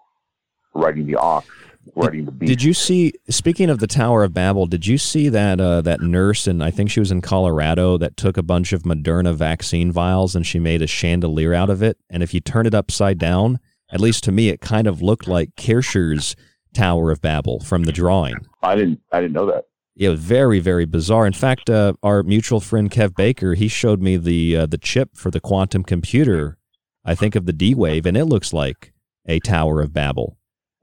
riding 0.74 1.06
the 1.06 1.14
ox, 1.14 1.46
riding 1.94 2.24
the 2.24 2.32
beast. 2.32 2.48
Did 2.48 2.62
you 2.62 2.74
see? 2.74 3.12
Speaking 3.30 3.70
of 3.70 3.78
the 3.78 3.86
Tower 3.86 4.24
of 4.24 4.34
Babel, 4.34 4.66
did 4.66 4.86
you 4.86 4.98
see 4.98 5.28
that 5.28 5.60
uh, 5.60 5.80
that 5.82 6.00
nurse 6.00 6.48
and 6.48 6.62
I 6.62 6.72
think 6.72 6.90
she 6.90 7.00
was 7.00 7.12
in 7.12 7.20
Colorado 7.20 7.96
that 7.98 8.16
took 8.16 8.36
a 8.36 8.42
bunch 8.42 8.72
of 8.72 8.82
Moderna 8.82 9.34
vaccine 9.34 9.92
vials 9.92 10.34
and 10.34 10.44
she 10.44 10.58
made 10.58 10.82
a 10.82 10.88
chandelier 10.88 11.54
out 11.54 11.70
of 11.70 11.82
it? 11.82 11.98
And 12.10 12.22
if 12.22 12.34
you 12.34 12.40
turn 12.40 12.66
it 12.66 12.74
upside 12.74 13.18
down, 13.18 13.60
at 13.90 14.00
least 14.00 14.24
to 14.24 14.32
me, 14.32 14.48
it 14.48 14.60
kind 14.60 14.86
of 14.86 15.02
looked 15.02 15.26
like 15.26 15.56
Kircher's 15.56 16.36
Tower 16.74 17.10
of 17.10 17.20
Babel 17.20 17.60
from 17.60 17.84
the 17.84 17.92
drawing. 17.92 18.36
I 18.62 18.76
didn't. 18.76 19.00
I 19.12 19.20
didn't 19.20 19.32
know 19.32 19.46
that. 19.46 19.64
It 19.96 20.08
was 20.08 20.20
very, 20.20 20.60
very 20.60 20.84
bizarre. 20.84 21.26
In 21.26 21.32
fact, 21.32 21.68
uh, 21.68 21.94
our 22.04 22.22
mutual 22.22 22.60
friend 22.60 22.88
Kev 22.90 23.16
Baker, 23.16 23.54
he 23.54 23.66
showed 23.66 24.00
me 24.00 24.16
the 24.16 24.56
uh, 24.56 24.66
the 24.66 24.78
chip 24.78 25.16
for 25.16 25.30
the 25.30 25.40
quantum 25.40 25.82
computer. 25.82 26.56
I 27.04 27.14
think 27.14 27.34
of 27.34 27.46
the 27.46 27.52
D 27.52 27.74
Wave, 27.74 28.06
and 28.06 28.16
it 28.16 28.26
looks 28.26 28.52
like 28.52 28.92
a 29.26 29.40
Tower 29.40 29.80
of 29.80 29.92
Babel. 29.92 30.36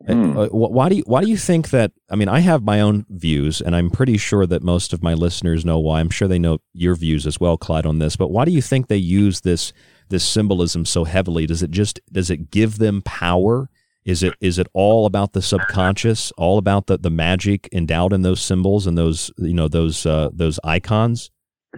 Hmm. 0.05 0.37
Uh, 0.37 0.47
why 0.47 0.89
do 0.89 0.95
you 0.97 1.03
why 1.05 1.21
do 1.21 1.29
you 1.29 1.37
think 1.37 1.69
that? 1.69 1.91
I 2.09 2.15
mean, 2.15 2.27
I 2.27 2.39
have 2.39 2.63
my 2.63 2.81
own 2.81 3.05
views, 3.09 3.61
and 3.61 3.75
I'm 3.75 3.89
pretty 3.89 4.17
sure 4.17 4.45
that 4.45 4.61
most 4.61 4.91
of 4.91 5.01
my 5.01 5.13
listeners 5.13 5.63
know 5.63 5.79
why. 5.79 5.99
I'm 5.99 6.09
sure 6.09 6.27
they 6.27 6.39
know 6.39 6.59
your 6.73 6.95
views 6.95 7.25
as 7.25 7.39
well, 7.39 7.57
Clyde, 7.57 7.85
on 7.85 7.99
this. 7.99 8.17
But 8.17 8.31
why 8.31 8.43
do 8.43 8.51
you 8.51 8.61
think 8.61 8.87
they 8.87 8.97
use 8.97 9.41
this 9.41 9.71
this 10.09 10.23
symbolism 10.23 10.85
so 10.85 11.03
heavily? 11.03 11.45
Does 11.45 11.63
it 11.63 11.71
just 11.71 11.99
does 12.11 12.29
it 12.29 12.51
give 12.51 12.77
them 12.77 13.01
power? 13.01 13.69
Is 14.03 14.21
it 14.21 14.33
is 14.39 14.59
it 14.59 14.67
all 14.73 15.05
about 15.05 15.33
the 15.33 15.41
subconscious, 15.41 16.31
all 16.37 16.57
about 16.57 16.87
the, 16.87 16.97
the 16.97 17.09
magic 17.09 17.67
endowed 17.71 18.13
in 18.13 18.21
those 18.21 18.41
symbols 18.41 18.85
and 18.85 18.97
those 18.97 19.31
you 19.37 19.53
know 19.53 19.67
those 19.67 20.05
uh, 20.05 20.29
those 20.31 20.59
icons? 20.63 21.31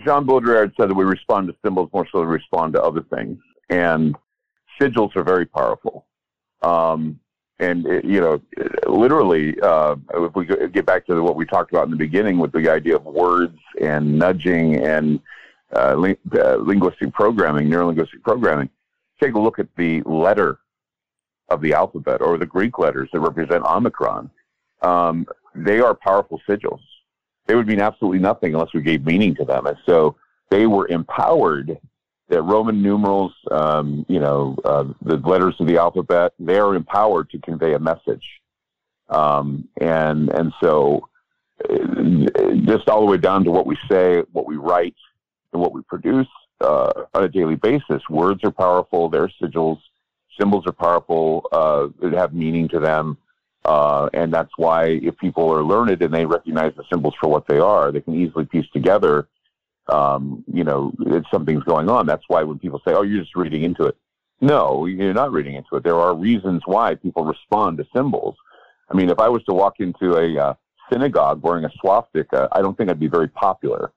Jean 0.06 0.26
Baudrillard 0.26 0.74
said 0.80 0.90
that 0.90 0.96
we 0.96 1.06
respond 1.06 1.48
to 1.48 1.56
symbols 1.66 1.90
more 1.94 2.06
so 2.12 2.20
than 2.20 2.28
we 2.28 2.36
respond 2.36 2.74
to 2.74 2.82
other 2.82 3.02
things, 3.16 3.40
and 3.70 4.16
sigils 4.80 5.16
are 5.16 5.24
very 5.24 5.46
powerful. 5.46 6.06
Um, 6.62 7.20
and 7.60 7.88
it, 7.88 8.06
you 8.06 8.22
know, 8.22 8.42
literally, 8.88 9.60
uh, 9.62 9.96
if 10.16 10.36
we 10.36 10.46
get 10.46 10.86
back 10.86 11.06
to 11.08 11.22
what 11.24 11.36
we 11.36 11.46
talked 11.46 11.72
about 11.72 11.86
in 11.86 11.92
the 11.92 11.98
beginning 11.98 12.38
with 12.38 12.52
the 12.52 12.70
idea 12.70 12.98
of 12.98 13.06
words 13.06 13.58
and 13.82 14.20
nudging 14.20 14.86
and 14.86 15.20
uh, 15.76 15.96
ling- 15.96 16.18
uh, 16.34 16.56
linguistic 16.56 17.14
programming, 17.14 17.68
neurolinguistic 17.68 18.22
programming, 18.24 18.70
take 19.22 19.34
a 19.34 19.40
look 19.40 19.60
at 19.60 19.68
the 19.78 20.02
letter 20.04 20.60
of 21.50 21.62
the 21.62 21.74
alphabet 21.74 22.22
or 22.22 22.38
the 22.38 22.46
Greek 22.46 22.78
letters 22.78 23.10
that 23.14 23.20
represent 23.20 23.64
Omicron. 23.64 24.30
Um, 24.82 25.26
they 25.56 25.80
are 25.80 25.94
powerful 25.96 26.42
sigils. 26.48 26.82
They 27.48 27.56
would 27.56 27.68
mean 27.68 27.80
absolutely 27.80 28.20
nothing 28.20 28.54
unless 28.54 28.74
we 28.74 28.82
gave 28.82 29.06
meaning 29.06 29.34
to 29.36 29.46
them. 29.46 29.66
And 29.66 29.78
so 29.86 30.16
they 30.50 30.68
were 30.68 30.88
empowered 30.90 31.78
that 32.30 32.42
Roman 32.42 32.82
numerals, 32.82 33.34
um, 33.52 34.06
you 34.10 34.20
know, 34.20 34.58
uh, 34.66 34.86
the 35.02 35.16
letters 35.18 35.56
of 35.60 35.68
the 35.68 35.78
alphabet, 35.78 36.34
they 36.40 36.60
are 36.60 36.76
empowered 36.76 37.30
to 37.30 37.40
convey 37.40 37.74
a 37.74 37.80
message. 37.80 38.24
Um, 39.10 39.70
and, 39.80 40.30
and 40.30 40.52
so 40.62 41.08
uh, 41.70 41.76
just 42.66 42.90
all 42.90 43.00
the 43.00 43.12
way 43.12 43.18
down 43.18 43.46
to 43.46 43.52
what 43.52 43.66
we 43.66 43.78
say, 43.90 44.24
what 44.34 44.46
we 44.46 44.58
write, 44.58 44.96
and 45.54 45.62
what 45.62 45.74
we 45.74 45.82
produce 45.84 46.28
uh, 46.62 46.92
on 47.14 47.24
a 47.24 47.30
daily 47.30 47.56
basis. 47.56 48.02
Words 48.10 48.44
are 48.44 48.52
powerful. 48.52 49.10
They're 49.10 49.32
sigils 49.42 49.80
symbols 50.40 50.66
are 50.68 50.72
powerful, 50.72 51.48
uh, 51.52 51.88
have 52.16 52.34
meaning 52.34 52.68
to 52.70 52.80
them. 52.80 53.18
Uh, 53.66 54.10
and 54.14 54.34
that's 54.34 54.52
why 54.58 54.86
if 54.86 55.18
people 55.18 55.52
are 55.52 55.64
learned 55.64 56.02
and 56.02 56.14
they 56.14 56.26
recognize 56.26 56.74
the 56.78 56.84
symbols 56.92 57.16
for 57.20 57.28
what 57.28 57.48
they 57.48 57.60
are, 57.60 57.92
they 57.92 58.00
can 58.00 58.16
easily 58.16 58.46
piece 58.46 58.70
together, 58.72 59.28
um, 59.90 60.44
you 60.52 60.64
know, 60.64 60.94
that 61.00 61.24
something's 61.32 61.64
going 61.64 61.90
on. 61.90 62.06
That's 62.06 62.24
why 62.28 62.44
when 62.44 62.60
people 62.60 62.82
say, 62.88 62.94
oh, 62.94 63.02
you're 63.02 63.22
just 63.22 63.36
reading 63.36 63.64
into 63.64 63.84
it. 63.84 63.98
No, 64.40 64.86
you're 64.86 65.14
not 65.14 65.32
reading 65.32 65.56
into 65.56 65.76
it. 65.76 65.84
There 65.84 66.00
are 66.00 66.14
reasons 66.14 66.62
why 66.66 66.96
people 66.96 67.26
respond 67.26 67.78
to 67.80 67.88
symbols. 67.94 68.36
I 68.90 68.94
mean, 68.94 69.10
if 69.10 69.20
I 69.20 69.28
was 69.28 69.44
to 69.46 69.54
walk 69.54 69.80
into 69.80 70.16
a 70.16 70.38
uh, 70.38 70.54
synagogue 70.92 71.42
wearing 71.42 71.66
a 71.66 71.72
swastika, 71.82 72.48
I 72.52 72.62
don't 72.62 72.78
think 72.78 72.90
I'd 72.90 73.00
be 73.00 73.08
very 73.08 73.28
popular. 73.28 73.92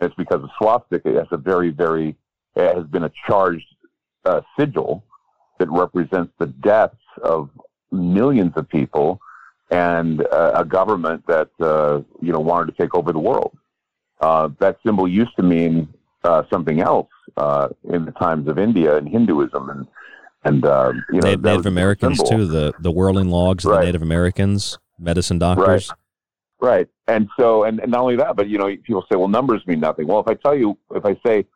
It's 0.00 0.14
because 0.14 0.42
the 0.42 0.50
swastika 0.58 1.12
has 1.12 1.26
a 1.30 1.36
very, 1.36 1.70
very, 1.70 2.16
has 2.54 2.84
been 2.84 3.04
a 3.04 3.12
charged 3.26 3.66
uh, 4.24 4.40
sigil 4.58 5.04
that 5.58 5.70
represents 5.70 6.32
the 6.38 6.46
deaths 6.46 6.96
of 7.22 7.50
millions 7.90 8.52
of 8.56 8.68
people 8.68 9.20
and 9.70 10.24
uh, 10.26 10.52
a 10.54 10.64
government 10.64 11.24
that 11.26 11.48
uh, 11.60 12.00
you 12.20 12.32
know 12.32 12.40
wanted 12.40 12.66
to 12.66 12.82
take 12.82 12.94
over 12.94 13.12
the 13.12 13.18
world. 13.18 13.56
Uh, 14.20 14.48
that 14.60 14.78
symbol 14.84 15.08
used 15.08 15.34
to 15.36 15.42
mean 15.42 15.88
uh, 16.24 16.42
something 16.50 16.80
else 16.80 17.08
uh, 17.36 17.68
in 17.90 18.04
the 18.04 18.12
times 18.12 18.48
of 18.48 18.58
India 18.58 18.96
and 18.96 19.08
Hinduism 19.08 19.70
and 19.70 19.86
and 20.44 20.64
uh, 20.64 20.92
you 21.10 21.20
know 21.20 21.28
Native, 21.28 21.42
Native 21.42 21.66
Americans 21.66 22.22
too. 22.22 22.46
The 22.46 22.74
the 22.78 22.90
whirling 22.90 23.28
logs 23.28 23.64
of 23.64 23.72
right. 23.72 23.80
the 23.80 23.86
Native 23.86 24.02
Americans, 24.02 24.78
medicine 24.98 25.38
doctors. 25.38 25.88
Right. 25.88 25.98
Right. 26.60 26.88
And 27.06 27.28
so, 27.38 27.64
and, 27.64 27.80
and 27.80 27.90
not 27.90 28.00
only 28.00 28.16
that, 28.16 28.36
but 28.36 28.48
you 28.48 28.58
know, 28.58 28.74
people 28.82 29.04
say, 29.10 29.16
well, 29.16 29.28
numbers 29.28 29.66
mean 29.66 29.80
nothing. 29.80 30.06
Well, 30.06 30.20
if 30.20 30.28
I 30.28 30.34
tell 30.34 30.54
you, 30.54 30.78
if 30.94 31.04
I 31.04 31.16
say, 31.24 31.46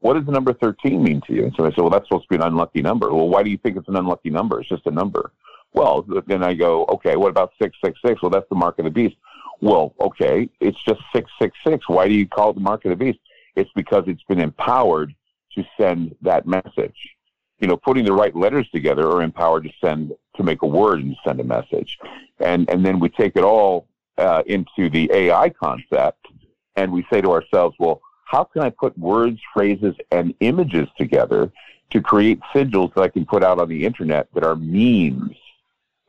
what 0.00 0.14
does 0.14 0.24
the 0.24 0.32
number 0.32 0.52
13 0.52 1.02
mean 1.02 1.20
to 1.26 1.34
you? 1.34 1.44
And 1.44 1.54
so 1.56 1.64
I 1.64 1.70
say, 1.70 1.76
well, 1.78 1.90
that's 1.90 2.08
supposed 2.08 2.24
to 2.24 2.28
be 2.30 2.36
an 2.36 2.42
unlucky 2.42 2.82
number. 2.82 3.12
Well, 3.12 3.28
why 3.28 3.42
do 3.42 3.50
you 3.50 3.58
think 3.58 3.76
it's 3.76 3.88
an 3.88 3.96
unlucky 3.96 4.30
number? 4.30 4.60
It's 4.60 4.68
just 4.68 4.86
a 4.86 4.90
number. 4.90 5.32
Well, 5.72 6.06
then 6.26 6.42
I 6.42 6.54
go, 6.54 6.84
okay, 6.86 7.16
what 7.16 7.28
about 7.28 7.52
666? 7.60 8.22
Well, 8.22 8.30
that's 8.30 8.48
the 8.48 8.56
mark 8.56 8.78
of 8.78 8.86
the 8.86 8.90
beast. 8.90 9.16
Well, 9.60 9.94
okay, 10.00 10.48
it's 10.60 10.82
just 10.84 11.00
666. 11.14 11.88
Why 11.88 12.08
do 12.08 12.14
you 12.14 12.26
call 12.26 12.50
it 12.50 12.54
the 12.54 12.60
mark 12.60 12.84
of 12.86 12.90
the 12.90 12.96
beast? 12.96 13.18
It's 13.56 13.70
because 13.76 14.04
it's 14.06 14.22
been 14.22 14.40
empowered 14.40 15.14
to 15.54 15.64
send 15.78 16.16
that 16.22 16.46
message. 16.46 17.16
You 17.58 17.68
know, 17.68 17.76
putting 17.76 18.06
the 18.06 18.12
right 18.12 18.34
letters 18.34 18.68
together 18.70 19.06
are 19.06 19.22
empowered 19.22 19.64
to 19.64 19.70
send, 19.84 20.14
to 20.36 20.42
make 20.42 20.62
a 20.62 20.66
word 20.66 21.00
and 21.00 21.14
send 21.26 21.40
a 21.40 21.44
message. 21.44 21.98
And, 22.38 22.68
and 22.70 22.84
then 22.84 23.00
we 23.00 23.10
take 23.10 23.36
it 23.36 23.44
all 23.44 23.86
uh, 24.20 24.42
into 24.46 24.90
the 24.90 25.10
AI 25.12 25.50
concept 25.50 26.26
and 26.76 26.92
we 26.92 27.06
say 27.12 27.20
to 27.20 27.32
ourselves, 27.32 27.76
well, 27.78 28.00
how 28.24 28.44
can 28.44 28.62
I 28.62 28.70
put 28.70 28.96
words, 28.96 29.40
phrases, 29.52 29.94
and 30.12 30.34
images 30.40 30.88
together 30.96 31.50
to 31.90 32.00
create 32.00 32.40
sigils 32.54 32.94
that 32.94 33.02
I 33.02 33.08
can 33.08 33.26
put 33.26 33.42
out 33.42 33.58
on 33.58 33.68
the 33.68 33.84
internet 33.84 34.28
that 34.34 34.44
are 34.44 34.56
memes? 34.56 35.36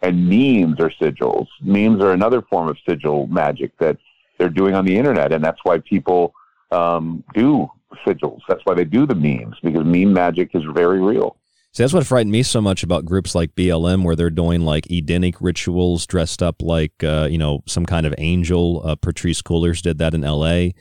And 0.04 0.30
memes 0.30 0.80
are 0.80 0.92
sigils. 1.02 1.48
Memes 1.62 2.02
are 2.02 2.12
another 2.12 2.42
form 2.44 2.68
of 2.68 2.78
sigil 2.88 3.28
magic 3.28 3.78
that 3.80 3.98
they're 4.38 4.50
doing 4.50 4.76
on 4.76 4.86
the 4.86 4.98
internet, 4.98 5.32
and 5.32 5.44
that's 5.44 5.60
why 5.64 5.80
people 5.80 6.34
um, 6.72 7.24
do 7.34 7.70
sigils. 8.06 8.42
That's 8.48 8.62
why 8.66 8.74
they 8.76 8.86
do 8.86 9.06
the 9.06 9.16
memes 9.16 9.58
because 9.62 9.86
meme 9.86 10.14
magic 10.14 10.52
is 10.54 10.64
very 10.74 11.00
real. 11.00 11.38
See, 11.74 11.84
that's 11.84 11.94
what 11.94 12.06
frightened 12.06 12.34
me 12.34 12.44
so 12.44 12.60
much 12.60 12.84
about 12.84 13.06
groups 13.06 13.34
like 13.34 13.56
BLM, 13.56 14.04
where 14.04 14.16
they're 14.16 14.30
doing 14.30 14.62
like 14.62 14.92
Edenic 14.92 15.40
rituals 15.40 16.06
dressed 16.06 16.44
up 16.44 16.62
like, 16.62 17.02
uh, 17.02 17.30
you 17.32 17.38
know, 17.38 17.62
some 17.66 17.86
kind 17.86 18.06
of 18.06 18.14
angel. 18.18 18.82
Uh, 18.84 18.96
Patrisse 18.96 19.42
Cullors 19.42 19.82
did 19.82 19.98
that 20.00 20.14
in 20.14 20.26
L.A., 20.26 20.74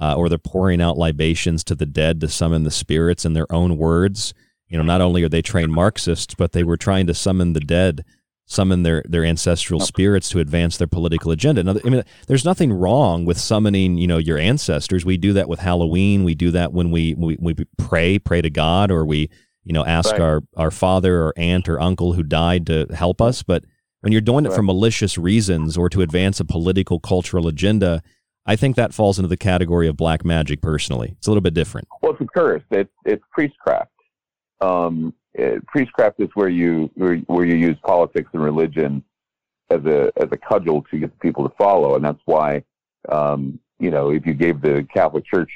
uh, 0.00 0.14
or 0.14 0.30
they're 0.30 0.38
pouring 0.38 0.80
out 0.80 0.96
libations 0.96 1.62
to 1.64 1.74
the 1.74 1.84
dead 1.84 2.20
to 2.22 2.28
summon 2.28 2.62
the 2.62 2.70
spirits 2.70 3.26
in 3.26 3.34
their 3.34 3.50
own 3.52 3.76
words. 3.76 4.32
You 4.68 4.78
know, 4.78 4.84
not 4.84 5.02
only 5.02 5.22
are 5.22 5.28
they 5.28 5.42
trained 5.42 5.72
Marxists, 5.72 6.34
but 6.34 6.52
they 6.52 6.64
were 6.64 6.76
trying 6.78 7.06
to 7.08 7.14
summon 7.14 7.52
the 7.52 7.60
dead, 7.60 8.04
summon 8.46 8.84
their, 8.84 9.02
their 9.06 9.24
ancestral 9.24 9.80
spirits 9.80 10.30
to 10.30 10.40
advance 10.40 10.78
their 10.78 10.86
political 10.86 11.30
agenda. 11.30 11.62
Now, 11.62 11.74
I 11.84 11.90
mean, 11.90 12.02
there's 12.26 12.44
nothing 12.46 12.72
wrong 12.72 13.26
with 13.26 13.38
summoning, 13.38 13.98
you 13.98 14.06
know, 14.06 14.18
your 14.18 14.38
ancestors. 14.38 15.04
We 15.04 15.18
do 15.18 15.34
that 15.34 15.48
with 15.48 15.60
Halloween. 15.60 16.24
We 16.24 16.34
do 16.34 16.50
that 16.52 16.72
when 16.72 16.90
we, 16.90 17.14
we, 17.14 17.36
we 17.38 17.54
pray, 17.76 18.18
pray 18.18 18.40
to 18.40 18.50
God, 18.50 18.90
or 18.90 19.04
we, 19.04 19.28
you 19.68 19.74
know, 19.74 19.84
ask 19.84 20.12
Right. 20.12 20.20
our, 20.22 20.40
our 20.56 20.70
father 20.70 21.24
or 21.24 21.34
aunt 21.36 21.68
or 21.68 21.78
uncle 21.78 22.14
who 22.14 22.22
died 22.22 22.66
to 22.68 22.86
help 22.92 23.20
us. 23.20 23.42
But 23.42 23.64
when 24.00 24.12
you're 24.12 24.22
doing 24.22 24.46
it 24.46 24.52
for 24.54 24.62
malicious 24.62 25.18
reasons 25.18 25.76
or 25.76 25.90
to 25.90 26.00
advance 26.00 26.40
a 26.40 26.44
political 26.46 26.98
cultural 26.98 27.46
agenda, 27.46 28.02
I 28.46 28.56
think 28.56 28.76
that 28.76 28.94
falls 28.94 29.18
into 29.18 29.28
the 29.28 29.36
category 29.36 29.86
of 29.86 29.94
black 29.96 30.24
magic. 30.24 30.62
Personally, 30.62 31.14
it's 31.18 31.26
a 31.26 31.30
little 31.30 31.42
bit 31.42 31.52
different. 31.52 31.86
Well, 32.00 32.12
it's 32.12 32.20
a 32.22 32.26
curse. 32.26 32.62
It's 32.70 32.90
it's 33.04 33.22
priestcraft. 33.30 33.90
Um, 34.62 35.12
it, 35.34 35.64
priestcraft 35.66 36.18
is 36.18 36.30
where 36.32 36.48
you 36.48 36.90
where, 36.94 37.16
where 37.26 37.44
you 37.44 37.56
use 37.56 37.76
politics 37.84 38.30
and 38.32 38.42
religion 38.42 39.04
as 39.70 39.84
a 39.84 40.10
as 40.16 40.28
a 40.32 40.38
cudgel 40.38 40.82
to 40.90 40.98
get 40.98 41.18
people 41.20 41.46
to 41.46 41.54
follow, 41.56 41.94
and 41.94 42.04
that's 42.04 42.22
why 42.24 42.64
um, 43.10 43.60
you 43.78 43.90
know 43.90 44.10
if 44.12 44.24
you 44.24 44.32
gave 44.32 44.62
the 44.62 44.86
Catholic 44.94 45.26
Church 45.26 45.50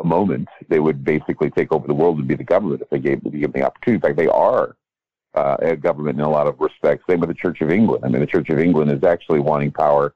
a 0.00 0.06
moment, 0.06 0.48
they 0.68 0.80
would 0.80 1.04
basically 1.04 1.50
take 1.50 1.72
over 1.72 1.86
the 1.86 1.94
world 1.94 2.18
and 2.18 2.28
be 2.28 2.34
the 2.34 2.44
government 2.44 2.82
if 2.82 2.90
they 2.90 2.98
gave 2.98 3.20
if 3.24 3.32
them 3.32 3.52
the 3.52 3.62
opportunity. 3.62 3.96
In 3.96 4.00
fact, 4.00 4.16
they 4.16 4.28
are 4.28 4.76
uh, 5.34 5.56
a 5.60 5.76
government 5.76 6.18
in 6.18 6.24
a 6.24 6.30
lot 6.30 6.46
of 6.46 6.60
respects. 6.60 7.04
Same 7.08 7.20
with 7.20 7.28
the 7.28 7.34
Church 7.34 7.60
of 7.60 7.70
England. 7.70 8.04
I 8.04 8.08
mean, 8.08 8.20
the 8.20 8.26
Church 8.26 8.48
of 8.50 8.58
England 8.58 8.90
is 8.90 9.04
actually 9.04 9.40
wanting 9.40 9.70
power 9.70 10.14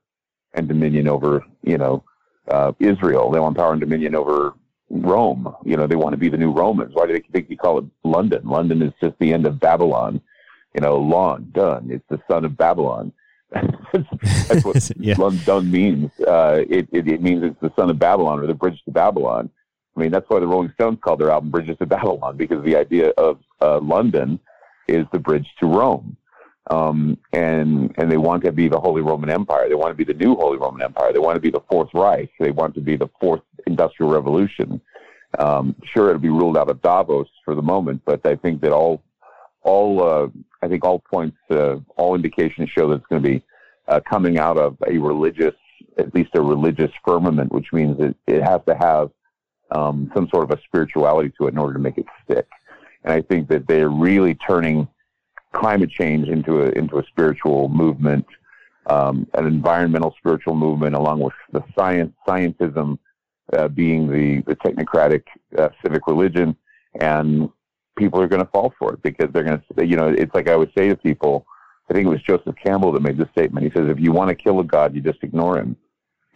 and 0.54 0.68
dominion 0.68 1.08
over 1.08 1.44
you 1.62 1.78
know 1.78 2.04
uh, 2.48 2.72
Israel. 2.78 3.30
They 3.30 3.40
want 3.40 3.56
power 3.56 3.72
and 3.72 3.80
dominion 3.80 4.14
over 4.14 4.54
Rome. 4.90 5.54
You 5.64 5.76
know, 5.76 5.86
they 5.86 5.96
want 5.96 6.12
to 6.12 6.18
be 6.18 6.28
the 6.28 6.36
new 6.36 6.52
Romans. 6.52 6.94
Why 6.94 7.06
do 7.06 7.12
they 7.12 7.24
think 7.32 7.50
you 7.50 7.56
call 7.56 7.78
it 7.78 7.84
London? 8.02 8.42
London 8.44 8.82
is 8.82 8.92
just 9.02 9.18
the 9.18 9.32
end 9.32 9.46
of 9.46 9.60
Babylon. 9.60 10.20
You 10.74 10.80
know, 10.80 10.96
Lon, 10.96 11.50
done. 11.52 11.88
It's 11.90 12.04
the 12.08 12.20
son 12.28 12.44
of 12.44 12.56
Babylon. 12.56 13.12
That's 13.92 14.64
what 14.64 14.90
yeah. 14.96 15.14
London 15.16 15.70
means. 15.70 16.10
Uh, 16.20 16.64
it, 16.68 16.88
it, 16.92 17.06
it 17.06 17.22
means 17.22 17.44
it's 17.44 17.60
the 17.60 17.72
son 17.76 17.90
of 17.90 17.98
Babylon 17.98 18.40
or 18.40 18.46
the 18.46 18.54
bridge 18.54 18.82
to 18.84 18.90
Babylon. 18.90 19.50
I 19.96 20.00
mean, 20.00 20.10
that's 20.10 20.28
why 20.28 20.40
the 20.40 20.46
Rolling 20.46 20.72
Stones 20.74 20.98
called 21.00 21.20
their 21.20 21.30
album 21.30 21.50
Bridges 21.50 21.78
to 21.78 21.86
Babylon 21.86 22.36
because 22.36 22.64
the 22.64 22.76
idea 22.76 23.10
of 23.10 23.38
uh, 23.60 23.78
London 23.80 24.40
is 24.88 25.06
the 25.12 25.18
bridge 25.18 25.48
to 25.60 25.66
Rome. 25.66 26.16
Um, 26.70 27.18
and 27.34 27.94
and 27.98 28.10
they 28.10 28.16
want 28.16 28.42
to 28.44 28.52
be 28.52 28.68
the 28.68 28.80
Holy 28.80 29.02
Roman 29.02 29.28
Empire. 29.28 29.68
They 29.68 29.74
want 29.74 29.90
to 29.90 30.02
be 30.02 30.10
the 30.10 30.18
new 30.18 30.34
Holy 30.34 30.56
Roman 30.56 30.82
Empire. 30.82 31.12
They 31.12 31.18
want 31.18 31.36
to 31.36 31.40
be 31.40 31.50
the 31.50 31.60
Fourth 31.70 31.90
Reich. 31.92 32.30
They 32.40 32.52
want 32.52 32.74
to 32.76 32.80
be 32.80 32.96
the 32.96 33.10
Fourth 33.20 33.42
Industrial 33.66 34.10
Revolution. 34.10 34.80
Um, 35.38 35.76
sure, 35.84 36.08
it'll 36.08 36.20
be 36.20 36.30
ruled 36.30 36.56
out 36.56 36.70
of 36.70 36.80
Davos 36.80 37.28
for 37.44 37.54
the 37.54 37.60
moment, 37.60 38.00
but 38.06 38.24
I 38.24 38.36
think 38.36 38.62
that 38.62 38.72
all 38.72 39.02
all 39.60 40.02
uh, 40.02 40.28
I 40.62 40.68
think 40.68 40.84
all 40.84 41.00
points, 41.00 41.36
uh, 41.50 41.76
all 41.96 42.14
indications 42.14 42.70
show 42.70 42.88
that 42.88 42.96
it's 42.96 43.06
going 43.08 43.22
to 43.22 43.28
be 43.28 43.42
uh, 43.88 44.00
coming 44.08 44.38
out 44.38 44.56
of 44.56 44.78
a 44.86 44.96
religious, 44.96 45.54
at 45.98 46.14
least 46.14 46.30
a 46.34 46.40
religious 46.40 46.90
firmament, 47.04 47.52
which 47.52 47.72
means 47.74 47.98
that 47.98 48.14
it 48.26 48.42
has 48.42 48.60
to 48.66 48.74
have 48.74 49.10
um, 49.74 50.10
some 50.14 50.28
sort 50.28 50.50
of 50.50 50.56
a 50.56 50.62
spirituality 50.62 51.32
to 51.36 51.46
it 51.46 51.52
in 51.52 51.58
order 51.58 51.74
to 51.74 51.78
make 51.78 51.98
it 51.98 52.06
stick. 52.24 52.46
And 53.02 53.12
I 53.12 53.20
think 53.20 53.48
that 53.48 53.66
they're 53.66 53.90
really 53.90 54.34
turning 54.34 54.88
climate 55.52 55.90
change 55.90 56.28
into 56.28 56.62
a 56.62 56.70
into 56.70 56.98
a 56.98 57.04
spiritual 57.06 57.68
movement, 57.68 58.26
um, 58.86 59.26
an 59.34 59.46
environmental 59.46 60.14
spiritual 60.18 60.54
movement, 60.54 60.94
along 60.94 61.20
with 61.20 61.34
the 61.52 61.62
science 61.76 62.12
scientism 62.26 62.98
uh, 63.52 63.68
being 63.68 64.08
the 64.08 64.42
the 64.46 64.56
technocratic 64.56 65.24
uh, 65.58 65.68
civic 65.82 66.06
religion, 66.06 66.56
and 67.00 67.50
people 67.96 68.20
are 68.20 68.28
going 68.28 68.44
to 68.44 68.50
fall 68.50 68.72
for 68.78 68.94
it 68.94 69.02
because 69.02 69.30
they're 69.32 69.44
going 69.44 69.62
to 69.76 69.86
you 69.86 69.96
know 69.96 70.08
it's 70.08 70.34
like 70.34 70.48
I 70.48 70.56
would 70.56 70.72
say 70.76 70.88
to 70.88 70.96
people. 70.96 71.46
I 71.90 71.92
think 71.92 72.06
it 72.06 72.10
was 72.10 72.22
Joseph 72.22 72.54
Campbell 72.64 72.92
that 72.92 73.02
made 73.02 73.18
this 73.18 73.28
statement. 73.32 73.66
He 73.66 73.70
says, 73.78 73.90
"If 73.90 74.00
you 74.00 74.10
want 74.10 74.30
to 74.30 74.34
kill 74.34 74.58
a 74.60 74.64
god, 74.64 74.94
you 74.94 75.02
just 75.02 75.22
ignore 75.22 75.58
him." 75.58 75.76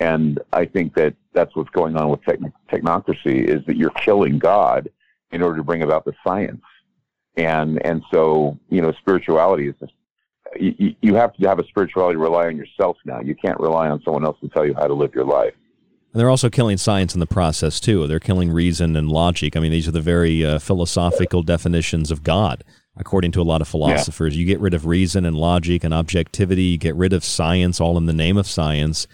And 0.01 0.41
I 0.53 0.65
think 0.65 0.95
that 0.95 1.15
that's 1.33 1.55
what's 1.57 1.71
going 1.71 1.97
on 1.97 2.11
with 2.11 2.21
techn- 2.23 2.53
technocracy 2.71 3.45
is 3.45 3.65
that 3.67 3.77
you're 3.77 3.91
killing 3.91 4.39
God 4.39 4.89
in 5.33 5.43
order 5.43 5.57
to 5.57 5.65
bring 5.65 5.83
about 5.83 6.05
the 6.05 6.13
science. 6.25 6.63
And, 7.37 7.85
and 7.85 8.03
so, 8.11 8.59
you 8.69 8.81
know, 8.81 8.93
spirituality 8.93 9.69
is 9.69 9.75
just, 9.81 9.93
you, 10.59 10.95
you 11.03 11.15
have 11.15 11.35
to 11.35 11.49
have 11.49 11.59
a 11.59 11.67
spirituality 11.67 12.17
rely 12.17 12.47
on 12.47 12.57
yourself 12.57 12.97
now. 13.05 13.21
You 13.21 13.35
can't 13.35 13.59
rely 13.61 13.89
on 13.89 14.03
someone 14.03 14.25
else 14.25 14.39
to 14.41 14.49
tell 14.49 14.67
you 14.67 14.75
how 14.75 14.87
to 14.87 14.95
live 14.95 15.15
your 15.15 15.25
life. 15.25 15.55
And 16.13 16.21
they're 16.21 16.31
also 16.31 16.49
killing 16.49 16.79
science 16.79 17.13
in 17.15 17.21
the 17.21 17.27
process, 17.27 17.81
too. 17.81 18.07
They're 18.07 18.19
killing 18.19 18.51
reason 18.51 18.97
and 18.97 19.11
logic. 19.11 19.57
I 19.57 19.61
mean, 19.61 19.73
these 19.73 19.87
are 19.87 19.93
the 19.93 20.01
very 20.01 20.45
uh, 20.45 20.59
philosophical 20.59 21.43
definitions 21.43 22.11
of 22.11 22.23
God, 22.23 22.65
according 22.97 23.33
to 23.33 23.41
a 23.41 23.43
lot 23.43 23.61
of 23.61 23.69
philosophers. 23.69 24.35
Yeah. 24.35 24.41
You 24.41 24.47
get 24.47 24.61
rid 24.61 24.75
of 24.75 24.87
reason 24.87 25.27
and 25.27 25.37
logic 25.37 25.85
and 25.85 25.93
objectivity, 25.93 26.63
you 26.63 26.79
get 26.79 26.97
rid 26.97 27.13
of 27.13 27.25
science, 27.25 27.79
all 27.79 27.99
in 27.99 28.07
the 28.07 28.15
name 28.15 28.39
of 28.39 28.47
science 28.47 29.07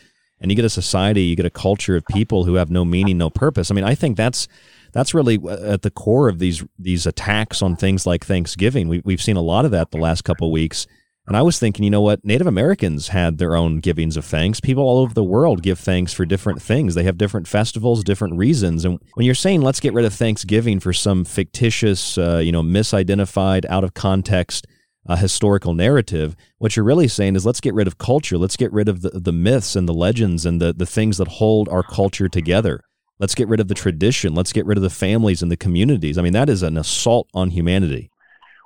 and 0.45 0.51
you 0.51 0.57
get 0.57 0.67
a 0.67 0.69
society, 0.69 1.23
you 1.23 1.37
get 1.37 1.47
a 1.47 1.51
culture 1.51 1.97
of 1.97 2.05
people 2.05 2.45
who 2.45 2.57
have 2.57 2.71
no 2.71 2.85
meaning, 2.85 3.17
no 3.17 3.31
purpose. 3.31 3.71
I 3.71 3.75
mean, 3.75 3.83
I 3.85 3.95
think 3.95 4.15
that's 4.15 4.47
that's 4.93 5.15
really 5.15 5.41
at 5.49 5.81
the 5.81 5.91
core 5.91 6.29
of 6.29 6.39
these 6.39 6.63
these 6.79 7.07
attacks 7.07 7.63
on 7.63 7.77
things 7.77 8.07
like 8.07 8.27
Thanksgiving. 8.27 8.87
We, 8.87 9.01
we've 9.07 9.23
seen 9.23 9.37
a 9.37 9.41
lot 9.41 9.65
of 9.65 9.71
that 9.71 9.91
the 9.91 9.97
last 9.97 10.23
couple 10.23 10.49
of 10.49 10.53
weeks. 10.53 10.87
And 11.27 11.35
I 11.35 11.41
was 11.41 11.59
thinking, 11.59 11.83
you 11.83 11.91
know 11.91 12.03
what? 12.03 12.23
Native 12.27 12.47
Americans 12.47 13.09
had 13.09 13.39
their 13.39 13.57
own 13.57 13.81
givings 13.81 14.19
of 14.19 14.27
thanks. 14.27 14.61
People 14.61 14.85
all 14.85 14.99
over 14.99 15.15
the 15.15 15.25
world 15.25 15.63
give 15.63 15.79
thanks 15.79 16.13
for 16.13 16.27
different 16.27 16.61
things. 16.61 16.95
They 16.95 17.05
have 17.05 17.17
different 17.17 17.49
festivals, 17.49 18.05
different 18.05 18.37
reasons. 18.37 18.85
And 18.85 19.01
when 19.15 19.25
you're 19.25 19.35
saying 19.35 19.63
let's 19.63 19.81
get 19.81 19.95
rid 19.95 20.05
of 20.05 20.13
Thanksgiving 20.13 20.79
for 20.79 20.93
some 20.93 21.25
fictitious, 21.25 22.19
uh, 22.19 22.43
you 22.45 22.53
know, 22.53 22.63
misidentified, 22.63 23.65
out 23.71 23.83
of 23.83 23.95
context 23.95 24.67
a 25.07 25.17
historical 25.17 25.75
narrative. 25.75 26.37
What 26.59 26.77
you're 26.77 26.85
really 26.85 27.09
saying 27.09 27.37
is 27.37 27.45
let's 27.45 27.61
get 27.61 27.75
rid 27.75 27.87
of 27.87 27.99
culture. 27.99 28.39
Let's 28.39 28.57
get 28.57 28.73
rid 28.73 28.89
of 28.89 29.03
the, 29.03 29.11
the 29.11 29.33
myths 29.33 29.77
and 29.77 29.89
the 29.89 29.95
legends 29.95 30.47
and 30.47 30.61
the, 30.61 30.73
the 30.73 30.87
things 30.87 31.19
that 31.19 31.29
hold 31.29 31.69
our 31.69 31.83
culture 31.83 32.29
together. 32.29 32.81
Let's 33.19 33.35
get 33.35 33.49
rid 33.49 33.61
of 33.61 33.69
the 33.69 33.75
tradition. 33.75 34.35
Let's 34.35 34.53
get 34.53 34.67
rid 34.67 34.77
of 34.77 34.83
the 34.83 34.91
families 34.91 35.43
and 35.43 35.51
the 35.51 35.57
communities. 35.57 36.19
I 36.19 36.23
mean, 36.23 36.33
that 36.33 36.49
is 36.49 36.63
an 36.63 36.77
assault 36.77 37.29
on 37.35 37.51
humanity. 37.51 38.11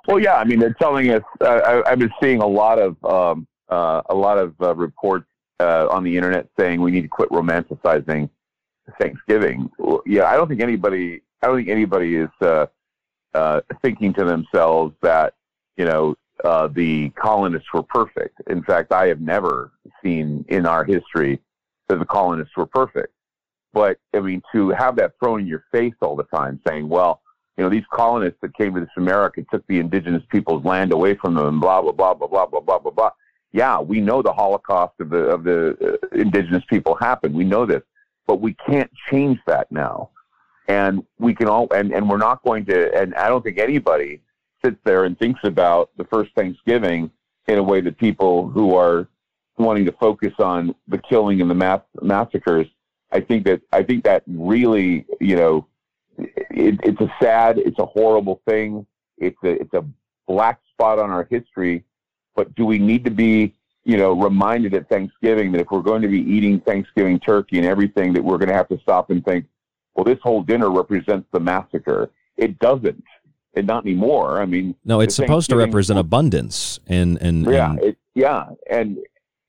Well, 0.07 0.19
yeah. 0.19 0.35
I 0.35 0.43
mean, 0.43 0.59
they're 0.59 0.73
telling 0.73 1.11
us. 1.11 1.21
Uh, 1.39 1.81
I, 1.85 1.89
have 1.89 1.99
been 1.99 2.11
seeing 2.21 2.41
a 2.41 2.47
lot 2.47 2.79
of 2.79 3.03
um, 3.03 3.47
uh, 3.69 4.01
a 4.09 4.15
lot 4.15 4.39
of 4.39 4.55
uh, 4.59 4.73
reports 4.75 5.27
uh, 5.59 5.87
on 5.91 6.03
the 6.03 6.15
internet 6.15 6.47
saying 6.59 6.81
we 6.81 6.91
need 6.91 7.03
to 7.03 7.07
quit 7.07 7.29
romanticizing 7.29 8.29
Thanksgiving. 8.99 9.69
Yeah, 10.05 10.25
I 10.25 10.35
don't 10.35 10.47
think 10.47 10.61
anybody. 10.61 11.21
I 11.41 11.47
don't 11.47 11.57
think 11.57 11.69
anybody 11.69 12.15
is 12.15 12.29
uh, 12.41 12.65
uh, 13.33 13.61
thinking 13.81 14.13
to 14.15 14.25
themselves 14.25 14.95
that 15.01 15.33
you 15.77 15.85
know 15.85 16.15
uh, 16.43 16.67
the 16.67 17.09
colonists 17.11 17.67
were 17.73 17.83
perfect. 17.83 18.41
In 18.47 18.63
fact, 18.63 18.91
I 18.91 19.07
have 19.07 19.21
never 19.21 19.71
seen 20.03 20.45
in 20.47 20.65
our 20.65 20.83
history 20.83 21.39
that 21.87 21.99
the 21.99 22.05
colonists 22.05 22.55
were 22.55 22.65
perfect. 22.65 23.13
But 23.73 23.97
I 24.13 24.19
mean, 24.19 24.41
to 24.53 24.69
have 24.69 24.95
that 24.95 25.13
thrown 25.19 25.41
in 25.41 25.47
your 25.47 25.65
face 25.71 25.93
all 26.01 26.15
the 26.15 26.23
time, 26.23 26.59
saying, 26.67 26.89
"Well, 26.89 27.21
you 27.57 27.63
know, 27.63 27.69
these 27.69 27.83
colonists 27.91 28.39
that 28.41 28.55
came 28.55 28.73
to 28.73 28.79
this 28.81 28.89
America 28.97 29.43
took 29.51 29.65
the 29.67 29.79
indigenous 29.79 30.23
people's 30.29 30.63
land 30.65 30.91
away 30.91 31.15
from 31.15 31.35
them, 31.35 31.45
and 31.45 31.61
blah 31.61 31.81
blah 31.81 31.91
blah 31.91 32.13
blah 32.13 32.27
blah 32.27 32.45
blah 32.45 32.61
blah 32.61 32.79
blah 32.79 32.91
blah." 32.91 33.11
Yeah, 33.51 33.79
we 33.79 33.99
know 33.99 34.21
the 34.21 34.33
Holocaust 34.33 34.93
of 34.99 35.09
the 35.09 35.25
of 35.29 35.43
the 35.43 35.99
uh, 36.03 36.15
indigenous 36.15 36.63
people 36.69 36.95
happened. 36.95 37.35
We 37.35 37.43
know 37.43 37.65
this, 37.65 37.83
but 38.27 38.41
we 38.41 38.53
can't 38.53 38.91
change 39.09 39.39
that 39.45 39.71
now, 39.71 40.09
and 40.67 41.03
we 41.19 41.35
can 41.35 41.47
all 41.47 41.67
and 41.71 41.93
and 41.93 42.09
we're 42.09 42.17
not 42.17 42.43
going 42.43 42.65
to. 42.65 42.95
And 42.95 43.13
I 43.15 43.27
don't 43.27 43.43
think 43.43 43.59
anybody 43.59 44.21
sits 44.63 44.77
there 44.83 45.05
and 45.05 45.17
thinks 45.17 45.39
about 45.43 45.89
the 45.97 46.05
first 46.05 46.31
Thanksgiving 46.35 47.11
in 47.47 47.57
a 47.57 47.63
way 47.63 47.81
that 47.81 47.97
people 47.97 48.49
who 48.49 48.75
are 48.75 49.07
wanting 49.57 49.85
to 49.85 49.91
focus 49.93 50.33
on 50.39 50.73
the 50.87 50.97
killing 50.97 51.41
and 51.41 51.49
the 51.49 51.55
mass 51.55 51.81
massacres, 52.01 52.67
I 53.11 53.19
think 53.19 53.45
that 53.45 53.61
I 53.71 53.83
think 53.83 54.03
that 54.05 54.23
really, 54.27 55.05
you 55.19 55.35
know, 55.35 55.67
it, 56.17 56.79
it's 56.83 57.01
a 57.01 57.11
sad, 57.21 57.57
it's 57.57 57.79
a 57.79 57.85
horrible 57.85 58.41
thing. 58.47 58.85
It's 59.17 59.37
a 59.43 59.61
it's 59.61 59.73
a 59.73 59.85
black 60.27 60.59
spot 60.71 60.99
on 60.99 61.09
our 61.09 61.27
history. 61.29 61.83
But 62.35 62.55
do 62.55 62.65
we 62.65 62.79
need 62.79 63.03
to 63.05 63.11
be, 63.11 63.55
you 63.83 63.97
know, 63.97 64.13
reminded 64.13 64.73
at 64.73 64.87
Thanksgiving 64.87 65.51
that 65.51 65.61
if 65.61 65.67
we're 65.71 65.81
going 65.81 66.01
to 66.03 66.07
be 66.07 66.21
eating 66.21 66.61
Thanksgiving 66.61 67.19
turkey 67.19 67.57
and 67.57 67.67
everything, 67.67 68.13
that 68.13 68.23
we're 68.23 68.37
going 68.37 68.49
to 68.49 68.55
have 68.55 68.69
to 68.69 68.79
stop 68.79 69.09
and 69.09 69.25
think, 69.25 69.45
well, 69.95 70.05
this 70.05 70.19
whole 70.21 70.43
dinner 70.43 70.69
represents 70.69 71.27
the 71.33 71.39
massacre. 71.39 72.11
It 72.37 72.59
doesn't 72.59 73.03
and 73.55 73.67
not 73.67 73.85
anymore. 73.85 74.41
I 74.41 74.45
mean, 74.45 74.75
no, 74.85 74.99
it's 75.01 75.15
supposed 75.15 75.49
to 75.49 75.55
represent 75.55 75.99
abundance 75.99 76.79
and 76.87 77.17
and 77.21 77.45
yeah, 77.45 77.71
and, 77.71 77.83
it, 77.83 77.97
yeah, 78.15 78.49
and 78.69 78.97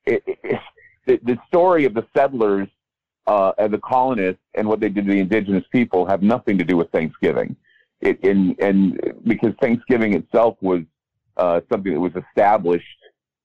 it, 0.07 0.23
it, 0.27 0.61
the, 1.07 1.21
the 1.23 1.39
story 1.49 1.85
of 1.85 1.95
the 1.95 2.07
settlers 2.17 2.69
uh, 3.27 3.53
and 3.59 3.73
the 3.73 3.79
colonists 3.79 4.43
and 4.55 4.67
what 4.67 4.81
they 4.81 4.89
did 4.89 5.07
to 5.07 5.13
the 5.13 5.21
indigenous 5.21 5.65
people 5.73 6.07
have 6.07 6.23
nothing 6.23 6.59
to 6.59 6.65
do 6.65 6.77
with 6.77 6.91
Thanksgiving. 6.91 7.57
It, 8.01 8.19
in, 8.25 8.57
and 8.61 8.99
because 9.25 9.53
Thanksgiving 9.61 10.15
itself 10.15 10.57
was 10.61 10.81
uh, 11.37 11.61
something 11.71 11.93
that 11.93 12.01
was 12.01 12.13
established, 12.17 12.87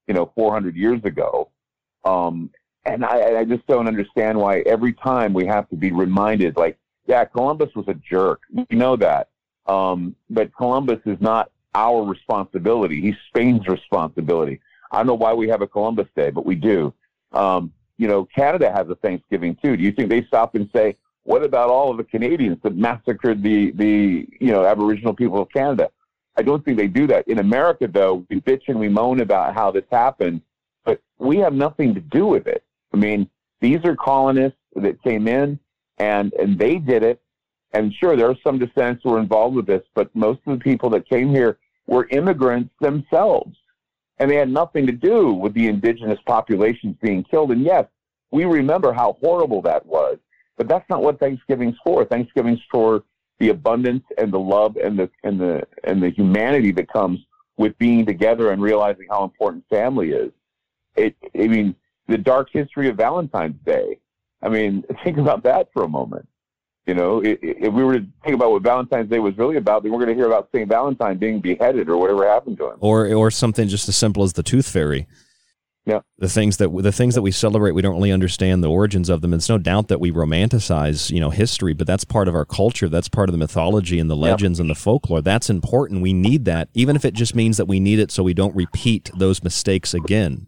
you 0.07 0.13
know, 0.13 0.31
400 0.35 0.75
years 0.75 1.03
ago. 1.03 1.49
Um, 2.05 2.49
and 2.85 3.03
I, 3.03 3.39
I 3.39 3.45
just 3.45 3.65
don't 3.67 3.87
understand 3.87 4.37
why 4.37 4.59
every 4.59 4.93
time 4.93 5.33
we 5.33 5.45
have 5.47 5.67
to 5.69 5.75
be 5.75 5.91
reminded, 5.91 6.55
like, 6.55 6.77
yeah, 7.07 7.25
Columbus 7.25 7.69
was 7.75 7.87
a 7.87 7.95
jerk. 7.95 8.41
We 8.53 8.65
know 8.71 8.95
that. 8.95 9.29
Um, 9.67 10.15
but 10.29 10.55
Columbus 10.55 10.99
is 11.05 11.19
not 11.19 11.51
our 11.73 12.03
responsibility. 12.03 13.01
He's 13.01 13.15
Spain's 13.27 13.67
responsibility. 13.67 14.61
I 14.91 14.97
don't 14.97 15.07
know 15.07 15.15
why 15.15 15.33
we 15.33 15.47
have 15.49 15.61
a 15.61 15.67
Columbus 15.67 16.07
Day, 16.15 16.29
but 16.29 16.45
we 16.45 16.55
do. 16.55 16.93
Um, 17.33 17.73
you 17.97 18.07
know, 18.07 18.25
Canada 18.25 18.71
has 18.71 18.87
a 18.89 18.95
Thanksgiving 18.95 19.57
too. 19.61 19.75
Do 19.75 19.83
you 19.83 19.91
think 19.91 20.09
they 20.09 20.23
stop 20.23 20.55
and 20.55 20.69
say, 20.73 20.95
what 21.23 21.43
about 21.43 21.69
all 21.69 21.89
of 21.89 21.97
the 21.97 22.03
Canadians 22.03 22.59
that 22.63 22.75
massacred 22.75 23.41
the, 23.41 23.71
the, 23.71 24.27
you 24.39 24.51
know, 24.51 24.65
Aboriginal 24.65 25.13
people 25.13 25.41
of 25.41 25.49
Canada? 25.49 25.89
I 26.37 26.43
don't 26.43 26.63
think 26.63 26.77
they 26.77 26.87
do 26.87 27.07
that. 27.07 27.27
In 27.27 27.39
America, 27.39 27.87
though, 27.87 28.25
we 28.29 28.41
bitch 28.41 28.63
and 28.67 28.79
we 28.79 28.89
moan 28.89 29.21
about 29.21 29.55
how 29.55 29.71
this 29.71 29.85
happened, 29.91 30.41
but 30.83 31.01
we 31.17 31.37
have 31.37 31.53
nothing 31.53 31.95
to 31.95 32.01
do 32.01 32.25
with 32.25 32.47
it. 32.47 32.63
I 32.93 32.97
mean, 32.97 33.29
these 33.61 33.83
are 33.85 33.95
colonists 33.95 34.59
that 34.75 35.01
came 35.01 35.27
in 35.27 35.59
and, 35.97 36.33
and 36.33 36.59
they 36.59 36.75
did 36.75 37.03
it 37.03 37.21
and 37.75 37.93
sure, 37.93 38.15
there 38.15 38.29
are 38.29 38.37
some 38.41 38.57
descendants 38.57 39.03
who 39.03 39.11
were 39.11 39.19
involved 39.19 39.53
with 39.53 39.65
this, 39.65 39.83
but 39.95 40.15
most 40.15 40.39
of 40.47 40.57
the 40.57 40.63
people 40.63 40.89
that 40.91 41.09
came 41.09 41.29
here 41.29 41.57
were 41.87 42.07
immigrants 42.09 42.73
themselves. 42.79 43.53
And 44.17 44.31
they 44.31 44.37
had 44.37 44.49
nothing 44.49 44.85
to 44.85 44.93
do 44.93 45.33
with 45.33 45.53
the 45.53 45.67
indigenous 45.67 46.19
populations 46.25 46.95
being 47.01 47.25
killed. 47.25 47.51
And 47.51 47.63
yes, 47.65 47.85
we 48.31 48.45
remember 48.45 48.93
how 48.93 49.17
horrible 49.19 49.61
that 49.63 49.85
was. 49.85 50.17
But 50.57 50.69
that's 50.69 50.89
not 50.89 51.01
what 51.01 51.19
Thanksgiving's 51.19 51.75
for. 51.83 52.05
Thanksgiving's 52.05 52.61
for 52.71 53.03
the 53.39 53.49
abundance 53.49 54.05
and 54.17 54.31
the 54.31 54.39
love 54.39 54.77
and 54.77 54.97
the 54.97 55.09
and 55.25 55.37
the 55.37 55.63
and 55.83 56.01
the 56.01 56.11
humanity 56.11 56.71
that 56.71 56.87
comes 56.87 57.19
with 57.57 57.77
being 57.77 58.05
together 58.05 58.51
and 58.51 58.61
realizing 58.61 59.07
how 59.09 59.25
important 59.25 59.65
family 59.69 60.11
is. 60.11 60.31
It 60.95 61.13
I 61.37 61.49
mean, 61.49 61.75
the 62.07 62.17
dark 62.17 62.47
history 62.53 62.87
of 62.87 62.95
Valentine's 62.95 63.61
Day. 63.65 63.99
I 64.41 64.47
mean, 64.47 64.85
think 65.03 65.17
about 65.17 65.43
that 65.43 65.67
for 65.73 65.83
a 65.83 65.89
moment 65.89 66.25
You 66.85 66.93
know, 66.93 67.21
if 67.23 67.73
we 67.73 67.83
were 67.83 67.99
to 67.99 68.05
think 68.23 68.35
about 68.35 68.51
what 68.51 68.61
Valentine's 68.61 69.09
Day 69.09 69.17
was 69.17 69.35
really 69.37 69.57
about, 69.57 69.81
then 69.81 69.91
we're 69.91 69.97
going 69.97 70.09
to 70.09 70.15
hear 70.15 70.27
about 70.27 70.49
St. 70.53 70.69
Valentine 70.69 71.17
being 71.17 71.39
beheaded 71.41 71.89
or 71.89 71.97
whatever 71.97 72.27
happened 72.27 72.57
to 72.57 72.71
him. 72.71 72.77
Or 72.79 73.11
or 73.11 73.31
something 73.31 73.67
just 73.67 73.89
as 73.89 73.95
simple 73.95 74.23
as 74.23 74.33
the 74.33 74.43
tooth 74.43 74.69
fairy. 74.69 75.07
Yeah. 75.85 75.99
The 76.17 76.29
things 76.29 76.57
that 76.57 76.69
the 76.75 76.91
things 76.91 77.13
that 77.13 77.21
we 77.21 77.31
celebrate, 77.31 77.71
we 77.73 77.81
don't 77.83 77.93
really 77.93 78.11
understand 78.11 78.63
the 78.63 78.69
origins 78.69 79.07
of 79.07 79.21
them. 79.21 79.33
It's 79.33 79.49
no 79.49 79.59
doubt 79.59 79.87
that 79.87 79.99
we 79.99 80.11
romanticize, 80.11 81.11
you 81.11 81.19
know, 81.19 81.29
history, 81.29 81.73
but 81.73 81.85
that's 81.85 82.03
part 82.03 82.27
of 82.27 82.35
our 82.35 82.45
culture. 82.45 82.89
That's 82.89 83.09
part 83.09 83.29
of 83.29 83.33
the 83.33 83.37
mythology 83.37 83.99
and 83.99 84.09
the 84.09 84.15
legends 84.15 84.59
and 84.59 84.69
the 84.69 84.75
folklore. 84.75 85.21
That's 85.21 85.49
important. 85.49 86.01
We 86.01 86.13
need 86.13 86.45
that, 86.45 86.69
even 86.73 86.95
if 86.95 87.05
it 87.05 87.13
just 87.13 87.35
means 87.35 87.57
that 87.57 87.65
we 87.65 87.79
need 87.79 87.99
it 87.99 88.11
so 88.11 88.23
we 88.23 88.33
don't 88.33 88.55
repeat 88.55 89.11
those 89.15 89.43
mistakes 89.43 89.93
again. 89.93 90.47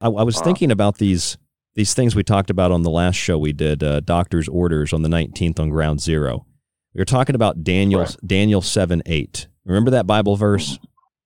I, 0.00 0.06
I 0.06 0.24
was 0.24 0.36
uh-huh. 0.36 0.44
thinking 0.44 0.72
about 0.72 0.98
these 0.98 1.38
these 1.74 1.94
things 1.94 2.14
we 2.14 2.22
talked 2.22 2.50
about 2.50 2.70
on 2.70 2.82
the 2.82 2.90
last 2.90 3.16
show 3.16 3.38
we 3.38 3.52
did, 3.52 3.82
uh, 3.82 4.00
doctor's 4.00 4.48
orders 4.48 4.92
on 4.92 5.02
the 5.02 5.08
19th 5.08 5.58
on 5.58 5.70
ground 5.70 6.00
zero. 6.00 6.46
We 6.94 7.00
were 7.00 7.06
talking 7.06 7.34
about 7.34 7.64
Daniel, 7.64 8.00
right. 8.00 8.16
Daniel 8.26 8.60
7 8.60 9.02
8. 9.06 9.46
Remember 9.64 9.90
that 9.92 10.06
Bible 10.06 10.36
verse? 10.36 10.78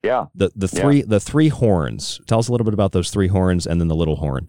Yeah. 0.03 0.27
The, 0.35 0.51
the 0.55 0.69
three, 0.69 0.99
yeah. 0.99 1.05
the 1.09 1.19
three 1.19 1.49
horns. 1.49 2.21
Tell 2.27 2.39
us 2.39 2.49
a 2.49 2.53
little 2.53 2.65
bit 2.65 2.75
about 2.75 2.93
those 2.93 3.11
three 3.11 3.29
horns 3.29 3.67
and 3.67 3.81
then 3.81 3.89
the 3.89 3.97
little 3.97 4.17
horn. 4.17 4.49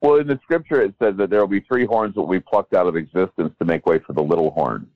Well, 0.00 0.16
in 0.16 0.26
the 0.26 0.40
scripture, 0.42 0.80
it 0.80 0.94
says 1.00 1.16
that 1.18 1.30
there 1.30 1.40
will 1.40 1.46
be 1.46 1.60
three 1.60 1.84
horns 1.84 2.14
that 2.14 2.22
will 2.22 2.28
be 2.28 2.40
plucked 2.40 2.74
out 2.74 2.86
of 2.86 2.96
existence 2.96 3.54
to 3.58 3.64
make 3.64 3.86
way 3.86 3.98
for 3.98 4.14
the 4.14 4.22
little 4.22 4.50
horn. 4.50 4.88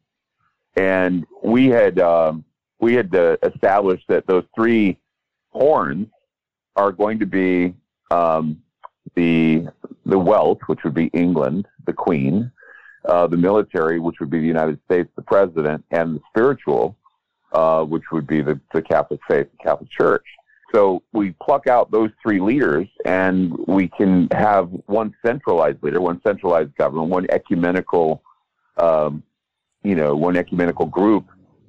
And 0.77 1.27
we 1.45 1.67
had, 1.67 1.99
um, 2.01 2.45
we 2.81 2.95
had 2.95 3.15
uh, 3.15 3.37
established 3.43 4.05
that 4.09 4.27
those 4.27 4.45
three 4.55 4.99
horns 5.51 6.09
are 6.75 6.93
going 6.93 7.19
to 7.19 7.27
be 7.27 7.75
um, 8.11 8.63
the 9.17 9.67
the 10.05 10.19
wealth, 10.19 10.59
which 10.67 10.85
would 10.85 10.95
be 10.95 11.07
England, 11.07 11.67
the 11.87 11.93
Queen, 11.93 12.53
uh, 13.07 13.27
the 13.27 13.37
military, 13.37 13.99
which 13.99 14.21
would 14.21 14.31
be 14.31 14.39
the 14.39 14.47
United 14.47 14.79
States, 14.85 15.09
the 15.17 15.23
President, 15.23 15.85
and 15.91 16.17
the 16.17 16.21
spiritual, 16.31 16.97
uh, 17.53 17.83
which 17.83 18.05
would 18.13 18.27
be 18.27 18.41
the, 18.43 18.61
the 18.73 18.83
Catholic 18.83 19.21
faith, 19.29 19.49
the 19.51 19.65
Catholic 19.65 19.91
Church. 19.91 20.25
So 20.75 21.03
we 21.13 21.35
pluck 21.43 21.67
out 21.67 21.91
those 21.91 22.11
three 22.23 22.41
leaders, 22.41 22.87
and 23.05 23.57
we 23.67 23.89
can 23.89 24.29
have 24.33 24.69
one 24.87 25.15
centralized 25.25 25.83
leader, 25.83 26.01
one 26.01 26.21
centralized 26.27 26.75
government, 26.77 27.09
one 27.09 27.27
ecumenical, 27.31 28.23
um, 28.77 29.23
you 29.83 29.95
know, 29.95 30.15
one 30.15 30.37
ecumenical 30.37 30.87
group 30.87 31.27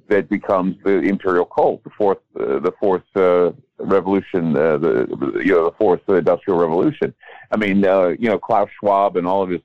that 0.08 0.28
becomes 0.28 0.76
the 0.84 0.98
imperial 1.00 1.44
cult, 1.44 1.82
the 1.84 1.90
fourth, 1.96 2.18
uh, 2.38 2.58
the 2.58 2.72
fourth 2.80 3.04
uh, 3.16 3.52
revolution, 3.78 4.56
uh, 4.56 4.76
the 4.78 5.42
you 5.44 5.52
know 5.52 5.64
the 5.66 5.74
fourth 5.78 6.00
industrial 6.08 6.58
revolution. 6.58 7.14
I 7.50 7.56
mean, 7.56 7.84
uh, 7.84 8.08
you 8.18 8.28
know, 8.28 8.38
Klaus 8.38 8.68
Schwab 8.78 9.16
and 9.16 9.26
all 9.26 9.42
of 9.42 9.50
his, 9.50 9.60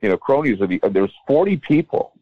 you 0.00 0.08
know, 0.08 0.16
cronies. 0.16 0.58
The, 0.58 0.80
there's 0.90 1.12
40 1.26 1.56
people, 1.58 2.12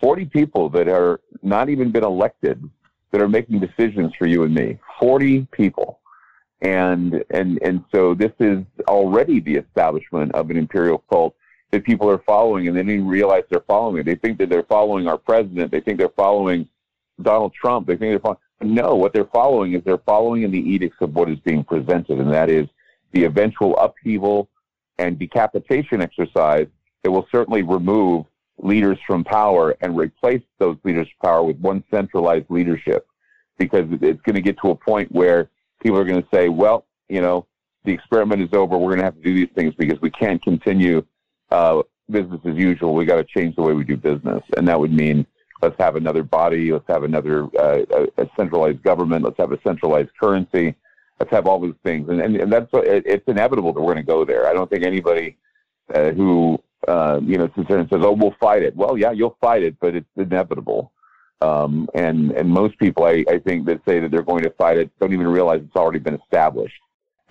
40 0.00 0.26
people 0.26 0.68
that 0.70 0.88
are 0.88 1.20
not 1.42 1.68
even 1.68 1.90
been 1.90 2.04
elected 2.04 2.62
that 3.10 3.20
are 3.20 3.28
making 3.28 3.60
decisions 3.60 4.12
for 4.18 4.26
you 4.26 4.44
and 4.44 4.54
me. 4.54 4.78
40 4.98 5.46
people. 5.52 6.00
And, 6.62 7.24
and, 7.30 7.58
and 7.62 7.84
so 7.92 8.14
this 8.14 8.32
is 8.38 8.64
already 8.86 9.40
the 9.40 9.56
establishment 9.56 10.32
of 10.34 10.50
an 10.50 10.56
imperial 10.56 11.02
cult 11.10 11.34
that 11.70 11.84
people 11.84 12.10
are 12.10 12.18
following 12.18 12.68
and 12.68 12.76
they 12.76 12.82
didn't 12.82 13.06
realize 13.06 13.44
they're 13.50 13.64
following 13.66 13.98
it. 13.98 14.06
They 14.06 14.16
think 14.16 14.38
that 14.38 14.50
they're 14.50 14.64
following 14.64 15.06
our 15.08 15.18
president. 15.18 15.70
They 15.70 15.80
think 15.80 15.98
they're 15.98 16.08
following 16.10 16.68
Donald 17.22 17.54
Trump. 17.54 17.86
They 17.86 17.96
think 17.96 18.12
they're 18.12 18.18
following. 18.18 18.40
No, 18.62 18.94
what 18.94 19.12
they're 19.12 19.24
following 19.24 19.74
is 19.74 19.82
they're 19.84 19.98
following 19.98 20.42
in 20.42 20.50
the 20.50 20.58
edicts 20.58 20.98
of 21.00 21.14
what 21.14 21.30
is 21.30 21.38
being 21.40 21.64
presented, 21.64 22.18
and 22.18 22.32
that 22.32 22.50
is 22.50 22.66
the 23.12 23.24
eventual 23.24 23.76
upheaval 23.78 24.48
and 24.98 25.18
decapitation 25.18 26.02
exercise 26.02 26.66
that 27.02 27.10
will 27.10 27.26
certainly 27.32 27.62
remove 27.62 28.26
leaders 28.58 28.98
from 29.06 29.24
power 29.24 29.74
and 29.80 29.96
replace 29.96 30.42
those 30.58 30.76
leaders 30.84 31.08
power 31.22 31.42
with 31.42 31.58
one 31.58 31.82
centralized 31.90 32.50
leadership 32.50 33.06
because 33.58 33.86
it's 33.90 34.20
going 34.22 34.34
to 34.34 34.42
get 34.42 34.58
to 34.60 34.70
a 34.70 34.74
point 34.74 35.10
where 35.10 35.48
people 35.82 35.98
are 35.98 36.04
going 36.04 36.22
to 36.22 36.28
say, 36.32 36.48
well, 36.48 36.86
you 37.08 37.20
know, 37.20 37.46
the 37.84 37.92
experiment 37.92 38.42
is 38.42 38.50
over. 38.52 38.76
We're 38.76 38.90
going 38.90 38.98
to 38.98 39.04
have 39.04 39.16
to 39.16 39.22
do 39.22 39.34
these 39.34 39.48
things 39.54 39.74
because 39.78 40.00
we 40.02 40.10
can't 40.10 40.42
continue 40.42 41.04
uh, 41.50 41.82
business 42.10 42.40
as 42.44 42.54
usual. 42.56 42.94
We 42.94 43.06
got 43.06 43.16
to 43.16 43.24
change 43.24 43.56
the 43.56 43.62
way 43.62 43.72
we 43.72 43.84
do 43.84 43.96
business. 43.96 44.42
And 44.56 44.68
that 44.68 44.78
would 44.78 44.92
mean 44.92 45.26
let's 45.62 45.76
have 45.78 45.96
another 45.96 46.22
body, 46.22 46.72
let's 46.72 46.86
have 46.88 47.04
another 47.04 47.44
uh, 47.58 48.06
a, 48.16 48.28
centralized 48.36 48.82
government, 48.82 49.24
let's 49.24 49.36
have 49.38 49.52
a 49.52 49.60
centralized 49.62 50.10
currency, 50.18 50.74
let's 51.18 51.30
have 51.30 51.46
all 51.46 51.60
those 51.60 51.74
things, 51.84 52.08
and 52.08 52.20
and, 52.20 52.36
and 52.36 52.52
that's 52.52 52.68
it, 52.72 53.02
it's 53.06 53.28
inevitable 53.28 53.72
that 53.72 53.80
we're 53.80 53.92
going 53.94 54.04
to 54.04 54.12
go 54.12 54.24
there. 54.24 54.46
I 54.46 54.52
don't 54.52 54.70
think 54.70 54.84
anybody 54.84 55.36
uh, 55.94 56.10
who 56.10 56.58
uh, 56.88 57.20
you 57.22 57.38
know 57.38 57.50
sits 57.56 57.68
there 57.68 57.78
and 57.78 57.88
says, 57.88 58.00
"Oh, 58.02 58.12
we'll 58.12 58.34
fight 58.40 58.62
it." 58.62 58.74
Well, 58.76 58.96
yeah, 58.96 59.12
you'll 59.12 59.36
fight 59.40 59.62
it, 59.62 59.76
but 59.80 59.94
it's 59.94 60.08
inevitable. 60.16 60.92
Um, 61.42 61.88
and 61.94 62.32
and 62.32 62.48
most 62.48 62.78
people, 62.78 63.04
I, 63.04 63.24
I 63.28 63.38
think, 63.38 63.66
that 63.66 63.80
say 63.86 64.00
that 64.00 64.10
they're 64.10 64.22
going 64.22 64.44
to 64.44 64.50
fight 64.50 64.78
it 64.78 64.90
don't 64.98 65.12
even 65.12 65.28
realize 65.28 65.60
it's 65.62 65.76
already 65.76 65.98
been 65.98 66.14
established, 66.14 66.80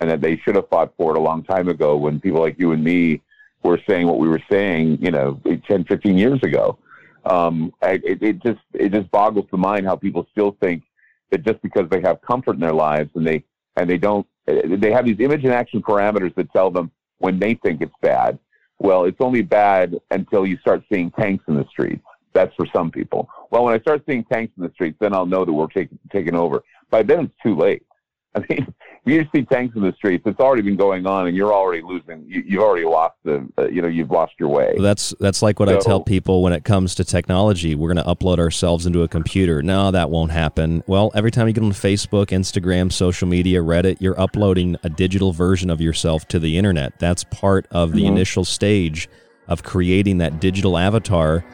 and 0.00 0.10
that 0.10 0.20
they 0.20 0.36
should 0.38 0.56
have 0.56 0.68
fought 0.68 0.92
for 0.96 1.14
it 1.14 1.18
a 1.18 1.22
long 1.22 1.42
time 1.44 1.68
ago 1.68 1.96
when 1.96 2.20
people 2.20 2.40
like 2.40 2.58
you 2.58 2.72
and 2.72 2.82
me 2.82 3.22
were 3.62 3.78
saying 3.88 4.06
what 4.06 4.18
we 4.18 4.26
were 4.26 4.42
saying, 4.50 4.98
you 5.02 5.10
know, 5.10 5.38
10, 5.68 5.84
15 5.84 6.16
years 6.16 6.42
ago 6.42 6.78
um, 7.24 7.72
it, 7.82 8.22
it 8.22 8.42
just 8.42 8.60
it 8.74 8.92
just 8.92 9.10
boggles 9.10 9.46
the 9.50 9.58
mind 9.58 9.86
how 9.86 9.96
people 9.96 10.26
still 10.30 10.56
think 10.60 10.82
that 11.30 11.44
just 11.44 11.60
because 11.62 11.88
they 11.90 12.00
have 12.00 12.20
comfort 12.22 12.54
in 12.54 12.60
their 12.60 12.72
lives 12.72 13.10
and 13.14 13.26
they 13.26 13.44
and 13.76 13.88
they 13.88 13.98
don't 13.98 14.26
they 14.46 14.90
have 14.90 15.04
these 15.04 15.20
image 15.20 15.44
and 15.44 15.52
action 15.52 15.82
parameters 15.82 16.34
that 16.34 16.52
tell 16.52 16.70
them 16.70 16.90
when 17.18 17.38
they 17.38 17.54
think 17.54 17.82
it's 17.82 17.94
bad. 18.00 18.38
Well, 18.78 19.04
it's 19.04 19.20
only 19.20 19.42
bad 19.42 20.00
until 20.10 20.46
you 20.46 20.56
start 20.58 20.82
seeing 20.90 21.10
tanks 21.10 21.44
in 21.48 21.54
the 21.54 21.66
streets. 21.68 22.04
That's 22.32 22.54
for 22.54 22.66
some 22.74 22.90
people. 22.90 23.28
Well, 23.50 23.64
when 23.64 23.74
I 23.74 23.80
start 23.80 24.02
seeing 24.08 24.24
tanks 24.24 24.54
in 24.56 24.62
the 24.62 24.70
streets, 24.72 24.96
then 25.00 25.12
I'll 25.12 25.26
know 25.26 25.44
that 25.44 25.52
we're 25.52 25.66
taking 25.66 25.98
taking 26.10 26.34
over. 26.34 26.62
By 26.90 27.02
then, 27.02 27.26
it's 27.26 27.34
too 27.42 27.54
late. 27.54 27.82
I 28.36 28.44
mean, 28.48 28.72
you 29.04 29.26
see 29.34 29.42
tanks 29.42 29.74
in 29.74 29.82
the 29.82 29.92
streets. 29.94 30.22
It's 30.24 30.38
already 30.38 30.62
been 30.62 30.76
going 30.76 31.04
on, 31.04 31.26
and 31.26 31.36
you're 31.36 31.52
already 31.52 31.82
losing. 31.82 32.24
You, 32.28 32.60
have 32.60 32.68
already 32.68 32.86
lost 32.86 33.16
the. 33.24 33.48
Uh, 33.58 33.68
you 33.68 33.82
know, 33.82 33.88
you've 33.88 34.10
lost 34.10 34.34
your 34.38 34.48
way. 34.48 34.76
That's 34.78 35.12
that's 35.18 35.42
like 35.42 35.58
what 35.58 35.68
so, 35.68 35.76
I 35.76 35.80
tell 35.80 36.00
people 36.00 36.42
when 36.42 36.52
it 36.52 36.64
comes 36.64 36.94
to 36.96 37.04
technology. 37.04 37.74
We're 37.74 37.92
going 37.92 38.04
to 38.04 38.08
upload 38.08 38.38
ourselves 38.38 38.86
into 38.86 39.02
a 39.02 39.08
computer. 39.08 39.62
No, 39.62 39.90
that 39.90 40.10
won't 40.10 40.30
happen. 40.30 40.84
Well, 40.86 41.10
every 41.14 41.32
time 41.32 41.48
you 41.48 41.52
get 41.52 41.64
on 41.64 41.72
Facebook, 41.72 42.26
Instagram, 42.26 42.92
social 42.92 43.26
media, 43.26 43.60
Reddit, 43.60 43.96
you're 44.00 44.20
uploading 44.20 44.76
a 44.84 44.88
digital 44.88 45.32
version 45.32 45.68
of 45.68 45.80
yourself 45.80 46.28
to 46.28 46.38
the 46.38 46.56
internet. 46.56 46.98
That's 47.00 47.24
part 47.24 47.66
of 47.72 47.92
the 47.92 48.02
mm-hmm. 48.02 48.12
initial 48.12 48.44
stage 48.44 49.08
of 49.48 49.64
creating 49.64 50.18
that 50.18 50.40
digital 50.40 50.78
avatar 50.78 51.44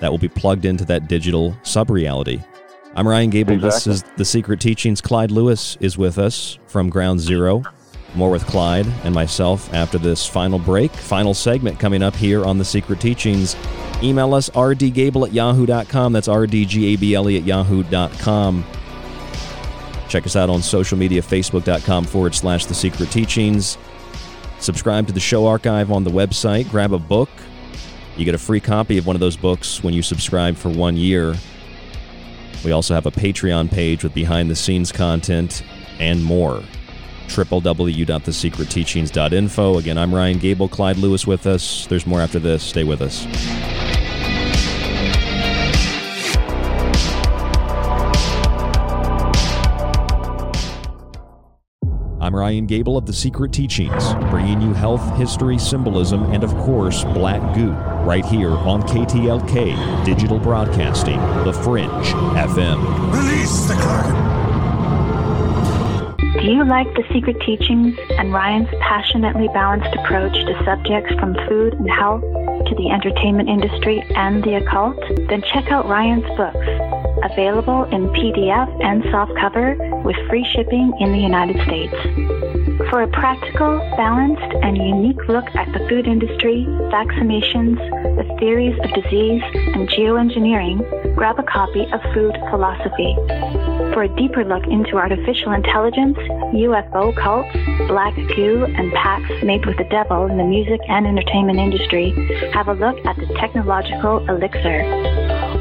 that 0.00 0.10
will 0.10 0.18
be 0.18 0.28
plugged 0.28 0.64
into 0.64 0.84
that 0.86 1.08
digital 1.08 1.56
sub 1.62 1.90
reality. 1.90 2.42
I'm 2.96 3.08
Ryan 3.08 3.30
Gable. 3.30 3.54
Exactly. 3.54 3.92
This 3.92 4.02
is 4.02 4.02
The 4.16 4.24
Secret 4.24 4.60
Teachings. 4.60 5.00
Clyde 5.00 5.32
Lewis 5.32 5.76
is 5.80 5.98
with 5.98 6.16
us 6.16 6.58
from 6.68 6.88
Ground 6.88 7.18
Zero. 7.18 7.64
More 8.14 8.30
with 8.30 8.46
Clyde 8.46 8.86
and 9.02 9.12
myself 9.12 9.72
after 9.74 9.98
this 9.98 10.24
final 10.24 10.60
break. 10.60 10.92
Final 10.92 11.34
segment 11.34 11.80
coming 11.80 12.04
up 12.04 12.14
here 12.14 12.44
on 12.44 12.56
The 12.56 12.64
Secret 12.64 13.00
Teachings. 13.00 13.56
Email 14.00 14.32
us 14.34 14.48
rdgable 14.50 15.26
at 15.26 15.32
yahoo.com. 15.32 16.12
That's 16.12 16.28
rdgable 16.28 17.36
at 17.36 17.44
yahoo.com. 17.44 18.64
Check 20.08 20.26
us 20.26 20.36
out 20.36 20.48
on 20.48 20.62
social 20.62 20.96
media, 20.96 21.20
facebook.com 21.20 22.04
forward 22.04 22.36
slash 22.36 22.66
The 22.66 22.74
Secret 22.74 23.10
Teachings. 23.10 23.76
Subscribe 24.60 25.08
to 25.08 25.12
the 25.12 25.18
show 25.18 25.46
archive 25.46 25.90
on 25.90 26.04
the 26.04 26.10
website. 26.10 26.70
Grab 26.70 26.92
a 26.92 26.98
book. 27.00 27.28
You 28.16 28.24
get 28.24 28.36
a 28.36 28.38
free 28.38 28.60
copy 28.60 28.98
of 28.98 29.06
one 29.06 29.16
of 29.16 29.20
those 29.20 29.36
books 29.36 29.82
when 29.82 29.92
you 29.92 30.02
subscribe 30.02 30.54
for 30.54 30.68
one 30.68 30.96
year. 30.96 31.34
We 32.64 32.72
also 32.72 32.94
have 32.94 33.06
a 33.06 33.10
Patreon 33.10 33.70
page 33.70 34.02
with 34.02 34.14
behind 34.14 34.50
the 34.50 34.56
scenes 34.56 34.90
content 34.90 35.62
and 35.98 36.24
more. 36.24 36.62
www.thesecretteachings.info. 37.28 39.78
Again, 39.78 39.98
I'm 39.98 40.14
Ryan 40.14 40.38
Gable, 40.38 40.68
Clyde 40.68 40.96
Lewis 40.96 41.26
with 41.26 41.46
us. 41.46 41.86
There's 41.86 42.06
more 42.06 42.20
after 42.20 42.38
this. 42.38 42.62
Stay 42.62 42.84
with 42.84 43.02
us. 43.02 43.26
I'm 52.24 52.34
Ryan 52.34 52.64
Gable 52.64 52.96
of 52.96 53.04
The 53.04 53.12
Secret 53.12 53.52
Teachings, 53.52 54.14
bringing 54.30 54.62
you 54.62 54.72
health, 54.72 55.14
history, 55.18 55.58
symbolism, 55.58 56.32
and 56.32 56.42
of 56.42 56.54
course, 56.56 57.04
black 57.04 57.54
goo, 57.54 57.72
right 58.08 58.24
here 58.24 58.52
on 58.52 58.80
KTLK 58.84 60.06
Digital 60.06 60.38
Broadcasting, 60.38 61.20
The 61.44 61.52
Fringe 61.52 61.90
FM. 61.90 63.12
Release 63.12 63.66
the 63.66 63.74
Kraken! 63.74 64.14
Do 66.40 66.50
you 66.50 66.64
like 66.64 66.86
the 66.94 67.04
secret 67.12 67.38
teachings 67.42 67.94
and 68.16 68.32
Ryan's 68.32 68.70
passionately 68.80 69.48
balanced 69.48 69.94
approach 69.94 70.32
to 70.32 70.64
subjects 70.64 71.12
from 71.20 71.34
food 71.46 71.74
and 71.74 71.90
health 71.90 72.22
to 72.22 72.74
the 72.74 72.88
entertainment 72.88 73.50
industry 73.50 74.02
and 74.16 74.42
the 74.42 74.54
occult? 74.54 74.98
Then 75.28 75.42
check 75.52 75.70
out 75.70 75.86
Ryan's 75.86 76.24
books, 76.38 77.03
available 77.22 77.84
in 77.84 78.08
PDF 78.08 78.68
and 78.82 79.02
softcover 79.04 80.02
with 80.02 80.16
free 80.28 80.46
shipping 80.54 80.92
in 81.00 81.12
the 81.12 81.18
United 81.18 81.56
States. 81.66 82.63
For 82.76 83.02
a 83.02 83.08
practical, 83.08 83.78
balanced, 83.96 84.54
and 84.62 84.76
unique 84.76 85.28
look 85.28 85.44
at 85.54 85.72
the 85.72 85.86
food 85.88 86.08
industry, 86.08 86.66
vaccinations, 86.90 87.78
the 88.16 88.36
theories 88.40 88.76
of 88.82 88.90
disease, 88.94 89.42
and 89.74 89.88
geoengineering, 89.88 91.14
grab 91.14 91.38
a 91.38 91.44
copy 91.44 91.86
of 91.92 92.00
Food 92.12 92.36
Philosophy. 92.50 93.14
For 93.94 94.02
a 94.02 94.16
deeper 94.16 94.44
look 94.44 94.66
into 94.66 94.96
artificial 94.96 95.52
intelligence, 95.52 96.18
UFO 96.18 97.14
cults, 97.14 97.54
black 97.86 98.16
goo, 98.34 98.64
and 98.64 98.92
pacts 98.92 99.44
made 99.44 99.64
with 99.66 99.78
the 99.78 99.84
devil 99.84 100.26
in 100.26 100.36
the 100.36 100.44
music 100.44 100.80
and 100.88 101.06
entertainment 101.06 101.60
industry, 101.60 102.10
have 102.52 102.66
a 102.66 102.74
look 102.74 102.98
at 103.06 103.14
the 103.16 103.26
technological 103.38 104.28
elixir. 104.28 104.82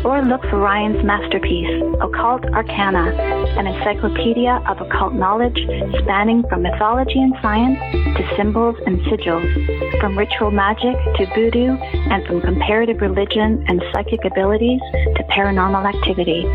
Or 0.04 0.22
look 0.22 0.42
for 0.50 0.58
Ryan's 0.58 1.04
masterpiece, 1.06 1.82
Occult 2.02 2.44
Arcana, 2.52 3.16
an 3.58 3.68
encyclopedia 3.68 4.62
of 4.68 4.82
occult 4.82 5.14
knowledge 5.14 5.58
spanning 6.02 6.44
from 6.50 6.64
mythology 6.64 7.03
and 7.12 7.36
science 7.42 7.78
to 8.18 8.24
symbols 8.38 8.78
and 8.86 9.02
sigils, 9.02 10.00
from 10.00 10.18
ritual 10.18 10.52
magic 10.52 10.96
to 11.16 11.26
voodoo, 11.36 11.76
and 12.12 12.26
from 12.26 12.40
comparative 12.42 13.02
religion 13.02 13.66
and 13.68 13.84
psychic 13.92 14.24
abilities 14.26 14.80
to 15.16 15.24
paranormal 15.30 15.86
activity. 15.86 16.48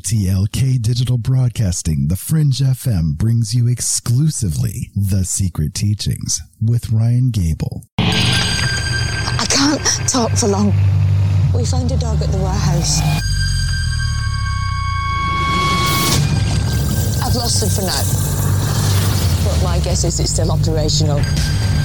KTLK 0.00 0.80
Digital 0.80 1.18
Broadcasting, 1.18 2.08
The 2.08 2.16
Fringe 2.16 2.60
FM 2.60 3.18
brings 3.18 3.54
you 3.54 3.68
exclusively 3.68 4.90
The 4.96 5.26
Secret 5.26 5.74
Teachings 5.74 6.40
with 6.58 6.90
Ryan 6.90 7.30
Gable. 7.30 7.84
I 7.98 9.46
can't 9.50 10.08
talk 10.08 10.30
for 10.38 10.46
long. 10.46 10.68
We 11.54 11.66
found 11.66 11.92
a 11.92 11.98
dog 11.98 12.22
at 12.22 12.32
the 12.32 12.38
warehouse. 12.38 13.00
I've 17.22 17.36
lost 17.36 17.62
it 17.62 17.68
for 17.68 17.82
now. 17.82 18.02
But 19.44 19.62
my 19.62 19.80
guess 19.80 20.04
is 20.04 20.18
it's 20.18 20.30
still 20.30 20.50
operational. 20.50 21.20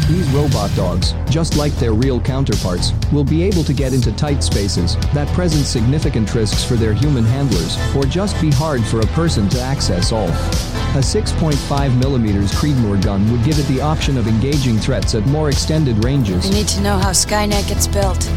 These 0.08 0.30
robot 0.30 0.70
dogs, 0.76 1.16
just 1.32 1.58
like 1.58 1.74
their 1.78 1.94
real 1.94 2.20
counterparts, 2.20 2.92
will 3.12 3.24
be 3.24 3.42
able 3.42 3.64
to 3.64 3.74
get 3.74 3.92
into 3.92 4.12
tight 4.12 4.44
spaces 4.44 4.96
that 5.16 5.28
present 5.30 5.66
significant 5.66 6.32
risks 6.36 6.64
for 6.64 6.76
their 6.76 6.94
human 6.94 7.24
handlers, 7.24 7.76
or 7.96 8.04
just 8.04 8.40
be 8.40 8.52
hard 8.52 8.84
for 8.84 9.00
a 9.00 9.08
person 9.08 9.50
to 9.50 9.60
access 9.60 10.12
all. 10.12 10.28
A 10.28 11.02
6.5 11.02 11.98
millimeters 11.98 12.52
Creedmoor 12.52 13.04
gun 13.04 13.32
would 13.32 13.44
give 13.44 13.58
it 13.58 13.66
the 13.68 13.82
option 13.82 14.16
of 14.16 14.28
engaging 14.28 14.78
threats 14.78 15.16
at 15.16 15.26
more 15.26 15.50
extended 15.50 16.04
ranges. 16.06 16.48
We 16.50 16.54
need 16.58 16.68
to 16.68 16.82
know 16.82 17.00
how 17.00 17.10
Skynet 17.10 17.68
gets 17.68 17.88
built. 17.88 18.30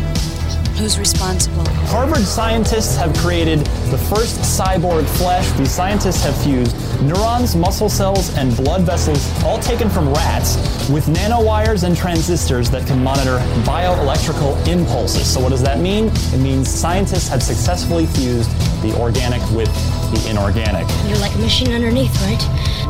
Who's 0.79 0.97
responsible? 0.97 1.65
Harvard 1.91 2.23
scientists 2.23 2.97
have 2.97 3.13
created 3.17 3.59
the 3.91 3.99
first 3.99 4.39
cyborg 4.39 5.05
flesh. 5.17 5.51
These 5.59 5.73
scientists 5.73 6.23
have 6.23 6.41
fused 6.45 6.73
neurons, 7.03 7.57
muscle 7.57 7.89
cells, 7.89 8.33
and 8.37 8.57
blood 8.57 8.83
vessels, 8.83 9.29
all 9.43 9.59
taken 9.59 9.91
from 9.91 10.13
rats, 10.15 10.55
with 10.89 11.07
nanowires 11.07 11.83
and 11.83 11.97
transistors 11.97 12.71
that 12.71 12.87
can 12.87 13.03
monitor 13.03 13.39
bioelectrical 13.65 14.69
impulses. 14.69 15.27
So, 15.27 15.41
what 15.41 15.49
does 15.49 15.65
that 15.65 15.81
mean? 15.81 16.13
It 16.33 16.39
means 16.39 16.69
scientists 16.69 17.27
have 17.27 17.43
successfully 17.43 18.07
fused 18.07 18.51
the 18.81 18.97
organic 19.01 19.43
with 19.51 19.73
the 20.13 20.31
inorganic. 20.31 20.87
You're 21.09 21.19
like 21.19 21.35
a 21.35 21.39
machine 21.39 21.73
underneath, 21.73 22.15
right? 22.23 22.39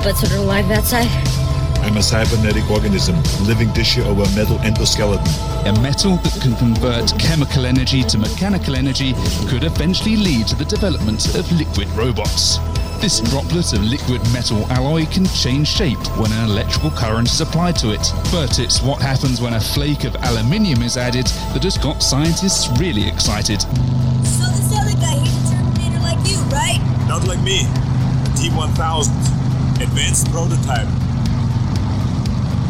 But 0.05 0.15
sort 0.17 0.33
of 0.33 0.41
alive 0.41 0.69
that 0.69 0.85
side? 0.85 1.48
I'm 1.89 1.97
a 1.97 2.03
cybernetic 2.03 2.71
organism, 2.71 3.17
living 3.47 3.73
tissue 3.73 4.03
over 4.03 4.23
a 4.23 4.31
metal 4.37 4.59
endoskeleton. 4.59 5.25
A 5.65 5.81
metal 5.81 6.17
that 6.19 6.39
can 6.43 6.55
convert 6.57 7.19
chemical 7.19 7.65
energy 7.65 8.03
to 8.03 8.19
mechanical 8.19 8.77
energy 8.77 9.15
could 9.49 9.65
eventually 9.65 10.17
lead 10.17 10.47
to 10.49 10.55
the 10.55 10.67
development 10.67 11.35
of 11.35 11.51
liquid 11.51 11.89
robots. 11.97 12.59
This 13.01 13.21
droplet 13.21 13.73
of 13.73 13.83
liquid 13.83 14.21
metal 14.35 14.67
alloy 14.71 15.07
can 15.07 15.25
change 15.29 15.67
shape 15.67 15.97
when 16.21 16.31
an 16.31 16.51
electrical 16.51 16.91
current 16.91 17.27
is 17.27 17.41
applied 17.41 17.77
to 17.77 17.93
it. 17.93 18.13
But 18.31 18.59
it's 18.59 18.83
what 18.83 19.01
happens 19.01 19.41
when 19.41 19.55
a 19.55 19.61
flake 19.61 20.05
of 20.05 20.15
aluminium 20.17 20.83
is 20.83 20.99
added 20.99 21.25
that 21.55 21.65
has 21.65 21.79
got 21.79 22.03
scientists 22.03 22.69
really 22.79 23.09
excited. 23.09 23.63
So 23.63 24.45
this 24.45 24.77
other 24.77 24.93
guy, 25.01 25.19
he's 25.25 25.53
a 25.53 25.57
Terminator 25.57 26.01
like 26.05 26.21
you, 26.29 26.37
right? 26.53 26.85
Not 27.09 27.27
like 27.27 27.41
me. 27.41 27.65
A 27.65 28.37
T-1000. 28.37 29.81
Advanced 29.81 30.31
prototype. 30.31 31.08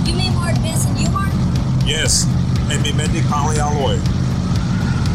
You 0.08 0.14
mean 0.14 0.32
more 0.32 0.48
advanced 0.48 0.88
than 0.88 0.96
you 0.96 1.08
are? 1.08 1.28
Yes, 1.84 2.24
a 2.72 2.80
mimetic 2.80 3.24
polyalloy. 3.24 3.98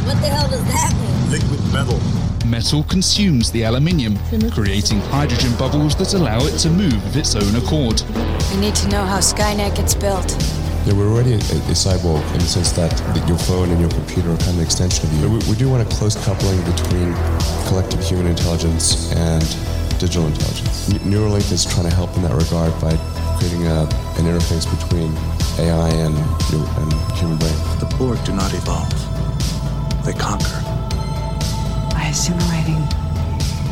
What 0.05 0.21
the 0.21 0.27
hell 0.27 0.47
does 0.47 0.63
that 0.65 0.93
mean? 1.01 1.31
Liquid 1.31 1.73
metal. 1.73 1.99
Metal 2.47 2.83
consumes 2.83 3.49
the 3.49 3.63
aluminium, 3.63 4.19
creating 4.51 4.99
hydrogen 5.09 5.51
bubbles 5.57 5.95
that 5.95 6.13
allow 6.13 6.45
it 6.45 6.59
to 6.59 6.69
move 6.69 6.93
of 6.93 7.17
its 7.17 7.35
own 7.35 7.55
accord. 7.55 8.03
We 8.51 8.61
need 8.61 8.75
to 8.75 8.89
know 8.89 9.03
how 9.03 9.17
Skynet 9.17 9.75
gets 9.75 9.95
built. 9.95 10.29
Yeah, 10.85 10.93
we're 10.93 11.09
already 11.09 11.33
a, 11.33 11.37
a, 11.37 11.73
cyborg 11.73 12.21
in 12.33 12.37
the 12.37 12.45
sense 12.45 12.71
that 12.73 12.93
your 13.27 13.39
phone 13.39 13.71
and 13.71 13.81
your 13.81 13.89
computer 13.89 14.29
are 14.29 14.37
kind 14.37 14.49
of 14.49 14.57
an 14.57 14.63
extension 14.63 15.09
of 15.09 15.13
you. 15.17 15.27
We, 15.27 15.39
we 15.49 15.55
do 15.55 15.71
want 15.71 15.81
a 15.81 15.89
close 15.95 16.13
coupling 16.23 16.61
between 16.69 17.15
collective 17.65 18.03
human 18.05 18.27
intelligence 18.27 19.11
and 19.13 19.41
digital 19.97 20.27
intelligence. 20.27 20.89
Neuralink 21.01 21.51
is 21.51 21.65
trying 21.65 21.89
to 21.89 21.95
help 21.95 22.15
in 22.15 22.21
that 22.21 22.35
regard 22.35 22.79
by 22.79 22.93
creating 23.37 23.67
a, 23.67 23.81
an 24.17 24.25
interface 24.25 24.65
between 24.69 25.15
AI 25.59 25.89
and, 25.89 26.15
and 26.17 26.93
human 27.17 27.37
brain. 27.37 27.57
The 27.79 27.95
Borg 27.97 28.23
do 28.23 28.33
not 28.33 28.53
evolve; 28.53 28.93
they 30.05 30.13
conquer. 30.13 30.61
By 31.93 32.07
assimilating 32.09 32.81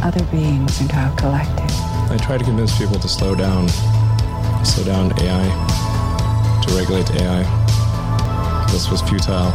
other 0.03 0.23
beings 0.25 0.81
into 0.81 0.95
our 0.95 1.15
collective. 1.15 1.71
I 2.11 2.17
try 2.21 2.38
to 2.38 2.43
convince 2.43 2.77
people 2.77 2.99
to 2.99 3.07
slow 3.07 3.35
down, 3.35 3.69
slow 4.65 4.83
down 4.83 5.11
AI 5.19 6.61
to 6.65 6.75
regulate 6.75 7.09
AI. 7.21 7.43
This 8.71 8.89
was 8.89 9.01
futile. 9.01 9.51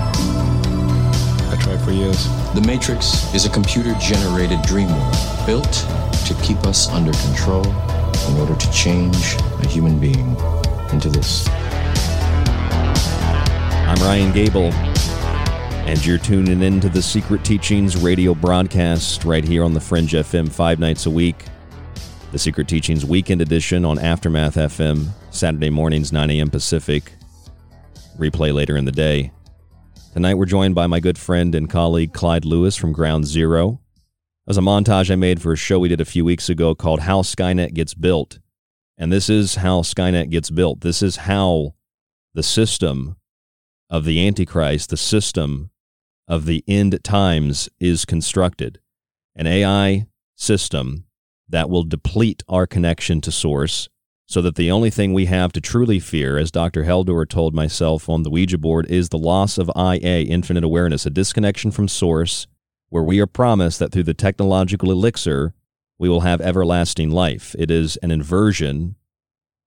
I 1.51 1.57
tried 1.61 1.81
for 1.81 1.91
years. 1.91 2.29
The 2.55 2.63
Matrix 2.63 3.33
is 3.35 3.47
a 3.47 3.51
computer 3.51 3.95
generated 3.95 4.63
dream 4.63 4.89
world 4.89 5.47
built 5.47 5.73
to 6.27 6.35
keep 6.43 6.59
us 6.67 6.89
under 6.89 7.13
control 7.13 7.65
in 8.25 8.37
order 8.39 8.57
to 8.57 8.73
change 8.73 9.17
a 9.63 9.67
human 9.69 9.99
being 10.01 10.37
into 10.93 11.09
this. 11.09 11.47
I'm 13.89 13.99
Ryan 13.99 14.33
Gable, 14.33 14.73
and 15.85 16.05
you're 16.05 16.19
tuning 16.19 16.63
in 16.63 16.81
to 16.81 16.89
the 16.89 17.03
Secret 17.03 17.45
Teachings 17.45 17.97
radio 17.97 18.35
broadcast 18.35 19.25
right 19.25 19.45
here 19.45 19.63
on 19.63 19.75
the 19.75 19.81
Fringe 19.81 20.13
FM 20.13 20.51
five 20.51 20.79
nights 20.79 21.07
a 21.07 21.11
week. 21.11 21.45
The 22.33 22.39
Secret 22.39 22.69
Teachings 22.69 23.05
Weekend 23.05 23.41
Edition 23.41 23.85
on 23.85 23.99
Aftermath 23.99 24.57
FM, 24.57 25.09
Saturday 25.31 25.71
mornings, 25.71 26.13
9 26.13 26.31
a.m. 26.31 26.51
Pacific. 26.51 27.13
Replay 28.19 28.53
later 28.53 28.77
in 28.77 28.85
the 28.87 28.93
day. 28.93 29.33
Tonight 30.15 30.35
we're 30.35 30.47
joined 30.47 30.75
by 30.75 30.87
my 30.87 30.99
good 31.01 31.19
friend 31.19 31.55
and 31.55 31.69
colleague 31.69 32.15
Clyde 32.15 32.47
Lewis 32.47 32.75
from 32.75 32.93
Ground 32.93 33.27
Zero. 33.27 33.81
That 34.47 34.51
was 34.51 34.59
a 34.59 34.61
montage 34.61 35.11
I 35.11 35.17
made 35.17 35.43
for 35.43 35.53
a 35.53 35.57
show 35.57 35.81
we 35.81 35.89
did 35.89 36.01
a 36.01 36.05
few 36.05 36.25
weeks 36.25 36.49
ago 36.49 36.73
called 36.73 37.01
How 37.01 37.23
Skynet 37.23 37.75
Gets 37.75 37.95
Built. 37.95 38.39
And 38.97 39.11
this 39.11 39.29
is 39.29 39.57
how 39.57 39.83
Skynet 39.83 40.31
gets 40.31 40.51
built. 40.51 40.83
This 40.83 41.03
is 41.03 41.17
how 41.17 41.75
the 42.33 42.45
system 42.45 43.17
of 43.91 44.05
the 44.05 44.25
Antichrist, 44.25 44.91
the 44.91 44.97
system 44.97 45.71
of 46.29 46.47
the 46.47 46.63
end 46.69 46.97
times, 47.03 47.69
is 47.81 48.05
constructed. 48.05 48.79
An 49.35 49.49
AI 49.49 50.07
system 50.37 51.07
that 51.49 51.69
will 51.69 51.83
deplete 51.83 52.45
our 52.49 52.69
connection 52.69 53.21
to 53.23 53.33
Source 53.33 53.89
so 54.27 54.41
that 54.43 54.55
the 54.55 54.71
only 54.71 54.91
thing 54.91 55.13
we 55.13 55.27
have 55.27 55.51
to 55.55 55.61
truly 55.61 55.99
fear, 55.99 56.39
as 56.39 56.53
Dr. 56.53 56.85
Heldor 56.85 57.29
told 57.29 57.53
myself 57.53 58.09
on 58.09 58.23
the 58.23 58.31
Ouija 58.31 58.59
board, 58.59 58.87
is 58.87 59.09
the 59.09 59.19
loss 59.19 59.59
of 59.59 59.73
IA, 59.77 60.21
infinite 60.21 60.63
awareness, 60.63 61.05
a 61.05 61.11
disconnection 61.11 61.73
from 61.73 61.89
Source, 61.89 62.47
where 62.89 63.03
we 63.03 63.21
are 63.21 63.27
promised 63.27 63.79
that 63.79 63.93
through 63.93 64.05
the 64.05 64.15
technological 64.15 64.91
elixir, 64.91 65.55
we 65.99 66.09
will 66.09 66.21
have 66.21 66.41
everlasting 66.41 67.11
life. 67.11 67.55
It 67.59 67.71
is 67.71 67.97
an 67.99 68.11
inversion 68.11 68.97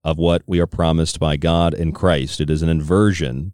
of 0.03 0.17
what 0.17 0.43
we 0.45 0.59
are 0.59 0.67
promised 0.67 1.19
by 1.19 1.37
God 1.37 1.73
in 1.73 1.91
Christ. 1.91 2.39
It 2.39 2.49
is 2.49 2.61
an 2.61 2.69
inversion 2.69 3.53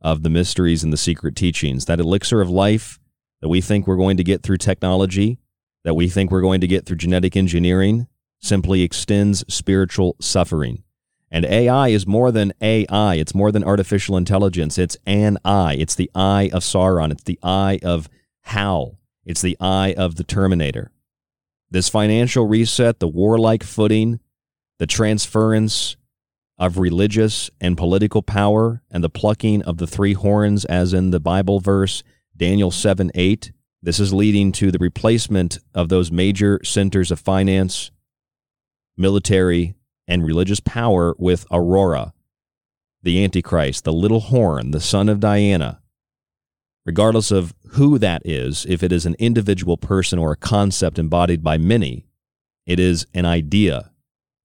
of 0.00 0.22
the 0.22 0.30
mysteries 0.30 0.82
and 0.82 0.92
the 0.92 0.96
secret 0.96 1.36
teachings. 1.36 1.84
That 1.84 2.00
elixir 2.00 2.40
of 2.40 2.48
life 2.48 2.98
that 3.42 3.48
we 3.48 3.60
think 3.60 3.86
we're 3.86 3.96
going 3.96 4.16
to 4.16 4.24
get 4.24 4.42
through 4.42 4.56
technology 4.56 5.38
that 5.84 5.94
we 5.94 6.08
think 6.08 6.30
we're 6.30 6.40
going 6.40 6.60
to 6.60 6.66
get 6.66 6.84
through 6.84 6.96
genetic 6.96 7.36
engineering 7.36 8.06
simply 8.40 8.82
extends 8.82 9.44
spiritual 9.48 10.16
suffering. 10.20 10.82
And 11.30 11.44
AI 11.44 11.88
is 11.88 12.06
more 12.06 12.32
than 12.32 12.52
AI, 12.60 13.14
it's 13.14 13.34
more 13.34 13.52
than 13.52 13.64
artificial 13.64 14.16
intelligence. 14.16 14.78
It's 14.78 14.96
an 15.06 15.38
eye. 15.44 15.76
It's 15.78 15.94
the 15.94 16.10
eye 16.14 16.50
of 16.52 16.62
Sauron, 16.62 17.10
it's 17.12 17.24
the 17.24 17.38
eye 17.42 17.78
of 17.82 18.08
Hal, 18.48 18.98
it's 19.24 19.42
the 19.42 19.56
eye 19.60 19.94
of 19.96 20.16
the 20.16 20.24
Terminator. 20.24 20.90
This 21.70 21.90
financial 21.90 22.46
reset, 22.46 22.98
the 22.98 23.06
warlike 23.06 23.62
footing, 23.62 24.20
the 24.78 24.86
transference 24.86 25.96
of 26.56 26.78
religious 26.78 27.50
and 27.60 27.76
political 27.76 28.22
power, 28.22 28.82
and 28.90 29.04
the 29.04 29.10
plucking 29.10 29.62
of 29.62 29.76
the 29.76 29.86
three 29.86 30.14
horns, 30.14 30.64
as 30.64 30.94
in 30.94 31.10
the 31.10 31.20
Bible 31.20 31.60
verse 31.60 32.02
Daniel 32.36 32.70
7 32.70 33.10
8, 33.14 33.52
this 33.82 34.00
is 34.00 34.14
leading 34.14 34.50
to 34.52 34.70
the 34.70 34.78
replacement 34.78 35.58
of 35.74 35.90
those 35.90 36.10
major 36.10 36.58
centers 36.64 37.10
of 37.10 37.20
finance, 37.20 37.90
military, 38.96 39.74
and 40.06 40.24
religious 40.24 40.60
power 40.60 41.14
with 41.18 41.44
Aurora, 41.50 42.14
the 43.02 43.22
Antichrist, 43.22 43.84
the 43.84 43.92
little 43.92 44.20
horn, 44.20 44.70
the 44.70 44.80
son 44.80 45.10
of 45.10 45.20
Diana. 45.20 45.82
Regardless 46.88 47.30
of 47.30 47.52
who 47.72 47.98
that 47.98 48.22
is, 48.24 48.64
if 48.66 48.82
it 48.82 48.92
is 48.92 49.04
an 49.04 49.14
individual 49.18 49.76
person 49.76 50.18
or 50.18 50.32
a 50.32 50.36
concept 50.36 50.98
embodied 50.98 51.44
by 51.44 51.58
many, 51.58 52.06
it 52.64 52.80
is 52.80 53.06
an 53.12 53.26
idea 53.26 53.90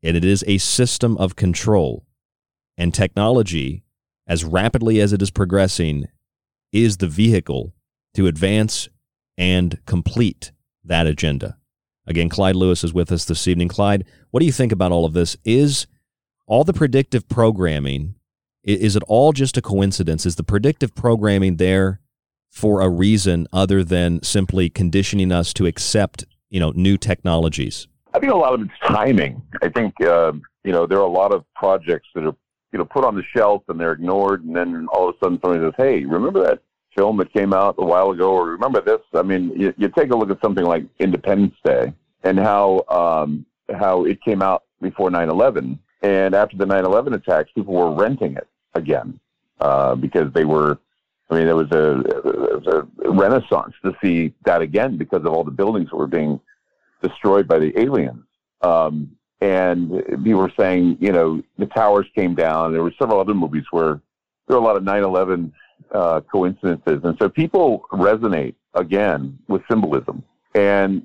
and 0.04 0.18
it 0.18 0.26
is 0.26 0.44
a 0.46 0.58
system 0.58 1.16
of 1.20 1.38
control. 1.38 2.06
And 2.78 2.94
technology, 2.94 3.86
as 4.28 4.44
rapidly 4.44 5.00
as 5.00 5.14
it 5.14 5.22
is 5.22 5.32
progressing, 5.32 6.10
is 6.74 6.98
the 6.98 7.08
vehicle 7.08 7.74
to 8.16 8.28
advance 8.28 8.90
and 9.38 9.80
complete 9.86 10.52
that 10.84 11.08
agenda. 11.08 11.58
Again, 12.06 12.28
Clyde 12.28 12.58
Lewis 12.58 12.84
is 12.84 12.94
with 12.94 13.10
us 13.10 13.24
this 13.24 13.48
evening. 13.48 13.70
Clyde, 13.70 14.04
what 14.32 14.42
do 14.42 14.46
you 14.46 14.52
think 14.52 14.74
about 14.74 14.92
all 14.92 15.06
of 15.06 15.14
this? 15.14 15.38
Is 15.46 15.88
all 16.46 16.66
the 16.66 16.74
predictive 16.74 17.30
programming, 17.30 18.16
is 18.66 18.98
it 18.98 19.04
all 19.08 19.32
just 19.32 19.56
a 19.56 19.62
coincidence? 19.62 20.26
Is 20.26 20.36
the 20.36 20.44
predictive 20.44 20.94
programming 20.94 21.56
there 21.56 22.02
for 22.54 22.82
a 22.82 22.88
reason 22.88 23.48
other 23.52 23.84
than 23.84 24.22
simply 24.22 24.70
conditioning 24.70 25.32
us 25.32 25.54
to 25.54 25.66
accept, 25.66 26.24
you 26.52 26.60
know, 26.60 26.72
new 26.76 26.98
technologies? 26.98 27.88
I 28.14 28.20
think 28.20 28.32
a 28.32 28.38
lot 28.38 28.54
of 28.54 28.62
it's 28.62 28.72
timing. 28.86 29.42
I 29.64 29.70
think, 29.70 30.00
uh, 30.02 30.34
you 30.64 30.72
know, 30.72 30.86
there 30.86 31.00
are 31.00 31.06
a 31.06 31.12
lot 31.12 31.34
of 31.34 31.44
projects 31.56 32.08
that 32.14 32.26
are, 32.26 32.36
you 32.72 32.78
know, 32.78 32.86
put 32.86 33.04
on 33.04 33.16
the 33.16 33.24
shelf 33.36 33.64
and 33.70 33.80
they're 33.80 33.94
ignored. 33.94 34.46
And 34.46 34.56
then 34.56 34.88
all 34.94 35.10
of 35.10 35.16
a 35.16 35.18
sudden 35.18 35.40
somebody 35.42 35.66
says, 35.66 35.74
hey, 35.78 36.06
remember 36.06 36.44
that 36.44 36.60
film 36.96 37.18
that 37.18 37.34
came 37.34 37.54
out 37.54 37.74
a 37.80 37.86
while 37.86 38.12
ago, 38.12 38.34
or 38.34 38.52
remember 38.52 38.82
this? 38.82 39.02
I 39.16 39.24
mean, 39.24 39.52
you, 39.60 39.74
you 39.76 39.90
take 39.90 40.12
a 40.12 40.16
look 40.16 40.30
at 40.30 40.40
something 40.40 40.64
like 40.64 40.86
Independence 41.00 41.56
Day 41.66 41.92
and 42.24 42.38
how 42.38 42.86
um, 42.88 43.48
how 43.76 44.06
it 44.06 44.22
came 44.24 44.44
out 44.44 44.64
before 44.80 45.10
9/11, 45.10 45.80
and 46.04 46.36
after 46.36 46.56
the 46.56 46.66
9/11 46.66 47.16
attacks, 47.16 47.52
people 47.56 47.74
were 47.74 47.96
renting 47.96 48.36
it 48.36 48.48
again 48.76 49.20
uh, 49.60 49.96
because 49.96 50.32
they 50.34 50.46
were. 50.46 50.78
I 51.34 51.38
mean, 51.38 51.46
there 51.48 51.56
was 51.56 51.72
a, 51.72 52.00
it 52.02 52.66
was 52.66 52.86
a 53.04 53.10
renaissance 53.10 53.74
to 53.84 53.96
see 54.04 54.34
that 54.46 54.62
again 54.62 54.98
because 54.98 55.22
of 55.26 55.28
all 55.28 55.44
the 55.44 55.52
buildings 55.52 55.90
that 55.90 55.96
were 55.96 56.08
being 56.08 56.40
destroyed 57.02 57.48
by 57.48 57.58
the 57.58 57.78
aliens. 57.80 58.24
Um, 58.62 59.18
and 59.42 59.90
people 60.24 60.42
were 60.42 60.54
saying, 60.58 60.98
you 61.02 61.12
know, 61.12 61.42
the 61.58 61.66
towers 61.66 62.06
came 62.16 62.36
down. 62.36 62.72
There 62.72 62.84
were 62.84 62.94
several 63.00 63.20
other 63.20 63.34
movies 63.34 63.66
where 63.72 64.00
there 64.48 64.58
were 64.58 64.64
a 64.64 64.66
lot 64.66 64.78
of 64.78 64.84
9/11 64.84 65.52
uh, 65.92 66.22
coincidences. 66.22 67.02
And 67.04 67.18
so 67.18 67.28
people 67.28 67.86
resonate 67.92 68.56
again 68.76 69.38
with 69.48 69.64
symbolism. 69.70 70.24
And 70.54 71.04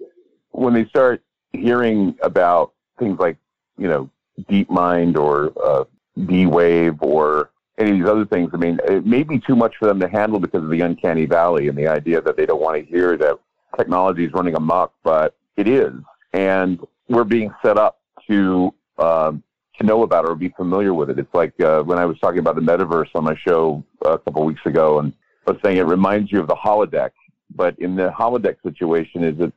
when 0.50 0.74
they 0.74 0.84
start 0.86 1.22
hearing 1.52 2.16
about 2.22 2.74
things 2.98 3.18
like, 3.18 3.38
you 3.78 3.88
know, 3.88 4.10
DeepMind 4.42 5.16
or 5.16 5.52
uh, 5.64 5.84
D 6.26 6.46
Wave 6.46 7.02
or 7.02 7.50
any 7.78 7.90
of 7.90 7.96
these 7.98 8.08
other 8.08 8.26
things, 8.26 8.50
I 8.52 8.56
mean, 8.56 8.78
it 8.84 9.06
may 9.06 9.22
be 9.22 9.38
too 9.38 9.56
much 9.56 9.76
for 9.78 9.86
them 9.86 10.00
to 10.00 10.08
handle 10.08 10.40
because 10.40 10.64
of 10.64 10.70
the 10.70 10.80
uncanny 10.80 11.26
valley 11.26 11.68
and 11.68 11.78
the 11.78 11.86
idea 11.86 12.20
that 12.20 12.36
they 12.36 12.44
don't 12.44 12.60
want 12.60 12.76
to 12.76 12.84
hear 12.84 13.16
that 13.16 13.38
technology 13.76 14.24
is 14.24 14.32
running 14.32 14.56
amok, 14.56 14.92
but 15.04 15.36
it 15.56 15.68
is. 15.68 15.92
And 16.32 16.80
we're 17.08 17.24
being 17.24 17.52
set 17.62 17.78
up 17.78 18.00
to 18.28 18.74
um, 18.98 19.42
to 19.78 19.86
know 19.86 20.02
about 20.02 20.24
it 20.24 20.30
or 20.30 20.34
be 20.34 20.48
familiar 20.56 20.92
with 20.92 21.08
it. 21.08 21.18
It's 21.18 21.32
like 21.32 21.58
uh, 21.60 21.82
when 21.82 21.98
I 21.98 22.04
was 22.04 22.18
talking 22.18 22.40
about 22.40 22.56
the 22.56 22.60
metaverse 22.60 23.10
on 23.14 23.24
my 23.24 23.36
show 23.36 23.84
a 24.04 24.18
couple 24.18 24.44
weeks 24.44 24.60
ago, 24.66 24.98
and 24.98 25.12
I 25.46 25.52
was 25.52 25.60
saying 25.64 25.76
it 25.76 25.86
reminds 25.86 26.32
you 26.32 26.40
of 26.40 26.48
the 26.48 26.56
holodeck. 26.56 27.10
But 27.54 27.78
in 27.78 27.94
the 27.94 28.10
holodeck 28.10 28.56
situation, 28.62 29.24
is 29.24 29.38
that 29.38 29.52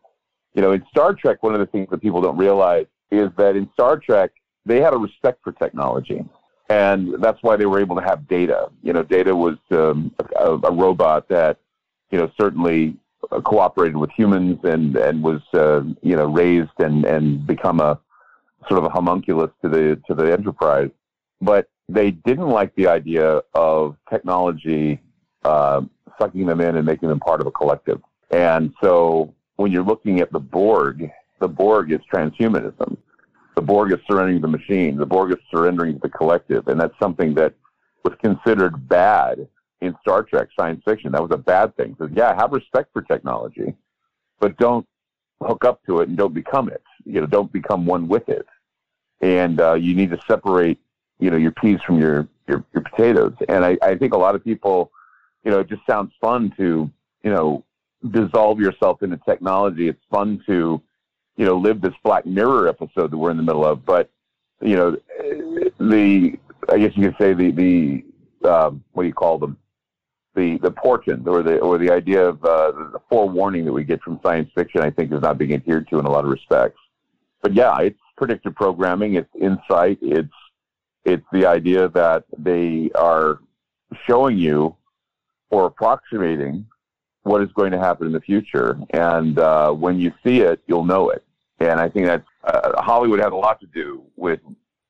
you 0.54 0.62
know 0.62 0.72
in 0.72 0.86
Star 0.90 1.14
Trek, 1.14 1.42
one 1.44 1.54
of 1.54 1.60
the 1.60 1.66
things 1.66 1.90
that 1.90 2.02
people 2.02 2.22
don't 2.22 2.38
realize 2.38 2.86
is 3.10 3.30
that 3.38 3.56
in 3.56 3.70
Star 3.74 3.98
Trek 3.98 4.32
they 4.66 4.80
had 4.80 4.94
a 4.94 4.98
respect 4.98 5.44
for 5.44 5.52
technology, 5.54 6.24
and 6.72 7.22
that's 7.22 7.42
why 7.44 7.58
they 7.58 7.66
were 7.66 7.82
able 7.82 7.98
to 7.98 8.02
have 8.02 8.28
data. 8.28 8.70
You 8.82 8.94
know, 8.94 9.04
data 9.04 9.36
was 9.36 9.58
um, 9.72 10.14
a, 10.40 10.52
a 10.52 10.72
robot 10.72 11.28
that 11.28 11.58
you 12.12 12.18
know 12.18 12.32
certainly 12.40 12.96
cooperated 13.44 13.98
with 13.98 14.10
humans 14.12 14.60
and 14.64 14.96
and 14.96 15.22
was 15.22 15.42
uh, 15.54 15.82
you 16.02 16.16
know 16.16 16.26
raised 16.26 16.78
and 16.80 17.04
and 17.06 17.46
become 17.46 17.80
a 17.82 18.00
sort 18.70 18.80
of 18.80 18.86
a 18.86 18.90
homunculus 18.90 19.52
to 19.62 19.70
the 19.70 20.02
to 20.08 20.14
the 20.16 20.32
enterprise, 20.32 20.92
but 21.42 21.70
they 21.90 22.12
didn't 22.12 22.48
like 22.50 22.74
the 22.76 22.88
idea 22.88 23.42
of 23.54 23.98
technology 24.10 25.02
uh, 25.44 25.82
sucking 26.20 26.46
them 26.46 26.62
in 26.62 26.78
and 26.78 26.86
making 26.86 27.10
them 27.10 27.20
part 27.20 27.42
of 27.42 27.48
a 27.48 27.52
collective. 27.52 28.00
And 28.30 28.74
so 28.82 29.34
when 29.58 29.74
you're 29.74 29.84
looking 29.84 30.22
at 30.22 30.32
the 30.32 30.40
Borg, 30.40 31.10
the 31.40 31.50
Borg 31.50 31.92
is 31.92 32.00
transhumanism. 32.14 32.96
The 33.56 33.62
Borg 33.62 33.92
is 33.92 34.00
surrendering 34.10 34.42
the 34.42 34.48
machine. 34.48 34.98
The 34.98 35.06
Borg 35.06 35.32
is 35.32 35.38
surrendering 35.50 36.00
the 36.02 36.10
collective. 36.10 36.68
And 36.68 36.80
that's 36.80 36.98
something 37.00 37.34
that 37.36 37.54
was 38.04 38.14
considered 38.22 38.88
bad 38.88 39.48
in 39.82 39.96
Star 40.02 40.24
Trek 40.24 40.50
science 40.58 40.82
fiction. 40.86 41.12
That 41.12 41.22
was 41.22 41.32
a 41.32 41.38
bad 41.38 41.76
thing. 41.76 41.96
So 42.00 42.10
yeah, 42.14 42.36
have 42.36 42.52
respect 42.52 42.94
for 42.94 43.02
technology, 43.02 43.74
but 44.40 44.58
don't 44.58 44.88
hook 45.42 45.66
up 45.66 45.84
to 45.86 46.02
it 46.02 46.10
and 46.10 46.18
don't 46.18 46.34
become 46.34 46.70
it. 46.70 46.84
You 47.04 47.22
know, 47.22 47.28
don't 47.28 47.52
become 47.52 47.86
one 47.86 48.08
with 48.08 48.30
it. 48.30 48.46
And 49.22 49.60
uh, 49.60 49.74
you 49.74 49.96
need 49.96 50.12
to 50.12 50.20
separate, 50.28 50.80
you 51.20 51.30
know, 51.30 51.38
your 51.38 51.52
peas 51.52 51.80
from 51.86 52.00
your 52.00 52.28
your, 52.48 52.64
your 52.74 52.84
potatoes. 52.84 53.34
And 53.50 53.66
I, 53.66 53.78
I 53.82 53.96
think 53.96 54.14
a 54.14 54.18
lot 54.18 54.36
of 54.36 54.44
people, 54.44 54.92
you 55.44 55.52
know, 55.52 55.60
it 55.60 55.70
just 55.70 55.86
sounds 55.88 56.12
fun 56.20 56.54
to, 56.58 56.90
you 57.24 57.32
know, 57.32 57.64
dissolve 58.10 58.60
yourself 58.60 59.04
into 59.04 59.18
technology. 59.18 59.88
It's 59.88 60.04
fun 60.10 60.44
to, 60.48 60.82
you 61.38 61.46
know, 61.46 61.58
live 61.58 61.82
this 61.82 61.94
Black 62.04 62.26
Mirror 62.26 62.68
episode 62.68 63.12
that 63.12 63.18
we're 63.18 63.32
in 63.32 63.38
the 63.38 63.44
middle 63.44 63.66
of. 63.66 63.86
But, 63.86 64.10
you 64.62 64.76
know, 64.76 64.98
the 65.80 66.38
I 66.70 66.78
guess 66.78 66.96
you 66.96 67.10
could 67.10 67.18
say 67.20 67.34
the 67.34 67.52
the 67.52 68.48
um, 68.48 68.84
what 68.94 69.04
do 69.04 69.08
you 69.08 69.14
call 69.14 69.38
them? 69.38 69.58
The 70.36 70.58
the 70.60 70.72
portent 70.72 71.28
or 71.28 71.44
the 71.44 71.60
or 71.60 71.78
the 71.78 71.92
idea 71.92 72.28
of 72.28 72.44
uh, 72.46 72.72
the 72.72 73.02
forewarning 73.10 73.66
that 73.66 73.74
we 73.74 73.84
get 73.84 74.02
from 74.02 74.20
science 74.24 74.50
fiction, 74.56 74.82
I 74.82 74.90
think, 74.90 75.12
is 75.12 75.22
not 75.22 75.38
being 75.38 75.54
adhered 75.54 75.90
to 75.90 76.00
in 76.00 76.06
a 76.06 76.10
lot 76.10 76.24
of 76.24 76.32
respects. 76.32 76.80
But 77.42 77.54
yeah, 77.54 77.76
it's 77.80 78.00
predictive 78.16 78.56
programming, 78.56 79.16
it's 79.16 79.30
insight, 79.36 79.98
it's 80.02 80.30
it's 81.04 81.26
the 81.34 81.46
idea 81.46 81.90
that 81.90 82.24
they 82.38 82.92
are 82.96 83.40
showing 84.08 84.38
you 84.38 84.76
or 85.50 85.66
approximating 85.66 86.66
what 87.24 87.42
is 87.42 87.50
going 87.54 87.72
to 87.72 87.80
happen 87.80 88.08
in 88.08 88.14
the 88.14 88.22
future. 88.22 88.78
And 88.92 89.38
uh, 89.38 89.72
when 89.72 90.00
you 90.00 90.12
see 90.24 90.42
it, 90.42 90.62
you'll 90.68 90.86
know 90.86 91.10
it. 91.10 91.24
And 91.60 91.80
I 91.80 91.90
think 91.90 92.08
that 92.08 92.24
uh, 92.44 92.82
Hollywood 92.82 93.20
has 93.20 93.32
a 93.32 93.36
lot 93.36 93.60
to 93.62 93.68
do 93.68 94.04
with 94.16 94.40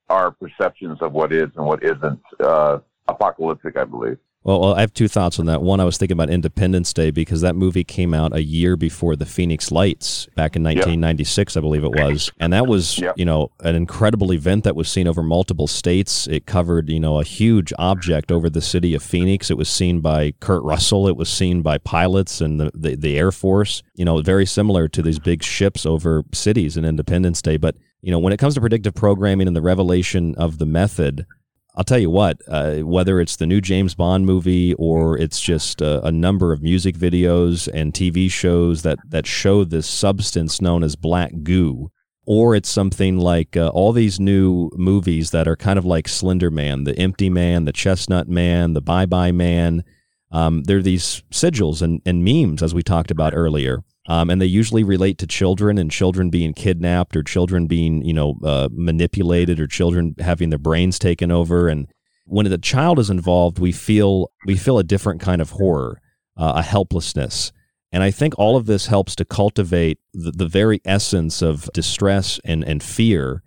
our 0.10 0.32
perceptions 0.32 1.02
of 1.02 1.12
what 1.14 1.34
is 1.34 1.50
and 1.56 1.66
what 1.66 1.84
isn't 1.84 2.22
uh, 2.40 2.80
apocalyptic, 3.08 3.78
I 3.78 3.84
believe. 3.84 4.18
Well, 4.44 4.74
I 4.74 4.82
have 4.82 4.94
two 4.94 5.08
thoughts 5.08 5.40
on 5.40 5.46
that. 5.46 5.62
One, 5.62 5.80
I 5.80 5.84
was 5.84 5.98
thinking 5.98 6.14
about 6.14 6.32
Independence 6.32 6.94
Day 6.94 7.12
because 7.12 7.42
that 7.42 7.56
movie 7.56 7.84
came 7.84 8.12
out 8.12 8.36
a 8.36 8.42
year 8.42 8.76
before 8.76 9.16
the 9.16 9.26
Phoenix 9.26 9.72
Lights 9.72 10.26
back 10.36 10.56
in 10.56 10.64
1996, 10.64 11.56
yep. 11.56 11.62
I 11.62 11.62
believe 11.62 11.84
it 11.84 11.92
was. 11.92 12.32
And 12.40 12.52
that 12.54 12.66
was, 12.66 12.98
you 13.16 13.26
know, 13.26 13.52
an 13.60 13.76
incredible 13.76 14.34
event 14.34 14.64
that 14.64 14.76
was 14.76 14.90
seen 14.90 15.08
over 15.08 15.22
multiple 15.22 15.68
states. 15.68 16.26
It 16.28 16.48
covered, 16.48 16.90
you 16.90 17.00
know, 17.00 17.20
a 17.20 17.24
huge 17.24 17.72
object 17.78 18.32
over 18.32 18.50
the 18.50 18.62
city 18.62 18.96
of 18.96 19.04
Phoenix. 19.04 19.52
It 19.52 19.58
was 19.58 19.70
seen 19.70 20.00
by 20.02 20.34
Kurt 20.40 20.64
Russell. 20.64 21.08
It 21.08 21.18
was 21.18 21.30
seen 21.30 21.62
by 21.62 21.78
pilots 21.78 22.42
and 22.42 22.60
the, 22.60 22.72
the, 22.74 22.96
the 22.96 23.20
Air 23.20 23.32
Force, 23.32 23.84
you 23.94 24.06
know, 24.06 24.22
very 24.22 24.48
similar 24.48 24.88
to 24.88 25.04
these 25.04 25.20
big 25.20 25.44
ships 25.44 25.86
over 25.86 26.24
cities 26.34 26.78
in 26.78 26.86
Independence 26.86 27.44
Day. 27.44 27.58
But, 27.58 27.76
you 28.02 28.10
know, 28.10 28.18
when 28.18 28.34
it 28.34 28.38
comes 28.38 28.56
to 28.56 28.62
predictive 28.62 28.96
programming 28.96 29.46
and 29.46 29.56
the 29.56 29.62
revelation 29.62 30.34
of 30.36 30.58
the 30.58 30.66
method, 30.66 31.28
I'll 31.76 31.86
tell 31.86 32.00
you 32.00 32.10
what, 32.10 32.42
uh, 32.50 32.80
whether 32.80 33.22
it's 33.22 33.38
the 33.38 33.48
new 33.48 33.62
James 33.62 33.96
Bond 33.96 34.26
movie 34.26 34.74
or 34.74 35.18
it's 35.18 35.40
just 35.40 35.82
a, 35.82 36.06
a, 36.06 36.12
number 36.12 36.52
of 36.52 36.62
music 36.62 36.98
videos 36.98 37.70
and 37.74 37.94
TV 37.94 38.30
shows 38.30 38.82
that, 38.82 39.00
that 39.08 39.26
show 39.26 39.64
this 39.64 39.88
substance 39.88 40.60
known 40.60 40.84
as 40.84 40.98
black 40.98 41.32
goo, 41.44 41.90
or 42.26 42.56
it's 42.56 42.68
something 42.68 43.18
like 43.18 43.56
uh, 43.56 43.70
all 43.70 43.94
these 43.94 44.20
new 44.20 44.70
movies 44.74 45.32
that 45.32 45.48
are 45.48 45.56
kind 45.56 45.80
of 45.80 45.86
like 45.86 46.10
Slender 46.10 46.52
Man, 46.52 46.84
The 46.84 46.98
Empty 47.00 47.30
Man, 47.30 47.64
The 47.64 47.72
Chestnut 47.72 48.28
Man, 48.28 48.74
The 48.74 48.82
Bye 48.82 49.06
Bye 49.06 49.32
Man. 49.32 49.86
Um, 50.30 50.64
they're 50.64 50.82
these 50.82 51.24
sigils 51.32 51.82
and, 51.82 52.02
and 52.06 52.24
memes, 52.24 52.62
as 52.62 52.74
we 52.74 52.84
talked 52.84 53.12
about 53.12 53.34
earlier. 53.34 53.82
Um, 54.08 54.30
and 54.30 54.42
they 54.42 54.48
usually 54.48 54.84
relate 54.84 55.18
to 55.20 55.28
children 55.28 55.78
and 55.78 55.92
children 55.92 56.30
being 56.30 56.54
kidnapped 56.54 57.16
or 57.16 57.24
children 57.24 57.68
being, 57.68 58.04
you 58.04 58.14
know, 58.14 58.40
uh, 58.44 58.68
manipulated 58.72 59.60
or 59.60 59.68
children 59.68 60.16
having 60.20 60.50
their 60.50 60.60
brains 60.60 60.98
taken 60.98 61.32
over. 61.32 61.68
And 61.68 61.88
when 62.26 62.50
the 62.50 62.58
child 62.58 62.98
is 62.98 63.10
involved, 63.10 63.60
we 63.60 63.72
feel 63.72 64.32
we 64.46 64.58
feel 64.58 64.80
a 64.80 64.84
different 64.84 65.22
kind 65.22 65.42
of 65.42 65.52
horror, 65.52 66.02
uh, 66.36 66.54
a 66.56 66.64
helplessness. 66.64 67.52
And 67.92 68.02
I 68.02 68.10
think 68.10 68.34
all 68.38 68.56
of 68.56 68.66
this 68.66 68.88
helps 68.88 69.16
to 69.18 69.26
cultivate 69.26 70.00
the, 70.14 70.32
the 70.32 70.48
very 70.48 70.82
essence 70.86 71.42
of 71.42 71.70
distress 71.74 72.40
and, 72.46 72.64
and 72.64 72.82
fear 72.82 73.44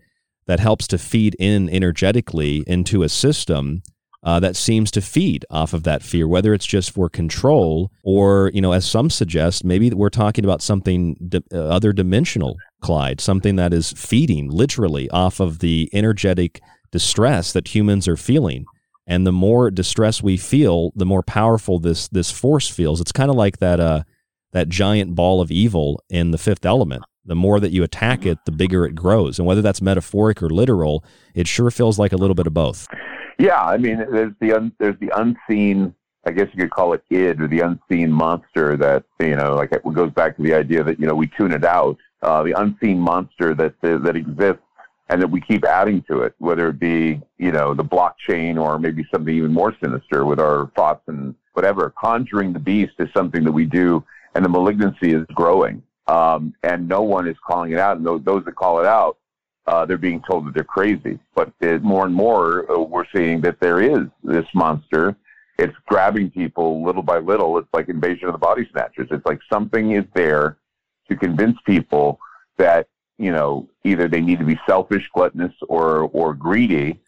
that 0.47 0.61
helps 0.61 0.87
to 0.89 0.99
feed 0.99 1.35
in 1.39 1.71
energetically 1.71 2.63
into 2.67 3.03
a 3.03 3.09
system 3.09 3.83
uh, 4.25 4.41
that 4.41 4.57
seems 4.57 4.91
to 4.91 5.03
feed 5.03 5.45
off 5.51 5.75
of 5.75 5.83
that 5.83 6.03
fear, 6.03 6.27
whether 6.27 6.55
it's 6.55 6.65
just 6.65 6.91
for 6.91 7.11
control 7.11 7.91
or, 8.03 8.51
you 8.55 8.61
know, 8.61 8.73
as 8.73 8.87
some 8.87 9.11
suggest, 9.11 9.65
maybe 9.65 9.91
we're 9.91 10.09
talking 10.09 10.45
about 10.45 10.63
something 10.63 11.15
di- 11.29 11.43
uh, 11.53 11.59
other 11.59 11.93
dimensional, 11.93 12.57
Clyde, 12.81 13.21
something 13.21 13.57
that 13.57 13.75
is 13.75 13.93
feeding 13.93 14.51
literally 14.51 15.11
off 15.11 15.41
of 15.41 15.59
the 15.59 15.91
energetic 15.93 16.63
distress 16.91 17.53
that 17.53 17.75
humans 17.75 18.09
are 18.09 18.17
feeling. 18.17 18.65
And 19.07 19.27
the 19.27 19.33
more 19.33 19.71
distress 19.71 20.23
we 20.23 20.39
feel, 20.39 20.91
the 20.97 21.05
more 21.05 21.23
powerful 21.23 21.79
this 21.79 22.09
this 22.09 22.31
force 22.31 22.71
feels. 22.71 23.03
It's 23.03 23.13
kind 23.13 23.29
of 23.29 23.37
like 23.37 23.59
that 23.59 23.79
uh, 23.79 24.05
that 24.53 24.71
giant 24.71 25.15
ball 25.15 25.43
of 25.43 25.51
evil 25.51 26.03
in 26.09 26.31
the 26.31 26.39
Fifth 26.39 26.65
Element. 26.65 27.03
The 27.27 27.35
more 27.35 27.61
that 27.61 27.73
you 27.73 27.83
attack 27.83 28.25
it, 28.25 28.39
the 28.47 28.53
bigger 28.53 28.87
it 28.87 28.95
grows. 28.95 29.39
And 29.39 29.47
whether 29.47 29.61
that's 29.61 29.83
metaphoric 29.83 30.43
or 30.43 30.49
literal, 30.49 31.05
it 31.35 31.47
sure 31.47 31.71
feels 31.71 31.99
like 31.99 32.13
a 32.13 32.17
little 32.17 32.35
bit 32.35 32.47
of 32.47 32.55
both. 32.55 32.87
Yeah, 33.39 33.63
I 33.63 33.77
mean, 33.77 33.99
there's 33.99 34.35
the 34.41 34.53
un, 34.53 34.73
there's 34.79 34.99
the 35.01 35.11
unseen. 35.17 35.95
I 36.27 36.31
guess 36.31 36.49
you 36.55 36.63
could 36.63 36.71
call 36.71 36.95
it 36.95 37.05
id 37.11 37.41
or 37.41 37.49
the 37.49 37.61
unseen 37.61 38.11
monster 38.11 38.77
that 38.79 39.05
you 39.21 39.37
know, 39.37 39.55
like 39.55 39.73
it 39.73 39.83
goes 39.93 40.11
back 40.13 40.37
to 40.37 40.43
the 40.43 40.55
idea 40.55 40.83
that 40.83 40.99
you 40.99 41.07
know 41.07 41.15
we 41.15 41.27
tune 41.27 41.53
it 41.53 41.65
out. 41.65 41.99
Uh, 42.23 42.43
the 42.43 42.59
unseen 42.59 42.99
monster 42.99 43.55
that 43.55 43.75
that 43.83 44.17
exists 44.17 44.63
and 45.11 45.21
that 45.21 45.29
we 45.29 45.41
keep 45.41 45.65
adding 45.65 46.03
to 46.09 46.23
it, 46.23 46.35
whether 46.39 46.69
it 46.69 46.79
be 46.79 47.21
you 47.39 47.53
know 47.53 47.75
the 47.75 47.85
blockchain 47.85 48.57
or 48.61 48.79
maybe 48.79 49.05
something 49.13 49.35
even 49.35 49.53
more 49.53 49.75
sinister 49.83 50.25
with 50.25 50.41
our 50.41 50.71
thoughts 50.77 51.03
and 51.09 51.35
whatever. 51.53 51.93
Conjuring 51.99 52.53
the 52.53 52.59
beast 52.59 52.95
is 52.99 53.09
something 53.15 53.45
that 53.45 53.53
we 53.53 53.67
do, 53.67 54.03
and 54.35 54.45
the 54.45 54.49
malignancy 54.49 55.13
is 55.13 55.27
growing, 55.35 55.83
um, 56.07 56.55
and 56.63 56.89
no 56.89 57.03
one 57.03 57.29
is 57.29 57.37
calling 57.47 57.73
it 57.73 57.79
out. 57.79 57.97
And 57.97 58.07
those, 58.07 58.23
those 58.25 58.45
that 58.45 58.55
call 58.55 58.81
it 58.81 58.87
out 58.87 59.19
uh, 59.67 59.87
they're 59.87 59.99
being 59.99 60.23
told 60.29 60.47
that 60.47 60.55
they're 60.55 60.65
crazy. 60.65 61.19
But 61.35 61.53
it, 61.61 61.83
more 61.83 62.05
and 62.05 62.15
more, 62.15 62.71
uh, 62.71 62.81
we're 62.81 63.07
seeing 63.15 63.41
that 63.43 63.61
there 63.61 63.81
is 63.81 64.07
this 64.23 64.47
monster. 64.55 65.17
It's 65.59 65.75
grabbing 65.87 66.31
people 66.31 66.85
little 66.85 67.03
by 67.03 67.19
little. 67.19 67.57
It's 67.59 67.69
like 67.73 67.89
invasion 67.89 68.27
of 68.27 68.33
the 68.33 68.39
body 68.39 68.69
snatchers. 68.73 69.09
It's 69.11 69.25
like 69.25 69.41
something 69.51 69.93
is 69.93 70.05
there 70.15 70.59
to 71.09 71.17
convince 71.17 71.57
people 71.65 72.19
that 72.59 72.89
you 73.19 73.31
know 73.31 73.69
either 73.85 74.09
they 74.09 74.21
need 74.21 74.39
to 74.41 74.45
be 74.45 74.59
selfish, 74.67 75.09
gluttonous, 75.15 75.55
or 75.69 76.11
or 76.13 76.35
greedy, 76.35 77.01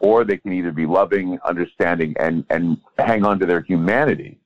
or 0.00 0.24
they 0.24 0.36
can 0.36 0.52
either 0.52 0.72
be 0.72 0.84
loving, 0.84 1.38
understanding, 1.44 2.14
and 2.18 2.44
and 2.50 2.78
hang 2.98 3.24
on 3.24 3.38
to 3.38 3.46
their 3.46 3.62
humanity. 3.62 4.38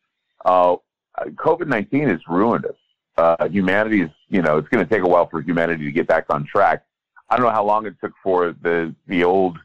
Uh, 0.45 0.77
COVID 1.19 1.67
nineteen 1.67 2.09
has 2.09 2.21
ruined 2.29 2.67
us. 2.67 2.77
Uh, 3.17 3.49
humanity 3.49 4.03
is, 4.03 4.11
you 4.29 4.43
know, 4.43 4.59
it's 4.59 4.69
going 4.69 4.87
to 4.87 4.95
take 4.95 5.03
a 5.03 5.09
while 5.09 5.27
for 5.27 5.41
humanity 5.41 5.87
to 5.87 5.91
get 5.91 6.07
back 6.07 6.27
on 6.29 6.45
track 6.45 6.86
I 7.29 7.37
don't 7.37 7.47
know 7.47 7.53
how 7.53 7.65
long 7.65 7.87
it 7.87 7.97
took 8.01 8.13
for 8.23 8.55
the 8.63 8.95
the 9.07 9.25
old, 9.25 9.59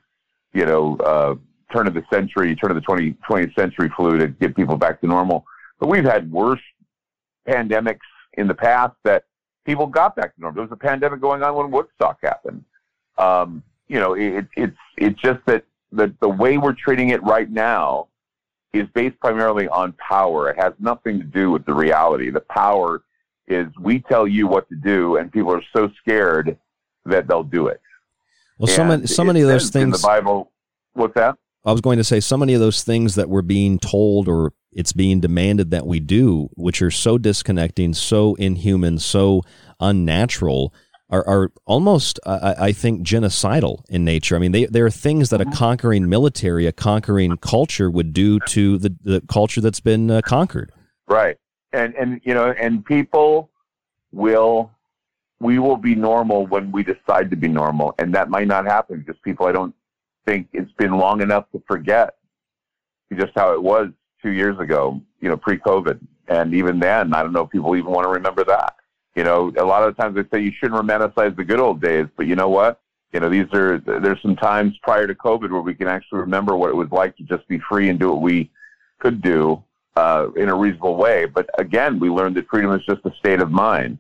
you 0.54 0.66
know, 0.66 0.98
uh, 0.98 1.36
turn 1.72 1.88
of 1.88 1.94
the 1.94 2.04
century, 2.12 2.56
turn 2.56 2.72
of 2.72 2.76
the 2.76 2.82
20, 2.82 3.16
20th 3.30 3.56
century 3.56 3.90
flu 3.96 4.18
to 4.18 4.28
get 4.28 4.56
people 4.56 4.78
back 4.78 5.00
to 5.02 5.08
normal. 5.08 5.46
But 5.80 5.90
we've 5.90 6.04
had 6.04 6.32
worse 6.32 6.62
pandemics 7.48 8.00
in 8.34 8.48
the 8.48 8.54
past 8.54 8.94
that 9.04 9.26
people 9.66 9.88
got 9.88 10.16
back 10.16 10.36
to 10.36 10.42
normal. 10.42 10.56
There 10.56 10.70
was 10.70 10.72
a 10.72 10.88
pandemic 10.88 11.22
going 11.22 11.44
on 11.44 11.56
when 11.56 11.72
Woodstock 11.72 12.18
happened. 12.22 12.64
Um, 13.18 13.64
you 13.88 14.00
know, 14.00 14.14
it, 14.14 14.48
it's 14.56 14.78
it's 14.98 15.20
just 15.22 15.40
that 15.46 15.64
the 15.92 16.14
the 16.20 16.30
way 16.30 16.58
we're 16.58 16.74
treating 16.74 17.10
it 17.10 17.22
right 17.24 17.50
now 17.50 18.08
is 18.74 18.88
based 18.94 19.20
primarily 19.20 19.68
on 19.68 19.94
power. 19.94 20.50
It 20.50 20.58
has 20.58 20.74
nothing 20.80 21.20
to 21.20 21.26
do 21.26 21.52
with 21.52 21.66
the 21.66 21.74
reality. 21.74 22.30
The 22.30 22.40
power 22.42 23.04
is 23.48 23.68
we 23.80 24.00
tell 24.00 24.28
you 24.28 24.48
what 24.48 24.70
to 24.70 24.76
do, 24.76 25.18
and 25.18 25.32
people 25.32 25.52
are 25.52 25.64
so 25.76 25.92
scared 26.00 26.58
that 27.06 27.28
they'll 27.28 27.44
do 27.44 27.68
it. 27.68 27.82
Well, 28.58 28.68
so 28.68 28.84
many, 28.84 29.08
so 29.08 29.24
many 29.24 29.42
of 29.42 29.48
those 29.48 29.70
things 29.70 29.84
in 29.84 29.90
the 29.92 30.08
Bible. 30.08 30.52
What's 30.94 31.16
that? 31.16 31.36
I 31.66 31.72
was 31.72 31.82
going 31.82 31.98
to 31.98 32.04
say 32.04 32.20
so 32.20 32.38
many 32.38 32.54
of 32.54 32.60
those 32.60 32.84
things 32.84 33.16
that 33.16 33.30
we're 33.30 33.42
being 33.42 33.80
told 33.80 34.28
or 34.28 34.54
it's 34.72 34.94
being 34.94 35.20
demanded 35.20 35.72
that 35.72 35.86
we 35.86 36.00
do, 36.00 36.50
which 36.56 36.82
are 36.82 36.92
so 36.92 37.18
disconnecting, 37.18 37.94
so 37.94 38.36
inhuman, 38.36 39.00
so 39.00 39.42
unnatural, 39.80 40.74
are, 41.10 41.28
are 41.28 41.52
almost, 41.66 42.20
I, 42.26 42.56
I 42.58 42.72
think, 42.72 43.06
genocidal 43.06 43.84
in 43.90 44.06
nature. 44.06 44.36
I 44.36 44.40
mean, 44.40 44.54
they, 44.54 44.66
there 44.66 44.86
are 44.86 44.92
things 44.92 45.30
that 45.30 45.42
a 45.42 45.46
mm-hmm. 45.46 45.54
conquering 45.54 46.08
military, 46.08 46.68
a 46.68 46.72
conquering 46.72 47.38
culture 47.38 47.92
would 47.92 48.14
do 48.14 48.40
to 48.48 48.78
the, 48.78 48.96
the 49.04 49.22
culture 49.28 49.60
that's 49.60 49.82
been 49.82 50.10
uh, 50.10 50.22
conquered. 50.22 50.72
Right. 51.08 51.38
And, 51.74 51.94
and, 51.96 52.22
you 52.24 52.34
know, 52.34 52.52
and 52.52 52.84
people 52.86 53.50
will 54.12 54.72
we 55.42 55.58
will 55.58 55.78
be 55.78 55.96
normal 55.96 56.46
when 56.46 56.72
we 56.72 56.84
decide 56.84 57.32
to 57.32 57.36
be 57.36 57.48
normal. 57.48 57.96
And 57.98 58.14
that 58.14 58.30
might 58.30 58.48
not 58.48 58.66
happen 58.66 59.00
because 59.00 59.20
people, 59.24 59.48
I 59.48 59.52
don't 59.52 59.74
think 60.26 60.48
it's 60.54 60.72
been 60.74 60.98
long 60.98 61.22
enough 61.22 61.46
to 61.52 61.64
forget 61.68 62.16
just 63.14 63.34
how 63.36 63.54
it 63.54 63.62
was 63.62 63.90
two 64.22 64.30
years 64.30 64.58
ago, 64.60 65.02
you 65.20 65.30
know, 65.30 65.36
pre-COVID, 65.36 66.00
and 66.28 66.54
even 66.54 66.80
then, 66.80 67.14
I 67.14 67.24
don't 67.24 67.34
know 67.34 67.42
if 67.42 67.50
people 67.50 67.76
even 67.76 67.92
want 67.92 68.06
to 68.06 68.10
remember 68.10 68.44
that. 68.46 68.76
You 69.16 69.24
know, 69.24 69.52
a 69.58 69.66
lot 69.66 69.84
of 69.84 69.94
the 69.94 70.02
times 70.02 70.16
they 70.16 70.24
say 70.32 70.44
you 70.44 70.54
shouldn't 70.58 70.80
romanticize 70.80 71.36
the 71.36 71.44
good 71.44 71.60
old 71.60 71.82
days, 71.82 72.06
but 72.16 72.28
you 72.28 72.36
know 72.36 72.48
what? 72.48 72.80
You 73.12 73.20
know, 73.20 73.30
these 73.30 73.48
are 73.54 73.80
there's 73.80 74.22
some 74.22 74.38
times 74.38 74.78
prior 74.84 75.08
to 75.08 75.16
COVID 75.16 75.52
where 75.52 75.62
we 75.62 75.76
can 75.76 75.88
actually 75.88 76.20
remember 76.20 76.56
what 76.56 76.70
it 76.70 76.76
was 76.76 76.90
like 76.92 77.18
to 77.18 77.24
just 77.24 77.46
be 77.50 77.60
free 77.68 77.90
and 77.90 78.00
do 78.00 78.10
what 78.12 78.22
we 78.22 78.50
could 79.00 79.22
do 79.22 79.62
uh, 79.98 80.28
in 80.38 80.48
a 80.48 80.56
reasonable 80.56 80.96
way. 80.96 81.26
But 81.26 81.50
again, 81.58 82.00
we 82.00 82.10
learned 82.10 82.38
that 82.38 82.48
freedom 82.48 82.72
is 82.74 82.86
just 82.86 83.02
a 83.06 83.14
state 83.20 83.42
of 83.42 83.52
mind. 83.52 83.98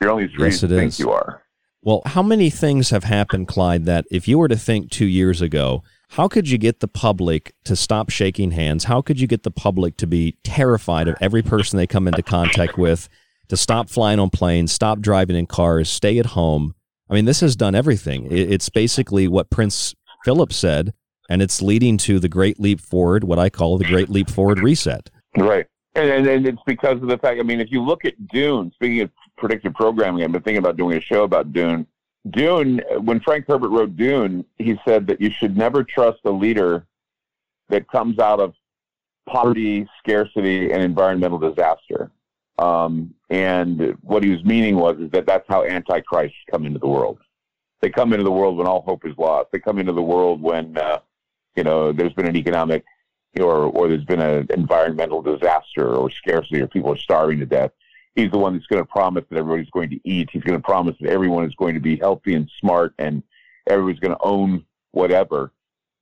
You're 0.00 0.10
only 0.10 0.24
as 0.24 0.30
free 0.32 0.46
yes, 0.46 0.62
as 0.62 0.70
you 0.70 0.76
think 0.76 0.98
you 0.98 1.10
are. 1.10 1.42
Well, 1.82 2.02
how 2.06 2.22
many 2.22 2.48
things 2.48 2.90
have 2.90 3.04
happened, 3.04 3.46
Clyde, 3.48 3.84
that 3.84 4.06
if 4.10 4.26
you 4.26 4.38
were 4.38 4.48
to 4.48 4.56
think 4.56 4.90
two 4.90 5.06
years 5.06 5.42
ago, 5.42 5.82
how 6.10 6.28
could 6.28 6.48
you 6.48 6.56
get 6.56 6.80
the 6.80 6.88
public 6.88 7.54
to 7.64 7.76
stop 7.76 8.08
shaking 8.08 8.52
hands? 8.52 8.84
How 8.84 9.02
could 9.02 9.20
you 9.20 9.26
get 9.26 9.42
the 9.42 9.50
public 9.50 9.96
to 9.98 10.06
be 10.06 10.38
terrified 10.44 11.08
of 11.08 11.16
every 11.20 11.42
person 11.42 11.76
they 11.76 11.86
come 11.86 12.08
into 12.08 12.22
contact 12.22 12.78
with, 12.78 13.08
to 13.48 13.56
stop 13.56 13.90
flying 13.90 14.18
on 14.18 14.30
planes, 14.30 14.72
stop 14.72 15.00
driving 15.00 15.36
in 15.36 15.46
cars, 15.46 15.90
stay 15.90 16.18
at 16.18 16.26
home? 16.26 16.74
I 17.10 17.14
mean, 17.14 17.26
this 17.26 17.40
has 17.40 17.54
done 17.54 17.74
everything. 17.74 18.28
It's 18.30 18.70
basically 18.70 19.28
what 19.28 19.50
Prince 19.50 19.94
Philip 20.24 20.54
said, 20.54 20.94
and 21.28 21.42
it's 21.42 21.60
leading 21.60 21.98
to 21.98 22.18
the 22.18 22.28
great 22.28 22.58
leap 22.58 22.80
forward, 22.80 23.24
what 23.24 23.38
I 23.38 23.50
call 23.50 23.76
the 23.76 23.84
great 23.84 24.08
leap 24.08 24.30
forward 24.30 24.60
reset. 24.60 25.10
Right. 25.36 25.66
And, 25.94 26.10
and, 26.10 26.26
and 26.26 26.46
it's 26.46 26.62
because 26.66 27.02
of 27.02 27.08
the 27.08 27.18
fact, 27.18 27.38
I 27.38 27.42
mean, 27.42 27.60
if 27.60 27.70
you 27.70 27.82
look 27.82 28.04
at 28.04 28.14
Dune, 28.28 28.72
speaking 28.74 29.02
of 29.02 29.10
predictive 29.44 29.74
programming, 29.74 30.24
I've 30.24 30.32
been 30.32 30.40
thinking 30.40 30.64
about 30.64 30.78
doing 30.78 30.96
a 30.96 31.02
show 31.02 31.24
about 31.24 31.52
Dune. 31.52 31.86
Dune, 32.30 32.80
when 33.02 33.20
Frank 33.20 33.44
Herbert 33.46 33.68
wrote 33.68 33.94
Dune, 33.94 34.42
he 34.56 34.80
said 34.86 35.06
that 35.08 35.20
you 35.20 35.28
should 35.28 35.54
never 35.54 35.84
trust 35.84 36.20
a 36.24 36.30
leader 36.30 36.86
that 37.68 37.86
comes 37.88 38.18
out 38.18 38.40
of 38.40 38.54
poverty, 39.28 39.86
scarcity, 39.98 40.72
and 40.72 40.82
environmental 40.82 41.38
disaster. 41.38 42.10
Um, 42.58 43.12
and 43.28 43.98
what 44.00 44.24
he 44.24 44.30
was 44.30 44.42
meaning 44.44 44.76
was 44.76 44.98
is 44.98 45.10
that 45.10 45.26
that's 45.26 45.46
how 45.46 45.62
antichrists 45.64 46.38
come 46.50 46.64
into 46.64 46.78
the 46.78 46.88
world. 46.88 47.18
They 47.82 47.90
come 47.90 48.14
into 48.14 48.24
the 48.24 48.32
world 48.32 48.56
when 48.56 48.66
all 48.66 48.80
hope 48.80 49.04
is 49.04 49.18
lost. 49.18 49.50
They 49.52 49.58
come 49.58 49.78
into 49.78 49.92
the 49.92 50.00
world 50.02 50.40
when 50.40 50.78
uh, 50.78 51.00
you 51.54 51.64
know 51.64 51.92
there's 51.92 52.14
been 52.14 52.28
an 52.28 52.36
economic 52.36 52.82
or 53.38 53.64
or 53.64 53.88
there's 53.88 54.06
been 54.06 54.22
an 54.22 54.46
environmental 54.54 55.20
disaster 55.20 55.94
or 55.94 56.08
scarcity 56.10 56.62
or 56.62 56.66
people 56.66 56.90
are 56.90 56.96
starving 56.96 57.40
to 57.40 57.46
death. 57.46 57.72
He's 58.14 58.30
the 58.30 58.38
one 58.38 58.54
that's 58.54 58.66
going 58.66 58.82
to 58.82 58.88
promise 58.88 59.24
that 59.28 59.38
everybody's 59.38 59.70
going 59.70 59.90
to 59.90 60.00
eat. 60.04 60.30
He's 60.32 60.42
going 60.42 60.58
to 60.58 60.64
promise 60.64 60.96
that 61.00 61.10
everyone 61.10 61.44
is 61.44 61.54
going 61.56 61.74
to 61.74 61.80
be 61.80 61.96
healthy 61.96 62.34
and 62.34 62.50
smart 62.60 62.94
and 62.98 63.22
everybody's 63.66 64.00
going 64.00 64.16
to 64.16 64.22
own 64.22 64.64
whatever. 64.92 65.52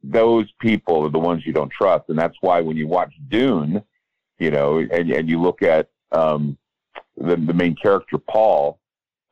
Those 0.02 0.50
people 0.60 1.04
are 1.04 1.10
the 1.10 1.18
ones 1.18 1.46
you 1.46 1.52
don't 1.52 1.70
trust, 1.70 2.08
and 2.08 2.18
that's 2.18 2.36
why 2.40 2.60
when 2.60 2.76
you 2.76 2.88
watch 2.88 3.14
Dune, 3.28 3.82
you 4.38 4.50
know, 4.50 4.78
and 4.78 5.10
and 5.10 5.28
you 5.28 5.40
look 5.40 5.62
at 5.62 5.90
um, 6.10 6.58
the 7.16 7.36
the 7.36 7.54
main 7.54 7.76
character 7.76 8.18
Paul, 8.18 8.80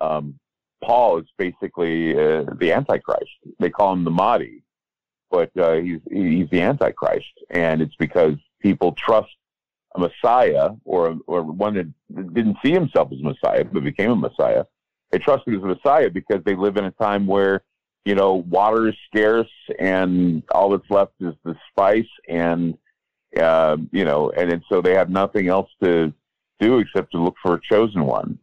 um, 0.01 0.39
Paul 0.82 1.19
is 1.19 1.27
basically 1.36 2.12
uh, 2.12 2.44
the 2.59 2.73
Antichrist. 2.73 3.32
They 3.59 3.69
call 3.69 3.93
him 3.93 4.05
the 4.05 4.12
Mahdi 4.12 4.62
but 5.31 5.51
uh, 5.57 5.74
he's 5.74 6.01
he's 6.11 6.51
the 6.51 6.61
Antichrist, 6.61 7.32
and 7.51 7.81
it's 7.81 7.94
because 7.97 8.35
people 8.61 8.93
trust 8.93 9.31
a 9.95 10.01
Messiah 10.01 10.71
or 10.85 11.19
or 11.27 11.43
one 11.43 11.75
that 11.75 12.35
didn't 12.35 12.59
see 12.65 12.73
himself 12.73 13.11
as 13.12 13.23
Messiah 13.23 13.65
but 13.65 13.85
became 13.85 14.11
a 14.11 14.17
Messiah. 14.17 14.65
They 15.11 15.19
trust 15.19 15.47
him 15.47 15.57
as 15.57 15.62
a 15.62 15.67
Messiah 15.67 16.11
because 16.11 16.43
they 16.45 16.55
live 16.55 16.77
in 16.77 16.85
a 16.85 16.93
time 16.93 17.27
where 17.27 17.62
you 18.05 18.15
know 18.15 18.35
water 18.35 18.89
is 18.89 18.95
scarce 19.09 19.51
and 19.79 20.43
all 20.53 20.71
that's 20.71 20.91
left 20.91 21.12
is 21.21 21.35
the 21.45 21.57
spice 21.69 22.09
and 22.29 22.79
uh, 23.37 23.77
you 23.93 24.05
know 24.05 24.31
and, 24.31 24.53
and 24.53 24.62
so 24.69 24.81
they 24.81 24.95
have 24.95 25.11
nothing 25.11 25.49
else 25.49 25.71
to 25.83 26.12
do 26.61 26.79
except 26.79 27.11
to 27.12 27.19
look 27.19 27.37
for 27.43 27.55
a 27.55 27.61
chosen 27.61 28.05
one. 28.05 28.39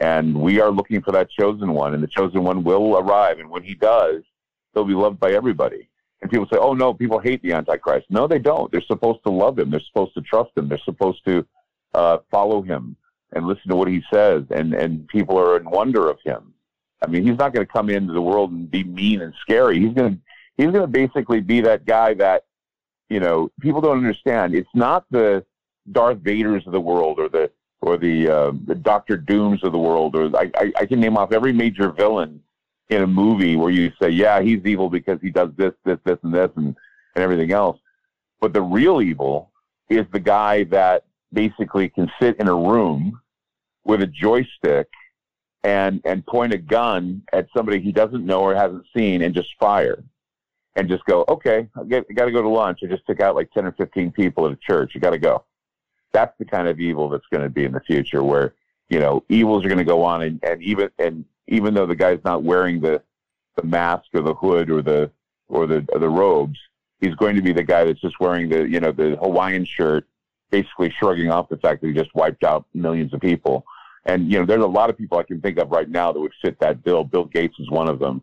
And 0.00 0.34
we 0.34 0.60
are 0.60 0.70
looking 0.70 1.02
for 1.02 1.12
that 1.12 1.30
chosen 1.30 1.72
one, 1.72 1.92
and 1.92 2.02
the 2.02 2.08
chosen 2.08 2.42
one 2.42 2.64
will 2.64 2.96
arrive. 2.96 3.38
And 3.38 3.50
when 3.50 3.62
he 3.62 3.74
does, 3.74 4.22
he'll 4.72 4.86
be 4.86 4.94
loved 4.94 5.20
by 5.20 5.32
everybody. 5.32 5.89
And 6.22 6.30
people 6.30 6.46
say, 6.52 6.58
oh, 6.60 6.74
no, 6.74 6.92
people 6.92 7.18
hate 7.18 7.42
the 7.42 7.52
Antichrist. 7.52 8.06
No, 8.10 8.26
they 8.26 8.38
don't. 8.38 8.70
They're 8.70 8.82
supposed 8.82 9.20
to 9.24 9.32
love 9.32 9.58
him. 9.58 9.70
They're 9.70 9.80
supposed 9.80 10.14
to 10.14 10.20
trust 10.20 10.50
him. 10.56 10.68
They're 10.68 10.78
supposed 10.84 11.24
to 11.26 11.46
uh, 11.94 12.18
follow 12.30 12.60
him 12.62 12.96
and 13.32 13.46
listen 13.46 13.70
to 13.70 13.76
what 13.76 13.88
he 13.88 14.02
says. 14.12 14.44
And, 14.50 14.74
and 14.74 15.08
people 15.08 15.38
are 15.38 15.56
in 15.56 15.70
wonder 15.70 16.10
of 16.10 16.18
him. 16.22 16.52
I 17.02 17.06
mean, 17.06 17.26
he's 17.26 17.38
not 17.38 17.54
going 17.54 17.66
to 17.66 17.72
come 17.72 17.88
into 17.88 18.12
the 18.12 18.20
world 18.20 18.50
and 18.50 18.70
be 18.70 18.84
mean 18.84 19.22
and 19.22 19.32
scary. 19.40 19.80
He's 19.80 19.94
going 19.94 20.16
to, 20.16 20.20
he's 20.58 20.66
going 20.66 20.82
to 20.82 20.86
basically 20.86 21.40
be 21.40 21.62
that 21.62 21.86
guy 21.86 22.12
that, 22.14 22.44
you 23.08 23.20
know, 23.20 23.50
people 23.60 23.80
don't 23.80 23.96
understand. 23.96 24.54
It's 24.54 24.68
not 24.74 25.06
the 25.10 25.44
Darth 25.90 26.18
Vaders 26.18 26.66
of 26.66 26.72
the 26.72 26.80
world 26.80 27.18
or 27.18 27.30
the, 27.30 27.50
or 27.80 27.96
the, 27.96 28.28
uh, 28.28 28.52
the 28.66 28.74
Doctor 28.74 29.16
Dooms 29.16 29.64
of 29.64 29.72
the 29.72 29.78
world, 29.78 30.14
or 30.14 30.36
I, 30.36 30.50
I, 30.54 30.72
I 30.80 30.86
can 30.86 31.00
name 31.00 31.16
off 31.16 31.32
every 31.32 31.54
major 31.54 31.90
villain 31.90 32.42
in 32.90 33.02
a 33.02 33.06
movie 33.06 33.56
where 33.56 33.70
you 33.70 33.92
say, 34.00 34.10
yeah, 34.10 34.42
he's 34.42 34.64
evil 34.64 34.90
because 34.90 35.20
he 35.22 35.30
does 35.30 35.50
this, 35.56 35.72
this, 35.84 35.98
this, 36.04 36.18
and 36.22 36.34
this, 36.34 36.50
and, 36.56 36.76
and 37.14 37.24
everything 37.24 37.52
else. 37.52 37.78
But 38.40 38.52
the 38.52 38.62
real 38.62 39.00
evil 39.00 39.50
is 39.88 40.06
the 40.12 40.20
guy 40.20 40.64
that 40.64 41.04
basically 41.32 41.88
can 41.88 42.10
sit 42.20 42.36
in 42.38 42.48
a 42.48 42.54
room 42.54 43.20
with 43.84 44.02
a 44.02 44.06
joystick 44.06 44.88
and 45.62 46.00
and 46.04 46.24
point 46.26 46.54
a 46.54 46.58
gun 46.58 47.22
at 47.32 47.46
somebody 47.54 47.80
he 47.80 47.92
doesn't 47.92 48.24
know 48.24 48.40
or 48.40 48.54
hasn't 48.54 48.84
seen 48.96 49.20
and 49.22 49.34
just 49.34 49.50
fire 49.60 50.02
and 50.76 50.88
just 50.88 51.04
go, 51.04 51.24
okay, 51.28 51.68
I, 51.76 51.80
I 51.80 52.12
got 52.14 52.24
to 52.26 52.32
go 52.32 52.42
to 52.42 52.48
lunch. 52.48 52.80
I 52.82 52.86
just 52.86 53.06
took 53.06 53.20
out 53.20 53.34
like 53.34 53.52
10 53.52 53.66
or 53.66 53.72
15 53.72 54.12
people 54.12 54.46
at 54.46 54.52
a 54.52 54.56
church. 54.56 54.92
You 54.94 55.00
got 55.00 55.10
to 55.10 55.18
go. 55.18 55.44
That's 56.12 56.36
the 56.38 56.44
kind 56.44 56.68
of 56.68 56.80
evil 56.80 57.08
that's 57.08 57.26
going 57.30 57.42
to 57.42 57.50
be 57.50 57.64
in 57.64 57.72
the 57.72 57.80
future 57.80 58.22
where, 58.22 58.54
you 58.88 58.98
know, 58.98 59.24
evils 59.28 59.64
are 59.64 59.68
going 59.68 59.78
to 59.78 59.84
go 59.84 60.02
on 60.02 60.22
and, 60.22 60.40
and 60.42 60.62
even, 60.62 60.90
and 60.98 61.24
even 61.50 61.74
though 61.74 61.86
the 61.86 61.96
guy's 61.96 62.20
not 62.24 62.42
wearing 62.42 62.80
the 62.80 63.02
the 63.56 63.64
mask 63.64 64.06
or 64.14 64.22
the 64.22 64.34
hood 64.34 64.70
or 64.70 64.80
the 64.80 65.10
or 65.48 65.66
the 65.66 65.86
or 65.92 65.98
the 65.98 66.08
robes, 66.08 66.58
he's 67.00 67.14
going 67.16 67.36
to 67.36 67.42
be 67.42 67.52
the 67.52 67.62
guy 67.62 67.84
that's 67.84 68.00
just 68.00 68.18
wearing 68.20 68.48
the 68.48 68.66
you 68.66 68.80
know 68.80 68.92
the 68.92 69.16
Hawaiian 69.16 69.66
shirt, 69.66 70.06
basically 70.50 70.90
shrugging 70.98 71.30
off 71.30 71.48
the 71.48 71.58
fact 71.58 71.82
that 71.82 71.88
he 71.88 71.92
just 71.92 72.14
wiped 72.14 72.44
out 72.44 72.64
millions 72.72 73.12
of 73.12 73.20
people. 73.20 73.66
And 74.06 74.30
you 74.32 74.38
know, 74.38 74.46
there's 74.46 74.62
a 74.62 74.66
lot 74.66 74.88
of 74.88 74.96
people 74.96 75.18
I 75.18 75.24
can 75.24 75.40
think 75.40 75.58
of 75.58 75.70
right 75.70 75.88
now 75.88 76.12
that 76.12 76.20
would 76.20 76.32
fit 76.40 76.58
that 76.60 76.82
bill. 76.82 77.04
Bill 77.04 77.24
Gates 77.24 77.58
is 77.58 77.68
one 77.68 77.88
of 77.88 77.98
them. 77.98 78.22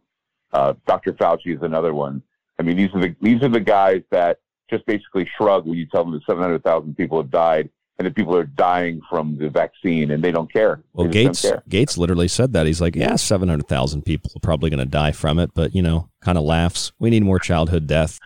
Uh, 0.54 0.74
Dr. 0.88 1.14
Fauci 1.14 1.56
is 1.56 1.62
another 1.62 1.94
one. 1.94 2.24
I 2.58 2.64
mean, 2.64 2.78
these 2.78 2.90
are 2.95 3.02
the 3.02 3.16
these 3.22 3.44
are 3.44 3.49
the 3.49 3.60
guys 3.60 4.02
that 4.10 4.40
just 4.70 4.86
basically 4.86 5.30
shrug 5.38 5.66
when 5.66 5.78
you 5.78 5.86
tell 5.86 6.04
them 6.04 6.14
that 6.14 6.26
700,000 6.26 6.95
people 6.95 7.22
have 7.22 7.32
died 7.32 7.70
and 7.98 8.06
that 8.06 8.15
people 8.15 8.36
are 8.36 8.44
dying 8.44 9.02
from 9.10 9.38
the 9.38 9.49
vaccine 9.49 10.11
and 10.11 10.24
they 10.24 10.32
don't 10.32 10.52
care. 10.52 10.84
Well, 10.94 11.07
Gates 11.07 11.41
care. 11.41 11.64
Gates 11.68 11.98
literally 11.98 12.28
said 12.28 12.53
that. 12.53 12.68
He's 12.68 12.82
like, 12.82 12.95
yeah, 12.95 13.15
700,000 13.15 14.03
people 14.03 14.32
are 14.36 14.40
probably 14.40 14.69
going 14.69 14.80
to 14.80 14.86
die 14.86 15.11
from 15.11 15.40
it, 15.40 15.52
but 15.53 15.74
you 15.74 15.82
know, 15.82 16.10
kind 16.22 16.38
of 16.38 16.44
laughs. 16.44 16.91
We 16.99 17.10
need 17.10 17.24
more 17.24 17.40
childhood 17.40 17.88
death. 17.88 18.19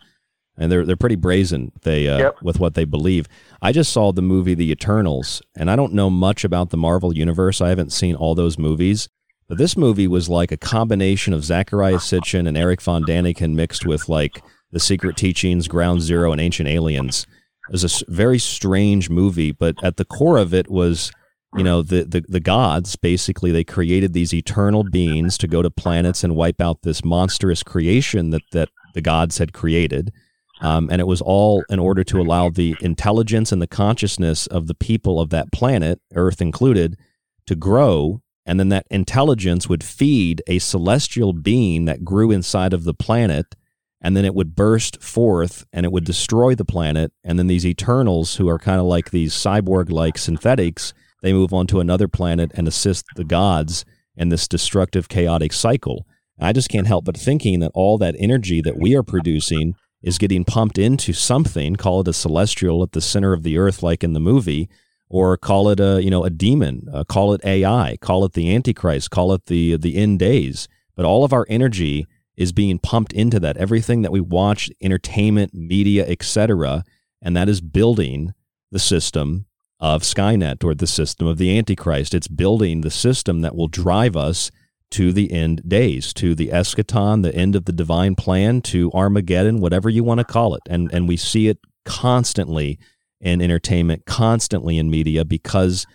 And 0.57 0.69
they're 0.71 0.85
they're 0.85 0.97
pretty 0.97 1.15
brazen 1.15 1.71
they 1.83 2.09
uh, 2.09 2.17
yep. 2.17 2.35
with 2.43 2.59
what 2.59 2.75
they 2.75 2.83
believe. 2.83 3.25
I 3.61 3.71
just 3.71 3.91
saw 3.91 4.11
the 4.11 4.21
movie 4.21 4.53
The 4.53 4.69
Eternals, 4.69 5.41
and 5.55 5.71
I 5.71 5.77
don't 5.77 5.93
know 5.93 6.09
much 6.09 6.43
about 6.43 6.69
the 6.69 6.77
Marvel 6.77 7.15
universe. 7.15 7.61
I 7.61 7.69
haven't 7.69 7.93
seen 7.93 8.15
all 8.15 8.35
those 8.35 8.59
movies, 8.59 9.07
but 9.47 9.57
this 9.57 9.77
movie 9.77 10.07
was 10.07 10.29
like 10.29 10.51
a 10.51 10.57
combination 10.57 11.33
of 11.33 11.41
Zecharia 11.41 11.99
Sitchin 11.99 12.47
and 12.47 12.57
Eric 12.57 12.81
von 12.81 13.03
Däniken 13.03 13.53
mixed 13.53 13.85
with 13.85 14.09
like 14.09 14.43
The 14.71 14.79
Secret 14.79 15.15
Teachings, 15.15 15.69
Ground 15.69 16.01
Zero, 16.01 16.33
and 16.33 16.41
Ancient 16.41 16.67
Aliens. 16.67 17.25
It 17.71 17.81
was 17.81 18.01
a 18.01 18.11
very 18.11 18.37
strange 18.37 19.09
movie, 19.09 19.53
but 19.53 19.81
at 19.81 19.95
the 19.95 20.03
core 20.03 20.37
of 20.37 20.53
it 20.53 20.69
was, 20.69 21.09
you 21.55 21.63
know, 21.63 21.81
the, 21.81 22.03
the, 22.03 22.25
the 22.27 22.41
gods 22.41 22.97
basically 22.97 23.49
they 23.49 23.63
created 23.63 24.11
these 24.11 24.33
eternal 24.33 24.83
beings 24.83 25.37
to 25.37 25.47
go 25.47 25.61
to 25.61 25.69
planets 25.69 26.21
and 26.21 26.35
wipe 26.35 26.59
out 26.59 26.81
this 26.81 27.05
monstrous 27.05 27.63
creation 27.63 28.31
that 28.31 28.41
that 28.51 28.67
the 28.93 28.99
gods 28.99 29.37
had 29.37 29.53
created. 29.53 30.11
Um, 30.59 30.89
and 30.91 30.99
it 30.99 31.07
was 31.07 31.21
all 31.21 31.63
in 31.69 31.79
order 31.79 32.03
to 32.03 32.19
allow 32.19 32.49
the 32.49 32.75
intelligence 32.81 33.53
and 33.53 33.61
the 33.61 33.67
consciousness 33.67 34.47
of 34.47 34.67
the 34.67 34.75
people 34.75 35.21
of 35.21 35.29
that 35.29 35.53
planet, 35.53 36.01
Earth 36.13 36.41
included, 36.41 36.97
to 37.45 37.55
grow. 37.55 38.21
And 38.45 38.59
then 38.59 38.67
that 38.67 38.85
intelligence 38.91 39.69
would 39.69 39.81
feed 39.81 40.43
a 40.45 40.59
celestial 40.59 41.31
being 41.31 41.85
that 41.85 42.03
grew 42.03 42.31
inside 42.31 42.73
of 42.73 42.83
the 42.83 42.93
planet 42.93 43.55
and 44.01 44.17
then 44.17 44.25
it 44.25 44.33
would 44.33 44.55
burst 44.55 45.01
forth 45.01 45.65
and 45.71 45.85
it 45.85 45.91
would 45.91 46.05
destroy 46.05 46.55
the 46.55 46.65
planet. 46.65 47.11
And 47.23 47.37
then 47.37 47.47
these 47.47 47.65
eternals 47.65 48.35
who 48.35 48.49
are 48.49 48.59
kind 48.59 48.79
of 48.79 48.85
like 48.85 49.11
these 49.11 49.33
cyborg 49.33 49.91
like 49.91 50.17
synthetics 50.17 50.93
they 51.21 51.33
move 51.33 51.53
on 51.53 51.67
to 51.67 51.79
another 51.79 52.07
planet 52.07 52.51
and 52.55 52.67
assist 52.67 53.05
the 53.15 53.23
gods 53.23 53.85
in 54.15 54.29
this 54.29 54.47
destructive 54.47 55.07
chaotic 55.07 55.53
cycle. 55.53 56.07
I 56.39 56.51
just 56.51 56.69
can't 56.69 56.87
help 56.87 57.05
but 57.05 57.15
thinking 57.15 57.59
that 57.59 57.71
all 57.75 57.99
that 57.99 58.15
energy 58.17 58.61
that 58.61 58.79
we 58.79 58.95
are 58.95 59.03
producing 59.03 59.75
is 60.01 60.17
getting 60.17 60.43
pumped 60.43 60.79
into 60.79 61.13
something 61.13 61.75
call 61.75 62.01
it 62.01 62.07
a 62.07 62.13
celestial 62.13 62.81
at 62.81 62.93
the 62.93 63.01
center 63.01 63.33
of 63.33 63.43
the 63.43 63.59
earth 63.59 63.83
like 63.83 64.03
in 64.03 64.13
the 64.13 64.19
movie 64.19 64.67
or 65.07 65.37
call 65.37 65.69
it 65.69 65.79
a 65.79 66.01
you 66.03 66.09
know 66.09 66.23
a 66.23 66.31
demon 66.31 66.87
uh, 66.91 67.03
call 67.03 67.33
it 67.33 67.45
ai 67.45 67.95
call 68.01 68.25
it 68.25 68.33
the 68.33 68.51
antichrist 68.55 69.11
call 69.11 69.31
it 69.33 69.45
the 69.45 69.77
the 69.77 69.95
end 69.95 70.17
days. 70.17 70.67
But 70.95 71.05
all 71.05 71.23
of 71.23 71.33
our 71.33 71.45
energy 71.47 72.07
is 72.41 72.51
being 72.51 72.79
pumped 72.79 73.13
into 73.13 73.39
that. 73.39 73.55
Everything 73.57 74.01
that 74.01 74.11
we 74.11 74.19
watch, 74.19 74.69
entertainment, 74.81 75.53
media, 75.53 76.05
etc., 76.07 76.83
and 77.21 77.37
that 77.37 77.47
is 77.47 77.61
building 77.61 78.33
the 78.71 78.79
system 78.79 79.45
of 79.79 80.01
Skynet 80.01 80.63
or 80.63 80.73
the 80.73 80.87
system 80.87 81.27
of 81.27 81.37
the 81.37 81.55
Antichrist. 81.55 82.15
It's 82.15 82.27
building 82.27 82.81
the 82.81 82.89
system 82.89 83.41
that 83.41 83.55
will 83.55 83.67
drive 83.67 84.15
us 84.15 84.49
to 84.91 85.13
the 85.13 85.31
end 85.31 85.61
days, 85.67 86.13
to 86.13 86.33
the 86.33 86.49
eschaton, 86.49 87.21
the 87.21 87.33
end 87.33 87.55
of 87.55 87.65
the 87.65 87.71
divine 87.71 88.15
plan, 88.15 88.61
to 88.61 88.91
Armageddon, 88.91 89.61
whatever 89.61 89.89
you 89.89 90.03
want 90.03 90.17
to 90.17 90.25
call 90.25 90.55
it. 90.55 90.63
And 90.67 90.91
and 90.91 91.07
we 91.07 91.17
see 91.17 91.47
it 91.47 91.59
constantly 91.85 92.79
in 93.19 93.41
entertainment, 93.41 94.05
constantly 94.05 94.77
in 94.79 94.89
media 94.89 95.23
because 95.23 95.85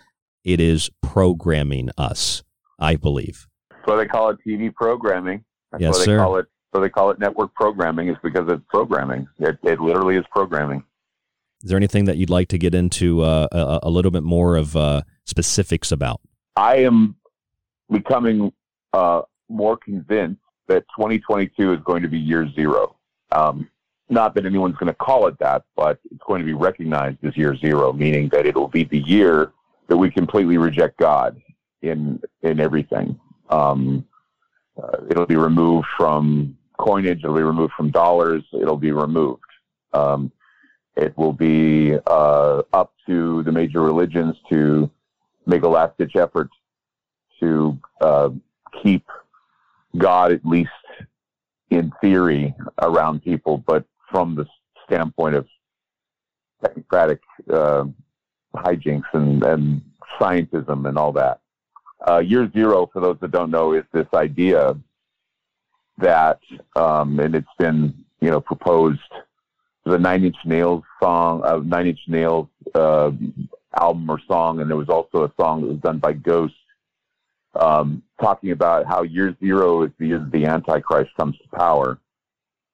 it 0.45 0.61
is 0.61 0.89
programming 1.03 1.89
us, 1.97 2.41
I 2.79 2.95
believe. 2.95 3.47
That's 3.69 3.83
why 3.85 3.97
they 3.97 4.07
call 4.07 4.29
it 4.29 4.37
TV 4.47 4.73
programming. 4.73 5.43
That's 5.71 5.81
yes, 5.81 5.93
why 5.93 5.99
they 5.99 6.05
sir. 6.05 6.17
call 6.17 6.37
it 6.37 6.45
so 6.73 6.81
they 6.81 6.89
call 6.89 7.11
it 7.11 7.19
network 7.19 7.53
programming 7.55 8.09
is 8.09 8.17
because 8.21 8.45
it's 8.49 8.63
programming. 8.69 9.27
It, 9.39 9.57
it 9.63 9.79
literally 9.79 10.17
is 10.17 10.25
programming. 10.31 10.83
Is 11.63 11.69
there 11.69 11.77
anything 11.77 12.05
that 12.05 12.17
you'd 12.17 12.29
like 12.29 12.49
to 12.49 12.57
get 12.57 12.75
into 12.75 13.21
uh, 13.21 13.47
a, 13.51 13.79
a, 13.83 13.89
little 13.89 14.11
bit 14.11 14.21
more 14.21 14.55
of 14.55 14.75
uh, 14.75 15.01
specifics 15.25 15.91
about? 15.91 16.21
I 16.55 16.77
am 16.77 17.15
becoming 17.89 18.53
uh, 18.93 19.21
more 19.49 19.77
convinced 19.77 20.41
that 20.67 20.85
2022 20.95 21.73
is 21.73 21.79
going 21.83 22.03
to 22.03 22.09
be 22.09 22.19
year 22.19 22.47
zero. 22.53 22.97
Um, 23.31 23.69
not 24.09 24.35
that 24.35 24.45
anyone's 24.45 24.75
going 24.75 24.87
to 24.87 24.93
call 24.93 25.27
it 25.27 25.37
that, 25.39 25.63
but 25.75 25.99
it's 26.11 26.23
going 26.25 26.39
to 26.39 26.45
be 26.45 26.53
recognized 26.53 27.17
as 27.23 27.35
year 27.35 27.55
zero, 27.55 27.91
meaning 27.91 28.29
that 28.29 28.45
it 28.45 28.55
will 28.55 28.67
be 28.67 28.83
the 28.83 28.99
year 28.99 29.51
that 29.87 29.97
we 29.97 30.11
completely 30.11 30.57
reject 30.57 30.97
God 30.97 31.41
in 31.81 32.21
in 32.43 32.59
everything. 32.59 33.19
Um, 33.49 34.05
uh, 34.81 34.97
it'll 35.09 35.25
be 35.25 35.35
removed 35.35 35.87
from 35.97 36.57
coinage. 36.77 37.19
It'll 37.23 37.35
be 37.35 37.43
removed 37.43 37.73
from 37.75 37.89
dollars. 37.89 38.43
It'll 38.53 38.77
be 38.77 38.91
removed. 38.91 39.41
Um, 39.93 40.31
it 40.95 41.17
will 41.17 41.33
be 41.33 41.95
uh, 42.07 42.63
up 42.73 42.93
to 43.07 43.43
the 43.43 43.51
major 43.51 43.81
religions 43.81 44.35
to 44.49 44.89
make 45.45 45.63
a 45.63 45.67
last 45.67 45.97
ditch 45.97 46.15
effort 46.15 46.49
to 47.39 47.77
uh, 48.01 48.29
keep 48.81 49.05
God, 49.97 50.31
at 50.31 50.45
least 50.45 50.69
in 51.69 51.91
theory, 52.01 52.53
around 52.81 53.23
people, 53.23 53.63
but 53.65 53.85
from 54.09 54.35
the 54.35 54.45
standpoint 54.85 55.35
of 55.35 55.47
technocratic 56.63 57.19
uh, 57.51 57.85
hijinks 58.55 59.03
and, 59.13 59.43
and 59.43 59.81
scientism 60.19 60.87
and 60.87 60.97
all 60.97 61.11
that. 61.13 61.41
Uh, 62.05 62.19
year 62.19 62.49
zero, 62.51 62.89
for 62.91 63.01
those 63.01 63.17
that 63.21 63.31
don't 63.31 63.51
know, 63.51 63.73
is 63.73 63.83
this 63.91 64.07
idea 64.13 64.75
that, 65.97 66.39
um, 66.75 67.19
and 67.19 67.35
it's 67.35 67.47
been, 67.57 67.93
you 68.21 68.29
know, 68.29 68.39
proposed. 68.39 68.99
The 69.85 69.97
Nine 69.97 70.25
Inch 70.25 70.35
Nails 70.45 70.83
song, 71.01 71.41
uh, 71.43 71.61
Nine 71.63 71.87
Inch 71.87 72.01
Nails 72.07 72.49
uh, 72.75 73.11
album 73.79 74.09
or 74.09 74.19
song, 74.27 74.59
and 74.59 74.69
there 74.69 74.77
was 74.77 74.89
also 74.89 75.23
a 75.23 75.31
song 75.39 75.61
that 75.61 75.67
was 75.67 75.79
done 75.79 75.99
by 75.99 76.11
Ghost, 76.13 76.53
um, 77.55 78.03
talking 78.19 78.51
about 78.51 78.85
how 78.85 79.03
year 79.03 79.35
zero 79.39 79.83
is 79.83 79.91
the 79.97 80.07
year 80.07 80.27
the 80.31 80.45
Antichrist 80.45 81.11
comes 81.17 81.37
to 81.37 81.57
power. 81.57 81.99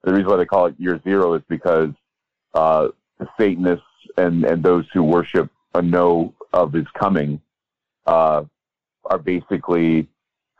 The 0.03 0.11
reason 0.11 0.27
why 0.27 0.37
they 0.37 0.45
call 0.45 0.65
it 0.65 0.75
year 0.79 0.99
zero 1.03 1.35
is 1.35 1.43
because 1.47 1.91
uh, 2.55 2.89
the 3.19 3.27
Satanists 3.39 3.85
and, 4.17 4.43
and 4.43 4.63
those 4.63 4.85
who 4.93 5.03
worship 5.03 5.51
know 5.81 6.33
of 6.51 6.73
his 6.73 6.85
coming 6.99 7.41
uh, 8.05 8.43
are 9.05 9.17
basically 9.17 10.07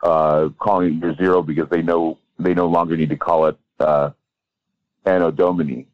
uh, 0.02 0.48
calling 0.58 0.94
it 0.94 1.04
year 1.04 1.16
zero 1.16 1.42
because 1.42 1.68
they 1.70 1.82
know 1.82 2.18
they 2.38 2.54
no 2.54 2.66
longer 2.66 2.96
need 2.96 3.08
to 3.10 3.16
call 3.16 3.46
it 3.46 3.56
uh, 3.80 4.10
Anno 5.04 5.30
Domini, 5.30 5.86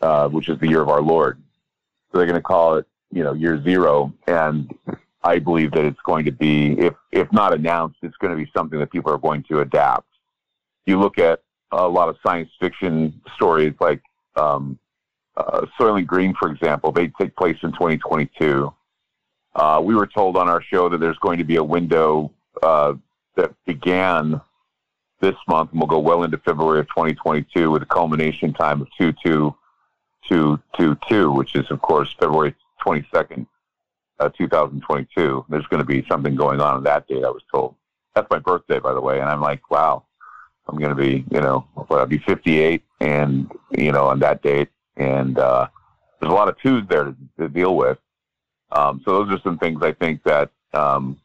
uh, 0.00 0.28
which 0.28 0.48
is 0.48 0.58
the 0.60 0.68
year 0.68 0.80
of 0.80 0.88
our 0.88 1.02
Lord. 1.02 1.40
So 2.10 2.18
they're 2.18 2.26
going 2.26 2.36
to 2.36 2.42
call 2.42 2.76
it, 2.76 2.86
you 3.12 3.22
know, 3.22 3.32
year 3.32 3.62
zero. 3.62 4.12
And 4.26 4.72
I 5.22 5.38
believe 5.38 5.72
that 5.72 5.84
it's 5.84 6.00
going 6.04 6.24
to 6.24 6.32
be, 6.32 6.72
if 6.78 6.94
if 7.12 7.32
not 7.32 7.52
announced, 7.52 7.98
it's 8.02 8.16
going 8.16 8.36
to 8.36 8.42
be 8.42 8.50
something 8.56 8.78
that 8.78 8.90
people 8.90 9.12
are 9.12 9.18
going 9.18 9.42
to 9.44 9.60
adapt. 9.60 10.06
You 10.86 10.98
look 10.98 11.18
at 11.18 11.42
a 11.72 11.86
lot 11.86 12.08
of 12.08 12.16
science 12.24 12.50
fiction 12.58 13.20
stories 13.36 13.74
like 13.80 14.00
um, 14.36 14.78
uh, 15.36 15.66
Soylent 15.78 16.06
Green, 16.06 16.34
for 16.38 16.50
example. 16.50 16.92
They 16.92 17.08
take 17.20 17.36
place 17.36 17.56
in 17.62 17.72
2022. 17.72 18.72
Uh, 19.54 19.80
we 19.82 19.94
were 19.94 20.06
told 20.06 20.36
on 20.36 20.48
our 20.48 20.62
show 20.62 20.88
that 20.88 20.98
there's 20.98 21.18
going 21.18 21.38
to 21.38 21.44
be 21.44 21.56
a 21.56 21.64
window 21.64 22.30
uh, 22.62 22.94
that 23.36 23.52
began 23.66 24.40
this 25.20 25.36
month 25.48 25.70
and 25.72 25.80
will 25.80 25.86
go 25.86 25.98
well 25.98 26.22
into 26.22 26.38
February 26.38 26.80
of 26.80 26.88
2022 26.88 27.70
with 27.70 27.82
a 27.82 27.86
culmination 27.86 28.52
time 28.52 28.80
of 28.80 28.88
2 28.98 29.12
2 29.24 29.54
2 30.28 30.60
2 30.78 30.98
2, 31.08 31.32
which 31.32 31.54
is, 31.54 31.70
of 31.70 31.82
course, 31.82 32.14
February 32.18 32.54
22nd, 32.84 33.46
uh, 34.20 34.28
2022. 34.30 35.44
There's 35.48 35.66
going 35.66 35.80
to 35.80 35.86
be 35.86 36.06
something 36.08 36.34
going 36.34 36.60
on 36.60 36.76
on 36.76 36.82
that 36.84 37.06
date, 37.08 37.24
I 37.24 37.30
was 37.30 37.42
told. 37.52 37.74
That's 38.14 38.30
my 38.30 38.38
birthday, 38.38 38.78
by 38.78 38.92
the 38.92 39.00
way. 39.00 39.20
And 39.20 39.28
I'm 39.28 39.40
like, 39.40 39.70
wow, 39.70 40.04
I'm 40.68 40.78
going 40.78 40.90
to 40.90 40.96
be, 40.96 41.24
you 41.30 41.40
know, 41.40 41.66
I'll 41.90 42.06
be 42.06 42.18
58 42.18 42.82
and, 43.00 43.50
you 43.70 43.92
know, 43.92 44.06
on 44.06 44.20
that 44.20 44.42
date. 44.42 44.68
And 44.96 45.38
uh, 45.38 45.68
there's 46.20 46.32
a 46.32 46.34
lot 46.34 46.48
of 46.48 46.58
twos 46.58 46.86
there 46.88 47.04
to, 47.04 47.16
to 47.38 47.48
deal 47.48 47.76
with. 47.76 47.98
Um, 48.72 49.00
so 49.04 49.24
those 49.24 49.36
are 49.36 49.40
some 49.42 49.58
things 49.58 49.82
I 49.82 49.92
think 49.92 50.22
that 50.24 50.50
um, 50.72 51.18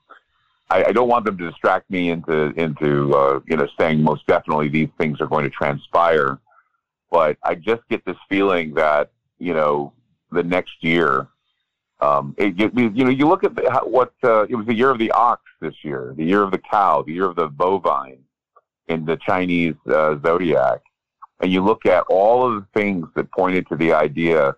I, 0.70 0.86
I, 0.86 0.92
don't 0.92 1.08
want 1.08 1.26
them 1.26 1.38
to 1.38 1.50
distract 1.50 1.90
me 1.92 2.10
into 2.10 2.48
into 2.60 3.16
uh, 3.16 3.40
you 3.46 3.56
know 3.56 3.68
saying 3.80 4.02
most 4.02 4.26
definitely 4.26 4.70
these 4.70 4.90
things 4.98 5.22
are 5.22 5.28
going 5.28 5.44
to 5.44 5.50
transpire, 5.50 6.40
but 7.12 7.38
I 7.44 7.56
just 7.56 7.88
get 7.90 8.04
this 8.06 8.18
feeling 8.28 8.74
that 8.74 9.12
you 9.38 9.54
know 9.54 9.94
the 10.32 10.42
next 10.42 10.84
year, 10.84 11.28
um, 12.02 12.34
it, 12.38 12.58
you, 12.58 12.72
you 12.96 13.04
know 13.04 13.12
you 13.12 13.28
look 13.28 13.44
at 13.44 13.56
the, 13.56 13.70
how, 13.70 13.86
what 13.86 14.14
uh, 14.24 14.46
it 14.50 14.56
was 14.56 14.66
the 14.66 14.74
year 14.74 14.90
of 14.90 14.98
the 14.98 15.12
ox 15.12 15.44
this 15.62 15.76
year, 15.84 16.14
the 16.18 16.26
year 16.26 16.42
of 16.42 16.50
the 16.50 16.58
cow, 16.58 17.04
the 17.04 17.14
year 17.14 17.26
of 17.26 17.36
the 17.36 17.48
bovine 17.48 18.24
in 18.88 19.06
the 19.06 19.18
Chinese 19.18 19.76
uh, 19.88 20.18
zodiac, 20.26 20.82
and 21.42 21.52
you 21.52 21.64
look 21.64 21.86
at 21.86 22.04
all 22.10 22.44
of 22.44 22.56
the 22.56 22.80
things 22.80 23.06
that 23.16 23.32
pointed 23.32 23.68
to 23.68 23.76
the 23.76 23.94
idea 23.94 24.56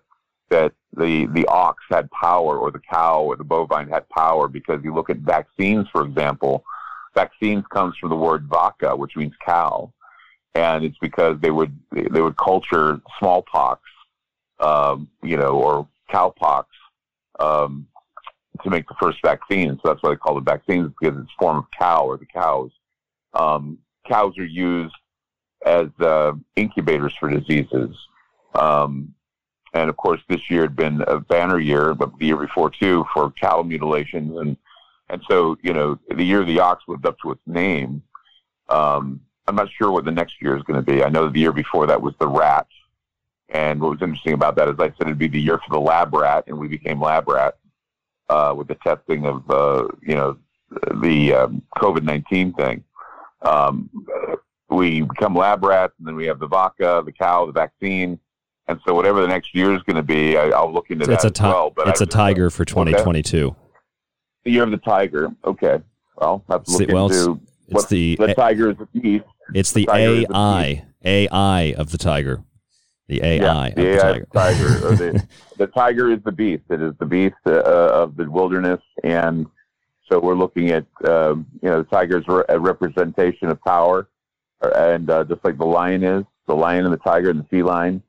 that 0.50 0.72
the 0.96 1.26
the 1.26 1.46
ox 1.46 1.82
had 1.90 2.10
power 2.10 2.58
or 2.58 2.70
the 2.70 2.80
cow 2.80 3.22
or 3.22 3.36
the 3.36 3.44
bovine 3.44 3.88
had 3.88 4.08
power 4.08 4.48
because 4.48 4.82
you 4.82 4.94
look 4.94 5.10
at 5.10 5.18
vaccines 5.18 5.86
for 5.92 6.04
example 6.04 6.64
vaccines 7.14 7.64
comes 7.70 7.96
from 7.98 8.10
the 8.10 8.16
word 8.16 8.46
vaca 8.48 8.96
which 8.96 9.16
means 9.16 9.34
cow. 9.44 9.92
And 10.54 10.84
it's 10.84 10.98
because 10.98 11.38
they 11.40 11.50
would 11.50 11.78
they 11.92 12.20
would 12.20 12.36
culture 12.36 13.00
smallpox 13.18 13.82
um, 14.60 15.08
you 15.22 15.36
know 15.36 15.50
or 15.50 15.88
cowpox 16.10 16.64
um, 17.38 17.86
to 18.62 18.70
make 18.70 18.88
the 18.88 18.94
first 19.00 19.18
vaccine. 19.22 19.76
So 19.76 19.82
that's 19.84 20.02
why 20.02 20.10
they 20.10 20.16
call 20.16 20.38
it 20.38 20.44
vaccines 20.44 20.90
because 20.98 21.16
it's 21.20 21.30
form 21.38 21.58
of 21.58 21.64
cow 21.78 22.04
or 22.06 22.16
the 22.16 22.26
cows. 22.26 22.70
Um, 23.34 23.78
cows 24.06 24.36
are 24.38 24.44
used 24.44 24.94
as 25.64 25.88
uh, 26.00 26.32
incubators 26.56 27.14
for 27.18 27.28
diseases. 27.28 27.94
Um, 28.54 29.14
and 29.74 29.90
of 29.90 29.96
course, 29.96 30.20
this 30.28 30.50
year 30.50 30.62
had 30.62 30.76
been 30.76 31.02
a 31.02 31.20
banner 31.20 31.58
year, 31.58 31.94
but 31.94 32.18
the 32.18 32.26
year 32.26 32.36
before 32.36 32.70
too 32.70 33.04
for 33.12 33.30
cattle 33.32 33.64
mutilations, 33.64 34.36
and 34.38 34.56
and 35.10 35.22
so 35.28 35.56
you 35.62 35.72
know 35.72 35.98
the 36.10 36.24
year 36.24 36.44
the 36.44 36.60
ox 36.60 36.84
lived 36.88 37.06
up 37.06 37.18
to 37.20 37.32
its 37.32 37.42
name. 37.46 38.02
Um, 38.68 39.20
I'm 39.46 39.56
not 39.56 39.70
sure 39.70 39.90
what 39.90 40.04
the 40.04 40.10
next 40.10 40.40
year 40.40 40.56
is 40.56 40.62
going 40.62 40.82
to 40.82 40.92
be. 40.92 41.02
I 41.02 41.08
know 41.08 41.28
the 41.28 41.40
year 41.40 41.52
before 41.52 41.86
that 41.86 42.00
was 42.00 42.14
the 42.18 42.28
rat, 42.28 42.66
and 43.50 43.80
what 43.80 43.90
was 43.90 44.02
interesting 44.02 44.34
about 44.34 44.56
that 44.56 44.68
is 44.68 44.74
I 44.78 44.88
said 44.88 45.02
it'd 45.02 45.18
be 45.18 45.28
the 45.28 45.40
year 45.40 45.58
for 45.58 45.72
the 45.72 45.80
lab 45.80 46.14
rat, 46.14 46.44
and 46.46 46.58
we 46.58 46.68
became 46.68 47.00
lab 47.00 47.28
rat 47.28 47.58
uh, 48.28 48.54
with 48.56 48.68
the 48.68 48.74
testing 48.76 49.26
of 49.26 49.50
uh, 49.50 49.88
you 50.02 50.14
know 50.14 50.36
the 51.00 51.34
um, 51.34 51.62
COVID-19 51.76 52.56
thing. 52.56 52.84
Um, 53.42 53.90
we 54.70 55.02
become 55.02 55.34
lab 55.34 55.62
rats, 55.62 55.94
and 55.98 56.06
then 56.06 56.14
we 56.14 56.26
have 56.26 56.38
the 56.38 56.46
vaca, 56.46 57.02
the 57.04 57.12
cow, 57.12 57.46
the 57.46 57.52
vaccine 57.52 58.18
and 58.68 58.78
so 58.86 58.94
whatever 58.94 59.22
the 59.22 59.28
next 59.28 59.54
year 59.54 59.74
is 59.74 59.82
going 59.82 59.96
to 59.96 60.02
be, 60.02 60.36
I, 60.36 60.46
will 60.60 60.72
look 60.72 60.90
into 60.90 61.10
it's 61.10 61.22
that 61.22 61.30
a 61.30 61.32
ti- 61.32 61.44
well. 61.44 61.70
But 61.74 61.88
it's 61.88 62.02
I, 62.02 62.04
a 62.04 62.06
tiger 62.06 62.50
for 62.50 62.64
2022. 62.64 63.56
The 64.44 64.50
year 64.50 64.62
of 64.62 64.70
the 64.70 64.76
tiger. 64.76 65.30
Okay. 65.44 65.80
Well, 66.16 66.44
I 66.48 66.52
have 66.54 66.64
to 66.64 66.70
look 66.70 66.80
See, 66.80 66.92
well, 66.92 67.06
into 67.06 67.40
it's 67.66 67.74
what 67.74 67.88
the 67.88 68.16
the 68.16 68.34
tiger 68.34 68.70
is 68.70 68.76
the 68.76 68.86
beast. 69.00 69.24
It's 69.54 69.72
the, 69.72 69.86
tiger 69.86 70.10
is 70.12 70.26
the 70.26 70.34
AI 70.34 70.84
AI 71.04 71.62
of 71.72 71.90
the 71.90 71.98
tiger. 71.98 72.44
The 73.08 73.24
AI 73.24 73.36
Yeah, 73.38 73.66
of 73.68 73.74
the 73.74 73.82
the 73.84 73.96
tiger. 73.98 74.26
tiger. 74.34 74.68
the, 74.96 75.28
the 75.56 75.66
tiger 75.68 76.12
is 76.12 76.18
the 76.24 76.32
beast. 76.32 76.64
It 76.68 76.82
is 76.82 76.92
the 76.98 77.06
beast 77.06 77.36
uh, 77.46 77.60
of 77.62 78.16
the 78.16 78.30
wilderness, 78.30 78.80
and 79.02 79.46
so 80.10 80.18
we're 80.18 80.34
looking 80.34 80.70
at 80.70 80.84
um, 81.06 81.46
you 81.62 81.70
know 81.70 81.82
the 81.82 81.88
tiger's 81.88 82.26
re- 82.28 82.44
a 82.50 82.58
representation 82.58 83.48
of 83.48 83.62
power, 83.62 84.08
and 84.60 85.08
uh, 85.08 85.24
just 85.24 85.42
like 85.42 85.56
the 85.56 85.64
lion 85.64 86.04
is, 86.04 86.24
the 86.46 86.54
lion 86.54 86.84
and 86.84 86.92
the 86.92 86.98
tiger 86.98 87.30
and 87.30 87.40
the 87.40 87.44
feline. 87.44 88.02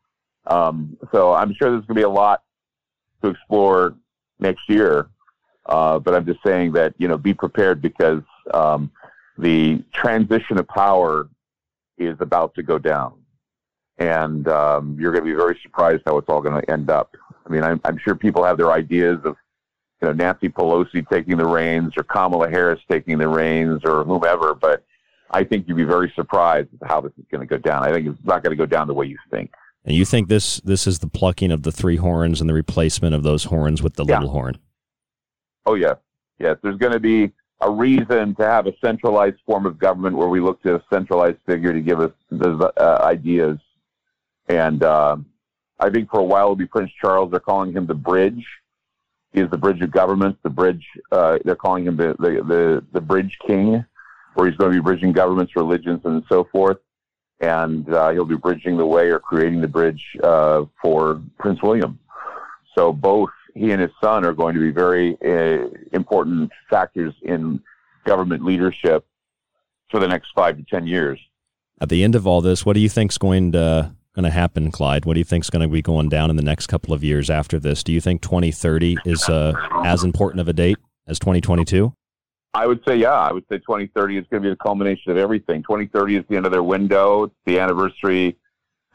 Um, 0.48 0.98
so 1.12 1.34
I'm 1.34 1.54
sure 1.54 1.72
there's 1.72 1.86
going 1.86 1.96
to 1.96 2.02
be 2.02 2.02
a 2.04 2.10
lot 2.10 2.44
to 3.24 3.30
explore 3.30 3.96
next 4.40 4.70
year. 4.70 5.10
Uh, 5.66 6.00
but 6.00 6.16
I'm 6.16 6.26
just 6.26 6.42
saying 6.44 6.72
that 6.74 6.96
you 6.98 7.08
know 7.08 7.18
be 7.18 7.34
prepared 7.34 7.82
because 7.82 8.24
um, 8.54 8.92
the 9.38 9.84
transition 9.94 10.58
of 10.58 10.68
power 10.68 11.30
is 11.98 12.18
about 12.22 12.56
to 12.56 12.64
go 12.64 12.80
down, 12.80 13.14
and 14.00 14.48
um, 14.48 14.98
you're 15.00 15.12
going 15.12 15.24
to 15.24 15.30
be 15.30 15.36
very 15.38 15.60
surprised 15.62 16.04
how 16.06 16.18
it's 16.18 16.28
all 16.28 16.42
going 16.42 16.60
to 16.60 16.72
end 16.72 16.90
up. 16.90 17.16
I 17.46 17.52
mean, 17.52 17.64
I'm, 17.64 17.82
I'm 17.84 17.98
sure 17.98 18.16
people 18.16 18.44
have 18.44 18.58
their 18.58 18.72
ideas 18.72 19.20
of, 19.24 19.36
you 20.02 20.08
know, 20.08 20.14
Nancy 20.14 20.50
Pelosi 20.50 21.08
taking 21.10 21.38
the 21.38 21.46
reins 21.46 21.94
or 21.98 22.04
Kamala 22.04 22.50
Harris 22.50 22.80
taking 22.90 23.18
the 23.18 23.28
reins 23.28 23.82
or 23.84 24.04
whomever, 24.04 24.54
but 24.54 24.84
I 25.32 25.44
think 25.44 25.68
you'd 25.68 25.78
be 25.78 25.84
very 25.84 26.12
surprised 26.16 26.70
at 26.82 26.88
how 26.88 27.02
this 27.02 27.12
is 27.18 27.26
going 27.32 27.42
to 27.42 27.48
go 27.48 27.58
down. 27.58 27.84
I 27.84 27.92
think 27.92 28.08
it's 28.08 28.26
not 28.26 28.44
going 28.44 28.56
to 28.56 28.62
go 28.62 28.66
down 28.66 28.88
the 28.88 28.94
way 28.94 29.08
you 29.08 29.18
think. 29.32 29.52
And 29.90 29.98
you 29.98 30.06
think 30.06 30.28
this 30.30 30.62
this 30.62 30.86
is 30.86 31.00
the 31.00 31.08
plucking 31.08 31.52
of 31.52 31.64
the 31.64 31.72
three 31.72 31.96
horns 31.96 32.40
and 32.40 32.48
the 32.50 32.54
replacement 32.54 33.16
of 33.16 33.24
those 33.24 33.46
horns 33.46 33.82
with 33.82 33.96
the 33.96 34.06
Yeah. 34.06 34.20
little 34.20 34.30
horn? 34.34 34.60
Oh 35.66 35.74
yeah, 35.74 35.96
yes. 36.38 36.58
There's 36.62 36.78
going 36.78 36.94
to 36.94 37.00
be 37.00 37.32
a 37.60 37.72
reason 37.72 38.36
to 38.36 38.46
have 38.46 38.68
a 38.68 38.74
centralized 38.86 39.38
form 39.48 39.66
of 39.66 39.80
government 39.80 40.16
where 40.16 40.30
we 40.30 40.42
look 40.42 40.62
to 40.62 40.76
a 40.76 40.84
centralized 40.94 41.40
figure 41.48 41.74
to 41.74 41.82
give 41.82 42.00
us 42.00 42.12
the 42.30 42.72
uh, 42.78 43.02
ideas. 43.04 43.58
And 44.48 44.84
uh, 44.84 45.18
I 45.80 45.90
think 45.90 46.12
for 46.12 46.20
a 46.20 46.24
while 46.24 46.44
it'll 46.46 46.56
be 46.56 46.68
Prince 46.68 46.92
Charles. 47.02 47.32
They're 47.32 47.40
calling 47.40 47.74
him 47.74 47.88
the 47.88 47.96
bridge. 47.96 48.46
He 49.34 49.42
is 49.42 49.50
the 49.50 49.58
bridge 49.58 49.82
of 49.82 49.92
governments. 49.92 50.38
The 50.44 50.50
bridge. 50.52 50.86
Uh, 51.12 51.40
they're 51.44 51.56
calling 51.56 51.86
him 51.88 51.98
the, 51.98 52.16
the 52.20 52.44
the 52.44 52.86
the 52.94 53.02
bridge 53.02 53.36
king, 53.48 53.84
where 54.36 54.48
he's 54.48 54.58
going 54.58 54.72
to 54.72 54.78
be 54.78 54.84
bridging 54.84 55.14
governments, 55.14 55.56
religions, 55.56 56.02
and 56.04 56.24
so 56.30 56.44
forth. 56.52 56.78
And 57.40 57.92
uh, 57.94 58.10
he'll 58.10 58.26
be 58.26 58.36
bridging 58.36 58.78
the 58.78 58.86
way 58.86 59.10
or 59.10 59.20
creating 59.20 59.62
the 59.62 59.68
bridge 59.68 60.06
uh, 60.22 60.66
for 60.82 61.22
Prince 61.38 61.62
William. 61.64 61.98
So 62.76 62.92
both 62.92 63.30
he 63.56 63.72
and 63.72 63.82
his 63.82 63.92
son 64.02 64.26
are 64.26 64.34
going 64.34 64.56
to 64.56 64.62
be 64.62 64.72
very 64.72 65.18
uh, 65.22 65.68
important 65.94 66.52
factors 66.70 67.14
in 67.22 67.62
government 68.06 68.44
leadership 68.44 69.06
for 69.90 70.00
the 70.00 70.08
next 70.08 70.32
five 70.36 70.58
to 70.58 70.64
ten 70.64 70.86
years. 70.86 71.20
At 71.82 71.90
the 71.90 72.04
end 72.04 72.16
of 72.16 72.28
all 72.28 72.42
this, 72.42 72.66
what 72.66 72.74
do 72.74 72.80
you 72.80 72.90
think's 72.90 73.18
going 73.18 73.54
to 73.54 73.92
going 74.16 74.24
to 74.24 74.30
happen, 74.30 74.72
Clyde? 74.72 75.06
What 75.06 75.14
do 75.14 75.20
you 75.20 75.26
think's 75.26 75.50
going 75.50 75.62
to 75.62 75.68
be 75.68 75.82
going 75.82 76.10
down 76.10 76.30
in 76.30 76.36
the 76.36 76.44
next 76.44 76.68
couple 76.68 76.94
of 76.94 77.04
years 77.04 77.30
after 77.30 77.60
this? 77.60 77.84
Do 77.84 77.94
you 77.94 78.02
think 78.02 78.22
2030 78.22 78.98
is 79.06 79.28
uh, 79.30 79.54
as 79.86 80.04
important 80.04 80.42
of 80.42 80.48
a 80.48 80.54
date 80.54 80.78
as 81.08 81.20
2022? 81.20 81.94
I 82.54 82.66
would 82.66 82.82
say, 82.88 82.98
yeah, 82.98 83.14
I 83.14 83.32
would 83.32 83.46
say 83.50 83.60
2030 83.60 84.18
is 84.18 84.26
going 84.30 84.42
to 84.42 84.50
be 84.50 84.52
the 84.52 84.58
culmination 84.58 85.12
of 85.12 85.18
everything. 85.18 85.62
2030 85.62 86.18
is 86.18 86.26
the 86.30 86.36
end 86.36 86.46
of 86.46 86.52
their 86.52 86.64
window. 86.64 87.24
It's 87.24 87.36
the 87.46 87.60
anniversary. 87.60 88.38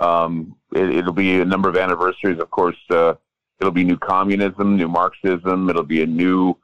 Um, 0.01 0.57
it, 0.75 0.91
it'll 0.91 1.13
be 1.13 1.41
a 1.41 1.45
number 1.45 1.69
of 1.69 1.77
anniversaries, 1.77 2.41
of 2.41 2.51
course. 2.51 2.77
Uh, 2.91 3.15
it'll 3.61 3.73
be 3.73 3.85
new 3.85 3.97
communism, 3.97 4.77
new 4.77 4.89
Marxism. 4.89 5.71
It'll 5.71 5.85
be 5.85 6.03
a 6.03 6.07
new 6.07 6.57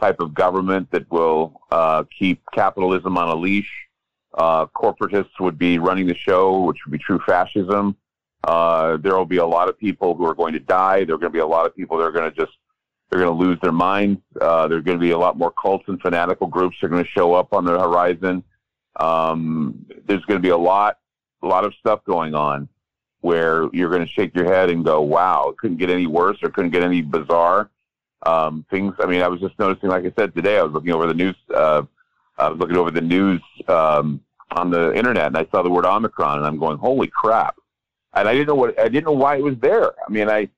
type 0.00 0.20
of 0.20 0.32
government 0.32 0.90
that 0.90 1.10
will 1.10 1.60
uh, 1.70 2.04
keep 2.18 2.42
capitalism 2.54 3.18
on 3.18 3.28
a 3.28 3.34
leash. 3.34 3.70
Uh, 4.34 4.66
corporatists 4.66 5.40
would 5.40 5.58
be 5.58 5.78
running 5.78 6.06
the 6.06 6.14
show, 6.14 6.62
which 6.62 6.78
would 6.86 6.92
be 6.92 6.98
true 6.98 7.20
fascism. 7.26 7.96
Uh, 8.44 8.96
there 8.98 9.16
will 9.16 9.26
be 9.26 9.38
a 9.38 9.46
lot 9.46 9.68
of 9.68 9.78
people 9.78 10.14
who 10.14 10.24
are 10.24 10.34
going 10.34 10.52
to 10.52 10.60
die. 10.60 11.04
There 11.04 11.14
are 11.14 11.18
going 11.18 11.32
to 11.32 11.36
be 11.36 11.40
a 11.40 11.46
lot 11.46 11.66
of 11.66 11.76
people 11.76 11.98
that 11.98 12.04
are 12.04 12.12
going 12.12 12.30
to 12.30 12.36
just 12.36 12.56
they're 13.08 13.20
going 13.20 13.36
to 13.36 13.44
lose 13.44 13.58
their 13.60 13.72
minds. 13.72 14.20
Uh, 14.40 14.68
there's 14.68 14.84
going 14.84 14.98
to 14.98 15.02
be 15.02 15.10
a 15.10 15.18
lot 15.18 15.38
more 15.38 15.50
cults 15.50 15.84
and 15.88 16.00
fanatical 16.00 16.46
groups 16.46 16.76
that 16.80 16.86
are 16.86 16.90
going 16.90 17.04
to 17.04 17.10
show 17.10 17.34
up 17.34 17.52
on 17.52 17.64
the 17.64 17.78
horizon. 17.78 18.42
Um, 18.96 19.86
there's 20.06 20.24
going 20.24 20.38
to 20.38 20.42
be 20.42 20.50
a 20.50 20.56
lot, 20.56 20.98
a 21.42 21.46
lot 21.46 21.64
of 21.64 21.74
stuff 21.74 22.04
going 22.04 22.34
on 22.34 22.68
where 23.20 23.68
you're 23.72 23.90
going 23.90 24.04
to 24.04 24.12
shake 24.12 24.34
your 24.34 24.44
head 24.44 24.70
and 24.70 24.84
go, 24.84 25.00
"Wow, 25.00 25.48
it 25.50 25.58
couldn't 25.58 25.78
get 25.78 25.90
any 25.90 26.06
worse 26.06 26.38
or 26.42 26.50
couldn't 26.50 26.70
get 26.70 26.82
any 26.82 27.02
bizarre." 27.02 27.70
Um, 28.24 28.64
things. 28.70 28.94
I 28.98 29.06
mean, 29.06 29.22
I 29.22 29.28
was 29.28 29.40
just 29.40 29.58
noticing, 29.58 29.88
like 29.88 30.04
I 30.04 30.12
said 30.18 30.34
today, 30.34 30.58
I 30.58 30.62
was 30.62 30.72
looking 30.72 30.92
over 30.92 31.06
the 31.06 31.14
news. 31.14 31.36
Uh, 31.54 31.82
I 32.36 32.48
was 32.48 32.58
looking 32.58 32.76
over 32.76 32.90
the 32.90 33.00
news 33.00 33.40
um, 33.68 34.20
on 34.52 34.70
the 34.70 34.94
internet, 34.94 35.26
and 35.26 35.36
I 35.36 35.46
saw 35.50 35.62
the 35.62 35.70
word 35.70 35.86
Omicron, 35.86 36.38
and 36.38 36.46
I'm 36.46 36.58
going, 36.58 36.78
"Holy 36.78 37.06
crap!" 37.06 37.56
And 38.14 38.28
I 38.28 38.32
didn't 38.32 38.48
know 38.48 38.54
what 38.54 38.78
I 38.78 38.88
didn't 38.88 39.06
know 39.06 39.12
why 39.12 39.36
it 39.36 39.42
was 39.42 39.56
there. 39.60 39.92
I 40.06 40.10
mean, 40.10 40.28
I 40.28 40.48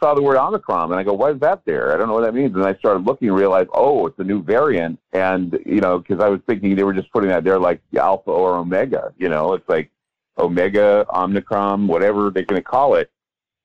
saw 0.00 0.14
the 0.14 0.22
word 0.22 0.36
Omicron, 0.36 0.90
and 0.90 1.00
I 1.00 1.02
go, 1.02 1.14
"Why 1.14 1.30
is 1.30 1.40
that 1.40 1.64
there?" 1.64 1.92
I 1.92 1.96
don't 1.96 2.08
know 2.08 2.14
what 2.14 2.24
that 2.24 2.34
means. 2.34 2.54
And 2.54 2.64
I 2.64 2.74
started 2.74 3.06
looking 3.06 3.28
and 3.28 3.36
realized, 3.36 3.70
oh, 3.72 4.06
it's 4.06 4.18
a 4.18 4.24
new 4.24 4.42
variant. 4.42 4.98
And 5.12 5.58
you 5.64 5.80
know, 5.80 5.98
because 5.98 6.20
I 6.20 6.28
was 6.28 6.40
thinking 6.46 6.74
they 6.74 6.84
were 6.84 6.94
just 6.94 7.12
putting 7.12 7.30
that 7.30 7.44
there 7.44 7.58
like 7.58 7.80
Alpha 7.96 8.30
or 8.30 8.56
Omega. 8.56 9.12
You 9.16 9.28
know, 9.28 9.54
it's 9.54 9.68
like 9.68 9.90
Omega, 10.38 11.06
Omicron, 11.14 11.86
whatever 11.86 12.30
they're 12.30 12.44
going 12.44 12.60
to 12.60 12.68
call 12.68 12.94
it. 12.94 13.10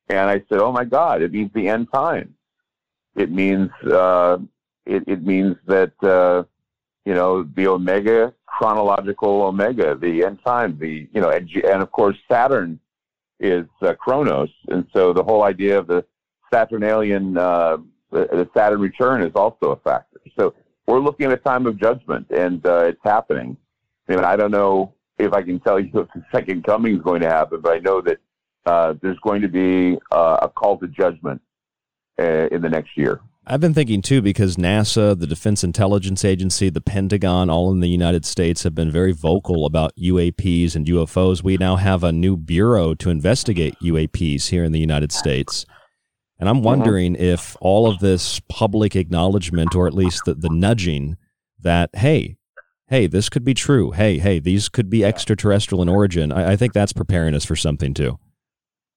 And 0.09 0.29
I 0.29 0.41
said, 0.49 0.59
"Oh 0.59 0.71
my 0.71 0.85
God, 0.85 1.21
it 1.21 1.31
means 1.31 1.51
the 1.53 1.67
end 1.67 1.87
time. 1.93 2.35
It 3.15 3.31
means 3.31 3.69
uh, 3.83 4.39
it, 4.85 5.03
it 5.07 5.23
means 5.23 5.57
that 5.67 5.93
uh, 6.03 6.43
you 7.05 7.13
know 7.13 7.43
the 7.43 7.67
Omega 7.67 8.33
chronological 8.45 9.43
Omega, 9.43 9.95
the 9.95 10.23
end 10.23 10.39
time, 10.45 10.77
the 10.79 11.07
you 11.13 11.21
know, 11.21 11.29
and, 11.29 11.49
and 11.51 11.81
of 11.81 11.91
course 11.91 12.17
Saturn." 12.31 12.79
is 13.39 13.65
uh, 13.81 13.93
Chronos, 13.95 14.49
and 14.69 14.87
so 14.93 15.11
the 15.11 15.23
whole 15.23 15.43
idea 15.43 15.77
of 15.77 15.87
the 15.87 16.05
Saturnalian, 16.53 17.37
uh, 17.37 17.77
the, 18.11 18.27
the 18.31 18.49
Saturn 18.55 18.79
return 18.79 19.23
is 19.23 19.31
also 19.35 19.71
a 19.71 19.75
factor. 19.77 20.19
So 20.39 20.53
we're 20.87 20.99
looking 20.99 21.25
at 21.25 21.31
a 21.31 21.37
time 21.37 21.65
of 21.65 21.79
judgment, 21.79 22.27
and 22.29 22.65
uh, 22.65 22.85
it's 22.85 23.01
happening. 23.03 23.57
I 24.07 24.35
don't 24.35 24.51
know 24.51 24.93
if 25.17 25.33
I 25.33 25.41
can 25.41 25.59
tell 25.59 25.79
you 25.79 25.89
if 25.93 26.07
the 26.13 26.23
second 26.31 26.63
coming 26.63 26.95
is 26.95 27.01
going 27.01 27.21
to 27.21 27.29
happen, 27.29 27.61
but 27.61 27.73
I 27.73 27.79
know 27.79 28.01
that 28.01 28.17
uh, 28.65 28.93
there's 29.01 29.19
going 29.19 29.41
to 29.41 29.47
be 29.47 29.97
uh, 30.11 30.37
a 30.41 30.49
call 30.49 30.77
to 30.79 30.87
judgment 30.87 31.41
uh, 32.19 32.47
in 32.51 32.61
the 32.61 32.69
next 32.69 32.95
year. 32.95 33.19
I've 33.45 33.59
been 33.59 33.73
thinking 33.73 34.01
too 34.01 34.21
because 34.21 34.55
NASA, 34.55 35.19
the 35.19 35.27
Defense 35.27 35.65
Intelligence 35.65 36.23
Agency, 36.23 36.69
the 36.69 36.79
Pentagon, 36.79 37.49
all 37.49 37.71
in 37.71 37.81
the 37.81 37.89
United 37.89 38.23
States 38.23 38.63
have 38.63 38.73
been 38.73 38.89
very 38.89 39.11
vocal 39.11 39.65
about 39.65 39.91
UAPs 39.97 40.77
and 40.77 40.85
UFOs. 40.85 41.43
We 41.43 41.57
now 41.57 41.75
have 41.75 42.05
a 42.05 42.13
new 42.13 42.37
bureau 42.37 42.93
to 42.93 43.09
investigate 43.09 43.75
UAPs 43.83 44.47
here 44.47 44.63
in 44.63 44.71
the 44.71 44.79
United 44.79 45.11
States. 45.11 45.65
And 46.39 46.49
I'm 46.49 46.61
wondering 46.61 47.15
if 47.15 47.55
all 47.61 47.87
of 47.87 47.99
this 47.99 48.39
public 48.49 48.95
acknowledgement, 48.95 49.75
or 49.75 49.87
at 49.87 49.93
least 49.93 50.25
the, 50.25 50.33
the 50.33 50.49
nudging 50.49 51.17
that, 51.59 51.89
hey, 51.93 52.37
hey, 52.87 53.07
this 53.07 53.29
could 53.29 53.45
be 53.45 53.53
true. 53.53 53.91
Hey, 53.91 54.17
hey, 54.19 54.39
these 54.39 54.69
could 54.69 54.89
be 54.89 55.05
extraterrestrial 55.05 55.81
in 55.81 55.89
origin. 55.89 56.31
I, 56.31 56.53
I 56.53 56.55
think 56.55 56.73
that's 56.73 56.93
preparing 56.93 57.33
us 57.33 57.45
for 57.45 57.55
something 57.55 57.93
too. 57.93 58.19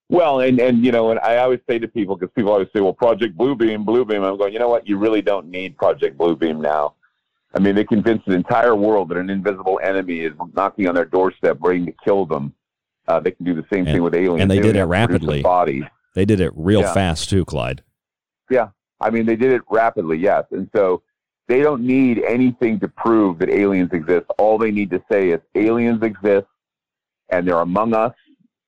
Well, 0.08 0.40
and, 0.40 0.60
and 0.60 0.84
you 0.84 0.92
know, 0.92 1.10
and 1.10 1.18
I 1.20 1.38
always 1.38 1.60
say 1.68 1.78
to 1.78 1.88
people 1.88 2.16
because 2.16 2.32
people 2.34 2.52
always 2.52 2.68
say, 2.72 2.80
"Well, 2.80 2.92
Project 2.92 3.36
Bluebeam, 3.36 3.84
Bluebeam." 3.84 4.24
I'm 4.24 4.38
going, 4.38 4.52
you 4.52 4.60
know 4.60 4.68
what? 4.68 4.86
You 4.86 4.98
really 4.98 5.20
don't 5.20 5.48
need 5.48 5.76
Project 5.76 6.16
Bluebeam 6.16 6.60
now. 6.60 6.94
I 7.54 7.58
mean, 7.58 7.74
they 7.74 7.84
convinced 7.84 8.26
the 8.26 8.34
entire 8.34 8.76
world 8.76 9.08
that 9.08 9.18
an 9.18 9.30
invisible 9.30 9.80
enemy 9.82 10.20
is 10.20 10.32
knocking 10.54 10.86
on 10.88 10.94
their 10.94 11.06
doorstep, 11.06 11.58
waiting 11.58 11.86
to 11.86 11.94
kill 12.04 12.24
them. 12.24 12.54
Uh, 13.08 13.18
they 13.18 13.32
can 13.32 13.44
do 13.44 13.54
the 13.54 13.64
same 13.72 13.84
thing 13.84 14.02
with 14.02 14.14
aliens, 14.14 14.42
and 14.42 14.50
they 14.50 14.56
did 14.56 14.74
don't 14.74 14.76
it 14.76 14.96
have 14.96 15.08
to 15.08 15.18
produce 15.18 15.22
a 15.22 15.30
rapidly. 15.30 15.42
Body. 15.42 15.88
They 16.16 16.24
did 16.24 16.40
it 16.40 16.50
real 16.56 16.80
Yeah. 16.80 16.94
fast 16.94 17.28
too, 17.28 17.44
Clyde. 17.44 17.82
Yeah, 18.48 18.68
I 19.00 19.10
mean, 19.10 19.26
they 19.26 19.36
did 19.36 19.52
it 19.52 19.60
rapidly, 19.70 20.16
yes, 20.16 20.44
and 20.50 20.68
so 20.74 21.02
they 21.46 21.60
don't 21.60 21.82
need 21.82 22.22
anything 22.26 22.80
to 22.80 22.88
prove 22.88 23.38
that 23.40 23.50
aliens 23.50 23.92
exist. 23.92 24.24
All 24.38 24.56
they 24.56 24.70
need 24.70 24.88
to 24.90 25.02
say 25.12 25.28
is 25.30 25.40
aliens 25.54 26.02
exist, 26.02 26.46
and 27.28 27.46
they're 27.46 27.60
among 27.60 27.92
us, 27.92 28.14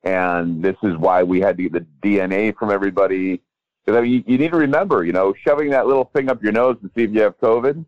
and 0.05 0.63
this 0.63 0.77
is 0.83 0.95
why 0.99 1.23
we 1.23 1.41
had 1.41 1.57
to 1.57 1.63
get 1.69 1.73
the 1.73 1.87
DNA 2.07 2.55
from 2.55 2.71
everybody. 2.71 3.41
Because 3.85 3.99
I 3.99 4.03
mean, 4.03 4.13
you, 4.13 4.25
you 4.27 4.37
need 4.37 4.51
to 4.51 4.59
remember, 4.59 5.03
you 5.05 5.13
know, 5.13 5.33
shoving 5.43 5.71
that 5.71 5.87
little 5.87 6.11
thing 6.15 6.29
up 6.29 6.43
your 6.43 6.53
nose 6.53 6.77
to 6.83 6.91
see 6.95 7.05
if 7.05 7.13
you 7.13 7.23
have 7.23 7.39
COVID, 7.41 7.83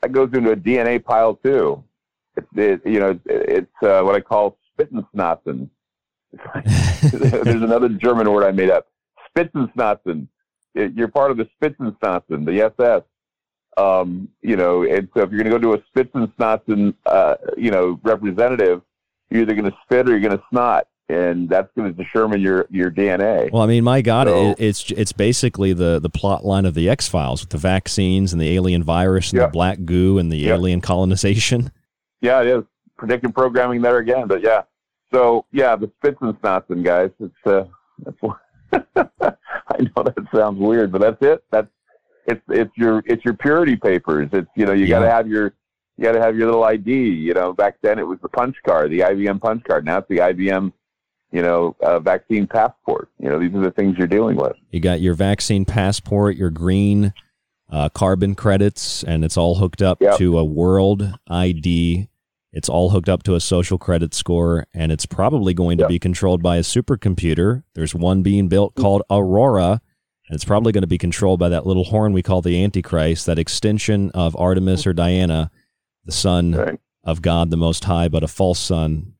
that 0.00 0.12
goes 0.12 0.30
into 0.32 0.52
a 0.52 0.56
DNA 0.56 1.04
pile 1.04 1.34
too. 1.34 1.84
It's, 2.38 2.46
it, 2.56 2.80
you 2.86 2.98
know, 2.98 3.10
it's, 3.10 3.20
it's 3.26 3.82
uh, 3.82 4.00
what 4.04 4.14
I 4.14 4.20
call 4.20 4.56
Spitzensnatzen. 4.78 5.68
There's 7.12 7.62
another 7.62 7.90
German 7.90 8.32
word 8.32 8.44
I 8.46 8.52
made 8.52 8.70
up. 8.70 8.86
Spitzensnatzen. 9.36 10.26
It- 10.74 10.92
You're 10.94 11.08
part 11.08 11.30
of 11.30 11.36
the 11.36 11.48
Spitzensnatzen, 11.60 12.46
the 12.46 12.62
SS. 12.62 13.02
Um, 13.78 14.28
you 14.42 14.56
know, 14.56 14.82
and 14.82 15.08
so 15.14 15.22
if 15.22 15.30
you're 15.30 15.42
going 15.42 15.50
to 15.50 15.58
go 15.58 15.58
to 15.58 15.72
a 15.74 15.82
Spitzensnatzen, 15.98 16.94
uh, 17.06 17.36
you 17.56 17.70
know, 17.70 17.98
representative, 18.02 18.82
you're 19.30 19.42
either 19.42 19.54
going 19.54 19.70
to 19.70 19.76
spit 19.84 20.06
or 20.08 20.10
you're 20.12 20.20
going 20.28 20.36
to 20.36 20.44
snot, 20.50 20.88
and 21.08 21.48
that's 21.48 21.70
going 21.74 21.90
to 21.94 21.96
determine 22.04 22.42
your 22.42 22.66
your 22.70 22.90
DNA. 22.90 23.50
Well, 23.50 23.62
I 23.62 23.66
mean, 23.66 23.82
my 23.82 24.02
God, 24.02 24.26
So- 24.26 24.50
it, 24.50 24.56
it's 24.60 24.90
it's 24.90 25.12
basically 25.12 25.72
the 25.72 25.98
the 26.00 26.10
plot 26.10 26.44
line 26.44 26.66
of 26.66 26.74
the 26.74 26.90
X 26.90 27.08
Files 27.08 27.40
with 27.40 27.48
the 27.48 27.56
vaccines 27.56 28.34
and 28.34 28.42
the 28.42 28.54
alien 28.54 28.82
virus 28.82 29.32
and 29.32 29.40
the 29.40 29.48
black 29.48 29.78
goo 29.86 30.18
and 30.18 30.30
the 30.30 30.48
alien 30.48 30.80
colonization. 30.80 31.70
Yeah, 32.20 32.40
it 32.42 32.46
is 32.46 32.62
predictive 32.96 33.34
programming 33.34 33.82
there 33.82 33.98
again. 33.98 34.28
But 34.28 34.42
yeah, 34.42 34.62
so 35.12 35.44
yeah, 35.50 35.74
the 35.74 35.90
Spitzensnatzen 36.00 36.84
guys. 36.84 37.10
It's 37.18 37.34
uh, 37.46 37.64
that's 38.04 38.16
what 38.20 38.36
I 38.96 39.78
know 39.78 40.02
that 40.04 40.26
sounds 40.34 40.58
weird, 40.58 40.92
but 40.92 41.00
that's 41.00 41.18
it. 41.20 41.44
That's 41.50 41.68
it's 42.26 42.42
it's 42.48 42.70
your 42.76 43.02
it's 43.06 43.24
your 43.24 43.34
purity 43.34 43.76
papers. 43.76 44.28
It's 44.32 44.48
you 44.56 44.66
know 44.66 44.72
you 44.72 44.86
got 44.88 45.00
to 45.00 45.10
have 45.10 45.26
your 45.28 45.54
you 45.96 46.04
got 46.04 46.12
to 46.12 46.20
have 46.20 46.36
your 46.36 46.46
little 46.46 46.64
ID. 46.64 46.90
You 46.92 47.34
know, 47.34 47.52
back 47.52 47.76
then 47.82 47.98
it 47.98 48.06
was 48.06 48.18
the 48.22 48.28
punch 48.28 48.56
card, 48.66 48.90
the 48.90 49.00
IBM 49.00 49.40
punch 49.40 49.62
card. 49.64 49.84
Now 49.84 49.98
it's 49.98 50.08
the 50.08 50.18
IBM, 50.18 50.72
you 51.32 51.42
know, 51.42 51.76
uh, 51.82 51.98
vaccine 51.98 52.46
passport. 52.46 53.08
You 53.18 53.28
know, 53.28 53.38
these 53.38 53.54
are 53.54 53.60
the 53.60 53.70
things 53.72 53.96
you're 53.98 54.06
dealing 54.06 54.36
with. 54.36 54.54
You 54.70 54.80
got 54.80 55.00
your 55.00 55.14
vaccine 55.14 55.64
passport, 55.64 56.36
your 56.36 56.50
green 56.50 57.12
uh, 57.70 57.88
carbon 57.88 58.34
credits, 58.34 59.02
and 59.02 59.24
it's 59.24 59.36
all 59.36 59.56
hooked 59.56 59.82
up 59.82 59.98
Yep. 60.00 60.18
to 60.18 60.38
a 60.38 60.44
world 60.44 61.14
ID. 61.28 62.08
It's 62.52 62.68
all 62.68 62.90
hooked 62.90 63.08
up 63.08 63.22
to 63.24 63.34
a 63.34 63.40
social 63.40 63.78
credit 63.78 64.12
score, 64.14 64.66
and 64.74 64.92
it's 64.92 65.06
probably 65.06 65.54
going 65.54 65.78
to 65.78 65.88
be 65.88 65.98
controlled 65.98 66.42
by 66.42 66.56
a 66.56 66.62
supercomputer. 66.62 67.62
There's 67.74 67.94
one 67.94 68.22
being 68.22 68.48
built 68.48 68.74
called 68.74 69.02
Aurora, 69.10 69.80
And 70.28 70.34
it's 70.36 70.44
probably 70.44 70.70
going 70.72 70.82
to 70.82 70.86
be 70.88 70.98
controlled 70.98 71.40
by 71.40 71.48
that 71.48 71.66
little 71.66 71.84
horn 71.84 72.12
we 72.12 72.22
call 72.22 72.42
the 72.42 72.62
Antichrist, 72.62 73.26
that 73.26 73.38
extension 73.38 74.10
of 74.10 74.36
Artemis 74.36 74.86
or 74.86 74.92
Diana, 74.92 75.50
the 76.04 76.12
son 76.12 76.52
Right. 76.52 76.80
of 77.04 77.22
God 77.22 77.50
the 77.50 77.56
Most 77.56 77.84
High, 77.84 78.08
but 78.08 78.22
a 78.22 78.28
false 78.28 78.58
son. 78.58 79.14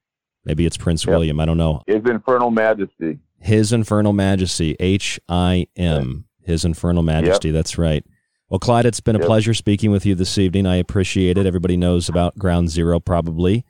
Maybe 0.44 0.66
it's 0.66 0.76
Prince 0.76 1.06
William. 1.06 1.38
I 1.40 1.44
don't 1.46 1.56
know. 1.58 1.82
His 1.86 2.02
Infernal 2.04 2.50
Majesty. 2.50 3.18
His 3.40 3.72
Infernal 3.72 4.12
Majesty, 4.12 4.76
H 4.78 5.18
I 5.28 5.66
M. 5.76 6.24
His 6.44 6.64
Infernal 6.64 7.02
Majesty. 7.02 7.50
That's 7.50 7.78
right. 7.78 8.04
Well, 8.52 8.58
Clyde, 8.58 8.84
it's 8.84 9.00
been 9.00 9.16
a 9.16 9.18
Yep. 9.18 9.26
pleasure 9.28 9.54
speaking 9.54 9.90
with 9.90 10.04
you 10.04 10.14
this 10.14 10.36
evening. 10.36 10.66
I 10.66 10.76
appreciate 10.76 11.38
it. 11.38 11.46
Everybody 11.46 11.78
knows 11.78 12.10
about 12.10 12.38
Ground 12.38 12.68
Zero, 12.68 13.00
probably. 13.00 13.64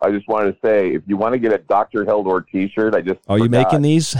I 0.00 0.10
just 0.10 0.26
wanted 0.26 0.52
to 0.52 0.58
say, 0.66 0.94
if 0.94 1.02
you 1.06 1.18
want 1.18 1.34
to 1.34 1.38
get 1.38 1.52
a 1.52 1.58
Dr. 1.58 2.06
Heldor 2.06 2.42
T-shirt, 2.50 2.94
I 2.94 3.02
just 3.02 3.20
Are 3.28 3.38
you 3.38 3.50
making 3.50 3.82
these? 3.82 4.16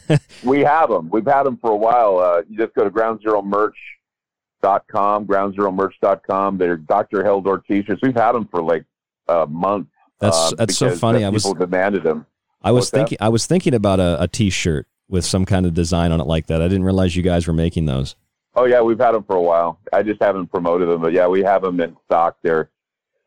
We 0.44 0.60
have 0.60 0.88
them. 0.88 1.10
We've 1.10 1.26
had 1.26 1.42
them 1.42 1.58
for 1.58 1.72
a 1.72 1.76
while. 1.76 2.18
Uh, 2.18 2.40
you 2.48 2.56
just 2.56 2.74
go 2.74 2.84
to 2.84 2.90
groundzeromerch.com, 2.90 5.26
groundzeromerch.com. 5.26 6.56
They're 6.56 6.76
Dr. 6.78 7.22
Heldor 7.22 7.62
T-shirts. 7.66 8.00
We've 8.02 8.16
had 8.16 8.32
them 8.32 8.48
for 8.50 8.62
like 8.62 8.86
a 9.28 9.46
month. 9.46 9.88
That's- 10.20 10.52
uh, 10.52 10.54
that's 10.56 10.78
so 10.78 10.90
funny. 10.96 11.22
I 11.22 11.28
was- 11.28 11.44
demanded 11.44 12.02
them. 12.02 12.24
I 12.62 12.72
was 12.72 12.84
What's 12.84 12.90
that? 12.92 12.96
thinking. 12.96 13.18
I 13.20 13.28
was 13.28 13.44
thinking 13.44 13.74
about 13.74 14.00
a, 14.00 14.22
a 14.22 14.26
T-shirt 14.28 14.86
with 15.06 15.26
some 15.26 15.44
kind 15.44 15.66
of 15.66 15.74
design 15.74 16.12
on 16.12 16.20
it 16.22 16.26
like 16.26 16.46
that. 16.46 16.62
I 16.62 16.68
didn't 16.68 16.84
realize 16.84 17.14
you 17.14 17.22
guys 17.22 17.46
were 17.46 17.52
making 17.52 17.84
those. 17.84 18.16
Oh 18.54 18.64
yeah, 18.64 18.80
we've 18.80 18.98
had 18.98 19.12
them 19.12 19.24
for 19.24 19.36
a 19.36 19.42
while. 19.42 19.78
I 19.92 20.02
just 20.02 20.22
haven't 20.22 20.48
promoted 20.48 20.88
them, 20.88 21.00
but 21.00 21.12
yeah, 21.12 21.26
we 21.28 21.42
have 21.42 21.62
them 21.62 21.80
in 21.80 21.96
stock. 22.06 22.36
They're 22.42 22.70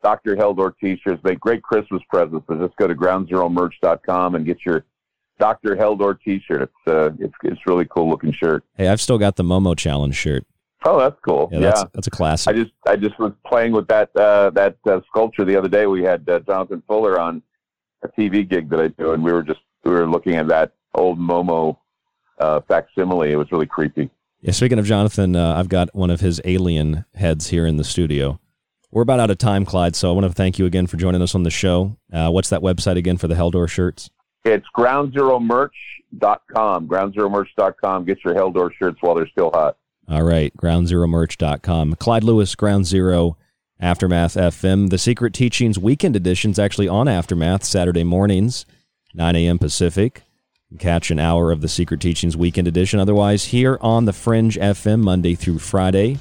Dr. 0.02 0.36
Heldor 0.36 0.74
T-shirts. 0.78 1.22
Make 1.24 1.40
great 1.40 1.62
Christmas 1.62 2.02
presents. 2.10 2.46
So 2.46 2.56
just 2.56 2.76
go 2.76 2.86
to 2.86 2.94
groundzeromerch.com 2.94 4.34
and 4.34 4.44
get 4.44 4.58
your 4.66 4.84
Dr. 5.38 5.76
Heldor 5.76 6.18
T-shirt. 6.22 6.62
It's 6.62 6.94
uh, 6.94 7.10
it's 7.18 7.34
it's 7.42 7.60
really 7.66 7.86
cool 7.86 8.08
looking 8.08 8.32
shirt. 8.32 8.64
Hey, 8.76 8.88
I've 8.88 9.00
still 9.00 9.18
got 9.18 9.36
the 9.36 9.44
Momo 9.44 9.76
Challenge 9.76 10.14
shirt. 10.14 10.44
Oh, 10.86 10.98
that's 10.98 11.16
cool. 11.26 11.48
Yeah, 11.50 11.58
Yeah, 11.58 11.66
that's 11.66 11.84
that's 11.94 12.06
a 12.06 12.10
classic. 12.10 12.54
I 12.54 12.58
just 12.58 12.72
I 12.86 12.96
just 12.96 13.18
was 13.18 13.32
playing 13.46 13.72
with 13.72 13.88
that 13.88 14.14
uh, 14.14 14.50
that 14.50 14.76
uh, 14.86 15.00
sculpture 15.08 15.44
the 15.44 15.56
other 15.56 15.68
day. 15.68 15.86
We 15.86 16.02
had 16.02 16.28
uh, 16.28 16.40
Jonathan 16.40 16.82
Fuller 16.86 17.18
on 17.18 17.42
a 18.02 18.08
TV 18.08 18.46
gig 18.48 18.68
that 18.68 18.80
I 18.80 18.88
do, 18.88 19.12
and 19.12 19.24
we 19.24 19.32
were 19.32 19.42
just 19.42 19.60
we 19.84 19.92
were 19.92 20.06
looking 20.08 20.34
at 20.34 20.46
that 20.48 20.72
old 20.94 21.18
Momo 21.18 21.78
uh, 22.38 22.60
facsimile. 22.68 23.32
It 23.32 23.36
was 23.36 23.50
really 23.50 23.66
creepy. 23.66 24.10
Yeah, 24.44 24.52
speaking 24.52 24.78
of 24.78 24.84
Jonathan, 24.84 25.34
uh, 25.36 25.54
I've 25.56 25.70
got 25.70 25.94
one 25.94 26.10
of 26.10 26.20
his 26.20 26.38
alien 26.44 27.06
heads 27.14 27.48
here 27.48 27.66
in 27.66 27.78
the 27.78 27.84
studio. 27.84 28.38
We're 28.90 29.00
about 29.00 29.18
out 29.18 29.30
of 29.30 29.38
time, 29.38 29.64
Clyde, 29.64 29.96
so 29.96 30.10
I 30.10 30.12
want 30.12 30.26
to 30.26 30.32
thank 30.34 30.58
you 30.58 30.66
again 30.66 30.86
for 30.86 30.98
joining 30.98 31.22
us 31.22 31.34
on 31.34 31.44
the 31.44 31.50
show. 31.50 31.96
Uh, 32.12 32.28
what's 32.28 32.50
that 32.50 32.60
website 32.60 32.98
again 32.98 33.16
for 33.16 33.26
the 33.26 33.36
Heldor 33.36 33.66
shirts? 33.70 34.10
It's 34.44 34.66
groundzeromerch.com. 34.76 36.88
Groundzeromerch.com. 36.88 38.04
Get 38.04 38.18
your 38.22 38.34
Heldor 38.34 38.70
shirts 38.74 38.98
while 39.00 39.14
they're 39.14 39.28
still 39.28 39.50
hot. 39.50 39.78
All 40.10 40.24
right, 40.24 40.54
groundzeromerch.com. 40.58 41.94
Clyde 41.94 42.24
Lewis, 42.24 42.54
Ground 42.54 42.84
Zero, 42.84 43.38
Aftermath 43.80 44.34
FM. 44.34 44.90
The 44.90 44.98
Secret 44.98 45.32
Teachings 45.32 45.78
Weekend 45.78 46.16
Edition's 46.16 46.58
actually 46.58 46.88
on 46.88 47.08
Aftermath 47.08 47.64
Saturday 47.64 48.04
mornings, 48.04 48.66
9 49.14 49.36
a.m. 49.36 49.58
Pacific. 49.58 50.20
Catch 50.78 51.10
an 51.12 51.20
hour 51.20 51.52
of 51.52 51.60
the 51.60 51.68
Secret 51.68 52.00
Teachings 52.00 52.36
Weekend 52.36 52.66
Edition. 52.66 52.98
Otherwise, 52.98 53.44
here 53.44 53.78
on 53.80 54.06
the 54.06 54.12
Fringe 54.12 54.56
FM, 54.56 54.98
Monday 55.00 55.36
through 55.36 55.60
Friday. 55.60 56.18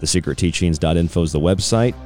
TheSecretTeachings.info 0.00 1.22
is 1.22 1.32
the 1.32 1.40
website. 1.40 1.96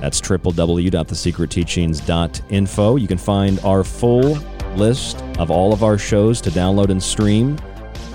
That's 0.00 0.20
www.thesecretteachings.info. 0.20 2.96
You 2.96 3.08
can 3.08 3.18
find 3.18 3.58
our 3.60 3.82
full 3.82 4.38
list 4.76 5.20
of 5.38 5.50
all 5.50 5.72
of 5.72 5.82
our 5.82 5.98
shows 5.98 6.40
to 6.42 6.50
download 6.50 6.90
and 6.90 7.02
stream. 7.02 7.58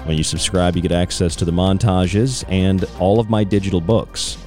When 0.06 0.18
you 0.18 0.24
subscribe, 0.24 0.78
you 0.78 0.82
get 0.82 0.94
access 0.94 1.36
to 1.38 1.46
the 1.46 1.52
montages 1.52 2.46
and 2.48 2.86
all 3.00 3.20
of 3.20 3.30
my 3.30 3.44
digital 3.44 3.82
books. 3.82 4.38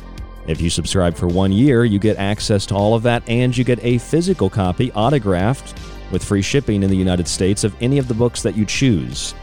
If 0.47 0.63
you 0.63 0.71
subscribe 0.71 1.17
for 1.17 1.29
one 1.29 1.53
year, 1.53 1.85
you 1.85 1.99
get 1.99 2.17
access 2.17 2.65
to 2.67 2.75
all 2.75 2.95
of 2.95 3.03
that 3.03 3.29
and 3.29 3.55
you 3.55 3.63
get 3.63 3.79
a 3.85 3.99
physical 3.99 4.49
copy 4.49 4.91
autographed 4.93 5.75
with 6.11 6.25
free 6.25 6.43
shipping 6.43 6.83
in 6.83 6.91
the 6.91 6.97
United 6.97 7.29
States 7.29 7.65
of 7.65 7.75
any 7.81 7.99
of 7.99 8.09
the 8.09 8.15
books 8.15 8.43
that 8.43 8.57
you 8.57 8.65
choose. 8.65 9.35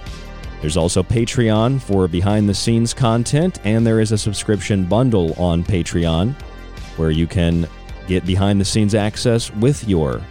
There's 0.61 0.77
also 0.77 1.03
Patreon 1.03 1.79
for 1.81 2.07
behind 2.07 2.49
the 2.49 2.53
scenes 2.53 2.93
content, 2.93 3.59
and 3.63 3.85
there 3.85 3.99
is 3.99 4.11
a 4.11 4.17
subscription 4.17 4.85
bundle 4.85 5.33
on 5.33 5.63
Patreon 5.63 6.33
where 6.97 7.11
you 7.11 7.27
can 7.27 7.67
get 8.07 8.25
behind 8.25 8.59
the 8.59 8.65
scenes 8.65 8.95
access 8.95 9.53
with 9.55 9.87
your 9.87 10.21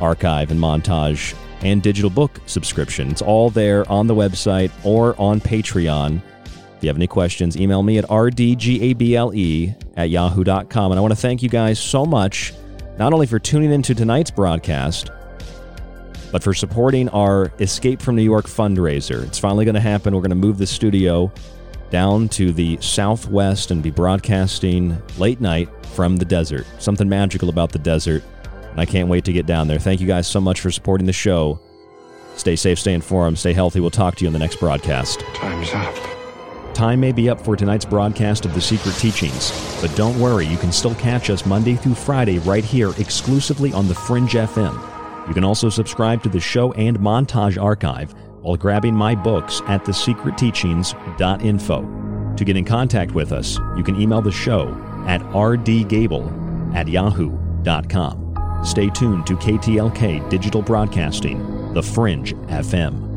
archive 0.00 0.50
and 0.50 0.60
montage 0.60 1.34
and 1.62 1.82
digital 1.82 2.10
book 2.10 2.40
subscription. 2.46 3.10
It's 3.10 3.22
all 3.22 3.50
there 3.50 3.90
on 3.90 4.06
the 4.06 4.14
website 4.14 4.70
or 4.84 5.20
on 5.20 5.40
Patreon. 5.40 6.22
If 6.76 6.82
you 6.82 6.88
have 6.88 6.96
any 6.96 7.06
questions, 7.06 7.56
email 7.56 7.82
me 7.82 7.98
at 7.98 8.04
rdgable 8.06 9.74
at 9.96 10.10
yahoo.com. 10.10 10.92
And 10.92 10.98
I 10.98 11.00
want 11.00 11.12
to 11.12 11.20
thank 11.20 11.42
you 11.42 11.48
guys 11.48 11.78
so 11.78 12.04
much, 12.04 12.52
not 12.98 13.12
only 13.12 13.26
for 13.26 13.38
tuning 13.38 13.72
into 13.72 13.94
tonight's 13.94 14.30
broadcast, 14.30 15.10
but 16.32 16.42
for 16.42 16.54
supporting 16.54 17.08
our 17.10 17.52
Escape 17.60 18.02
from 18.02 18.16
New 18.16 18.22
York 18.22 18.46
fundraiser. 18.46 19.24
It's 19.24 19.38
finally 19.38 19.64
going 19.64 19.74
to 19.76 19.80
happen. 19.80 20.14
We're 20.14 20.22
going 20.22 20.30
to 20.30 20.34
move 20.34 20.58
the 20.58 20.66
studio 20.66 21.30
down 21.90 22.28
to 22.30 22.52
the 22.52 22.78
southwest 22.80 23.70
and 23.70 23.82
be 23.82 23.90
broadcasting 23.90 25.00
late 25.18 25.40
night 25.40 25.68
from 25.94 26.16
the 26.16 26.24
desert. 26.24 26.66
Something 26.78 27.08
magical 27.08 27.50
about 27.50 27.70
the 27.70 27.78
desert. 27.78 28.24
And 28.70 28.80
I 28.80 28.86
can't 28.86 29.10
wait 29.10 29.26
to 29.26 29.32
get 29.32 29.44
down 29.44 29.68
there. 29.68 29.78
Thank 29.78 30.00
you 30.00 30.06
guys 30.06 30.26
so 30.26 30.40
much 30.40 30.60
for 30.60 30.70
supporting 30.70 31.06
the 31.06 31.12
show. 31.12 31.60
Stay 32.34 32.56
safe, 32.56 32.78
stay 32.78 32.94
informed, 32.94 33.38
stay 33.38 33.52
healthy. 33.52 33.80
We'll 33.80 33.90
talk 33.90 34.16
to 34.16 34.24
you 34.24 34.26
in 34.28 34.32
the 34.32 34.38
next 34.38 34.58
broadcast. 34.58 35.20
Time's 35.34 35.70
up. 35.74 35.94
Time 36.72 37.00
may 37.00 37.12
be 37.12 37.28
up 37.28 37.38
for 37.38 37.54
tonight's 37.54 37.84
broadcast 37.84 38.46
of 38.46 38.54
The 38.54 38.60
Secret 38.62 38.94
Teachings, 38.94 39.52
but 39.82 39.94
don't 39.94 40.18
worry, 40.18 40.46
you 40.46 40.56
can 40.56 40.72
still 40.72 40.94
catch 40.94 41.28
us 41.28 41.44
Monday 41.44 41.74
through 41.74 41.94
Friday 41.94 42.38
right 42.38 42.64
here 42.64 42.92
exclusively 42.98 43.74
on 43.74 43.88
The 43.88 43.94
Fringe 43.94 44.30
FM. 44.30 44.91
You 45.28 45.34
can 45.34 45.44
also 45.44 45.68
subscribe 45.68 46.22
to 46.24 46.28
the 46.28 46.40
show 46.40 46.72
and 46.72 46.98
montage 46.98 47.56
archive 47.60 48.12
while 48.40 48.56
grabbing 48.56 48.94
my 48.94 49.14
books 49.14 49.60
at 49.66 49.84
thesecretteachings.info. 49.84 52.34
To 52.36 52.44
get 52.44 52.56
in 52.56 52.64
contact 52.64 53.12
with 53.12 53.32
us, 53.32 53.58
you 53.76 53.84
can 53.84 54.00
email 54.00 54.22
the 54.22 54.32
show 54.32 54.68
at 55.06 55.20
rdgable 55.32 56.74
at 56.74 56.88
yahoo.com. 56.88 58.62
Stay 58.64 58.88
tuned 58.90 59.26
to 59.26 59.36
KTLK 59.36 60.28
Digital 60.28 60.62
Broadcasting, 60.62 61.72
The 61.74 61.82
Fringe 61.82 62.34
FM. 62.46 63.10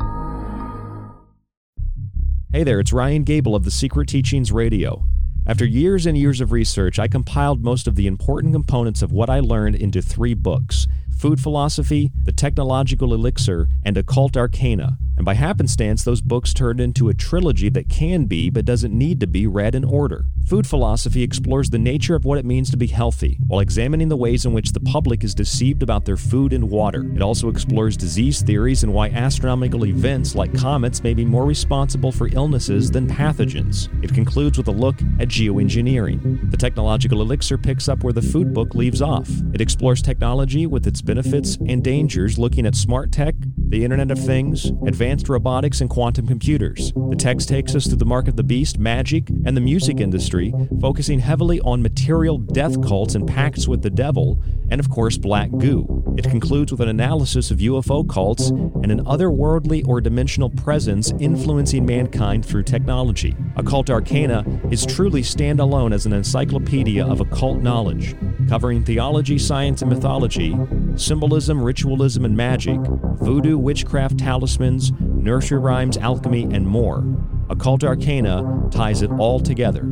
Hey 2.52 2.64
there, 2.64 2.80
it's 2.80 2.92
Ryan 2.92 3.24
Gable 3.24 3.54
of 3.54 3.64
the 3.64 3.70
Secret 3.70 4.08
Teachings 4.08 4.52
Radio. 4.52 5.04
After 5.46 5.64
years 5.64 6.06
and 6.06 6.18
years 6.18 6.40
of 6.40 6.52
research, 6.52 6.98
I 6.98 7.06
compiled 7.06 7.62
most 7.62 7.86
of 7.86 7.94
the 7.94 8.06
important 8.06 8.52
components 8.52 9.02
of 9.02 9.12
what 9.12 9.30
I 9.30 9.40
learned 9.40 9.76
into 9.76 10.02
three 10.02 10.34
books 10.34 10.86
Food 11.16 11.40
Philosophy, 11.40 12.12
The 12.24 12.32
Technological 12.32 13.14
Elixir, 13.14 13.68
and 13.82 13.96
Occult 13.96 14.36
Arcana. 14.36 14.98
And 15.16 15.24
by 15.24 15.32
happenstance, 15.32 16.04
those 16.04 16.20
books 16.20 16.52
turned 16.52 16.78
into 16.78 17.08
a 17.08 17.14
trilogy 17.14 17.70
that 17.70 17.88
can 17.88 18.26
be, 18.26 18.50
but 18.50 18.66
doesn't 18.66 18.96
need 18.96 19.20
to 19.20 19.26
be, 19.26 19.46
read 19.46 19.74
in 19.74 19.82
order. 19.82 20.26
Food 20.46 20.64
Philosophy 20.64 21.24
explores 21.24 21.70
the 21.70 21.78
nature 21.78 22.14
of 22.14 22.24
what 22.24 22.38
it 22.38 22.44
means 22.44 22.70
to 22.70 22.76
be 22.76 22.86
healthy, 22.86 23.36
while 23.48 23.58
examining 23.58 24.08
the 24.08 24.16
ways 24.16 24.46
in 24.46 24.52
which 24.52 24.70
the 24.70 24.78
public 24.78 25.24
is 25.24 25.34
deceived 25.34 25.82
about 25.82 26.04
their 26.04 26.16
food 26.16 26.52
and 26.52 26.70
water. 26.70 27.04
It 27.16 27.20
also 27.20 27.48
explores 27.48 27.96
disease 27.96 28.42
theories 28.42 28.84
and 28.84 28.94
why 28.94 29.08
astronomical 29.08 29.86
events 29.86 30.36
like 30.36 30.56
comets 30.56 31.02
may 31.02 31.14
be 31.14 31.24
more 31.24 31.44
responsible 31.44 32.12
for 32.12 32.28
illnesses 32.32 32.92
than 32.92 33.08
pathogens. 33.08 33.88
It 34.04 34.14
concludes 34.14 34.56
with 34.56 34.68
a 34.68 34.70
look 34.70 34.94
at 35.18 35.26
geoengineering. 35.26 36.48
The 36.52 36.56
Technological 36.56 37.22
Elixir 37.22 37.58
picks 37.58 37.88
up 37.88 38.04
where 38.04 38.12
the 38.12 38.22
food 38.22 38.54
book 38.54 38.76
leaves 38.76 39.02
off. 39.02 39.28
It 39.52 39.60
explores 39.60 40.00
technology 40.00 40.64
with 40.66 40.86
its 40.86 41.02
benefits 41.02 41.56
and 41.66 41.82
dangers, 41.82 42.38
looking 42.38 42.66
at 42.66 42.76
smart 42.76 43.10
tech, 43.10 43.34
the 43.68 43.82
Internet 43.82 44.12
of 44.12 44.24
Things, 44.24 44.66
advanced 44.86 45.28
robotics, 45.28 45.80
and 45.80 45.90
quantum 45.90 46.28
computers. 46.28 46.92
The 47.10 47.16
text 47.16 47.48
takes 47.48 47.74
us 47.74 47.88
through 47.88 47.96
the 47.96 48.04
mark 48.04 48.28
of 48.28 48.36
the 48.36 48.44
beast, 48.44 48.78
magic, 48.78 49.28
and 49.44 49.56
the 49.56 49.60
music 49.60 49.98
industry, 49.98 50.35
focusing 50.80 51.18
heavily 51.18 51.60
on 51.60 51.82
material 51.82 52.38
death 52.38 52.80
cults 52.86 53.14
and 53.14 53.26
pacts 53.26 53.66
with 53.66 53.82
the 53.82 53.90
devil, 53.90 54.42
and 54.70 54.80
of 54.80 54.90
course, 54.90 55.16
black 55.16 55.50
goo. 55.58 56.04
It 56.16 56.24
concludes 56.24 56.72
with 56.72 56.80
an 56.80 56.88
analysis 56.88 57.50
of 57.50 57.58
UFO 57.58 58.08
cults 58.08 58.48
and 58.48 58.90
an 58.90 59.04
otherworldly 59.04 59.86
or 59.86 60.00
dimensional 60.00 60.50
presence 60.50 61.12
influencing 61.20 61.84
mankind 61.84 62.44
through 62.44 62.64
technology. 62.64 63.34
Occult 63.56 63.90
Arcana 63.90 64.44
is 64.70 64.86
truly 64.86 65.22
standalone 65.22 65.92
as 65.92 66.06
an 66.06 66.12
encyclopedia 66.12 67.04
of 67.04 67.20
occult 67.20 67.60
knowledge, 67.60 68.14
covering 68.48 68.84
theology, 68.84 69.38
science, 69.38 69.82
and 69.82 69.90
mythology, 69.90 70.56
symbolism, 70.96 71.62
ritualism, 71.62 72.24
and 72.24 72.36
magic, 72.36 72.80
voodoo, 73.20 73.58
witchcraft, 73.58 74.18
talismans, 74.18 74.92
nursery 75.00 75.58
rhymes, 75.58 75.96
alchemy, 75.96 76.44
and 76.44 76.66
more. 76.66 77.04
Occult 77.48 77.84
Arcana 77.84 78.68
ties 78.70 79.02
it 79.02 79.10
all 79.18 79.40
together. 79.40 79.86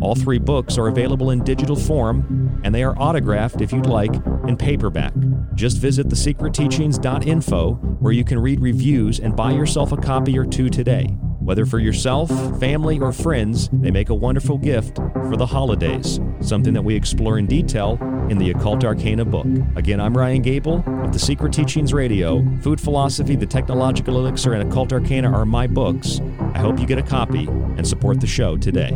All 0.00 0.14
three 0.14 0.38
books 0.38 0.78
are 0.78 0.88
available 0.88 1.30
in 1.30 1.42
digital 1.42 1.74
form, 1.74 2.60
and 2.62 2.74
they 2.74 2.84
are 2.84 2.96
autographed, 2.98 3.60
if 3.60 3.72
you'd 3.72 3.86
like, 3.86 4.14
in 4.46 4.56
paperback. 4.56 5.12
Just 5.54 5.78
visit 5.78 6.08
thesecretteachings.info 6.08 7.74
where 8.00 8.12
you 8.12 8.24
can 8.24 8.38
read 8.38 8.60
reviews 8.60 9.18
and 9.18 9.34
buy 9.34 9.52
yourself 9.52 9.90
a 9.92 9.96
copy 9.96 10.38
or 10.38 10.44
two 10.44 10.68
today. 10.68 11.16
Whether 11.48 11.64
for 11.64 11.78
yourself, 11.78 12.28
family, 12.60 12.98
or 12.98 13.10
friends, 13.10 13.70
they 13.72 13.90
make 13.90 14.10
a 14.10 14.14
wonderful 14.14 14.58
gift 14.58 14.96
for 14.96 15.34
the 15.34 15.46
holidays, 15.46 16.20
something 16.42 16.74
that 16.74 16.82
we 16.82 16.94
explore 16.94 17.38
in 17.38 17.46
detail 17.46 17.96
in 18.28 18.36
the 18.36 18.50
Occult 18.50 18.84
Arcana 18.84 19.24
book. 19.24 19.46
Again, 19.74 19.98
I'm 19.98 20.14
Ryan 20.14 20.42
Gable 20.42 20.84
of 20.86 21.10
The 21.10 21.18
Secret 21.18 21.54
Teachings 21.54 21.94
Radio. 21.94 22.44
Food 22.60 22.78
Philosophy, 22.78 23.34
The 23.34 23.46
Technological 23.46 24.18
Elixir, 24.18 24.52
and 24.52 24.70
Occult 24.70 24.92
Arcana 24.92 25.32
are 25.32 25.46
my 25.46 25.66
books. 25.66 26.20
I 26.52 26.58
hope 26.58 26.78
you 26.78 26.86
get 26.86 26.98
a 26.98 27.02
copy 27.02 27.46
and 27.46 27.88
support 27.88 28.20
the 28.20 28.26
show 28.26 28.58
today. 28.58 28.90